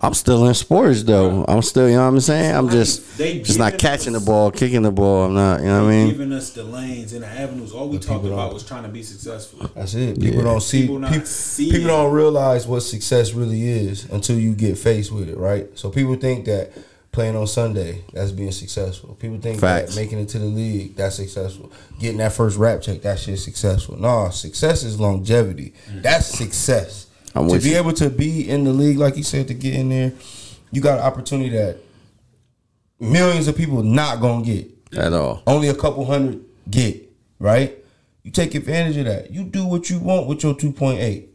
[0.00, 1.44] I'm still in sports though.
[1.48, 2.54] I'm still, you know what I'm saying?
[2.54, 5.24] I'm just mean, they just not giving catching the ball, kicking the ball.
[5.24, 6.08] I'm not, you know what I mean?
[6.10, 7.72] Giving us the lanes and the avenues.
[7.72, 9.68] All we talked about was trying to be successful.
[9.74, 10.20] That's it.
[10.20, 11.72] People don't see People people, not seeing.
[11.72, 15.66] people don't realize what success really is until you get faced with it, right?
[15.76, 16.72] So people think that
[17.10, 19.16] playing on Sunday that's being successful.
[19.16, 19.94] People think Facts.
[19.94, 21.72] that making it to the league that's successful.
[21.98, 23.96] Getting that first rap check that shit's successful.
[23.98, 25.74] No, success is longevity.
[25.90, 26.02] Mm.
[26.02, 27.07] That's success.
[27.34, 27.76] I'm to be you.
[27.78, 30.12] able to be in the league, like you said, to get in there,
[30.72, 31.78] you got an opportunity that
[33.00, 35.42] millions of people not gonna get At all.
[35.46, 37.76] only a couple hundred get, right?
[38.22, 39.30] You take advantage of that.
[39.30, 41.28] You do what you want with your 2.8.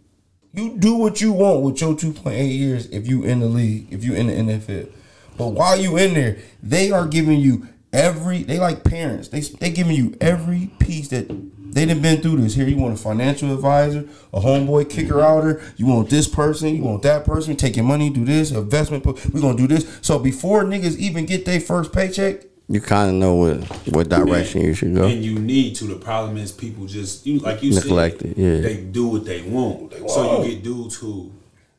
[0.53, 4.03] You do what you want with your 2.8 years if you in the league, if
[4.03, 4.89] you in the NFL.
[5.37, 9.30] But while you in there, they are giving you every they like parents.
[9.30, 11.27] They they giving you every piece that
[11.74, 12.56] they done been through this.
[12.56, 15.24] Here you want a financial advisor, a homeboy kicker mm-hmm.
[15.24, 19.06] outer, you want this person, you want that person, take your money, do this, investment,
[19.06, 20.00] we're gonna do this.
[20.02, 24.61] So before niggas even get their first paycheck, You kind of know what what direction
[24.61, 25.06] you should go.
[25.06, 25.85] And you need to.
[25.85, 28.61] The problem is people just you like you Neglect said, it, yeah.
[28.61, 29.93] They do what they want.
[30.10, 31.32] So you get dudes who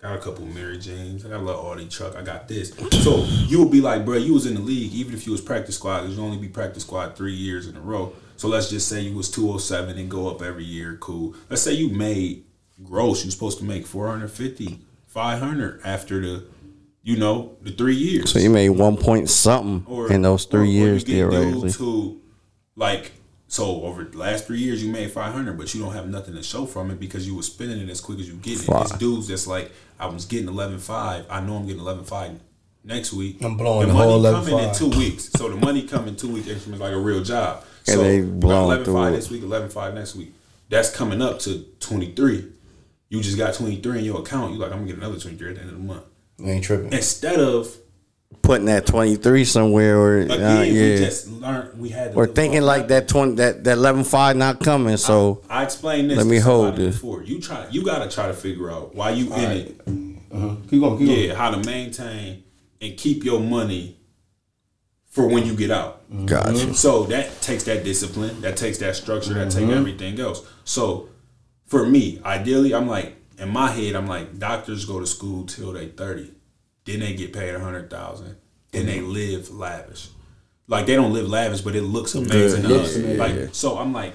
[0.02, 1.24] got a couple Mary James.
[1.24, 2.14] I got a little Audi truck.
[2.16, 2.74] I got this.
[3.02, 4.92] So you would be like, bro, you was in the league.
[4.92, 7.80] Even if you was practice squad, you only be practice squad three years in a
[7.80, 8.12] row.
[8.36, 10.96] So let's just say you was 207 and go up every year.
[11.00, 11.34] Cool.
[11.48, 12.44] Let's say you made
[12.82, 13.24] gross.
[13.24, 16.44] You're supposed to make 450, 500 after the,
[17.02, 20.62] you know, the three years So you made one point something in those three or-
[20.62, 21.60] or years you get theoretically.
[21.62, 22.20] dudes who,
[22.76, 23.12] like,
[23.46, 26.34] so over the last three years you made five hundred, but you don't have nothing
[26.34, 28.68] to show from it because you were spending it as quick as you get it.
[28.68, 31.24] It's dudes that's like, I was getting eleven five.
[31.30, 32.32] I know I'm getting eleven five
[32.82, 33.36] next week.
[33.44, 35.30] I'm blowing the, the whole money coming in two weeks.
[35.36, 37.62] So the money coming two weeks increments like a real job.
[37.86, 39.16] And So they we got blowing eleven through five it.
[39.16, 40.32] this week, eleven five next week.
[40.70, 42.46] That's coming up to twenty three.
[43.10, 44.52] You just got twenty three in your account.
[44.54, 46.04] You like I'm gonna get another twenty three at the end of the month.
[46.38, 46.92] you ain't tripping.
[46.92, 47.76] Instead of
[48.42, 50.96] Putting that twenty three somewhere or again, uh, we yeah.
[50.96, 54.36] just learned we had to Or thinking off like that twenty that that eleven five
[54.36, 54.96] not coming.
[54.96, 56.16] So I explained this.
[56.18, 56.96] Let to me hold somebody this.
[56.96, 57.22] before.
[57.22, 57.66] You try.
[57.70, 59.66] You gotta try to figure out why you in it.
[59.86, 61.06] Keep going, keep going.
[61.06, 62.42] Yeah, how to maintain
[62.82, 63.96] and keep your money
[65.14, 66.02] for when you get out.
[66.26, 66.74] gotcha.
[66.74, 68.40] So that takes that discipline.
[68.40, 69.32] That takes that structure.
[69.34, 69.58] That Mm-hmm.
[69.68, 70.44] takes everything else.
[70.64, 71.08] So
[71.66, 75.72] for me, ideally, I'm like in my head, I'm like doctors go to school till
[75.72, 76.32] they thirty,
[76.84, 78.36] then they get paid a hundred thousand,
[78.72, 80.08] then they live lavish.
[80.66, 82.62] Like they don't live lavish, but it looks amazing.
[82.64, 82.96] to us.
[82.96, 84.14] Like so, I'm like,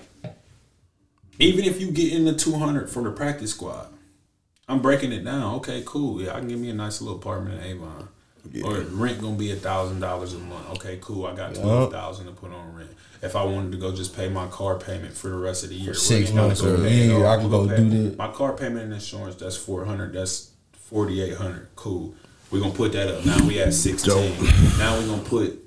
[1.40, 3.88] even if you get in the two hundred for the practice squad,
[4.68, 5.56] I'm breaking it down.
[5.56, 6.22] Okay, cool.
[6.22, 8.10] Yeah, I can give me a nice little apartment in Avon.
[8.64, 10.70] Or rent gonna be a thousand dollars a month.
[10.78, 11.26] Okay, cool.
[11.26, 12.90] I got twelve thousand to put on rent.
[13.22, 15.76] If I wanted to go just pay my car payment for the rest of the
[15.76, 17.26] year, six months or a year.
[17.26, 18.18] I can go do that.
[18.18, 20.14] My car payment and insurance that's four hundred.
[20.14, 21.68] That's forty eight hundred.
[21.76, 22.14] Cool.
[22.50, 23.26] We're gonna put that up.
[23.26, 24.32] Now we at sixteen.
[24.80, 25.60] now we're gonna put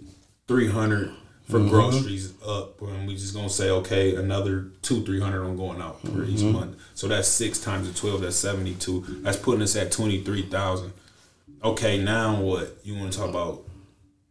[0.48, 1.10] three hundred
[1.48, 1.68] for Mm-hmm.
[1.70, 6.00] groceries up, and we just gonna say okay, another two three hundred on going out
[6.00, 6.52] for each Mm-hmm.
[6.52, 6.76] month.
[6.94, 8.22] So that's six times the twelve.
[8.22, 9.04] That's seventy two.
[9.22, 10.92] That's putting us at twenty three thousand.
[11.64, 12.76] Okay, now what?
[12.82, 13.62] You want to talk about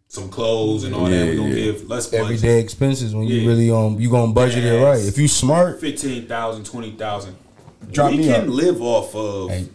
[0.07, 1.27] some clothes and all that?
[1.27, 4.83] We're gonna give let's budget Everyday expenses when you really on you gonna budget it
[4.83, 4.99] right.
[5.03, 7.35] If you smart, 15,000, 20,000.
[7.91, 8.47] Drop we me can up.
[8.47, 9.67] live off of Hey,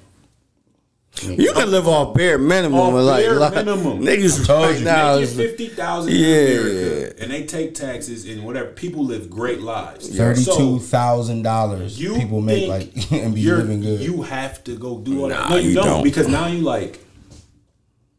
[1.23, 2.79] You can live off bare minimum.
[2.79, 4.01] Off like, bare like minimum.
[4.03, 4.85] niggas told right you.
[4.85, 5.15] now.
[5.15, 6.27] Make it is- fifty thousand Yeah.
[6.37, 8.69] in America, and they take taxes and whatever.
[8.73, 10.15] People live great lives.
[10.15, 14.01] thirty-two So, dollars you people make like and be living good.
[14.01, 15.41] You have to go do all that.
[15.41, 16.05] Nah, No, you, you don't, don't.
[16.05, 17.01] because now you like.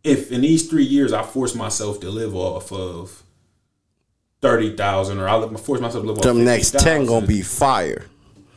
[0.08, 3.24] If in these three years I force myself to live off of
[4.42, 7.42] thirty thousand, or I force myself to live off the next 50,000, ten gonna be
[7.42, 8.06] fire.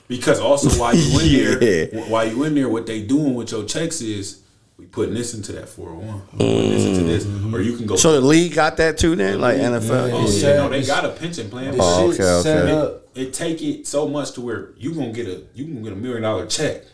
[0.08, 3.64] Because also while you in there, while you in there, what they doing with your
[3.64, 4.42] checks is
[4.76, 7.54] we putting this into that four hundred one, putting this into this, mm-hmm.
[7.54, 7.96] or you can go.
[7.96, 10.10] So the league got that too then, like NFL.
[10.12, 10.48] oh, Yeah.
[10.48, 11.76] yeah, no, they got a pension plan.
[11.78, 12.72] Oh, shit okay, set okay.
[12.72, 13.08] up.
[13.14, 15.96] It take it so much to where you gonna get a you can get a
[15.96, 16.84] million dollar check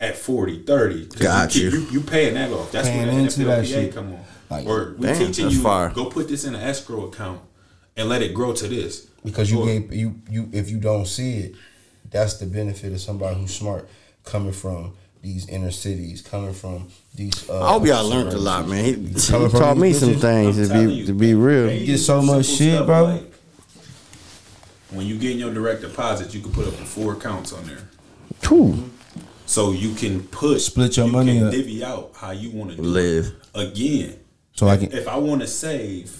[0.00, 1.06] at 40, 30.
[1.06, 1.70] 'Cause Got keep- you.
[1.70, 1.86] you.
[1.90, 2.70] You paying that off.
[2.70, 3.94] That's Paying when the into that NFLPA shit.
[3.94, 4.20] come on.
[4.50, 5.90] Like, or we damn, teaching that's you fire.
[5.94, 7.40] go put this in an escrow account
[7.96, 9.06] and let it grow to this.
[9.24, 11.54] because you Or- gave you you if you don't see it,
[12.10, 13.88] that's the benefit of somebody who's smart
[14.24, 16.86] coming from these inner cities, coming from
[17.16, 17.32] these.
[17.50, 18.84] Uh, I hope y'all learned a lot, man.
[18.84, 21.34] He, he Coming from taught me these some things I'm to be you, to be
[21.34, 21.66] real.
[21.66, 23.04] they get so much shit, stuff bro.
[23.04, 23.32] like
[24.92, 27.66] when you get in your direct deposit, you can put up to four accounts on
[27.66, 27.88] there.
[28.48, 28.88] Whew.
[29.48, 32.76] So you can put Split your you money can divvy out how you want to
[32.76, 33.32] do Live.
[33.54, 33.60] it.
[33.72, 34.18] again.
[34.52, 34.92] So I can.
[34.92, 36.14] If I want to save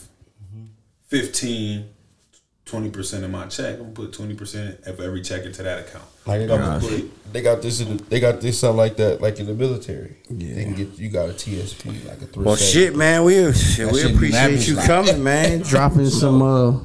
[1.08, 1.90] 15,
[2.65, 5.81] 20 percent of my check, I'm gonna put twenty percent of every check into that
[5.89, 6.05] account.
[6.26, 7.81] Like they got, gonna put they got this.
[7.81, 10.16] In the, they got this something like that, like in the military.
[10.31, 12.44] Yeah, they can get you got a TSP, like a three.
[12.44, 13.24] Well, shit, man.
[13.24, 15.60] We shit, we appreciate you like- coming, man.
[15.65, 16.78] Dropping some uh.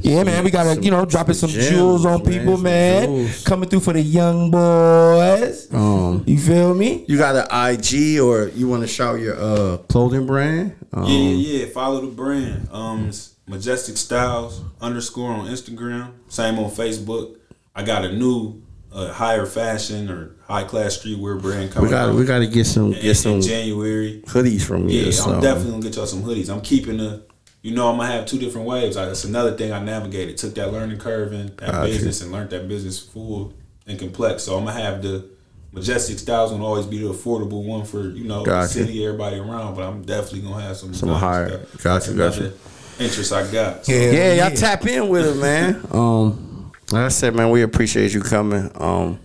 [0.00, 3.04] Yeah, man, we gotta you know dropping some gems, jewels on man, people, man.
[3.06, 3.44] jewels.
[3.44, 5.72] Coming through for the young boys.
[5.72, 7.04] Um, You feel me?
[7.08, 10.74] you got an IG or you want to shout your uh clothing brand?
[10.92, 11.66] Um, yeah, yeah.
[11.66, 12.68] Follow the brand.
[12.72, 16.12] Um, it's Majestic Styles underscore on Instagram.
[16.28, 17.36] Same on Facebook.
[17.74, 21.88] I got a new uh, higher fashion or high class streetwear brand coming.
[21.88, 24.22] We got out we got to get some in, get some in January.
[24.26, 25.00] hoodies from you.
[25.00, 25.22] Yeah.
[25.24, 26.48] I'm definitely gonna get y'all some hoodies.
[26.48, 27.24] I'm keeping the,
[27.64, 28.96] you know, I'm gonna have two different waves.
[28.98, 30.36] I, that's another thing I navigated.
[30.36, 31.88] Took that learning curve in that Gotcha.
[31.88, 33.54] business and learned that business full
[33.86, 34.42] and complex.
[34.42, 35.24] So I'm gonna have the
[35.72, 38.68] majestic styles will always be the affordable one for you know the Gotcha.
[38.68, 39.76] city, everybody around.
[39.76, 41.48] But I'm definitely gonna have some Some nice higher.
[41.48, 41.82] stuff.
[41.82, 42.52] Gotcha, That's gotcha.
[43.00, 43.86] Interest I got.
[43.86, 45.84] So, Yeah, y'all tap in with it, man.
[45.90, 48.70] Um, like I said, man, we appreciate you coming.
[48.74, 49.18] Um,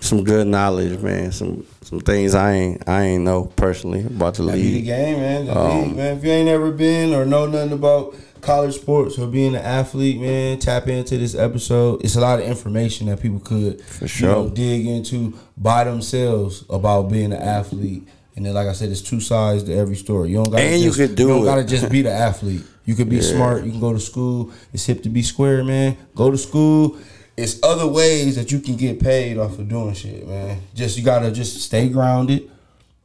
[0.00, 1.32] some good knowledge, man.
[1.32, 5.18] Some some things I ain't I ain't know personally about the That be the game,
[5.18, 5.46] man.
[5.46, 6.16] The Um, league, man.
[6.18, 10.20] If you ain't ever been or know nothing about college sports or being an athlete,
[10.20, 12.04] man, tap into this episode.
[12.04, 14.28] It's a lot of information that people could For you sure.
[14.28, 18.06] know, dig into by themselves about being an athlete.
[18.36, 20.28] And then, like I said, it's two sides to every story.
[20.30, 21.46] You don't got And you could do don't it.
[21.46, 22.62] gotta just be the athlete.
[22.84, 23.64] You could be smart.
[23.64, 24.52] You can go to school.
[24.72, 25.96] It's hip to be square, man.
[26.14, 26.96] Go to school.
[27.38, 30.60] It's other ways that you can get paid off of doing shit, man.
[30.74, 32.50] Just you gotta just stay grounded.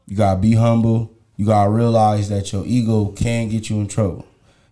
[0.08, 1.12] You gotta be humble.
[1.38, 4.26] You gotta realize that your ego can get you in trouble.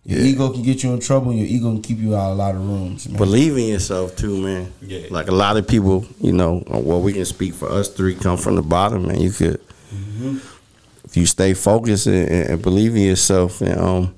[0.04, 2.38] Your ego can get you in trouble, and your ego can keep you out of
[2.38, 3.16] a lot of rooms, man.
[3.18, 4.72] Believe in yourself too, man.
[4.82, 5.06] Yeah.
[5.10, 8.16] Like a lot of people, you know, well, we can speak for us three.
[8.16, 9.20] Come from the bottom, man.
[9.20, 9.60] You could,
[11.04, 14.14] if you stay focused and, and- and believe in yourself, and um,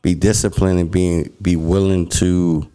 [0.00, 2.66] be disciplined and being be willing to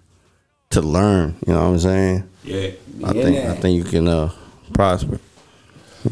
[0.73, 1.35] to learn.
[1.47, 2.29] You know what I'm saying?
[2.43, 2.71] yeah.
[3.03, 3.37] I think.
[3.49, 4.31] I think you can uh,
[4.73, 5.19] prosper.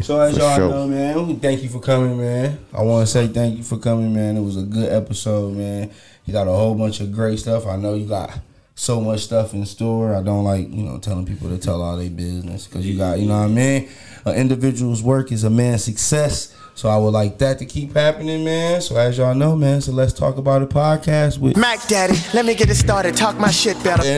[0.02, 0.70] So as For y'all sure.
[0.70, 2.60] know, man, thank you for coming, man.
[2.74, 4.38] I want to say thank you for coming, man.
[4.38, 5.92] It was a good episode, man.
[6.26, 7.68] You got a whole bunch of great stuff.
[7.68, 8.40] I know you got
[8.74, 10.16] so much stuff in store.
[10.16, 13.20] I don't like, you know, telling people to tell all their business because you got,
[13.20, 13.90] you know what I mean?
[14.26, 16.56] An individual's work is a man's success.
[16.76, 18.82] So I would like that to keep happening, man.
[18.82, 22.46] So as y'all know, man, so let's talk about a podcast with Mac Daddy, let
[22.46, 23.16] me get it started.
[23.16, 24.04] Talk my shit better.
[24.04, 24.18] Yeah.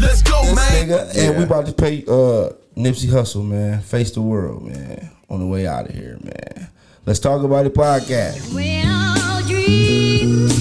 [0.00, 0.56] Let's go, man.
[0.88, 3.80] nigga, and we about to pay uh Nipsey Hussle, man.
[3.80, 5.10] Face the world, man.
[5.30, 6.68] On the way out of here, man.
[7.06, 8.54] Let's talk about the podcast.
[8.54, 10.54] When all dreams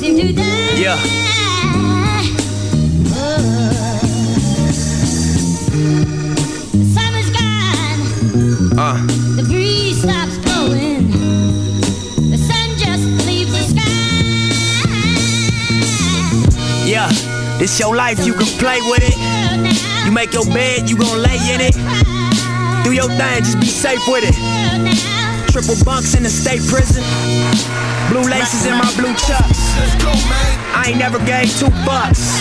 [0.00, 0.74] seem to die.
[0.74, 1.27] Yeah.
[17.68, 19.14] This your life, you can play with it.
[20.06, 21.76] You make your bed, you gon' lay in it.
[22.82, 24.32] Do your thing, just be safe with it.
[25.52, 27.04] Triple bunks in the state prison.
[28.08, 29.60] Blue laces in my blue chucks.
[30.72, 32.40] I ain't never gave two bucks.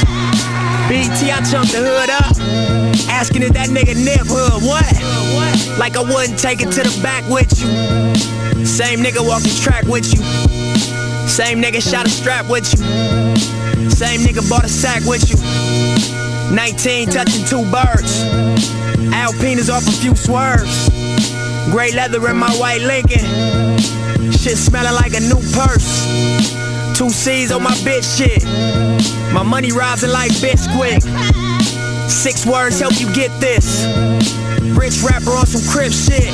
[0.88, 2.32] BT, I chunked the hood up.
[3.12, 4.88] Asking if that nigga nip hood, what?
[5.78, 7.68] Like I wouldn't take it to the back with you.
[8.66, 10.24] Same nigga walking track with you.
[11.28, 13.27] Same nigga shot a strap with you.
[13.90, 15.38] Same nigga bought a sack with you.
[16.54, 18.24] 19 touching two birds.
[19.12, 20.90] Alpinas off a few swerves.
[21.72, 23.26] Gray leather in my white Lincoln.
[24.32, 26.06] Shit smelling like a new purse.
[26.98, 28.44] Two C's on my bitch shit.
[29.34, 31.02] My money rising like Bisquick.
[32.10, 33.86] Six words help you get this.
[34.76, 36.30] Rich rapper on some crib shit.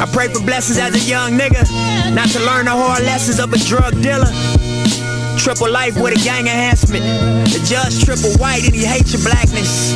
[0.00, 1.64] I pray for blessings as a young nigga.
[2.14, 4.30] Not to learn the hard lessons of a drug dealer.
[5.40, 7.02] Triple life with a gang enhancement.
[7.48, 9.90] The judge triple white and he hates your blackness.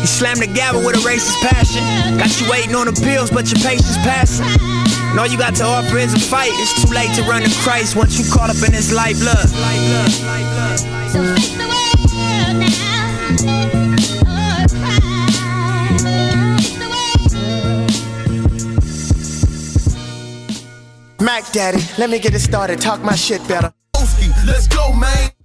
[0.00, 1.82] He slammed the gavel with a racist passion.
[2.18, 4.44] Got you waiting on the appeals, but your patience passing.
[4.44, 6.50] And all you got to offer is a fight.
[6.54, 9.48] It's too late to run to Christ once you caught up in this life, love.
[11.08, 12.44] So face the world now.
[21.20, 22.80] Mac Daddy, let me get it started.
[22.80, 23.72] Talk my shit better.
[24.48, 25.37] Let's go, man.